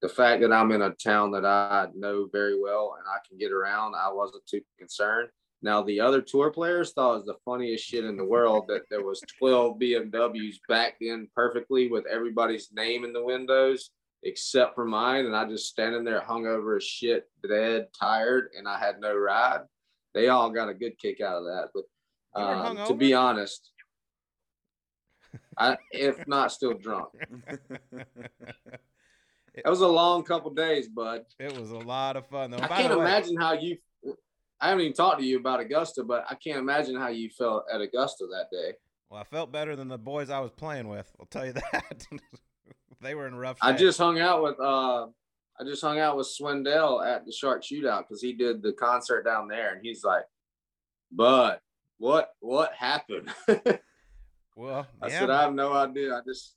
the 0.03 0.09
fact 0.09 0.42
that 0.42 0.53
I'm 0.53 0.72
in 0.72 0.82
a 0.82 0.90
town 0.90 1.30
that 1.32 1.47
I 1.47 1.88
know 1.94 2.28
very 2.30 2.61
well 2.61 2.97
and 2.99 3.07
I 3.09 3.18
can 3.26 3.38
get 3.38 3.53
around, 3.53 3.94
I 3.94 4.12
wasn't 4.12 4.47
too 4.47 4.61
concerned. 4.78 5.30
Now 5.67 5.83
the 5.83 5.99
other 5.99 6.23
tour 6.23 6.53
players 6.53 6.93
thought 6.93 7.14
it 7.14 7.17
was 7.17 7.27
the 7.27 7.35
funniest 7.45 7.85
shit 7.85 8.05
in 8.05 8.17
the 8.17 8.25
world 8.25 8.67
that 8.69 8.83
there 8.89 9.03
was 9.03 9.21
12 9.41 9.81
BMWs 9.81 10.59
backed 10.69 11.03
in 11.03 11.27
perfectly 11.35 11.89
with 11.89 12.07
everybody's 12.07 12.71
name 12.73 13.05
in 13.05 13.12
the 13.12 13.25
windows 13.25 13.91
except 14.23 14.77
for 14.77 14.85
mine, 14.85 15.27
and 15.27 15.35
I 15.35 15.45
just 15.49 15.67
standing 15.67 16.05
there 16.05 16.21
hungover 16.21 16.77
as 16.77 16.85
shit, 16.85 17.29
dead 17.47 17.89
tired, 17.99 18.51
and 18.57 18.69
I 18.69 18.79
had 18.79 19.01
no 19.01 19.17
ride. 19.17 19.62
They 20.14 20.29
all 20.29 20.51
got 20.51 20.69
a 20.69 20.75
good 20.75 20.99
kick 20.99 21.21
out 21.21 21.39
of 21.39 21.45
that, 21.47 21.71
but 21.75 22.41
um, 22.41 22.87
to 22.87 22.95
be 22.95 23.12
honest, 23.12 23.69
I 25.59 25.79
if 25.91 26.29
not 26.29 26.53
still 26.53 26.75
drunk. 26.75 27.09
That 29.64 29.71
was 29.71 29.81
a 29.81 29.89
long 29.89 30.23
couple 30.23 30.51
days, 30.51 30.87
bud. 30.87 31.23
it 31.39 31.59
was 31.59 31.71
a 31.71 31.79
lot 31.79 32.17
of 32.17 32.27
fun 32.27 32.51
though. 32.51 32.59
I 32.59 32.69
By 32.69 32.77
can't 32.83 32.93
the 32.93 32.99
way, 32.99 33.05
imagine 33.07 33.37
how 33.37 33.55
you. 33.55 33.79
I 34.61 34.69
haven't 34.71 34.83
even 34.85 34.95
talked 34.95 35.21
to 35.21 35.27
you 35.27 35.39
about 35.39 35.61
Augusta, 35.61 36.03
but 36.03 36.25
I 36.31 36.35
can't 36.35 36.59
imagine 36.59 36.97
how 36.97 37.09
you 37.09 37.29
felt 37.31 37.65
at 37.73 37.81
Augusta 37.81 38.27
that 38.31 38.47
day. 38.51 38.73
Well, 39.11 39.21
I 39.21 39.25
felt 39.25 39.53
better 39.53 39.77
than 39.77 39.89
the 39.89 39.99
boys 39.99 40.31
I 40.31 40.41
was 40.41 40.51
playing 40.51 40.89
with. 40.89 41.11
I'll 41.21 41.27
tell 41.27 41.47
you 41.47 41.53
that. 41.73 42.07
they 43.01 43.15
were 43.15 43.27
in 43.27 43.35
rough 43.37 43.59
Shape. 43.59 43.75
I 43.75 43.77
just 43.77 43.99
hung 43.99 44.19
out 44.19 44.43
with 44.43 44.59
uh, 44.59 45.07
I 45.59 45.65
just 45.65 45.83
hung 45.83 45.99
out 45.99 46.17
with 46.17 46.27
Swindell 46.27 47.07
at 47.07 47.25
the 47.27 47.33
Shark 47.33 47.63
Shootout 47.63 48.01
because 48.09 48.21
he 48.23 48.33
did 48.33 48.63
the 48.63 48.73
concert 48.73 49.23
down 49.25 49.49
there, 49.49 49.73
and 49.75 49.81
he's 49.83 50.03
like, 50.05 50.25
"But 51.13 51.61
what 51.99 52.31
what 52.41 52.73
happened?" 52.75 53.31
well, 54.57 54.87
I 55.03 55.09
yeah, 55.09 55.19
said, 55.21 55.31
"I 55.31 55.43
have 55.43 55.55
no 55.55 55.73
idea. 55.73 56.15
I 56.15 56.21
just 56.27 56.57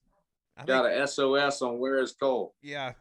I 0.58 0.66
got 0.66 0.86
think- 0.86 1.04
a 1.04 1.08
SOS 1.08 1.62
on 1.62 1.80
where 1.80 1.98
is 2.00 2.14
Colt." 2.14 2.54
yeah. 2.62 2.94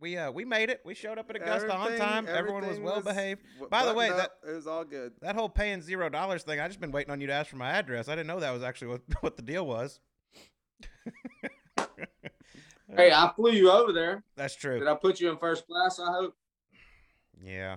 We 0.00 0.16
uh 0.16 0.30
we 0.30 0.44
made 0.44 0.70
it. 0.70 0.80
We 0.84 0.94
showed 0.94 1.18
up 1.18 1.28
at 1.30 1.36
Augusta 1.36 1.74
on 1.74 1.96
time. 1.96 2.26
Everyone 2.28 2.62
was 2.62 2.76
everything 2.78 2.84
well 2.84 3.00
behaved. 3.00 3.42
w- 3.54 3.68
By 3.68 3.84
the 3.84 3.94
way, 3.94 4.08
buttoned 4.10 4.26
up. 4.26 4.38
it 4.48 4.52
was 4.52 4.66
all 4.66 4.84
good. 4.84 5.12
That 5.22 5.34
whole 5.34 5.48
paying 5.48 5.82
zero 5.82 6.08
dollars 6.08 6.42
thing, 6.44 6.60
I 6.60 6.68
just 6.68 6.80
been 6.80 6.92
waiting 6.92 7.10
on 7.10 7.20
you 7.20 7.26
to 7.26 7.32
ask 7.32 7.50
for 7.50 7.56
my 7.56 7.70
address. 7.72 8.08
I 8.08 8.12
didn't 8.12 8.28
know 8.28 8.38
that 8.40 8.52
was 8.52 8.62
actually 8.62 8.88
what, 8.88 9.00
what 9.22 9.36
the 9.36 9.42
deal 9.42 9.66
was. 9.66 9.98
Hey, 12.96 13.12
I 13.12 13.30
flew 13.36 13.52
you 13.52 13.70
over 13.70 13.92
there. 13.92 14.22
That's 14.34 14.54
true. 14.56 14.78
Did 14.78 14.88
I 14.88 14.94
put 14.94 15.20
you 15.20 15.30
in 15.30 15.36
first 15.36 15.66
class? 15.66 16.00
I 16.00 16.10
hope. 16.10 16.34
Yeah, 17.42 17.76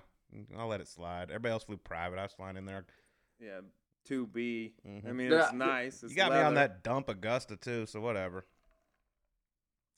I'll 0.57 0.67
let 0.67 0.79
it 0.79 0.87
slide. 0.87 1.23
Everybody 1.23 1.51
else 1.51 1.65
flew 1.65 1.75
private. 1.75 2.17
I 2.17 2.23
was 2.23 2.31
flying 2.31 2.55
in 2.55 2.65
there. 2.65 2.85
Yeah, 3.37 3.59
two 4.05 4.25
B. 4.27 4.73
I 4.85 4.87
Mhm. 4.87 5.15
mean, 5.15 5.33
it's 5.33 5.51
nice. 5.51 6.01
It's 6.03 6.11
you 6.13 6.15
got 6.17 6.31
me 6.31 6.37
on 6.39 6.53
that 6.53 6.81
dump 6.81 7.09
Augusta 7.09 7.57
too, 7.57 7.85
so 7.87 7.99
whatever. 7.99 8.45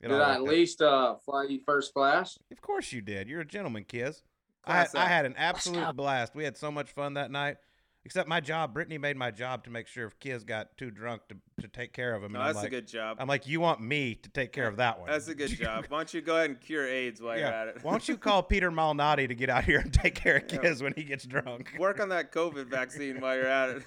It 0.04 0.10
Did 0.10 0.16
all 0.16 0.22
I 0.22 0.34
at 0.34 0.40
worked 0.42 0.50
out. 0.50 0.54
least 0.58 0.82
uh, 0.82 1.16
fly 1.24 1.46
you 1.50 1.60
first 1.66 1.94
class? 1.94 2.38
Of 2.52 2.62
course 2.62 2.92
you 2.92 3.02
did. 3.02 3.28
You're 3.30 3.42
a 3.42 3.46
gentleman, 3.46 3.86
Kiz. 3.88 4.22
I 4.66 4.78
had, 4.80 4.90
I 4.96 5.06
had 5.06 5.26
an 5.26 5.36
absolute 5.38 5.96
blast. 5.96 6.36
We 6.36 6.44
had 6.44 6.58
so 6.58 6.70
much 6.72 6.92
fun 6.92 7.14
that 7.16 7.32
night. 7.32 7.58
Except 8.06 8.28
my 8.28 8.42
job, 8.42 8.74
Brittany 8.74 8.98
made 8.98 9.16
my 9.16 9.32
job 9.32 9.64
to 9.64 9.70
make 9.70 9.88
sure 9.88 10.06
if 10.06 10.20
Kiz 10.20 10.44
got 10.44 10.76
too 10.76 10.92
drunk 10.92 11.22
to, 11.30 11.38
to 11.62 11.70
take 11.70 11.94
care 11.94 12.14
of 12.14 12.22
him. 12.22 12.34
No, 12.34 12.40
and 12.42 12.50
that's 12.50 12.58
like, 12.58 12.68
a 12.68 12.70
good 12.70 12.86
job. 12.88 13.16
I'm 13.18 13.30
like, 13.30 13.48
you 13.48 13.62
want 13.62 13.80
me 13.80 14.16
to 14.16 14.30
take 14.30 14.52
care 14.52 14.68
of 14.68 14.76
that 14.76 15.00
one? 15.00 15.10
That's 15.10 15.30
a 15.30 15.36
good 15.36 15.52
job. 15.58 15.86
Why 15.88 16.00
don't 16.00 16.14
you 16.14 16.20
go 16.20 16.36
ahead 16.36 16.50
and 16.50 16.60
cure 16.60 16.86
AIDS 16.86 17.22
while 17.22 17.38
you're 17.38 17.48
at 17.48 17.70
it? 17.70 17.78
Why 17.82 17.92
don't 17.92 18.06
you 18.10 18.18
call 18.18 18.44
Peter 18.44 18.70
Malnati 18.72 19.30
to 19.30 19.36
get 19.36 19.50
out 19.50 19.64
here 19.64 19.80
and 19.80 19.94
take 19.94 20.16
care 20.16 20.36
of 20.36 20.44
Yeah. 20.52 20.58
Kiz 20.60 20.84
when 20.84 20.92
he 20.98 21.06
gets 21.06 21.24
drunk? 21.26 21.74
Work 21.80 22.02
on 22.02 22.10
that 22.10 22.34
COVID 22.34 22.66
vaccine 22.70 23.22
while 23.22 23.38
you're 23.38 23.48
at 23.48 23.70
it. 23.70 23.84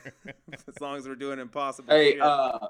as 0.67 0.81
long 0.81 0.97
as 0.97 1.07
we're 1.07 1.15
doing 1.15 1.39
impossible. 1.39 1.93
Hey, 1.93 2.13
shit. 2.13 2.23
uh, 2.23 2.69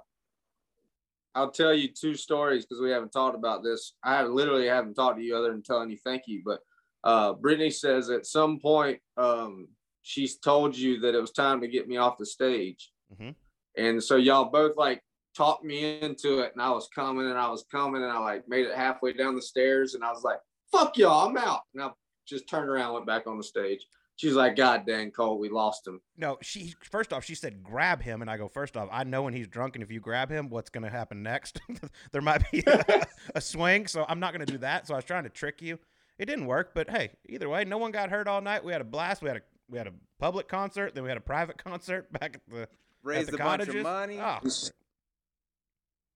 I'll 1.36 1.50
tell 1.50 1.74
you 1.74 1.88
two 1.88 2.14
stories 2.14 2.64
because 2.64 2.80
we 2.80 2.90
haven't 2.90 3.12
talked 3.12 3.36
about 3.36 3.62
this. 3.62 3.92
I 4.02 4.16
have 4.16 4.30
literally 4.30 4.66
haven't 4.66 4.94
talked 4.94 5.18
to 5.18 5.22
you 5.22 5.36
other 5.36 5.50
than 5.52 5.62
telling 5.62 5.90
you 5.90 5.98
thank 6.02 6.22
you. 6.26 6.40
But 6.42 6.60
uh, 7.04 7.34
Brittany 7.34 7.68
says 7.70 8.08
at 8.08 8.24
some 8.24 8.58
point 8.58 8.98
um, 9.18 9.68
she's 10.02 10.38
told 10.38 10.74
you 10.76 10.98
that 11.00 11.14
it 11.14 11.20
was 11.20 11.32
time 11.32 11.60
to 11.60 11.68
get 11.68 11.86
me 11.86 11.98
off 11.98 12.16
the 12.18 12.24
stage, 12.26 12.90
Mhm. 13.14 13.34
and 13.76 14.02
so 14.02 14.16
y'all 14.16 14.46
both 14.50 14.76
like 14.78 15.02
talked 15.36 15.62
me 15.62 16.00
into 16.00 16.38
it, 16.40 16.52
and 16.54 16.62
I 16.62 16.70
was 16.70 16.88
coming 16.94 17.26
and 17.28 17.38
I 17.38 17.50
was 17.50 17.64
coming, 17.70 18.02
and 18.02 18.10
I 18.10 18.18
like 18.18 18.48
made 18.48 18.64
it 18.66 18.74
halfway 18.74 19.12
down 19.12 19.36
the 19.36 19.42
stairs, 19.42 19.94
and 19.94 20.02
I 20.02 20.10
was 20.10 20.24
like, 20.24 20.40
"Fuck 20.72 20.96
y'all, 20.96 21.28
I'm 21.28 21.36
out," 21.36 21.60
and 21.74 21.82
I 21.82 21.90
just 22.26 22.48
turned 22.48 22.70
around, 22.70 22.86
and 22.86 22.94
went 22.94 23.06
back 23.06 23.26
on 23.26 23.36
the 23.36 23.44
stage. 23.44 23.86
She's 24.16 24.32
like, 24.32 24.56
God 24.56 24.86
dang, 24.86 25.10
Colt, 25.10 25.38
we 25.38 25.50
lost 25.50 25.86
him. 25.86 26.00
No, 26.16 26.38
she 26.40 26.74
first 26.90 27.12
off 27.12 27.24
she 27.24 27.34
said 27.34 27.62
grab 27.62 28.00
him, 28.00 28.22
and 28.22 28.30
I 28.30 28.38
go 28.38 28.48
first 28.48 28.76
off 28.76 28.88
I 28.90 29.04
know 29.04 29.22
when 29.22 29.34
he's 29.34 29.46
drunk, 29.46 29.76
and 29.76 29.82
if 29.82 29.90
you 29.90 30.00
grab 30.00 30.30
him, 30.30 30.48
what's 30.48 30.70
going 30.70 30.84
to 30.84 30.90
happen 30.90 31.22
next? 31.22 31.60
there 32.12 32.22
might 32.22 32.50
be 32.50 32.62
a, 32.66 33.06
a 33.34 33.40
swing, 33.42 33.86
so 33.86 34.06
I'm 34.08 34.18
not 34.18 34.32
going 34.32 34.44
to 34.44 34.50
do 34.50 34.58
that. 34.58 34.86
So 34.86 34.94
I 34.94 34.96
was 34.96 35.04
trying 35.04 35.24
to 35.24 35.30
trick 35.30 35.60
you. 35.60 35.78
It 36.18 36.24
didn't 36.24 36.46
work, 36.46 36.70
but 36.74 36.88
hey, 36.88 37.10
either 37.28 37.46
way, 37.50 37.64
no 37.64 37.76
one 37.76 37.90
got 37.90 38.08
hurt 38.08 38.26
all 38.26 38.40
night. 38.40 38.64
We 38.64 38.72
had 38.72 38.80
a 38.80 38.84
blast. 38.84 39.20
We 39.20 39.28
had 39.28 39.36
a 39.36 39.42
we 39.68 39.76
had 39.76 39.86
a 39.86 39.92
public 40.18 40.48
concert, 40.48 40.94
then 40.94 41.04
we 41.04 41.10
had 41.10 41.18
a 41.18 41.22
private 41.22 41.58
concert 41.62 42.10
back 42.12 42.36
at 42.36 42.40
the 42.48 42.68
at 43.14 43.26
the 43.26 43.34
a 43.34 43.38
bunch 43.38 43.68
of 43.68 43.76
money. 43.76 44.18
Oh, 44.18 44.38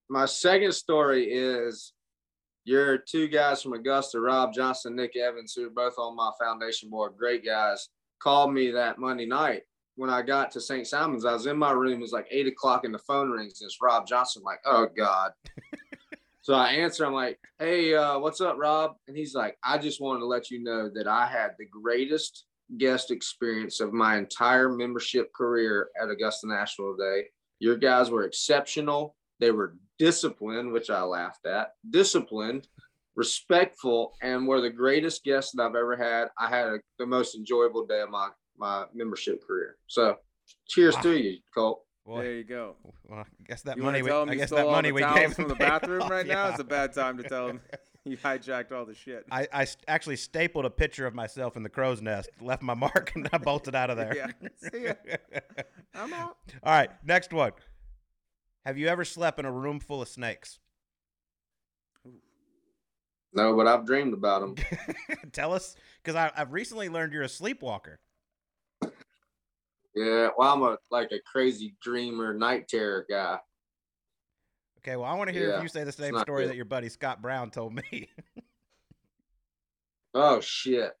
My 0.09 0.25
second 0.25 0.73
story 0.73 1.25
is 1.25 1.93
your 2.63 2.97
two 2.97 3.27
guys 3.27 3.61
from 3.61 3.73
Augusta, 3.73 4.19
Rob 4.19 4.53
Johnson, 4.53 4.95
Nick 4.95 5.15
Evans, 5.15 5.53
who 5.55 5.67
are 5.67 5.71
both 5.71 5.97
on 5.97 6.15
my 6.15 6.31
foundation 6.39 6.89
board, 6.89 7.13
great 7.17 7.45
guys, 7.45 7.89
called 8.19 8.53
me 8.53 8.71
that 8.71 8.99
Monday 8.99 9.25
night. 9.25 9.63
When 9.95 10.09
I 10.09 10.21
got 10.21 10.51
to 10.51 10.61
St. 10.61 10.87
Simon's, 10.87 11.25
I 11.25 11.33
was 11.33 11.47
in 11.47 11.57
my 11.57 11.71
room. 11.71 11.99
It 11.99 12.01
was 12.01 12.13
like 12.13 12.27
eight 12.31 12.47
o'clock, 12.47 12.85
and 12.85 12.93
the 12.93 12.99
phone 12.99 13.29
rings. 13.29 13.61
And 13.61 13.67
it's 13.67 13.81
Rob 13.81 14.07
Johnson. 14.07 14.41
I'm 14.41 14.45
like, 14.45 14.61
oh 14.65 14.87
God. 14.95 15.31
so 16.41 16.53
I 16.53 16.69
answer. 16.69 17.05
I'm 17.05 17.13
like, 17.13 17.39
hey, 17.59 17.93
uh, 17.93 18.17
what's 18.19 18.41
up, 18.41 18.57
Rob? 18.57 18.95
And 19.07 19.17
he's 19.17 19.35
like, 19.35 19.57
I 19.63 19.77
just 19.77 19.99
wanted 19.99 20.21
to 20.21 20.27
let 20.27 20.49
you 20.49 20.63
know 20.63 20.89
that 20.95 21.07
I 21.07 21.27
had 21.27 21.51
the 21.59 21.65
greatest 21.65 22.45
guest 22.77 23.11
experience 23.11 23.79
of 23.79 23.91
my 23.91 24.17
entire 24.17 24.69
membership 24.69 25.33
career 25.33 25.89
at 26.01 26.09
Augusta 26.09 26.47
National 26.47 26.95
today. 26.95 27.25
Your 27.59 27.75
guys 27.75 28.09
were 28.09 28.23
exceptional. 28.23 29.15
They 29.41 29.51
were 29.51 29.75
disciplined, 29.99 30.71
which 30.71 30.89
I 30.89 31.01
laughed 31.01 31.45
at, 31.45 31.71
disciplined, 31.89 32.67
respectful, 33.15 34.13
and 34.21 34.47
were 34.47 34.61
the 34.61 34.69
greatest 34.69 35.23
guests 35.23 35.51
that 35.55 35.63
I've 35.63 35.75
ever 35.75 35.95
had. 35.97 36.29
I 36.39 36.47
had 36.47 36.67
a, 36.67 36.77
the 36.99 37.05
most 37.05 37.35
enjoyable 37.35 37.85
day 37.85 38.01
of 38.01 38.09
my, 38.09 38.29
my 38.57 38.85
membership 38.93 39.45
career. 39.45 39.75
So 39.87 40.17
cheers 40.67 40.95
Wow. 40.95 41.01
to 41.01 41.17
you, 41.17 41.37
Colt. 41.53 41.81
boy. 42.05 42.23
There 42.23 42.33
you 42.33 42.43
go. 42.43 42.75
Well, 43.07 43.19
I 43.19 43.23
guess 43.47 43.61
that 43.63 43.77
You 43.77 43.83
money. 43.83 44.01
We, 44.01 44.09
to 44.09 44.13
tell 44.13 44.23
him 44.23 44.29
I 44.29 44.35
guess 44.35 44.47
stole 44.49 44.57
that 44.59 44.65
all 44.67 44.71
money 44.73 44.89
the 44.89 44.93
we 44.95 45.01
towels 45.01 45.19
gave 45.19 45.33
from 45.33 45.47
the 45.47 45.55
bathroom 45.69 46.01
off, 46.03 46.09
right 46.11 46.25
now? 46.25 46.45
yeah. 46.45 46.49
It's 46.51 46.59
a 46.59 46.63
bad 46.63 46.93
time 46.93 47.17
to 47.17 47.23
tell 47.23 47.47
him 47.47 47.59
you 48.05 48.17
hijacked 48.17 48.71
all 48.71 48.85
the 48.85 48.95
shit. 48.95 49.25
I, 49.31 49.47
I 49.53 49.67
actually 49.87 50.15
stapled 50.17 50.65
a 50.65 50.69
picture 50.69 51.05
of 51.05 51.13
myself 51.13 51.55
in 51.57 51.63
the 51.63 51.69
crow's 51.69 52.01
nest, 52.01 52.29
left 52.41 52.61
my 52.63 52.73
mark, 52.73 53.11
and 53.15 53.27
I 53.33 53.37
bolted 53.39 53.75
out 53.75 53.89
of 53.89 53.97
there. 54.01 54.15
Yeah. 54.15 54.27
See 54.71 54.85
ya. 54.85 54.93
I'm 55.93 56.13
out. 56.13 56.37
All 56.63 56.73
right, 56.73 56.89
next 57.05 57.33
one. 57.33 57.51
Have 58.65 58.77
you 58.77 58.87
ever 58.87 59.03
slept 59.03 59.39
in 59.39 59.45
a 59.45 59.51
room 59.51 59.79
full 59.79 60.01
of 60.01 60.07
snakes? 60.07 60.59
No, 63.33 63.55
but 63.55 63.65
I've 63.65 63.85
dreamed 63.85 64.13
about 64.13 64.41
them. 64.41 64.55
Tell 65.31 65.53
us, 65.53 65.75
because 66.03 66.31
I've 66.35 66.51
recently 66.51 66.89
learned 66.89 67.13
you're 67.13 67.23
a 67.23 67.29
sleepwalker. 67.29 67.99
Yeah, 69.95 70.29
well, 70.37 70.53
I'm 70.53 70.61
a 70.63 70.77
like 70.89 71.11
a 71.11 71.19
crazy 71.25 71.75
dreamer, 71.81 72.33
night 72.33 72.67
terror 72.67 73.05
guy. 73.09 73.39
Okay, 74.79 74.95
well, 74.95 75.09
I 75.09 75.15
want 75.15 75.29
to 75.29 75.33
hear 75.33 75.51
if 75.51 75.63
you 75.63 75.69
say 75.69 75.83
the 75.83 75.91
same 75.91 76.17
story 76.19 76.43
good. 76.43 76.51
that 76.51 76.55
your 76.55 76.65
buddy 76.65 76.89
Scott 76.89 77.21
Brown 77.21 77.51
told 77.51 77.73
me. 77.73 78.09
Oh 80.13 80.41
shit. 80.41 80.91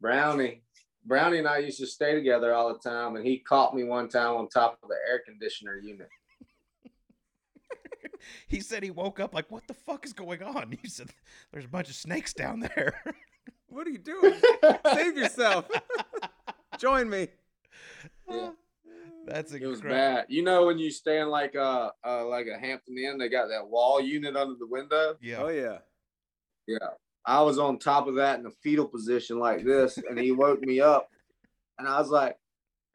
Brownie. 0.00 0.62
Brownie 1.06 1.38
and 1.38 1.48
I 1.48 1.58
used 1.58 1.78
to 1.78 1.86
stay 1.86 2.14
together 2.14 2.52
all 2.52 2.72
the 2.72 2.78
time, 2.78 3.16
and 3.16 3.24
he 3.24 3.38
caught 3.38 3.74
me 3.74 3.84
one 3.84 4.08
time 4.08 4.34
on 4.34 4.48
top 4.48 4.78
of 4.82 4.88
the 4.88 4.96
air 5.08 5.20
conditioner 5.24 5.76
unit. 5.76 6.08
he 8.48 8.60
said 8.60 8.82
he 8.82 8.90
woke 8.90 9.20
up 9.20 9.32
like, 9.32 9.50
"What 9.50 9.66
the 9.68 9.74
fuck 9.74 10.04
is 10.04 10.12
going 10.12 10.42
on?" 10.42 10.76
He 10.82 10.88
said, 10.88 11.10
"There's 11.52 11.64
a 11.64 11.68
bunch 11.68 11.88
of 11.88 11.94
snakes 11.94 12.32
down 12.32 12.60
there." 12.60 13.02
What 13.68 13.86
are 13.88 13.90
you 13.90 13.98
doing? 13.98 14.32
Save 14.94 15.18
yourself. 15.18 15.68
Join 16.78 17.10
me. 17.10 17.28
Yeah. 18.26 18.50
That's 19.26 19.52
It 19.52 19.66
was 19.66 19.82
bad. 19.82 20.26
You 20.28 20.42
know 20.44 20.64
when 20.66 20.78
you 20.78 20.90
stay 20.90 21.20
in 21.20 21.28
like 21.28 21.56
a 21.56 21.90
uh, 22.06 22.26
like 22.26 22.46
a 22.46 22.58
Hampton 22.58 22.96
Inn, 22.96 23.18
they 23.18 23.28
got 23.28 23.48
that 23.48 23.66
wall 23.68 24.00
unit 24.00 24.36
under 24.36 24.54
the 24.54 24.66
window. 24.66 25.16
Yeah. 25.20 25.42
Oh 25.42 25.48
yeah. 25.48 25.78
Yeah, 26.66 26.78
I 27.26 27.42
was 27.42 27.58
on 27.58 27.78
top 27.78 28.06
of 28.06 28.14
that 28.16 28.38
in 28.38 28.46
a 28.46 28.50
fetal 28.62 28.86
position 28.86 29.38
like 29.38 29.64
this, 29.64 29.98
and 29.98 30.18
he 30.18 30.30
woke 30.32 30.60
me 30.60 30.80
up, 30.80 31.08
and 31.78 31.88
I 31.88 31.98
was 31.98 32.08
like, 32.08 32.36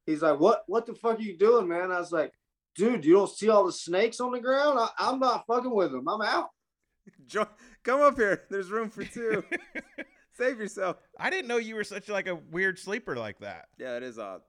he's 0.06 0.22
like, 0.22 0.40
what 0.40 0.64
What 0.68 0.86
the 0.86 0.94
fuck 0.96 1.20
are 1.20 1.22
you 1.22 1.38
doing, 1.38 1.68
man? 1.68 1.92
I 1.92 2.00
was 2.00 2.12
like, 2.12 2.32
dude, 2.76 3.06
you 3.06 3.14
don't 3.14 3.30
see 3.30 3.50
all 3.50 3.66
the 3.66 3.72
snakes 3.72 4.20
on 4.20 4.32
the 4.32 4.40
ground? 4.40 4.80
I, 4.80 4.90
I'm 4.98 5.20
not 5.20 5.46
fucking 5.48 5.74
with 5.74 5.92
them. 5.92 6.08
I'm 6.08 6.22
out. 6.22 6.50
Jo- 7.28 7.48
come 7.84 8.02
up 8.02 8.16
here. 8.16 8.44
There's 8.50 8.72
room 8.72 8.90
for 8.90 9.04
two. 9.04 9.44
Save 10.38 10.60
yourself. 10.60 10.98
I 11.20 11.30
didn't 11.30 11.48
know 11.48 11.58
you 11.58 11.76
were 11.76 11.84
such 11.84 12.08
like 12.08 12.28
a 12.28 12.36
weird 12.36 12.80
sleeper 12.80 13.18
like 13.18 13.40
that. 13.40 13.66
Yeah, 13.78 13.98
it 13.98 14.04
is 14.04 14.18
odd. 14.18 14.42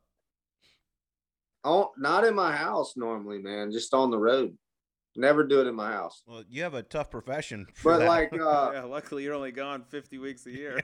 Oh, 1.64 1.91
not 1.97 2.24
in 2.24 2.35
my 2.35 2.55
house 2.55 2.97
normally, 2.97 3.39
man. 3.39 3.72
Just 3.72 3.95
on 3.95 4.11
the 4.11 4.18
road. 4.18 4.57
Never 5.15 5.45
do 5.45 5.61
it 5.61 5.67
in 5.67 5.75
my 5.75 5.93
house. 5.93 6.23
Well, 6.27 6.43
you 6.49 6.63
have 6.63 6.75
a 6.75 6.83
tough 6.83 7.11
profession. 7.11 7.67
For 7.75 7.93
But 7.93 7.99
that. 8.01 8.09
like 8.09 8.33
uh 8.33 8.71
yeah, 8.75 8.85
luckily 8.85 9.25
you're 9.25 9.35
only 9.35 9.53
gone 9.53 9.85
50 9.85 10.19
weeks 10.19 10.47
a 10.47 10.51
year. 10.57 10.81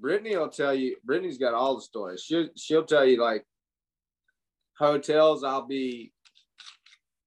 Brittany 0.00 0.36
will 0.36 0.48
tell 0.48 0.74
you 0.74 0.96
Brittany's 1.04 1.38
got 1.38 1.54
all 1.54 1.74
the 1.76 1.82
stories. 1.82 2.22
She'll 2.22 2.48
she'll 2.56 2.84
tell 2.84 3.04
you 3.04 3.20
like 3.20 3.44
hotels, 4.78 5.42
I'll 5.42 5.66
be 5.66 6.12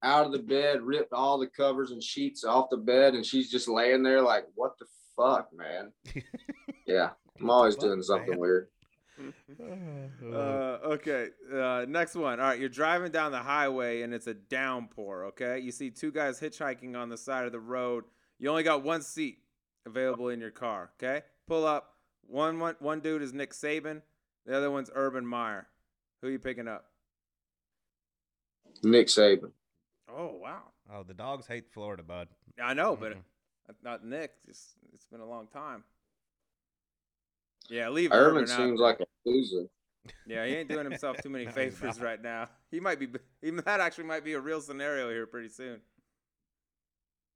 out 0.04 0.26
of 0.26 0.32
the 0.32 0.40
bed, 0.40 0.82
ripped 0.82 1.14
all 1.14 1.38
the 1.38 1.48
covers 1.48 1.92
and 1.92 2.02
sheets 2.02 2.44
off 2.44 2.70
the 2.72 2.78
bed, 2.78 3.14
and 3.14 3.26
she's 3.26 3.52
just 3.52 3.68
laying 3.68 4.02
there 4.04 4.22
like, 4.22 4.46
what 4.56 4.72
the 4.80 4.86
fuck, 5.16 5.50
man? 5.54 5.92
yeah. 6.88 7.10
I'm 7.40 7.50
always 7.50 7.76
Fuck, 7.76 7.84
doing 7.84 8.02
something 8.02 8.30
man. 8.32 8.40
weird. 8.40 8.68
Uh, 10.24 10.80
okay. 10.84 11.28
Uh, 11.54 11.86
next 11.88 12.16
one. 12.16 12.40
All 12.40 12.48
right. 12.48 12.60
You're 12.60 12.70
driving 12.70 13.12
down 13.12 13.32
the 13.32 13.40
highway 13.40 14.02
and 14.02 14.14
it's 14.14 14.28
a 14.28 14.34
downpour. 14.34 15.26
Okay. 15.26 15.60
You 15.60 15.72
see 15.72 15.90
two 15.92 16.12
guys 16.12 16.40
hitchhiking 16.40 16.96
on 16.96 17.10
the 17.10 17.18
side 17.18 17.46
of 17.46 17.52
the 17.52 17.60
road. 17.60 18.06
You 18.40 18.50
only 18.50 18.64
got 18.64 18.84
one 18.84 19.02
seat 19.02 19.40
available 19.86 20.30
in 20.30 20.40
your 20.40 20.52
car. 20.52 20.92
Okay. 21.02 21.24
Pull 21.48 21.66
up. 21.66 21.96
One 22.28 22.60
one 22.60 22.76
one 22.80 23.02
dude 23.02 23.22
is 23.22 23.34
Nick 23.34 23.52
Saban. 23.54 24.02
The 24.46 24.56
other 24.56 24.72
one's 24.72 24.90
Urban 24.96 25.26
Meyer. 25.26 25.68
Who 26.22 26.30
you 26.30 26.40
picking 26.40 26.68
up? 26.68 26.86
Nick 28.84 29.08
Saban. 29.08 29.52
Oh 30.10 30.36
wow. 30.42 30.62
oh, 30.94 31.04
the 31.04 31.14
dogs 31.14 31.46
hate 31.48 31.66
Florida, 31.74 32.04
bud. 32.04 32.28
I 32.62 32.74
know, 32.74 32.96
but 32.96 33.14
Mhm. 33.14 33.24
not 33.84 34.06
Nick. 34.06 34.32
Just 34.46 34.76
it's 34.94 35.06
been 35.06 35.20
a 35.22 35.26
long 35.30 35.48
time. 35.48 35.84
Yeah, 37.72 37.90
leave 37.90 38.12
Urban 38.12 38.44
Urban 38.44 38.52
out. 38.52 38.58
seems 38.58 38.80
like 38.82 39.00
a 39.00 39.06
loser. 39.26 39.66
Yeah, 40.28 40.46
he 40.46 40.56
ain't 40.56 40.68
doing 40.68 40.84
himself 40.84 41.18
too 41.24 41.30
many 41.30 41.46
favors 41.48 41.98
not. 41.98 42.06
right 42.06 42.22
now. 42.22 42.50
He 42.70 42.82
might 42.82 43.00
be. 43.00 43.08
He, 43.42 43.50
that 43.66 43.80
actually 43.80 44.04
might 44.04 44.26
be 44.26 44.34
a 44.34 44.40
real 44.40 44.60
scenario 44.60 45.10
here 45.10 45.26
pretty 45.26 45.48
soon. 45.48 45.80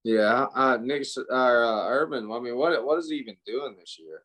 Yeah, 0.03 0.47
uh, 0.53 0.77
Nick 0.81 1.03
uh, 1.17 1.33
uh, 1.33 1.88
Urban. 1.88 2.29
I 2.31 2.39
mean, 2.39 2.57
what 2.57 2.86
what 2.86 2.99
is 2.99 3.09
he 3.09 3.15
even 3.15 3.38
doing 3.45 3.75
this 3.79 3.97
year? 3.97 4.23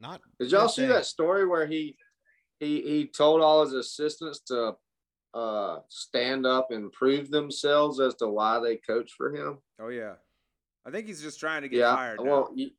Not. 0.00 0.22
Did 0.40 0.50
y'all 0.50 0.68
see 0.68 0.82
thing. 0.82 0.90
that 0.90 1.04
story 1.04 1.46
where 1.46 1.66
he 1.66 1.94
he 2.58 2.80
he 2.80 3.06
told 3.06 3.42
all 3.42 3.62
his 3.64 3.74
assistants 3.74 4.40
to 4.46 4.76
uh 5.34 5.80
stand 5.88 6.46
up 6.46 6.68
and 6.70 6.90
prove 6.92 7.30
themselves 7.30 8.00
as 8.00 8.14
to 8.14 8.28
why 8.28 8.60
they 8.60 8.76
coach 8.76 9.12
for 9.14 9.34
him? 9.34 9.58
Oh 9.78 9.88
yeah, 9.88 10.14
I 10.86 10.90
think 10.90 11.06
he's 11.06 11.20
just 11.20 11.38
trying 11.38 11.62
to 11.62 11.68
get 11.68 11.80
yeah. 11.80 11.94
fired. 11.94 12.20
Well, 12.20 12.48
now. 12.50 12.56
you, 12.56 12.70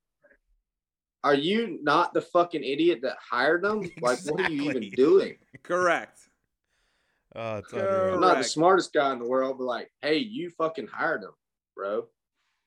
are 1.23 1.35
you 1.35 1.79
not 1.81 2.13
the 2.13 2.21
fucking 2.21 2.63
idiot 2.63 2.99
that 3.03 3.17
hired 3.19 3.63
them? 3.63 3.89
Like, 4.01 4.19
what 4.25 4.41
are 4.41 4.51
you 4.51 4.69
even 4.69 4.89
doing? 4.91 5.35
correct. 5.63 6.19
Oh, 7.35 7.57
it's 7.57 7.71
Go. 7.71 8.13
I'm 8.13 8.19
not 8.19 8.37
the 8.37 8.43
smartest 8.43 8.91
guy 8.93 9.11
in 9.13 9.19
the 9.19 9.27
world, 9.27 9.57
but 9.59 9.65
like, 9.65 9.91
hey, 10.01 10.17
you 10.17 10.49
fucking 10.51 10.87
hired 10.87 11.21
them, 11.21 11.33
bro. 11.75 12.07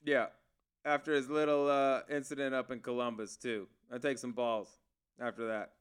Yeah, 0.04 0.26
after 0.84 1.12
his 1.12 1.28
little 1.28 1.68
uh, 1.68 2.02
incident 2.10 2.54
up 2.54 2.70
in 2.70 2.80
Columbus 2.80 3.36
too. 3.36 3.68
I 3.92 3.98
take 3.98 4.18
some 4.18 4.32
balls 4.32 4.68
after 5.20 5.48
that. 5.48 5.72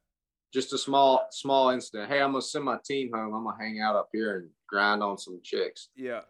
Just 0.53 0.73
a 0.73 0.77
small 0.77 1.27
small 1.31 1.69
incident. 1.69 2.09
Hey, 2.09 2.21
I'm 2.21 2.31
gonna 2.31 2.41
send 2.41 2.65
my 2.65 2.77
team 2.83 3.11
home. 3.13 3.33
I'm 3.33 3.43
gonna 3.43 3.57
hang 3.57 3.79
out 3.79 3.95
up 3.95 4.09
here 4.11 4.37
and 4.37 4.49
grind 4.67 5.01
on 5.01 5.17
some 5.17 5.39
chicks. 5.43 5.89
Yeah, 5.95 6.21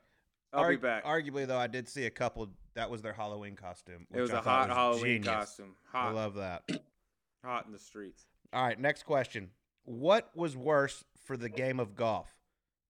I'll 0.54 0.68
be 0.68 0.76
back. 0.76 1.06
Arguably, 1.06 1.48
though, 1.48 1.58
I 1.58 1.68
did 1.68 1.88
see 1.88 2.06
a 2.06 2.12
couple. 2.12 2.50
That 2.76 2.90
was 2.90 3.02
their 3.02 3.14
Halloween 3.14 3.56
costume. 3.56 4.08
it 4.14 4.20
was 4.22 4.30
which 4.30 4.38
I 4.38 4.40
a 4.40 4.44
thought 4.44 4.70
hot 4.70 4.70
was 4.70 4.78
Halloween 4.78 5.22
genius. 5.24 5.28
costume. 5.40 5.76
I 5.94 6.12
love 6.12 6.36
that. 6.36 6.64
hot 7.44 7.66
in 7.66 7.72
the 7.74 7.80
streets. 7.80 8.26
All 8.54 8.64
right, 8.64 8.80
next 8.80 9.04
question. 9.04 9.50
What 9.84 10.30
was 10.36 10.56
worse 10.56 11.04
for 11.26 11.36
the 11.38 11.50
game 11.50 11.80
of 11.80 11.96
golf? 11.96 12.36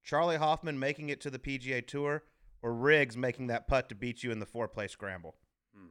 Charley 0.04 0.38
Hoffman 0.38 0.80
making 0.80 1.10
it 1.10 1.22
to 1.22 1.30
the 1.30 1.40
PGA 1.40 1.86
Tour 1.86 2.24
or 2.62 2.74
Riggs 2.74 3.16
making 3.18 3.48
that 3.48 3.68
putt 3.68 3.90
to 3.90 3.96
beat 3.96 4.24
you 4.24 4.32
in 4.32 4.40
the 4.40 4.46
four 4.46 4.68
play 4.68 4.88
scramble? 4.88 5.36
Hmm. 5.76 5.88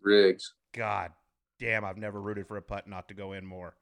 Riggs. 0.00 0.54
God 0.72 1.12
damn, 1.58 1.84
I've 1.84 1.96
never 1.98 2.20
rooted 2.20 2.46
for 2.46 2.56
a 2.56 2.62
putt 2.62 2.86
not 2.88 3.08
to 3.08 3.14
go 3.14 3.32
in 3.32 3.46
more. 3.46 3.74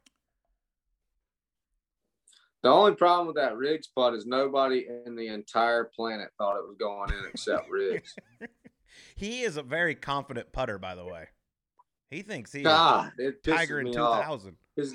The 2.64 2.70
only 2.70 2.94
problem 2.94 3.26
with 3.26 3.36
that 3.36 3.58
Riggs 3.58 3.88
putt 3.94 4.14
is 4.14 4.24
nobody 4.24 4.86
in 5.04 5.14
the 5.14 5.28
entire 5.28 5.90
planet 5.94 6.30
thought 6.38 6.56
it 6.56 6.66
was 6.66 6.76
going 6.80 7.12
in 7.12 7.26
except 7.28 7.70
Riggs. 7.70 8.14
He 9.16 9.42
is 9.42 9.56
a 9.56 9.62
very 9.62 9.96
confident 9.96 10.52
putter, 10.52 10.78
by 10.78 10.94
the 10.94 11.04
way. 11.04 11.26
He 12.10 12.22
thinks 12.22 12.52
he 12.52 12.62
God, 12.62 13.10
Tiger 13.44 13.80
in 13.80 13.86
me 13.86 13.92
two 13.92 14.00
off. 14.00 14.40
His 14.76 14.94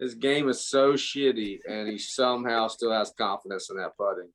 his 0.00 0.14
game 0.16 0.48
is 0.48 0.68
so 0.68 0.94
shitty, 0.94 1.60
and 1.68 1.88
he 1.88 1.98
somehow 1.98 2.66
still 2.66 2.92
has 2.92 3.12
confidence 3.16 3.70
in 3.70 3.76
that 3.76 3.96
putting. 3.96 4.28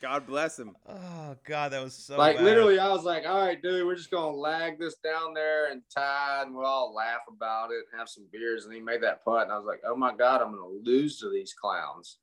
God 0.00 0.26
bless 0.26 0.58
him. 0.58 0.76
Oh 0.88 1.36
god, 1.44 1.72
that 1.72 1.82
was 1.82 1.94
so 1.94 2.16
like 2.16 2.36
bad. 2.36 2.44
literally, 2.44 2.78
I 2.78 2.88
was 2.88 3.04
like, 3.04 3.24
"All 3.26 3.44
right, 3.44 3.60
dude, 3.60 3.84
we're 3.84 3.96
just 3.96 4.10
gonna 4.10 4.36
lag 4.36 4.78
this 4.78 4.96
down 4.96 5.34
there 5.34 5.70
and 5.70 5.82
tie, 5.92 6.42
and 6.42 6.54
we'll 6.54 6.66
all 6.66 6.94
laugh 6.94 7.22
about 7.28 7.70
it, 7.72 7.84
and 7.90 7.98
have 7.98 8.08
some 8.08 8.26
beers." 8.30 8.64
And 8.64 8.72
he 8.72 8.80
made 8.80 9.02
that 9.02 9.24
putt, 9.24 9.42
and 9.42 9.52
I 9.52 9.56
was 9.56 9.66
like, 9.66 9.80
"Oh 9.84 9.96
my 9.96 10.14
god, 10.14 10.40
I'm 10.40 10.52
gonna 10.52 10.66
lose 10.66 11.18
to 11.20 11.30
these 11.30 11.52
clowns." 11.52 12.18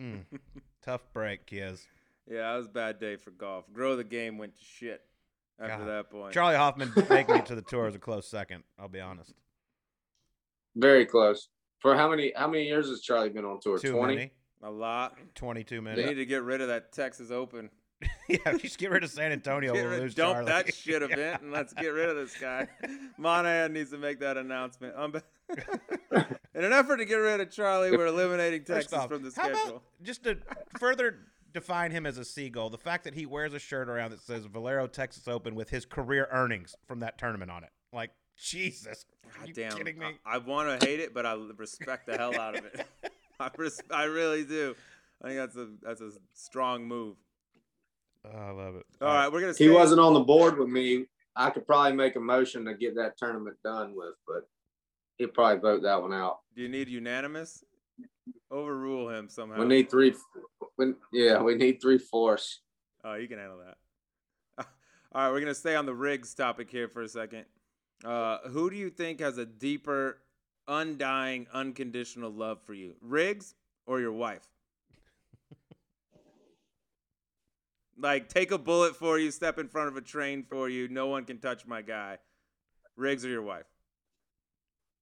Mm. 0.00 0.24
Tough 0.82 1.02
break, 1.12 1.44
kids. 1.44 1.86
Yeah, 2.26 2.54
it 2.54 2.56
was 2.56 2.66
a 2.66 2.70
bad 2.70 2.98
day 2.98 3.16
for 3.16 3.30
golf. 3.30 3.64
Grow 3.72 3.96
the 3.96 4.04
game 4.04 4.38
went 4.38 4.54
to 4.56 4.64
shit 4.64 5.02
after 5.58 5.84
God. 5.84 5.88
that 5.88 6.10
point. 6.10 6.32
Charley 6.32 6.56
Hoffman 6.56 6.92
making 7.10 7.36
it 7.36 7.46
to 7.46 7.54
the 7.54 7.62
tour 7.62 7.88
is 7.88 7.94
a 7.94 7.98
close 7.98 8.26
second. 8.26 8.64
I'll 8.78 8.88
be 8.88 9.00
honest. 9.00 9.34
Very 10.76 11.04
close. 11.04 11.48
For 11.80 11.94
how 11.94 12.08
many 12.08 12.32
how 12.34 12.48
many 12.48 12.64
years 12.64 12.88
has 12.88 13.02
Charley 13.02 13.28
been 13.28 13.44
on 13.44 13.60
tour? 13.60 13.78
Too 13.78 13.92
Twenty. 13.92 14.32
A 14.62 14.70
lot. 14.70 15.16
Twenty-two 15.34 15.76
They 15.76 15.80
minutes. 15.80 16.08
need 16.08 16.14
to 16.14 16.26
get 16.26 16.42
rid 16.42 16.60
of 16.60 16.68
that 16.68 16.92
Texas 16.92 17.30
Open. 17.30 17.70
yeah, 18.28 18.52
just 18.56 18.78
get 18.78 18.90
rid 18.92 19.02
of 19.02 19.10
San 19.10 19.32
Antonio. 19.32 19.72
Get 19.74 19.82
rid- 19.82 20.00
lose 20.00 20.14
dump 20.14 20.34
Charley. 20.34 20.46
that 20.52 20.74
shit 20.74 21.02
Yeah. 21.08 21.08
event 21.08 21.42
and 21.42 21.52
let's 21.52 21.72
get 21.72 21.88
rid 21.88 22.08
of 22.08 22.16
this 22.16 22.36
guy. 22.36 22.68
Monahan 23.18 23.72
needs 23.72 23.90
to 23.90 23.98
make 23.98 24.20
that 24.20 24.36
announcement. 24.36 24.94
Um, 24.96 25.14
in 26.54 26.64
an 26.64 26.72
effort 26.72 26.98
to 26.98 27.04
get 27.04 27.16
rid 27.16 27.40
of 27.40 27.50
Charley, 27.50 27.90
we're 27.96 28.06
eliminating 28.06 28.64
Texas 28.64 28.92
off, 28.92 29.08
from 29.08 29.22
the 29.24 29.32
how 29.34 29.44
schedule. 29.48 29.68
about 29.70 29.82
just 30.02 30.22
to 30.24 30.38
further 30.78 31.16
define 31.52 31.90
him 31.90 32.06
as 32.06 32.18
a 32.18 32.24
seagull, 32.24 32.70
the 32.70 32.78
fact 32.78 33.02
that 33.04 33.14
he 33.14 33.26
wears 33.26 33.52
a 33.54 33.58
shirt 33.58 33.88
around 33.88 34.10
that 34.10 34.20
says 34.20 34.44
Valero 34.44 34.86
Texas 34.86 35.26
Open 35.26 35.54
with 35.56 35.70
his 35.70 35.84
career 35.84 36.28
earnings 36.30 36.76
from 36.86 37.00
that 37.00 37.18
tournament 37.18 37.50
on 37.50 37.64
it. 37.64 37.70
Like, 37.92 38.10
Jesus. 38.36 39.06
God 39.40 39.50
damn, 39.54 39.72
kidding 39.72 39.98
me? 39.98 40.06
I, 40.24 40.38
want 40.38 40.78
to 40.80 40.86
hate 40.86 41.00
it, 41.00 41.12
but 41.14 41.26
I 41.26 41.34
respect 41.56 42.06
the 42.06 42.16
hell 42.16 42.38
out 42.38 42.56
of 42.56 42.64
it. 42.64 42.86
I, 43.40 43.50
res- 43.56 43.80
I 43.90 44.04
really 44.04 44.44
do. 44.44 44.74
I 45.22 45.28
think 45.28 45.38
that's 45.38 45.56
a 45.56 45.68
that's 45.82 46.00
a 46.00 46.10
strong 46.34 46.84
move. 46.84 47.16
I 48.24 48.50
love 48.50 48.74
it. 48.74 48.84
All 49.00 49.08
right, 49.08 49.30
we're 49.30 49.40
gonna. 49.40 49.54
He 49.56 49.68
wasn't 49.68 50.00
on 50.00 50.14
the 50.14 50.20
board 50.20 50.58
with 50.58 50.68
me. 50.68 51.06
I 51.36 51.50
could 51.50 51.66
probably 51.66 51.92
make 51.92 52.16
a 52.16 52.20
motion 52.20 52.64
to 52.64 52.74
get 52.74 52.96
that 52.96 53.16
tournament 53.16 53.56
done 53.62 53.94
with, 53.94 54.14
but 54.26 54.48
he'll 55.18 55.28
probably 55.28 55.60
vote 55.60 55.82
that 55.82 56.02
one 56.02 56.12
out. 56.12 56.40
Do 56.56 56.62
you 56.62 56.68
need 56.68 56.88
unanimous? 56.88 57.62
Overrule 58.50 59.16
him 59.16 59.28
somehow. 59.28 59.60
We 59.60 59.66
need 59.66 59.88
three. 59.88 60.14
We, 60.76 60.94
yeah, 61.12 61.40
we 61.40 61.54
need 61.54 61.80
three 61.80 61.98
fourths. 61.98 62.60
Oh, 63.04 63.14
you 63.14 63.28
can 63.28 63.38
handle 63.38 63.58
that. 63.58 64.66
All 65.12 65.22
right, 65.22 65.30
we're 65.30 65.40
gonna 65.40 65.54
stay 65.54 65.76
on 65.76 65.86
the 65.86 65.94
Riggs 65.94 66.34
topic 66.34 66.70
here 66.70 66.88
for 66.88 67.02
a 67.02 67.08
second. 67.08 67.44
Uh, 68.04 68.38
who 68.48 68.70
do 68.70 68.76
you 68.76 68.90
think 68.90 69.20
has 69.20 69.38
a 69.38 69.46
deeper, 69.46 70.18
undying, 70.68 71.46
unconditional 71.52 72.30
love 72.30 72.60
for 72.62 72.74
you, 72.74 72.94
Riggs 73.00 73.54
or 73.86 74.00
your 74.00 74.12
wife? 74.12 74.46
like, 77.98 78.28
take 78.28 78.52
a 78.52 78.58
bullet 78.58 78.94
for 78.94 79.18
you, 79.18 79.30
step 79.30 79.58
in 79.58 79.68
front 79.68 79.88
of 79.88 79.96
a 79.96 80.00
train 80.00 80.44
for 80.48 80.68
you. 80.68 80.86
No 80.88 81.08
one 81.08 81.24
can 81.24 81.38
touch 81.38 81.66
my 81.66 81.82
guy. 81.82 82.18
Riggs 82.96 83.24
or 83.24 83.28
your 83.28 83.42
wife? 83.42 83.66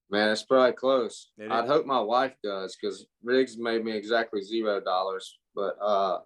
Man, 0.09 0.31
it's 0.31 0.45
probably 0.45 0.73
close. 0.73 1.31
It 1.37 1.51
I'd 1.51 1.67
hope 1.67 1.85
my 1.85 2.01
wife 2.01 2.35
does 2.43 2.77
because 2.81 3.07
Riggs 3.25 3.59
made 3.59 3.85
me 3.85 3.93
exactly 3.93 4.41
zero 4.41 4.81
dollars. 4.81 5.39
But 5.55 5.77
uh, 5.83 6.19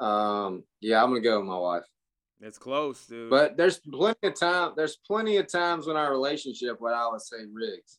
um, 0.00 0.64
yeah, 0.80 1.02
I'm 1.02 1.10
gonna 1.10 1.20
go 1.20 1.38
with 1.38 1.48
my 1.48 1.58
wife. 1.58 1.82
It's 2.40 2.58
close, 2.58 3.06
dude. 3.06 3.30
But 3.30 3.56
there's 3.56 3.78
plenty 3.78 4.18
of 4.24 4.34
time. 4.38 4.72
There's 4.76 4.96
plenty 4.96 5.36
of 5.38 5.46
times 5.50 5.86
in 5.86 5.96
our 5.96 6.10
relationship 6.10 6.80
where 6.80 6.94
I 6.94 7.08
would 7.08 7.20
say 7.22 7.36
Riggs. 7.52 7.98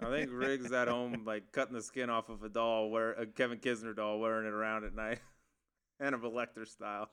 I 0.00 0.10
think 0.10 0.30
Riggs 0.32 0.66
is 0.66 0.72
at 0.72 0.88
home, 0.88 1.24
like 1.26 1.50
cutting 1.52 1.74
the 1.74 1.82
skin 1.82 2.08
off 2.08 2.28
of 2.28 2.42
a 2.42 2.48
doll, 2.48 2.90
wear 2.90 3.12
a 3.12 3.26
Kevin 3.26 3.58
Kisner 3.58 3.94
doll, 3.94 4.18
wearing 4.20 4.46
it 4.46 4.52
around 4.54 4.84
at 4.84 4.94
night, 4.94 5.18
Hannibal 6.00 6.30
Lecter 6.32 6.66
style. 6.66 7.10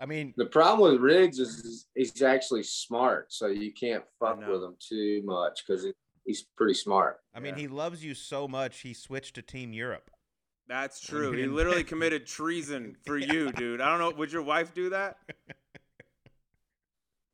I 0.00 0.06
mean, 0.06 0.32
The 0.36 0.46
problem 0.46 0.92
with 0.92 1.00
Riggs 1.00 1.40
is, 1.40 1.64
is 1.64 1.86
he's 1.96 2.22
actually 2.22 2.62
smart, 2.62 3.32
so 3.32 3.48
you 3.48 3.72
can't 3.72 4.04
fuck 4.20 4.38
with 4.46 4.62
him 4.62 4.76
too 4.78 5.22
much 5.24 5.64
because 5.66 5.84
he's 6.24 6.42
pretty 6.56 6.74
smart. 6.74 7.18
I 7.34 7.40
mean, 7.40 7.54
Yeah. 7.54 7.62
he 7.62 7.68
loves 7.68 8.04
you 8.04 8.14
so 8.14 8.46
much, 8.46 8.80
he 8.82 8.94
switched 8.94 9.34
to 9.36 9.42
Team 9.42 9.72
Europe. 9.72 10.10
That's 10.68 11.00
true. 11.00 11.32
He 11.32 11.46
literally 11.46 11.84
committed 11.92 12.26
treason 12.26 12.96
for 13.06 13.16
you, 13.16 13.50
dude. 13.52 13.80
I 13.80 13.88
don't 13.88 13.98
know. 13.98 14.16
Would 14.16 14.32
your 14.32 14.42
wife 14.42 14.74
do 14.74 14.90
that? 14.90 15.16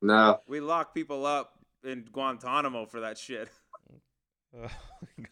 No, 0.03 0.41
We 0.47 0.61
lock 0.61 0.95
people 0.95 1.25
up 1.25 1.55
in 1.83 2.05
Guantanamo 2.13 2.85
for 2.85 3.01
that 3.01 3.17
shit. 3.19 3.49
Oh, 4.57 4.71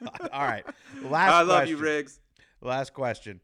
God. 0.00 0.30
All 0.32 0.42
right. 0.42 0.64
Last 1.04 1.32
I 1.32 1.42
love 1.42 1.68
you, 1.68 1.76
question. 1.76 1.94
Riggs. 1.94 2.20
Last 2.60 2.92
question. 2.92 3.40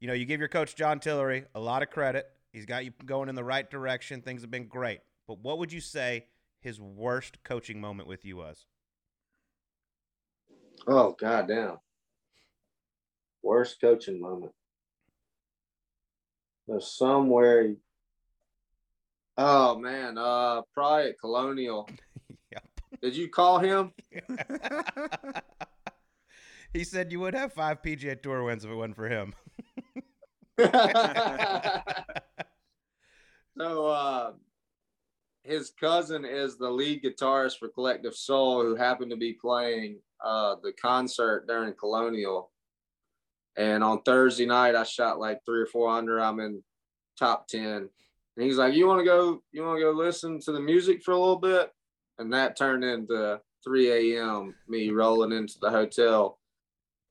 You 0.00 0.08
know, 0.08 0.14
you 0.14 0.24
give 0.24 0.40
your 0.40 0.48
coach 0.48 0.74
John 0.74 0.98
Tillery 0.98 1.44
a 1.54 1.60
lot 1.60 1.84
of 1.84 1.90
credit. 1.90 2.26
He's 2.52 2.66
got 2.66 2.84
you 2.84 2.92
going 3.04 3.28
in 3.28 3.36
the 3.36 3.44
right 3.44 3.70
direction. 3.70 4.22
Things 4.22 4.40
have 4.40 4.50
been 4.50 4.66
great. 4.66 5.00
But 5.28 5.38
what 5.38 5.58
would 5.58 5.72
you 5.72 5.80
say 5.80 6.26
his 6.58 6.80
worst 6.80 7.44
coaching 7.44 7.80
moment 7.80 8.08
with 8.08 8.24
you 8.24 8.38
was? 8.38 8.66
oh 10.88 11.14
goddamn, 11.18 11.78
worst 13.44 13.80
coaching 13.80 14.20
moment. 14.20 14.52
There's 16.66 16.96
somewhere. 16.96 17.74
Oh 19.36 19.78
man, 19.78 20.16
uh, 20.16 20.62
probably 20.72 21.10
at 21.10 21.20
Colonial. 21.20 21.88
Yep. 22.52 22.64
Did 23.02 23.16
you 23.16 23.28
call 23.28 23.58
him? 23.58 23.92
he 26.72 26.84
said 26.84 27.10
you 27.10 27.18
would 27.18 27.34
have 27.34 27.52
five 27.52 27.82
PGA 27.82 28.22
Tour 28.22 28.44
wins 28.44 28.64
if 28.64 28.70
it 28.70 28.74
wasn't 28.74 28.94
for 28.94 29.08
him. 29.08 29.34
so 33.58 33.86
uh 33.88 34.32
his 35.42 35.72
cousin 35.80 36.24
is 36.24 36.56
the 36.56 36.70
lead 36.70 37.02
guitarist 37.02 37.58
for 37.58 37.68
Collective 37.68 38.14
Soul 38.14 38.62
who 38.62 38.76
happened 38.76 39.10
to 39.10 39.16
be 39.16 39.32
playing 39.32 39.98
uh 40.24 40.54
the 40.62 40.72
concert 40.80 41.46
during 41.48 41.74
Colonial. 41.74 42.52
And 43.56 43.84
on 43.84 44.02
Thursday 44.02 44.46
night 44.46 44.74
I 44.74 44.84
shot 44.84 45.20
like 45.20 45.40
three 45.44 45.60
or 45.60 45.66
four 45.66 45.90
under. 45.90 46.20
I'm 46.20 46.40
in 46.40 46.62
top 47.18 47.46
ten. 47.48 47.88
And 48.36 48.44
he's 48.44 48.56
like, 48.56 48.74
You 48.74 48.86
wanna 48.86 49.04
go 49.04 49.42
you 49.52 49.62
wanna 49.62 49.80
go 49.80 49.92
listen 49.92 50.40
to 50.40 50.52
the 50.52 50.60
music 50.60 51.02
for 51.02 51.12
a 51.12 51.18
little 51.18 51.38
bit? 51.38 51.70
And 52.18 52.32
that 52.32 52.56
turned 52.56 52.84
into 52.84 53.40
3 53.64 54.16
a.m. 54.16 54.54
me 54.68 54.90
rolling 54.90 55.32
into 55.32 55.54
the 55.60 55.70
hotel. 55.70 56.38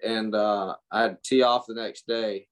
And 0.03 0.35
uh 0.35 0.75
I 0.91 1.01
had 1.01 1.23
to 1.23 1.29
tee 1.29 1.43
off 1.43 1.65
the 1.67 1.75
next 1.75 2.07
day 2.07 2.47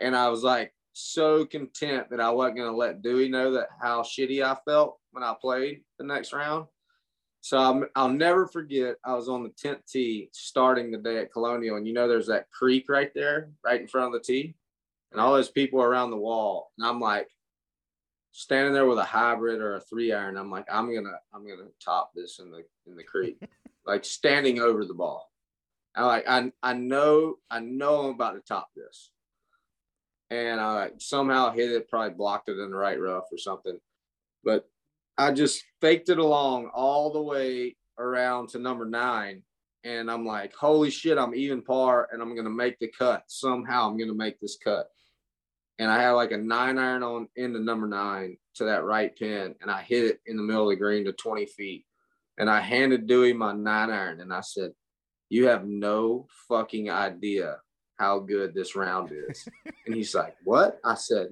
and 0.00 0.16
I 0.16 0.28
was 0.28 0.42
like 0.42 0.72
so 0.92 1.44
content 1.44 2.10
that 2.10 2.20
I 2.20 2.30
wasn't 2.30 2.58
gonna 2.58 2.76
let 2.76 3.02
Dewey 3.02 3.28
know 3.28 3.52
that 3.52 3.68
how 3.80 4.02
shitty 4.02 4.42
I 4.42 4.56
felt 4.64 4.98
when 5.12 5.24
I 5.24 5.34
played 5.40 5.82
the 5.98 6.04
next 6.04 6.32
round. 6.32 6.66
So 7.44 7.58
I'm, 7.58 7.84
I'll 7.94 8.08
never 8.08 8.46
forget. 8.46 8.96
I 9.04 9.12
was 9.12 9.28
on 9.28 9.42
the 9.42 9.50
tenth 9.50 9.84
tee 9.86 10.30
starting 10.32 10.90
the 10.90 10.96
day 10.96 11.18
at 11.18 11.30
Colonial, 11.30 11.76
and 11.76 11.86
you 11.86 11.92
know 11.92 12.08
there's 12.08 12.28
that 12.28 12.50
creek 12.50 12.86
right 12.88 13.12
there, 13.14 13.50
right 13.62 13.82
in 13.82 13.86
front 13.86 14.06
of 14.06 14.12
the 14.14 14.24
tee, 14.26 14.54
and 15.12 15.20
all 15.20 15.34
those 15.34 15.50
people 15.50 15.82
around 15.82 16.10
the 16.10 16.16
wall, 16.16 16.72
and 16.78 16.86
I'm 16.86 17.00
like 17.00 17.28
standing 18.32 18.72
there 18.72 18.86
with 18.86 18.96
a 18.96 19.04
hybrid 19.04 19.60
or 19.60 19.74
a 19.74 19.80
three 19.80 20.10
iron. 20.10 20.38
I'm 20.38 20.50
like, 20.50 20.64
I'm 20.72 20.86
gonna, 20.86 21.18
I'm 21.34 21.46
gonna 21.46 21.68
top 21.84 22.12
this 22.14 22.38
in 22.38 22.50
the 22.50 22.64
in 22.86 22.96
the 22.96 23.04
creek, 23.04 23.36
like 23.86 24.06
standing 24.06 24.58
over 24.58 24.86
the 24.86 24.94
ball. 24.94 25.30
I 25.94 26.06
like, 26.06 26.24
I 26.26 26.50
I 26.62 26.72
know, 26.72 27.34
I 27.50 27.60
know 27.60 28.06
I'm 28.06 28.14
about 28.14 28.36
to 28.36 28.40
top 28.40 28.70
this 28.74 29.10
and 30.30 30.58
I 30.58 30.72
like 30.72 30.94
somehow 30.98 31.50
hit 31.50 31.72
it, 31.72 31.90
probably 31.90 32.16
blocked 32.16 32.48
it 32.48 32.58
in 32.58 32.70
the 32.70 32.76
right 32.76 32.98
rough 32.98 33.24
or 33.30 33.36
something. 33.36 33.78
But 34.42 34.66
I 35.16 35.32
just 35.32 35.62
faked 35.80 36.08
it 36.08 36.18
along 36.18 36.70
all 36.74 37.12
the 37.12 37.22
way 37.22 37.76
around 37.98 38.48
to 38.50 38.58
number 38.58 38.84
nine. 38.84 39.42
And 39.84 40.10
I'm 40.10 40.24
like, 40.24 40.54
holy 40.54 40.90
shit, 40.90 41.18
I'm 41.18 41.34
even 41.34 41.62
par 41.62 42.08
and 42.10 42.22
I'm 42.22 42.34
gonna 42.34 42.50
make 42.50 42.78
the 42.78 42.90
cut. 42.98 43.24
Somehow 43.28 43.88
I'm 43.88 43.98
gonna 43.98 44.14
make 44.14 44.40
this 44.40 44.56
cut. 44.62 44.88
And 45.78 45.90
I 45.90 46.00
had 46.00 46.12
like 46.12 46.32
a 46.32 46.36
nine 46.36 46.78
iron 46.78 47.02
on 47.02 47.28
into 47.36 47.60
number 47.60 47.86
nine 47.86 48.38
to 48.54 48.64
that 48.64 48.84
right 48.84 49.14
pin, 49.14 49.56
and 49.60 49.70
I 49.70 49.82
hit 49.82 50.04
it 50.04 50.20
in 50.26 50.36
the 50.36 50.42
middle 50.42 50.64
of 50.64 50.70
the 50.70 50.76
green 50.76 51.04
to 51.04 51.12
20 51.12 51.46
feet. 51.46 51.84
And 52.38 52.48
I 52.48 52.60
handed 52.60 53.06
Dewey 53.06 53.32
my 53.32 53.52
nine 53.52 53.90
iron 53.90 54.20
and 54.20 54.32
I 54.32 54.40
said, 54.40 54.72
You 55.28 55.48
have 55.48 55.64
no 55.66 56.26
fucking 56.48 56.90
idea 56.90 57.58
how 57.98 58.20
good 58.20 58.54
this 58.54 58.74
round 58.74 59.12
is. 59.12 59.46
and 59.86 59.94
he's 59.94 60.14
like, 60.14 60.34
What? 60.44 60.78
I 60.84 60.94
said, 60.94 61.28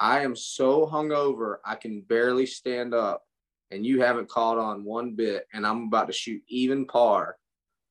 I 0.00 0.20
am 0.20 0.34
so 0.34 0.86
hungover, 0.86 1.56
I 1.64 1.74
can 1.76 2.00
barely 2.02 2.46
stand 2.46 2.94
up, 2.94 3.22
and 3.70 3.86
you 3.86 4.00
haven't 4.02 4.28
caught 4.28 4.58
on 4.58 4.84
one 4.84 5.14
bit, 5.14 5.46
and 5.52 5.66
I'm 5.66 5.84
about 5.84 6.06
to 6.08 6.12
shoot 6.12 6.42
even 6.48 6.86
par, 6.86 7.36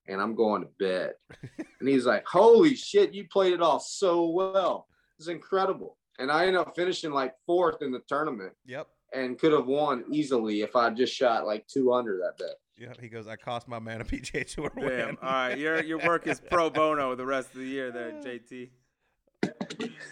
and 0.07 0.21
I'm 0.21 0.35
going 0.35 0.63
to 0.63 0.69
bed. 0.79 1.13
and 1.79 1.87
he's 1.87 2.05
like, 2.05 2.25
Holy 2.27 2.75
shit, 2.75 3.13
you 3.13 3.27
played 3.29 3.53
it 3.53 3.61
off 3.61 3.83
so 3.83 4.29
well. 4.29 4.87
It's 5.17 5.27
incredible. 5.27 5.97
And 6.19 6.31
I 6.31 6.41
ended 6.45 6.57
up 6.61 6.75
finishing 6.75 7.11
like 7.11 7.33
fourth 7.45 7.81
in 7.81 7.91
the 7.91 8.01
tournament. 8.07 8.53
Yep. 8.65 8.87
and 9.13 9.37
could 9.39 9.51
have 9.51 9.67
won 9.67 10.03
easily 10.11 10.61
if 10.61 10.75
I 10.75 10.89
just 10.89 11.13
shot 11.13 11.45
like 11.45 11.65
two 11.67 11.93
under 11.93 12.17
that 12.17 12.37
bet. 12.37 12.55
Yeah, 12.77 12.93
he 12.99 13.09
goes. 13.09 13.27
I 13.27 13.35
cost 13.35 13.67
my 13.67 13.77
man 13.79 14.01
a 14.01 14.05
PGA 14.05 14.45
Tour 14.45 14.71
Damn. 14.75 14.85
win. 14.85 15.17
All 15.21 15.31
right, 15.31 15.57
your 15.57 15.83
your 15.83 15.99
work 15.99 16.25
is 16.27 16.41
pro 16.49 16.69
bono 16.69 17.13
the 17.15 17.25
rest 17.25 17.49
of 17.53 17.59
the 17.59 17.65
year, 17.65 17.91
there, 17.91 18.11
JT. 18.13 18.69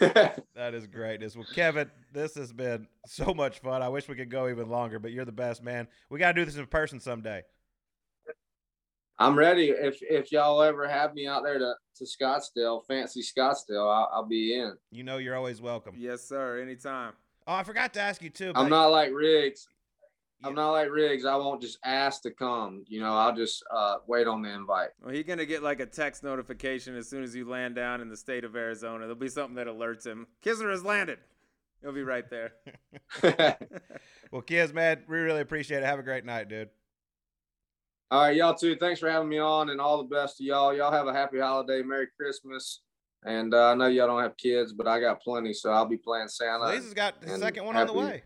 That 0.54 0.74
is 0.74 0.86
greatness. 0.86 1.34
Well, 1.36 1.46
Kevin, 1.54 1.90
this 2.12 2.34
has 2.34 2.52
been 2.52 2.86
so 3.06 3.32
much 3.32 3.60
fun. 3.60 3.82
I 3.82 3.88
wish 3.88 4.08
we 4.08 4.14
could 4.14 4.30
go 4.30 4.48
even 4.48 4.68
longer, 4.68 4.98
but 4.98 5.12
you're 5.12 5.24
the 5.24 5.32
best, 5.32 5.62
man. 5.62 5.88
We 6.10 6.18
got 6.18 6.32
to 6.32 6.40
do 6.40 6.44
this 6.44 6.56
in 6.56 6.66
person 6.66 7.00
someday. 7.00 7.42
I'm 9.18 9.36
ready. 9.36 9.68
If 9.68 9.98
if 10.00 10.32
y'all 10.32 10.62
ever 10.62 10.88
have 10.88 11.14
me 11.14 11.26
out 11.26 11.42
there 11.42 11.58
to, 11.58 11.74
to 11.96 12.04
Scottsdale, 12.04 12.86
fancy 12.86 13.20
Scottsdale, 13.20 13.94
I'll, 13.94 14.08
I'll 14.12 14.26
be 14.26 14.58
in. 14.58 14.74
You 14.90 15.04
know 15.04 15.18
you're 15.18 15.36
always 15.36 15.60
welcome. 15.60 15.94
Yes, 15.98 16.26
sir. 16.26 16.60
Anytime. 16.60 17.12
Oh, 17.46 17.54
I 17.54 17.62
forgot 17.62 17.92
to 17.94 18.00
ask 18.00 18.22
you 18.22 18.30
too. 18.30 18.52
I'm 18.54 18.70
not 18.70 18.86
like 18.86 19.12
Riggs. 19.12 19.68
I'm 20.42 20.54
not 20.54 20.70
like 20.72 20.90
Riggs. 20.90 21.24
I 21.24 21.36
won't 21.36 21.60
just 21.60 21.78
ask 21.84 22.22
to 22.22 22.30
come. 22.30 22.84
You 22.88 23.00
know, 23.00 23.12
I'll 23.14 23.34
just 23.36 23.62
uh, 23.70 23.96
wait 24.06 24.26
on 24.26 24.40
the 24.42 24.48
invite. 24.50 24.88
Well, 25.02 25.12
he's 25.14 25.24
gonna 25.24 25.44
get 25.46 25.62
like 25.62 25.80
a 25.80 25.86
text 25.86 26.22
notification 26.22 26.96
as 26.96 27.08
soon 27.08 27.22
as 27.22 27.34
you 27.36 27.48
land 27.48 27.74
down 27.74 28.00
in 28.00 28.08
the 28.08 28.16
state 28.16 28.44
of 28.44 28.56
Arizona. 28.56 29.00
There'll 29.00 29.14
be 29.16 29.28
something 29.28 29.56
that 29.56 29.66
alerts 29.66 30.06
him. 30.06 30.26
Kisner 30.44 30.70
has 30.70 30.82
landed. 30.84 31.18
He'll 31.82 31.92
be 31.92 32.02
right 32.02 32.24
there. 32.30 32.52
Well, 34.32 34.42
Kiz, 34.42 34.72
man, 34.72 35.02
we 35.08 35.18
really 35.18 35.40
appreciate 35.40 35.78
it. 35.78 35.86
Have 35.86 35.98
a 35.98 36.04
great 36.04 36.24
night, 36.24 36.48
dude. 36.48 36.68
all 38.12 38.22
right, 38.22 38.36
y'all 38.36 38.54
too. 38.54 38.76
Thanks 38.76 39.00
for 39.00 39.10
having 39.10 39.28
me 39.28 39.38
on, 39.40 39.70
and 39.70 39.80
all 39.80 39.98
the 39.98 40.04
best 40.14 40.36
to 40.38 40.44
y'all. 40.44 40.72
Y'all 40.72 40.92
have 40.92 41.08
a 41.08 41.12
happy 41.12 41.40
holiday, 41.40 41.82
Merry 41.82 42.06
Christmas. 42.16 42.82
And 43.24 43.52
uh, 43.52 43.70
I 43.72 43.74
know 43.74 43.88
y'all 43.88 44.06
don't 44.06 44.22
have 44.22 44.36
kids, 44.36 44.72
but 44.72 44.86
I 44.86 45.00
got 45.00 45.20
plenty, 45.20 45.52
so 45.52 45.70
I'll 45.72 45.84
be 45.84 45.96
playing 45.96 46.28
Santa. 46.28 46.64
Sleaze 46.66 46.74
has 46.84 46.94
got 46.94 47.20
the 47.20 47.32
and 47.32 47.42
second 47.42 47.64
one 47.66 47.76
on 47.76 47.88
the 47.88 47.92
happy- 47.92 48.06
way. 48.06 48.22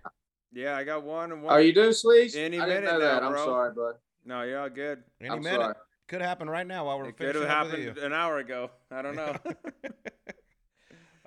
Yeah, 0.54 0.76
I 0.76 0.84
got 0.84 1.02
one 1.04 1.32
and 1.32 1.42
one. 1.42 1.52
Are 1.52 1.60
you 1.60 1.72
doing 1.72 1.92
sleeves? 1.92 2.34
Any 2.34 2.58
I 2.58 2.66
didn't 2.66 2.84
minute 2.84 2.98
know 2.98 2.98
now, 3.06 3.14
that. 3.14 3.22
I'm 3.22 3.32
bro. 3.32 3.44
sorry, 3.44 3.72
bud. 3.74 3.94
No, 4.24 4.42
you're 4.42 4.60
all 4.60 4.70
good. 4.70 5.02
Any 5.20 5.30
I'm 5.30 5.42
minute. 5.42 5.60
sorry. 5.60 5.74
Could 6.08 6.22
happen 6.22 6.48
right 6.48 6.66
now 6.66 6.86
while 6.86 6.98
we're 6.98 7.08
It 7.08 7.16
could 7.16 7.34
have 7.34 7.36
up 7.36 7.66
with 7.66 7.72
happened 7.80 7.96
you. 7.96 8.02
an 8.04 8.12
hour 8.12 8.38
ago. 8.38 8.70
I 8.90 9.02
don't 9.02 9.16
know. 9.16 9.36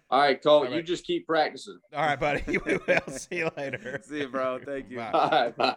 All 0.09 0.21
right, 0.21 0.41
Colt, 0.41 0.67
All 0.67 0.73
you 0.73 0.81
just 0.81 1.05
keep 1.05 1.27
practicing. 1.27 1.79
All 1.93 2.05
right, 2.05 2.17
buddy. 2.19 2.41
We 2.65 2.77
will 2.87 3.01
see 3.17 3.37
you 3.37 3.49
later. 3.57 3.99
See 4.07 4.19
you, 4.19 4.29
bro. 4.29 4.59
Thank 4.65 4.89
you. 4.89 4.97
Bye. 4.97 5.11
All 5.11 5.29
right, 5.29 5.57
bye. 5.57 5.75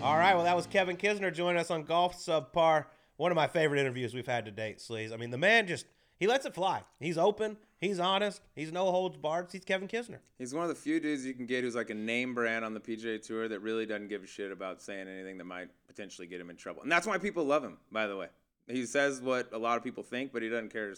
All 0.00 0.16
right, 0.16 0.34
well, 0.34 0.44
that 0.44 0.54
was 0.54 0.66
Kevin 0.68 0.96
Kisner 0.96 1.32
joining 1.34 1.58
us 1.60 1.70
on 1.72 1.82
Golf 1.82 2.16
Subpar. 2.16 2.86
One 3.16 3.32
of 3.32 3.36
my 3.36 3.48
favorite 3.48 3.80
interviews 3.80 4.14
we've 4.14 4.26
had 4.26 4.44
to 4.44 4.50
date, 4.52 4.78
Sleaze. 4.78 5.12
I 5.12 5.16
mean, 5.16 5.30
the 5.30 5.38
man 5.38 5.66
just, 5.66 5.86
he 6.22 6.28
lets 6.28 6.46
it 6.46 6.54
fly. 6.54 6.84
He's 7.00 7.18
open, 7.18 7.56
he's 7.78 7.98
honest, 7.98 8.40
he's 8.54 8.70
no 8.70 8.92
holds 8.92 9.16
barred. 9.16 9.48
He's 9.50 9.64
Kevin 9.64 9.88
Kisner. 9.88 10.18
He's 10.38 10.54
one 10.54 10.62
of 10.62 10.68
the 10.68 10.76
few 10.76 11.00
dudes 11.00 11.26
you 11.26 11.34
can 11.34 11.46
get 11.46 11.64
who's 11.64 11.74
like 11.74 11.90
a 11.90 11.94
name 11.94 12.32
brand 12.32 12.64
on 12.64 12.74
the 12.74 12.78
PGA 12.80 13.20
Tour 13.20 13.48
that 13.48 13.58
really 13.58 13.86
doesn't 13.86 14.06
give 14.06 14.22
a 14.22 14.26
shit 14.28 14.52
about 14.52 14.80
saying 14.80 15.08
anything 15.08 15.36
that 15.38 15.44
might 15.46 15.68
potentially 15.88 16.28
get 16.28 16.40
him 16.40 16.48
in 16.48 16.54
trouble. 16.54 16.82
And 16.82 16.92
that's 16.92 17.08
why 17.08 17.18
people 17.18 17.42
love 17.44 17.64
him, 17.64 17.78
by 17.90 18.06
the 18.06 18.16
way. 18.16 18.28
He 18.68 18.86
says 18.86 19.20
what 19.20 19.52
a 19.52 19.58
lot 19.58 19.76
of 19.78 19.82
people 19.82 20.04
think, 20.04 20.32
but 20.32 20.42
he 20.42 20.48
doesn't 20.48 20.72
care 20.72 20.90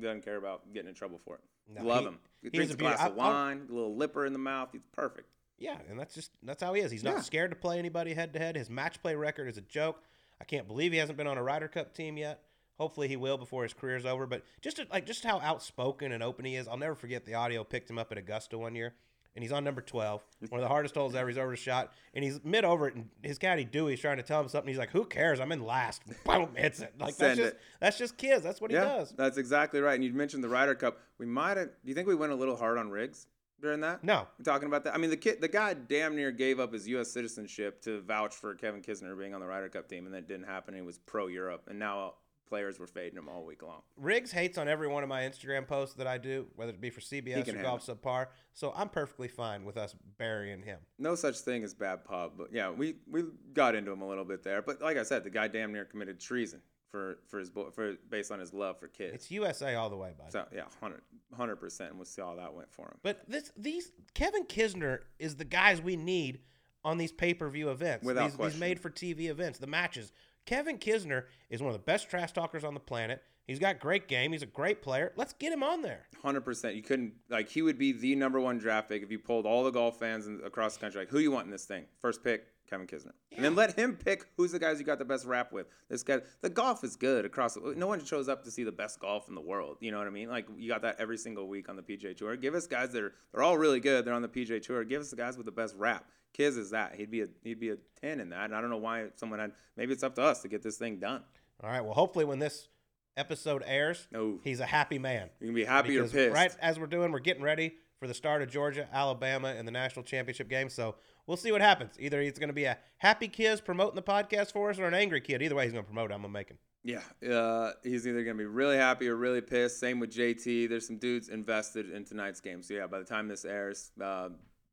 doesn't 0.00 0.24
care 0.24 0.36
about 0.36 0.72
getting 0.72 0.88
in 0.90 0.94
trouble 0.94 1.18
for 1.18 1.34
it. 1.34 1.40
No, 1.76 1.84
love 1.88 2.00
he- 2.02 2.06
him. 2.06 2.18
He 2.42 2.50
drinks 2.50 2.70
a 2.72 2.74
a 2.74 2.78
glass 2.78 3.04
of 3.04 3.16
wine, 3.16 3.66
a 3.68 3.72
little 3.72 3.96
lipper 3.96 4.24
in 4.24 4.32
the 4.32 4.38
mouth. 4.38 4.68
He's 4.70 4.82
perfect. 4.92 5.26
Yeah, 5.58 5.76
and 5.90 5.98
that's 5.98 6.14
just, 6.14 6.30
that's 6.44 6.62
how 6.62 6.72
he 6.74 6.82
is. 6.82 6.92
He's 6.92 7.02
not 7.02 7.16
Yeah. 7.16 7.20
scared 7.22 7.50
to 7.50 7.56
play 7.56 7.80
anybody 7.80 8.14
head 8.14 8.32
to 8.34 8.38
head. 8.38 8.54
His 8.54 8.70
match 8.70 9.02
play 9.02 9.16
record 9.16 9.48
is 9.48 9.58
a 9.58 9.62
joke. 9.62 10.00
I 10.40 10.44
can't 10.44 10.68
believe 10.68 10.92
he 10.92 10.98
hasn't 10.98 11.18
been 11.18 11.26
on 11.26 11.36
a 11.36 11.42
Ryder 11.42 11.66
Cup 11.66 11.92
team 11.94 12.16
yet. 12.16 12.44
Hopefully 12.78 13.08
he 13.08 13.16
will 13.16 13.36
before 13.36 13.64
his 13.64 13.72
career's 13.74 14.06
over. 14.06 14.26
But 14.26 14.42
just 14.62 14.76
to, 14.76 14.86
like 14.90 15.04
just 15.06 15.24
how 15.24 15.40
outspoken 15.40 16.12
and 16.12 16.22
open 16.22 16.44
he 16.44 16.56
is, 16.56 16.68
I'll 16.68 16.76
never 16.76 16.94
forget 16.94 17.24
the 17.24 17.34
audio 17.34 17.64
picked 17.64 17.90
him 17.90 17.98
up 17.98 18.12
at 18.12 18.18
Augusta 18.18 18.56
one 18.56 18.74
year, 18.74 18.94
and 19.34 19.42
he's 19.42 19.52
on 19.52 19.64
number 19.64 19.80
twelve, 19.80 20.24
one 20.48 20.60
of 20.60 20.62
the 20.62 20.68
hardest 20.68 20.94
holes 20.94 21.14
ever. 21.14 21.28
He's 21.28 21.38
over 21.38 21.50
the 21.50 21.56
shot, 21.56 21.92
and 22.14 22.24
he's 22.24 22.40
mid 22.44 22.64
over 22.64 22.86
it, 22.88 22.94
and 22.94 23.08
his 23.22 23.38
caddy 23.38 23.64
Dewey's 23.64 24.00
trying 24.00 24.16
to 24.18 24.22
tell 24.22 24.40
him 24.40 24.48
something. 24.48 24.68
He's 24.68 24.78
like, 24.78 24.90
"Who 24.90 25.04
cares? 25.04 25.40
I'm 25.40 25.50
in 25.52 25.64
last." 25.64 26.02
Boom, 26.24 26.50
hits 26.54 26.80
it. 26.80 26.94
Like 26.98 27.16
that's 27.16 27.16
Send 27.16 27.36
just 27.38 27.52
it. 27.54 27.60
that's 27.80 27.98
just 27.98 28.16
Kiz. 28.16 28.42
That's 28.42 28.60
what 28.60 28.70
he 28.70 28.76
does. 28.76 29.12
that's 29.16 29.38
exactly 29.38 29.80
right. 29.80 29.94
And 29.94 30.04
you 30.04 30.12
mentioned 30.12 30.44
the 30.44 30.48
Ryder 30.48 30.74
Cup. 30.76 30.98
We 31.18 31.26
might 31.26 31.56
have. 31.56 31.68
Do 31.68 31.88
you 31.88 31.94
think 31.94 32.06
we 32.06 32.14
went 32.14 32.32
a 32.32 32.36
little 32.36 32.56
hard 32.56 32.78
on 32.78 32.90
Riggs 32.90 33.26
during 33.60 33.80
that? 33.80 34.04
No, 34.04 34.28
You 34.38 34.44
talking 34.44 34.68
about 34.68 34.84
that? 34.84 34.94
I 34.94 34.98
mean, 34.98 35.10
the 35.10 35.16
kid, 35.16 35.40
the 35.40 35.48
guy, 35.48 35.74
damn 35.74 36.14
near 36.14 36.30
gave 36.30 36.60
up 36.60 36.72
his 36.72 36.86
U.S. 36.88 37.10
citizenship 37.10 37.82
to 37.82 38.00
vouch 38.02 38.36
for 38.36 38.54
Kevin 38.54 38.82
Kisner 38.82 39.18
being 39.18 39.34
on 39.34 39.40
the 39.40 39.46
Ryder 39.48 39.68
Cup 39.68 39.88
team, 39.88 40.06
and 40.06 40.14
that 40.14 40.28
didn't 40.28 40.46
happen. 40.46 40.74
He 40.74 40.80
was 40.80 40.98
pro 40.98 41.26
Europe, 41.26 41.64
and 41.68 41.76
now 41.76 42.14
players 42.48 42.78
were 42.78 42.86
fading 42.86 43.18
him 43.18 43.28
all 43.28 43.44
week 43.44 43.62
long. 43.62 43.82
Riggs 43.96 44.32
hates 44.32 44.58
on 44.58 44.68
every 44.68 44.88
one 44.88 45.02
of 45.02 45.08
my 45.08 45.22
Instagram 45.22 45.66
posts 45.66 45.94
that 45.96 46.06
I 46.06 46.18
do, 46.18 46.46
whether 46.56 46.72
it 46.72 46.80
be 46.80 46.90
for 46.90 47.00
CBS 47.00 47.48
or 47.48 47.62
Golf 47.62 47.86
Subpar. 47.86 48.26
So 48.54 48.72
I'm 48.74 48.88
perfectly 48.88 49.28
fine 49.28 49.64
with 49.64 49.76
us 49.76 49.94
burying 50.18 50.62
him. 50.62 50.80
No 50.98 51.14
such 51.14 51.38
thing 51.38 51.62
as 51.64 51.74
bad 51.74 52.04
pub, 52.04 52.32
but 52.36 52.52
yeah, 52.52 52.70
we 52.70 52.96
we 53.10 53.24
got 53.52 53.74
into 53.74 53.92
him 53.92 54.02
a 54.02 54.08
little 54.08 54.24
bit 54.24 54.42
there. 54.42 54.62
But 54.62 54.80
like 54.80 54.96
I 54.96 55.02
said, 55.02 55.24
the 55.24 55.30
guy 55.30 55.48
damn 55.48 55.72
near 55.72 55.84
committed 55.84 56.20
treason 56.20 56.62
for 56.90 57.18
for 57.28 57.38
his 57.38 57.50
for 57.50 57.94
based 58.08 58.32
on 58.32 58.40
his 58.40 58.52
love 58.52 58.78
for 58.78 58.88
Kiz. 58.88 59.12
It's 59.14 59.30
USA 59.30 59.74
all 59.74 59.90
the 59.90 59.96
way, 59.96 60.14
bud. 60.18 60.32
so 60.32 60.46
yeah, 60.54 60.64
100 60.80 61.56
percent. 61.56 61.94
We'll 61.94 62.04
see 62.04 62.22
how 62.22 62.34
that 62.36 62.54
went 62.54 62.72
for 62.72 62.86
him. 62.86 62.96
But 63.02 63.22
this 63.28 63.52
these 63.56 63.92
Kevin 64.14 64.44
Kisner 64.44 65.00
is 65.18 65.36
the 65.36 65.44
guys 65.44 65.80
we 65.80 65.96
need 65.96 66.40
on 66.84 66.98
these 66.98 67.12
pay 67.12 67.34
per 67.34 67.48
view 67.48 67.70
events. 67.70 68.04
Without 68.04 68.30
these, 68.30 68.52
these 68.52 68.60
made 68.60 68.80
for 68.80 68.90
TV 68.90 69.28
events, 69.28 69.58
the 69.58 69.66
matches. 69.66 70.12
Kevin 70.48 70.78
Kisner 70.78 71.24
is 71.50 71.60
one 71.60 71.74
of 71.74 71.74
the 71.74 71.84
best 71.84 72.08
trash 72.08 72.32
talkers 72.32 72.64
on 72.64 72.72
the 72.72 72.80
planet. 72.80 73.22
He's 73.46 73.58
got 73.58 73.80
great 73.80 74.08
game. 74.08 74.32
He's 74.32 74.40
a 74.40 74.46
great 74.46 74.80
player. 74.80 75.12
Let's 75.14 75.34
get 75.34 75.52
him 75.52 75.62
on 75.62 75.82
there. 75.82 76.06
Hundred 76.22 76.40
percent. 76.40 76.74
You 76.74 76.82
couldn't 76.82 77.12
like 77.28 77.50
he 77.50 77.60
would 77.60 77.76
be 77.76 77.92
the 77.92 78.16
number 78.16 78.40
one 78.40 78.56
draft 78.56 78.88
pick 78.88 79.02
if 79.02 79.10
you 79.10 79.18
pulled 79.18 79.44
all 79.44 79.62
the 79.62 79.70
golf 79.70 79.98
fans 79.98 80.26
in, 80.26 80.40
across 80.46 80.72
the 80.72 80.80
country. 80.80 81.02
Like, 81.02 81.10
who 81.10 81.18
you 81.18 81.30
want 81.30 81.44
in 81.44 81.50
this 81.50 81.66
thing? 81.66 81.84
First 82.00 82.24
pick, 82.24 82.46
Kevin 82.66 82.86
Kisner, 82.86 83.12
and 83.36 83.44
then 83.44 83.56
let 83.56 83.78
him 83.78 83.94
pick 83.94 84.24
who's 84.38 84.52
the 84.52 84.58
guys 84.58 84.78
you 84.78 84.86
got 84.86 84.98
the 84.98 85.04
best 85.04 85.26
rap 85.26 85.52
with. 85.52 85.66
This 85.90 86.02
guy, 86.02 86.20
the 86.40 86.48
golf 86.48 86.82
is 86.82 86.96
good 86.96 87.26
across. 87.26 87.52
The, 87.52 87.74
no 87.76 87.86
one 87.86 88.02
shows 88.02 88.30
up 88.30 88.42
to 88.44 88.50
see 88.50 88.64
the 88.64 88.72
best 88.72 89.00
golf 89.00 89.28
in 89.28 89.34
the 89.34 89.42
world. 89.42 89.76
You 89.80 89.90
know 89.90 89.98
what 89.98 90.06
I 90.06 90.10
mean? 90.10 90.30
Like 90.30 90.46
you 90.56 90.70
got 90.70 90.80
that 90.80 90.96
every 90.98 91.18
single 91.18 91.46
week 91.46 91.68
on 91.68 91.76
the 91.76 91.82
PGA 91.82 92.16
Tour. 92.16 92.36
Give 92.36 92.54
us 92.54 92.66
guys 92.66 92.92
that 92.92 93.02
are 93.02 93.12
they're 93.34 93.42
all 93.42 93.58
really 93.58 93.80
good. 93.80 94.06
They're 94.06 94.14
on 94.14 94.22
the 94.22 94.28
PGA 94.28 94.62
Tour. 94.62 94.82
Give 94.84 95.02
us 95.02 95.10
the 95.10 95.16
guys 95.16 95.36
with 95.36 95.44
the 95.44 95.52
best 95.52 95.74
rap. 95.76 96.06
Kiz 96.34 96.56
is 96.56 96.70
that. 96.70 96.94
He'd 96.94 97.10
be 97.10 97.22
a 97.22 97.26
he'd 97.42 97.58
be 97.60 97.70
a 97.70 97.76
ten 98.00 98.20
in 98.20 98.28
that. 98.30 98.44
And 98.46 98.54
I 98.54 98.60
don't 98.60 98.70
know 98.70 98.76
why 98.76 99.06
someone 99.16 99.38
had. 99.40 99.52
Maybe 99.76 99.92
it's 99.92 100.02
up 100.02 100.14
to 100.16 100.22
us 100.22 100.42
to 100.42 100.48
get 100.48 100.62
this 100.62 100.76
thing 100.76 100.98
done. 100.98 101.22
All 101.62 101.70
right. 101.70 101.80
Well, 101.80 101.94
hopefully 101.94 102.24
when 102.24 102.38
this 102.38 102.68
episode 103.16 103.62
airs, 103.66 104.06
No. 104.12 104.38
he's 104.44 104.60
a 104.60 104.66
happy 104.66 104.98
man. 104.98 105.30
You 105.40 105.48
can 105.48 105.54
be 105.54 105.64
happy 105.64 105.98
or 105.98 106.06
pissed. 106.06 106.34
Right 106.34 106.54
as 106.60 106.78
we're 106.78 106.86
doing, 106.86 107.10
we're 107.10 107.18
getting 107.18 107.42
ready 107.42 107.74
for 107.98 108.06
the 108.06 108.14
start 108.14 108.42
of 108.42 108.48
Georgia, 108.50 108.88
Alabama, 108.92 109.48
and 109.48 109.66
the 109.66 109.72
national 109.72 110.04
championship 110.04 110.48
game. 110.48 110.68
So 110.68 110.94
we'll 111.26 111.36
see 111.36 111.50
what 111.50 111.60
happens. 111.60 111.94
Either 111.98 112.22
he's 112.22 112.38
going 112.38 112.48
to 112.48 112.54
be 112.54 112.64
a 112.64 112.78
happy 112.98 113.26
kid 113.26 113.60
promoting 113.64 113.96
the 113.96 114.02
podcast 114.02 114.52
for 114.52 114.70
us, 114.70 114.78
or 114.78 114.84
an 114.86 114.94
angry 114.94 115.20
kid. 115.20 115.42
Either 115.42 115.56
way, 115.56 115.64
he's 115.64 115.72
going 115.72 115.84
to 115.84 115.88
promote. 115.88 116.12
it. 116.12 116.14
I'm 116.14 116.20
going 116.22 116.32
to 116.32 116.38
make 116.38 116.48
him. 116.48 116.58
Yeah, 116.84 117.00
uh, 117.28 117.72
he's 117.82 118.06
either 118.06 118.22
gonna 118.22 118.38
be 118.38 118.46
really 118.46 118.76
happy 118.76 119.08
or 119.08 119.16
really 119.16 119.40
pissed. 119.40 119.80
Same 119.80 119.98
with 119.98 120.10
JT. 120.14 120.68
There's 120.68 120.86
some 120.86 120.96
dudes 120.96 121.28
invested 121.28 121.90
in 121.90 122.04
tonight's 122.04 122.40
game. 122.40 122.62
So 122.62 122.72
yeah, 122.72 122.86
by 122.86 123.00
the 123.00 123.04
time 123.04 123.26
this 123.26 123.44
airs, 123.44 123.90
uh, 124.00 124.28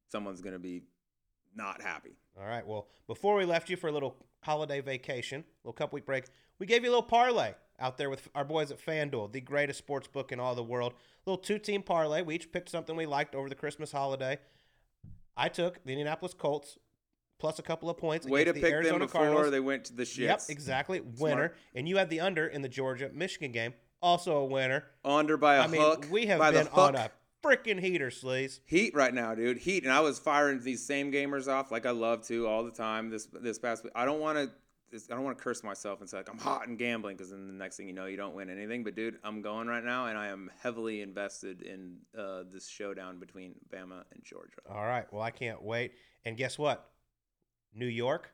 someone's 0.10 0.40
gonna 0.40 0.60
be 0.60 0.84
not 1.56 1.82
happy. 1.82 2.18
All 2.40 2.46
right. 2.46 2.66
Well, 2.66 2.88
before 3.08 3.36
we 3.36 3.46
left 3.46 3.70
you 3.70 3.78
for 3.78 3.88
a 3.88 3.92
little 3.92 4.18
holiday 4.44 4.82
vacation, 4.82 5.42
a 5.42 5.68
little 5.68 5.74
couple 5.74 5.98
week 5.98 6.06
break, 6.06 6.26
we 6.60 6.66
gave 6.66 6.84
you 6.84 6.90
a 6.90 6.92
little 6.92 7.04
parlay 7.04 7.54
out 7.80 7.98
there 7.98 8.10
with 8.10 8.28
our 8.36 8.46
boys 8.46 8.72
at 8.72 8.80
FanDuel, 8.84 9.32
the 9.32 9.42
greatest 9.42 9.80
sports 9.80 10.08
book 10.08 10.32
in 10.32 10.40
all 10.40 10.56
the 10.56 10.64
world. 10.64 10.94
little 11.26 11.38
two 11.38 11.60
team 11.60 11.82
parlay. 11.82 12.22
We 12.22 12.36
each 12.36 12.52
picked 12.52 12.70
something 12.70 12.96
we 12.96 13.06
liked 13.06 13.36
over 13.36 13.50
the 13.50 13.56
Christmas 13.56 13.92
holiday. 13.92 14.40
I 15.38 15.50
took 15.50 15.84
the 15.84 15.92
Indianapolis 15.92 16.34
Colts 16.34 16.78
plus 17.40 17.60
a 17.60 17.64
couple 17.64 17.90
of 17.90 17.98
points. 17.98 18.26
Way 18.26 18.46
to 18.46 18.54
the 18.54 18.62
pick 18.62 18.84
them 18.84 19.00
before 19.00 19.22
Cardinals. 19.22 19.52
they 19.52 19.60
went 19.60 19.86
to 19.86 19.94
the 19.94 20.04
shits. 20.04 20.18
Yep, 20.20 20.42
exactly. 20.50 21.02
Winner. 21.20 21.54
And 21.74 21.88
you 21.88 21.98
had 21.98 22.10
the 22.10 22.22
under 22.22 22.48
in 22.48 22.62
the 22.62 22.70
Georgia 22.70 23.10
Michigan 23.14 23.52
game. 23.52 23.74
Also 24.02 24.38
a 24.38 24.46
winner. 24.46 24.86
Under 25.04 25.36
by 25.36 25.56
a 25.56 25.62
I 25.62 25.68
mean, 25.68 25.82
hook. 25.82 26.08
we 26.10 26.28
have 26.28 26.40
been 26.54 26.68
on 26.68 26.96
a 26.96 27.10
freaking 27.46 27.80
heater, 27.80 28.10
Sleaze. 28.10 28.60
Heat 28.66 28.96
right 28.96 29.14
now, 29.14 29.36
dude. 29.36 29.58
Heat, 29.58 29.84
and 29.84 29.94
I 29.94 30.00
was 30.00 30.20
firing 30.20 30.62
these 30.62 30.84
same 30.84 31.12
gamers 31.12 31.48
off 31.48 31.72
like 31.72 31.86
I 31.86 31.92
love 31.92 32.26
to 32.28 32.48
all 32.48 32.64
the 32.64 32.72
time. 32.72 33.10
This 33.10 33.28
this 33.28 33.60
past 33.60 33.84
week, 33.84 33.94
I 33.96 34.06
don't 34.06 34.20
want 34.20 34.38
to. 34.38 34.52
I 34.94 35.16
don't 35.16 35.24
want 35.24 35.38
to 35.38 35.44
curse 35.44 35.62
myself 35.62 36.00
and 36.00 36.10
say 36.10 36.18
like 36.18 36.30
I'm 36.30 36.38
hot 36.38 36.68
in 36.68 36.78
gambling 36.78 37.18
because 37.18 37.32
then 37.32 37.48
the 37.48 37.54
next 37.54 37.76
thing 37.76 37.88
you 37.88 37.94
know 37.94 38.06
you 38.06 38.16
don't 38.16 38.34
win 38.34 38.50
anything. 38.50 38.84
But 38.84 38.96
dude, 38.96 39.18
I'm 39.24 39.42
going 39.42 39.68
right 39.68 39.84
now, 39.84 40.08
and 40.08 40.18
I 40.18 40.28
am 40.28 40.50
heavily 40.62 41.02
invested 41.02 41.64
in 41.64 41.98
uh, 42.18 42.44
this 42.50 42.68
showdown 42.70 43.20
between 43.20 43.56
Bama 43.74 44.04
and 44.14 44.24
Georgia. 44.24 44.62
All 44.70 44.86
right. 44.86 45.06
Well, 45.12 45.22
I 45.22 45.32
can't 45.32 45.62
wait. 45.62 45.94
And 46.24 46.38
guess 46.38 46.58
what? 46.58 46.90
New 47.74 47.88
York, 47.88 48.32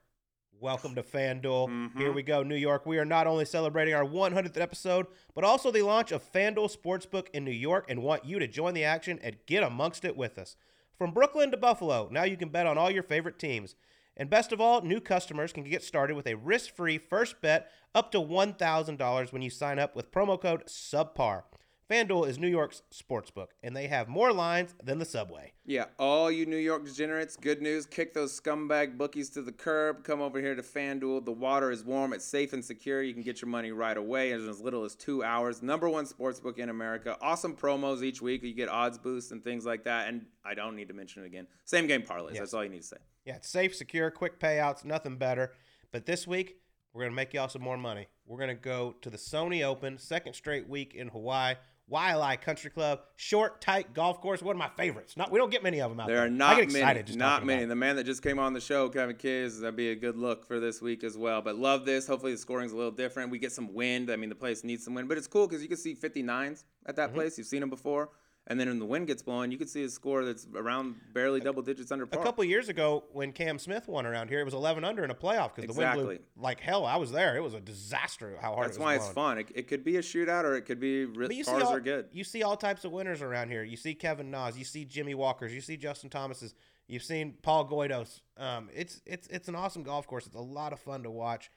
welcome 0.59 0.95
to 0.95 1.03
FanDuel. 1.03 1.67
Mhm. 1.67 1.97
Here 1.97 2.11
we 2.11 2.23
go, 2.23 2.43
New 2.43 2.55
York. 2.55 2.85
We 2.85 2.99
are 2.99 3.05
not 3.05 3.27
only 3.27 3.45
celebrating 3.45 3.93
our 3.93 4.05
100th 4.05 4.57
episode, 4.57 5.07
but 5.33 5.43
also 5.43 5.71
the 5.71 5.81
launch 5.81 6.11
of 6.11 6.23
FanDuel 6.23 6.75
Sportsbook 6.75 7.27
in 7.33 7.43
New 7.43 7.51
York 7.51 7.85
and 7.89 8.03
want 8.03 8.25
you 8.25 8.39
to 8.39 8.47
join 8.47 8.73
the 8.73 8.83
action 8.83 9.19
and 9.23 9.37
get 9.45 9.63
amongst 9.63 10.05
it 10.05 10.15
with 10.15 10.37
us. 10.37 10.55
From 10.97 11.11
Brooklyn 11.11 11.51
to 11.51 11.57
Buffalo, 11.57 12.09
now 12.11 12.23
you 12.23 12.37
can 12.37 12.49
bet 12.49 12.67
on 12.67 12.77
all 12.77 12.91
your 12.91 13.03
favorite 13.03 13.39
teams. 13.39 13.75
And 14.15 14.29
best 14.29 14.51
of 14.51 14.61
all, 14.61 14.81
new 14.81 14.99
customers 14.99 15.53
can 15.53 15.63
get 15.63 15.83
started 15.83 16.15
with 16.15 16.27
a 16.27 16.35
risk-free 16.35 16.97
first 16.99 17.41
bet 17.41 17.71
up 17.95 18.11
to 18.11 18.19
$1,000 18.19 19.31
when 19.33 19.41
you 19.41 19.49
sign 19.49 19.79
up 19.79 19.95
with 19.95 20.11
promo 20.11 20.39
code 20.39 20.65
SUBPAR. 20.67 21.43
FanDuel 21.91 22.26
is 22.26 22.39
New 22.39 22.47
York's 22.47 22.84
sportsbook, 22.93 23.47
and 23.61 23.76
they 23.76 23.88
have 23.88 24.07
more 24.07 24.31
lines 24.31 24.73
than 24.81 24.97
the 24.97 25.03
subway. 25.03 25.51
Yeah, 25.65 25.85
all 25.99 26.31
you 26.31 26.45
New 26.45 26.55
York 26.55 26.85
degenerates, 26.85 27.35
good 27.35 27.61
news. 27.61 27.85
Kick 27.85 28.13
those 28.13 28.39
scumbag 28.39 28.97
bookies 28.97 29.30
to 29.31 29.41
the 29.41 29.51
curb. 29.51 30.05
Come 30.05 30.22
over 30.22 30.39
here 30.39 30.55
to 30.55 30.61
FanDuel. 30.61 31.26
The 31.26 31.34
water 31.34 31.69
is 31.69 31.84
warm, 31.84 32.13
it's 32.13 32.23
safe 32.23 32.53
and 32.53 32.63
secure. 32.63 33.03
You 33.03 33.13
can 33.13 33.23
get 33.23 33.41
your 33.41 33.49
money 33.49 33.73
right 33.73 33.97
away 33.97 34.31
in 34.31 34.47
as 34.47 34.61
little 34.61 34.85
as 34.85 34.95
two 34.95 35.22
hours. 35.22 35.61
Number 35.61 35.89
one 35.89 36.05
sportsbook 36.05 36.59
in 36.59 36.69
America. 36.69 37.18
Awesome 37.22 37.57
promos 37.57 38.03
each 38.03 38.22
week. 38.22 38.41
You 38.41 38.53
get 38.53 38.69
odds 38.69 38.97
boosts 38.97 39.31
and 39.31 39.43
things 39.43 39.65
like 39.65 39.84
that. 39.84 40.07
And 40.07 40.27
I 40.45 40.53
don't 40.53 40.77
need 40.77 40.88
to 40.88 40.93
mention 40.93 41.23
it 41.23 41.26
again. 41.26 41.45
Same 41.65 41.88
game 41.88 42.03
parlays. 42.03 42.30
Yes. 42.30 42.39
That's 42.39 42.53
all 42.53 42.63
you 42.63 42.69
need 42.69 42.84
to 42.84 42.88
say. 42.88 42.97
Yeah, 43.26 43.35
it's 43.35 43.49
safe, 43.49 43.76
secure, 43.76 44.09
quick 44.11 44.39
payouts, 44.39 44.85
nothing 44.85 45.18
better. 45.18 45.51
But 45.91 46.05
this 46.05 46.26
week, 46.26 46.55
we're 46.93 47.01
going 47.01 47.11
to 47.11 47.15
make 47.15 47.34
y'all 47.34 47.49
some 47.49 47.61
more 47.61 47.77
money. 47.77 48.07
We're 48.26 48.38
going 48.38 48.49
to 48.49 48.55
go 48.55 48.95
to 49.01 49.09
the 49.09 49.18
Sony 49.18 49.63
Open, 49.63 49.97
second 49.97 50.34
straight 50.34 50.69
week 50.69 50.95
in 50.95 51.09
Hawaii. 51.09 51.55
Waialae 51.91 52.39
Country 52.41 52.69
Club, 52.69 53.01
short, 53.18 53.59
tight 53.61 53.93
golf 53.93 54.22
course, 54.22 54.41
one 54.41 54.55
of 54.55 54.59
my 54.59 54.69
favorites. 54.77 55.18
Not 55.18 55.31
we 55.31 55.38
don't 55.39 55.49
get 55.51 55.61
many 55.63 55.81
of 55.81 55.91
them 55.91 55.99
out 55.99 56.07
there. 56.07 56.15
There 56.18 56.23
are 56.23 56.27
I 56.27 56.30
not 56.30 56.55
get 56.55 56.63
excited 56.65 57.07
many. 57.07 57.18
Not 57.18 57.45
many. 57.45 57.65
The 57.65 57.76
man 57.76 57.95
that 57.97 58.05
just 58.05 58.23
came 58.23 58.39
on 58.39 58.53
the 58.53 58.61
show, 58.61 58.88
Kevin 58.89 59.15
Kiz, 59.15 59.59
that'd 59.59 59.76
be 59.76 59.89
a 59.91 59.95
good 59.95 60.15
look 60.18 60.45
for 60.45 60.59
this 60.59 60.81
week 60.81 61.03
as 61.03 61.18
well. 61.18 61.41
But 61.41 61.55
love 61.57 61.85
this. 61.85 62.07
Hopefully 62.07 62.31
the 62.31 62.38
scoring's 62.38 62.72
a 62.72 62.76
little 62.77 62.91
different. 62.91 63.30
We 63.31 63.39
get 63.39 63.51
some 63.51 63.73
wind. 63.73 64.09
I 64.09 64.15
mean, 64.15 64.30
the 64.30 64.35
place 64.35 64.63
needs 64.63 64.84
some 64.85 64.93
wind, 64.93 65.09
but 65.09 65.18
it's 65.18 65.27
cool 65.27 65.47
because 65.47 65.61
you 65.61 65.68
can 65.68 65.77
see 65.77 65.93
59s 65.95 66.63
at 66.85 66.95
Mm-hmm. 66.95 66.95
that 66.95 67.13
place. 67.13 67.38
You've 67.38 67.47
seen 67.47 67.59
them 67.59 67.69
before. 67.69 68.09
And 68.47 68.59
then 68.59 68.68
when 68.68 68.80
the 68.80 68.85
wind 68.85 69.05
gets 69.05 69.22
blowing, 69.22 69.51
you 69.51 69.57
can 69.57 69.68
see 69.68 69.84
a 69.84 69.89
score 69.89 70.26
that's 70.26 70.47
around 70.55 70.95
barely 71.13 71.39
double 71.39 71.61
digits 71.61 71.91
under 71.91 72.07
par. 72.07 72.22
A 72.22 72.23
couple 72.23 72.43
years 72.43 72.69
ago, 72.69 73.03
when 73.11 73.31
Cam 73.31 73.59
Smith 73.59 73.88
won 73.88 74.05
around 74.05 74.30
here, 74.30 74.39
it 74.39 74.45
was 74.45 74.55
11 74.55 74.84
under 74.84 75.03
in 75.03 75.11
a 75.11 75.15
playoff 75.15 75.55
because 75.55 75.73
the 75.73 75.80
wind 75.80 75.93
blew 75.93 76.19
like 76.35 76.59
hell. 76.59 76.85
I 76.85 76.95
was 76.95 77.11
there. 77.11 77.38
It 77.38 77.41
was 77.41 77.53
a 77.53 77.61
disaster 77.61 78.38
how 78.41 78.53
hard 78.53 78.65
That's 78.65 78.77
it 78.77 78.80
was 78.80 78.84
why 78.84 78.95
it's 78.95 79.07
fun. 79.09 79.38
It, 79.38 79.51
it 79.53 79.68
could 79.68 79.84
be 79.84 79.97
a 79.97 80.01
shootout 80.01 80.43
or 80.43 80.55
it 80.55 80.63
could 80.63 80.80
be 80.80 81.05
re- 81.05 81.27
you 81.30 81.43
see 81.43 81.51
pars 81.51 81.63
all, 81.63 81.76
are 81.76 81.80
good. 81.80 82.07
You 82.11 82.23
see 82.23 82.41
all 82.41 82.57
types 82.57 82.84
of 82.84 82.91
winners 82.91 83.22
around 83.22 83.49
here. 83.49 83.63
You 83.63 83.77
see 83.77 83.93
Kevin 83.93 84.31
Na's, 84.31 84.57
you 84.57 84.65
see 84.65 84.85
Jimmy 84.85 85.13
Walker's, 85.13 85.53
you 85.53 85.61
see 85.61 85.77
Justin 85.77 86.09
Thomas's, 86.09 86.55
you've 86.88 87.03
seen 87.03 87.35
Paul 87.43 87.69
Goydos. 87.69 88.22
Um, 88.38 88.69
it's 88.73 89.01
it's 89.05 89.27
it's 89.27 89.49
an 89.49 89.55
awesome 89.55 89.84
golf 89.84 90.07
course. 90.07 90.26
It's 90.26 90.35
a 90.35 90.39
lot 90.39 90.73
of 90.73 90.80
fun 90.80 91.03
to 91.03 91.11
watch. 91.11 91.51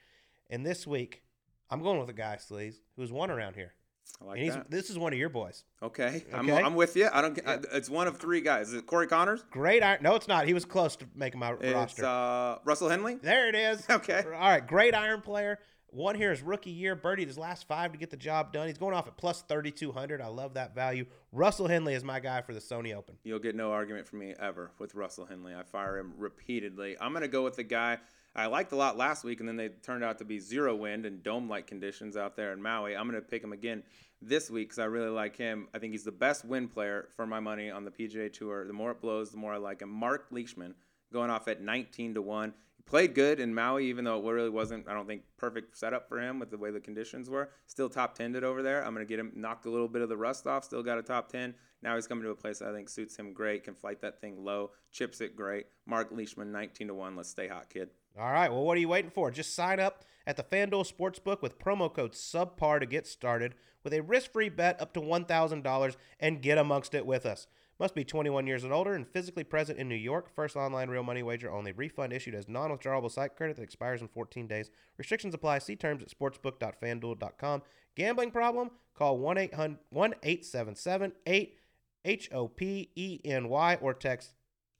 And 0.51 0.63
this 0.63 0.85
week, 0.85 1.23
I'm 1.71 1.81
going 1.81 1.99
with 1.99 2.09
a 2.09 2.13
guy, 2.13 2.37
Sleaze, 2.37 2.75
who's 2.95 3.11
won 3.11 3.31
around 3.31 3.55
here. 3.55 3.73
I 4.21 4.25
like 4.25 4.37
and 4.37 4.45
he's 4.45 4.53
that. 4.55 4.71
this 4.71 4.89
is 4.89 4.97
one 4.97 5.13
of 5.13 5.19
your 5.19 5.29
boys. 5.29 5.63
Okay, 5.83 6.23
I'm, 6.33 6.49
I'm 6.49 6.75
with 6.75 6.95
you. 6.95 7.09
I 7.11 7.21
don't. 7.21 7.39
I, 7.45 7.59
it's 7.73 7.89
one 7.89 8.07
of 8.07 8.17
three 8.17 8.41
guys. 8.41 8.69
Is 8.69 8.75
it 8.75 8.85
Corey 8.85 9.07
Conners? 9.07 9.43
Great 9.51 9.83
iron. 9.83 9.99
No, 10.01 10.15
it's 10.15 10.27
not. 10.27 10.47
He 10.47 10.53
was 10.53 10.63
close 10.65 10.95
to 10.97 11.05
making 11.15 11.39
my 11.39 11.53
It's 11.59 11.73
roster. 11.73 12.05
uh, 12.05 12.57
Russell 12.63 12.89
Henley. 12.89 13.15
there 13.15 13.49
it 13.49 13.55
is. 13.55 13.83
Okay. 13.89 14.23
All 14.25 14.31
right. 14.31 14.65
Great 14.65 14.93
iron 14.95 15.21
player. 15.21 15.59
One 15.89 16.15
here 16.15 16.31
is 16.33 16.41
rookie 16.41 16.71
year. 16.71 16.93
Birdied 16.95 17.27
his 17.27 17.37
last 17.37 17.67
five 17.69 17.93
to 17.93 17.97
get 17.97 18.09
the 18.09 18.17
job 18.17 18.51
done. 18.51 18.67
He's 18.67 18.77
going 18.77 18.93
off 18.93 19.07
at 19.07 19.15
plus 19.15 19.43
3,200. 19.47 20.19
I 20.21 20.27
love 20.27 20.55
that 20.55 20.75
value. 20.75 21.05
Russell 21.31 21.67
Henley 21.69 21.93
is 21.93 22.03
my 22.03 22.19
guy 22.19 22.41
for 22.41 22.53
the 22.53 22.59
Sony 22.59 22.93
Open. 22.93 23.15
You'll 23.23 23.39
get 23.39 23.55
no 23.55 23.71
argument 23.71 24.05
from 24.05 24.19
me 24.19 24.33
ever 24.37 24.71
with 24.77 24.93
Russell 24.93 25.25
Henley. 25.25 25.53
I 25.55 25.63
fire 25.63 25.97
him 25.97 26.13
repeatedly. 26.17 26.97
I'm 26.99 27.13
gonna 27.13 27.29
go 27.29 27.43
with 27.45 27.55
the 27.55 27.63
guy 27.63 27.99
I 28.35 28.47
liked 28.47 28.73
a 28.73 28.75
lot 28.75 28.97
last 28.97 29.23
week, 29.23 29.39
and 29.39 29.47
then 29.47 29.55
they 29.55 29.69
turned 29.69 30.03
out 30.03 30.17
to 30.17 30.25
be 30.25 30.39
zero 30.39 30.75
wind 30.75 31.05
and 31.05 31.23
dome-like 31.23 31.67
conditions 31.67 32.17
out 32.17 32.35
there 32.35 32.51
in 32.51 32.61
Maui. 32.61 32.95
I'm 32.95 33.07
gonna 33.07 33.21
pick 33.21 33.43
him 33.43 33.53
again 33.53 33.83
this 34.21 34.49
week 34.49 34.69
because 34.69 34.79
I 34.79 34.85
really 34.85 35.09
like 35.09 35.37
him. 35.37 35.67
I 35.73 35.79
think 35.79 35.93
he's 35.93 36.03
the 36.03 36.11
best 36.11 36.45
wind 36.45 36.71
player 36.73 37.07
for 37.15 37.25
my 37.25 37.39
money 37.39 37.69
on 37.69 37.85
the 37.85 37.91
PGA 37.91 38.31
Tour. 38.31 38.65
The 38.65 38.73
more 38.73 38.91
it 38.91 39.01
blows, 39.01 39.31
the 39.31 39.37
more 39.37 39.53
I 39.53 39.57
like 39.57 39.81
him. 39.81 39.89
Mark 39.89 40.27
Leishman 40.31 40.75
going 41.13 41.29
off 41.29 41.47
at 41.47 41.61
19 41.61 42.15
to 42.15 42.21
one. 42.21 42.53
He 42.75 42.83
played 42.83 43.15
good 43.15 43.39
in 43.39 43.53
Maui, 43.53 43.85
even 43.85 44.03
though 44.03 44.17
it 44.17 44.33
really 44.33 44.49
wasn't, 44.49 44.87
I 44.89 44.93
don't 44.93 45.07
think, 45.07 45.23
perfect 45.37 45.77
setup 45.77 46.09
for 46.09 46.19
him 46.19 46.39
with 46.39 46.49
the 46.49 46.57
way 46.57 46.71
the 46.71 46.79
conditions 46.79 47.29
were. 47.29 47.51
Still 47.67 47.89
top 47.89 48.15
10 48.15 48.43
over 48.43 48.61
there. 48.61 48.83
I'm 48.83 48.93
going 48.93 49.05
to 49.05 49.09
get 49.09 49.19
him 49.19 49.31
knocked 49.35 49.65
a 49.65 49.69
little 49.69 49.87
bit 49.87 50.01
of 50.01 50.09
the 50.09 50.17
rust 50.17 50.45
off. 50.45 50.65
Still 50.65 50.83
got 50.83 50.97
a 50.97 51.03
top 51.03 51.31
10. 51.31 51.53
Now 51.81 51.95
he's 51.95 52.07
coming 52.07 52.23
to 52.23 52.31
a 52.31 52.35
place 52.35 52.61
I 52.61 52.73
think 52.73 52.89
suits 52.89 53.15
him 53.15 53.31
great. 53.31 53.63
Can 53.63 53.75
flight 53.75 54.01
that 54.01 54.19
thing 54.19 54.43
low, 54.43 54.71
chips 54.91 55.21
it 55.21 55.35
great. 55.35 55.67
Mark 55.85 56.11
Leishman, 56.11 56.51
19 56.51 56.87
to 56.87 56.93
one. 56.93 57.15
Let's 57.15 57.29
stay 57.29 57.47
hot, 57.47 57.69
kid. 57.69 57.91
All 58.17 58.31
right. 58.31 58.51
Well, 58.51 58.63
what 58.63 58.77
are 58.77 58.81
you 58.81 58.89
waiting 58.89 59.11
for? 59.11 59.29
Just 59.29 59.53
sign 59.53 59.79
up 59.79 60.05
at 60.25 60.37
the 60.37 60.43
FanDuel 60.43 60.91
Sportsbook 60.91 61.41
with 61.41 61.59
promo 61.59 61.93
code 61.93 62.13
SUBPAR 62.13 62.79
to 62.79 62.85
get 62.85 63.05
started 63.05 63.55
with 63.83 63.93
a 63.93 64.01
risk 64.01 64.31
free 64.31 64.49
bet 64.49 64.81
up 64.81 64.93
to 64.93 65.01
$1,000 65.01 65.95
and 66.19 66.41
get 66.41 66.57
amongst 66.57 66.93
it 66.95 67.05
with 67.05 67.25
us. 67.25 67.47
Must 67.77 67.93
be 67.93 68.05
21 68.05 68.47
years 68.47 68.63
and 68.63 68.71
older 68.71 68.93
and 68.93 69.05
physically 69.05 69.43
present 69.43 69.77
in 69.77 69.89
New 69.89 69.95
York. 69.95 70.33
First 70.33 70.55
online 70.55 70.89
real 70.89 71.03
money 71.03 71.23
wager 71.23 71.51
only. 71.51 71.73
Refund 71.73 72.13
issued 72.13 72.35
as 72.35 72.47
non 72.47 72.71
withdrawable 72.71 73.11
site 73.11 73.35
credit 73.35 73.57
that 73.57 73.63
expires 73.63 73.99
in 73.99 74.07
14 74.07 74.47
days. 74.47 74.69
Restrictions 74.97 75.33
apply. 75.33 75.59
See 75.59 75.75
terms 75.75 76.01
at 76.01 76.09
sportsbook.fanduel.com. 76.09 77.63
Gambling 77.95 78.31
problem? 78.31 78.71
Call 78.97 79.17
1 79.17 79.37
877 79.37 81.11
8 81.25 81.57
H 82.05 82.29
O 82.31 82.47
P 82.47 82.89
E 82.95 83.19
N 83.25 83.49
Y 83.49 83.77
or 83.81 83.93
text 83.93 84.34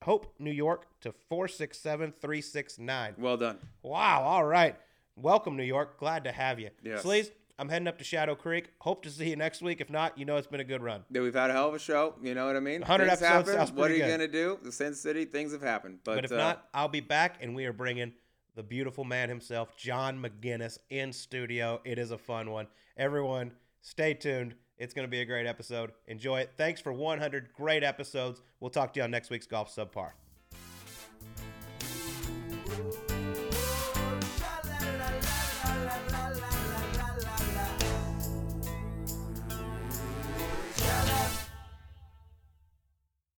Hope 0.06 0.36
New 0.38 0.52
York 0.52 0.86
to 1.02 1.12
467369. 1.30 3.16
Well 3.18 3.38
done. 3.38 3.58
Wow. 3.82 4.22
All 4.22 4.46
right. 4.46 4.76
Welcome, 5.16 5.58
New 5.58 5.64
York. 5.64 5.98
Glad 6.00 6.26
to 6.26 6.32
have 6.32 6.60
you. 6.60 6.70
Yes. 6.84 7.02
Sleaze, 7.02 7.32
I'm 7.58 7.70
heading 7.70 7.88
up 7.88 7.98
to 7.98 8.04
Shadow 8.04 8.36
Creek. 8.36 8.70
Hope 8.78 9.02
to 9.02 9.10
see 9.10 9.32
you 9.32 9.36
next 9.36 9.64
week. 9.64 9.82
If 9.82 9.90
not, 9.90 10.16
you 10.16 10.26
know 10.26 10.38
it's 10.38 10.46
been 10.46 10.60
a 10.60 10.64
good 10.64 10.84
run. 10.84 11.04
Yeah, 11.10 11.22
we've 11.22 11.34
had 11.34 11.50
a 11.50 11.54
hell 11.54 11.70
of 11.70 11.74
a 11.74 11.80
show. 11.80 12.14
You 12.22 12.36
know 12.36 12.46
what 12.46 12.56
I 12.56 12.60
mean? 12.60 12.82
100 12.82 13.08
things 13.08 13.22
episodes 13.24 13.58
happen. 13.58 13.76
What 13.76 13.90
are 13.90 13.96
you 13.96 14.06
going 14.06 14.20
to 14.20 14.28
do? 14.28 14.60
The 14.62 14.72
Sin 14.72 14.94
City, 14.94 15.26
things 15.26 15.52
have 15.54 15.64
happened. 15.64 16.02
But, 16.04 16.18
But, 16.18 16.26
if 16.26 16.32
uh, 16.34 16.38
not, 16.38 16.68
I'll 16.72 16.88
be 16.88 17.00
back, 17.00 17.38
and 17.42 17.56
we 17.56 17.66
are 17.66 17.74
bringing 17.74 18.14
the 18.54 18.62
beautiful 18.62 19.06
man 19.06 19.28
himself, 19.28 19.76
John 19.76 20.22
McGinnis, 20.22 20.78
in 20.92 21.14
studio. 21.14 21.82
It 21.84 21.98
is 21.98 22.12
a 22.12 22.18
fun 22.20 22.52
one. 22.52 22.68
Everyone, 22.96 23.54
stay 23.82 24.14
tuned. 24.14 24.54
It's 24.78 24.94
going 24.94 25.08
to 25.08 25.12
be 25.12 25.22
a 25.22 25.26
great 25.26 25.48
episode. 25.48 25.92
Enjoy 26.08 26.40
it. 26.40 26.52
Thanks 26.58 26.82
for 26.82 26.92
100 26.92 27.54
great 27.54 27.84
episodes. 27.84 28.42
We'll 28.60 28.70
talk 28.70 28.94
to 28.94 29.00
you 29.00 29.04
on 29.04 29.12
next 29.12 29.30
week's 29.30 29.48
Golf 29.48 29.74
Subpar. 29.74 30.12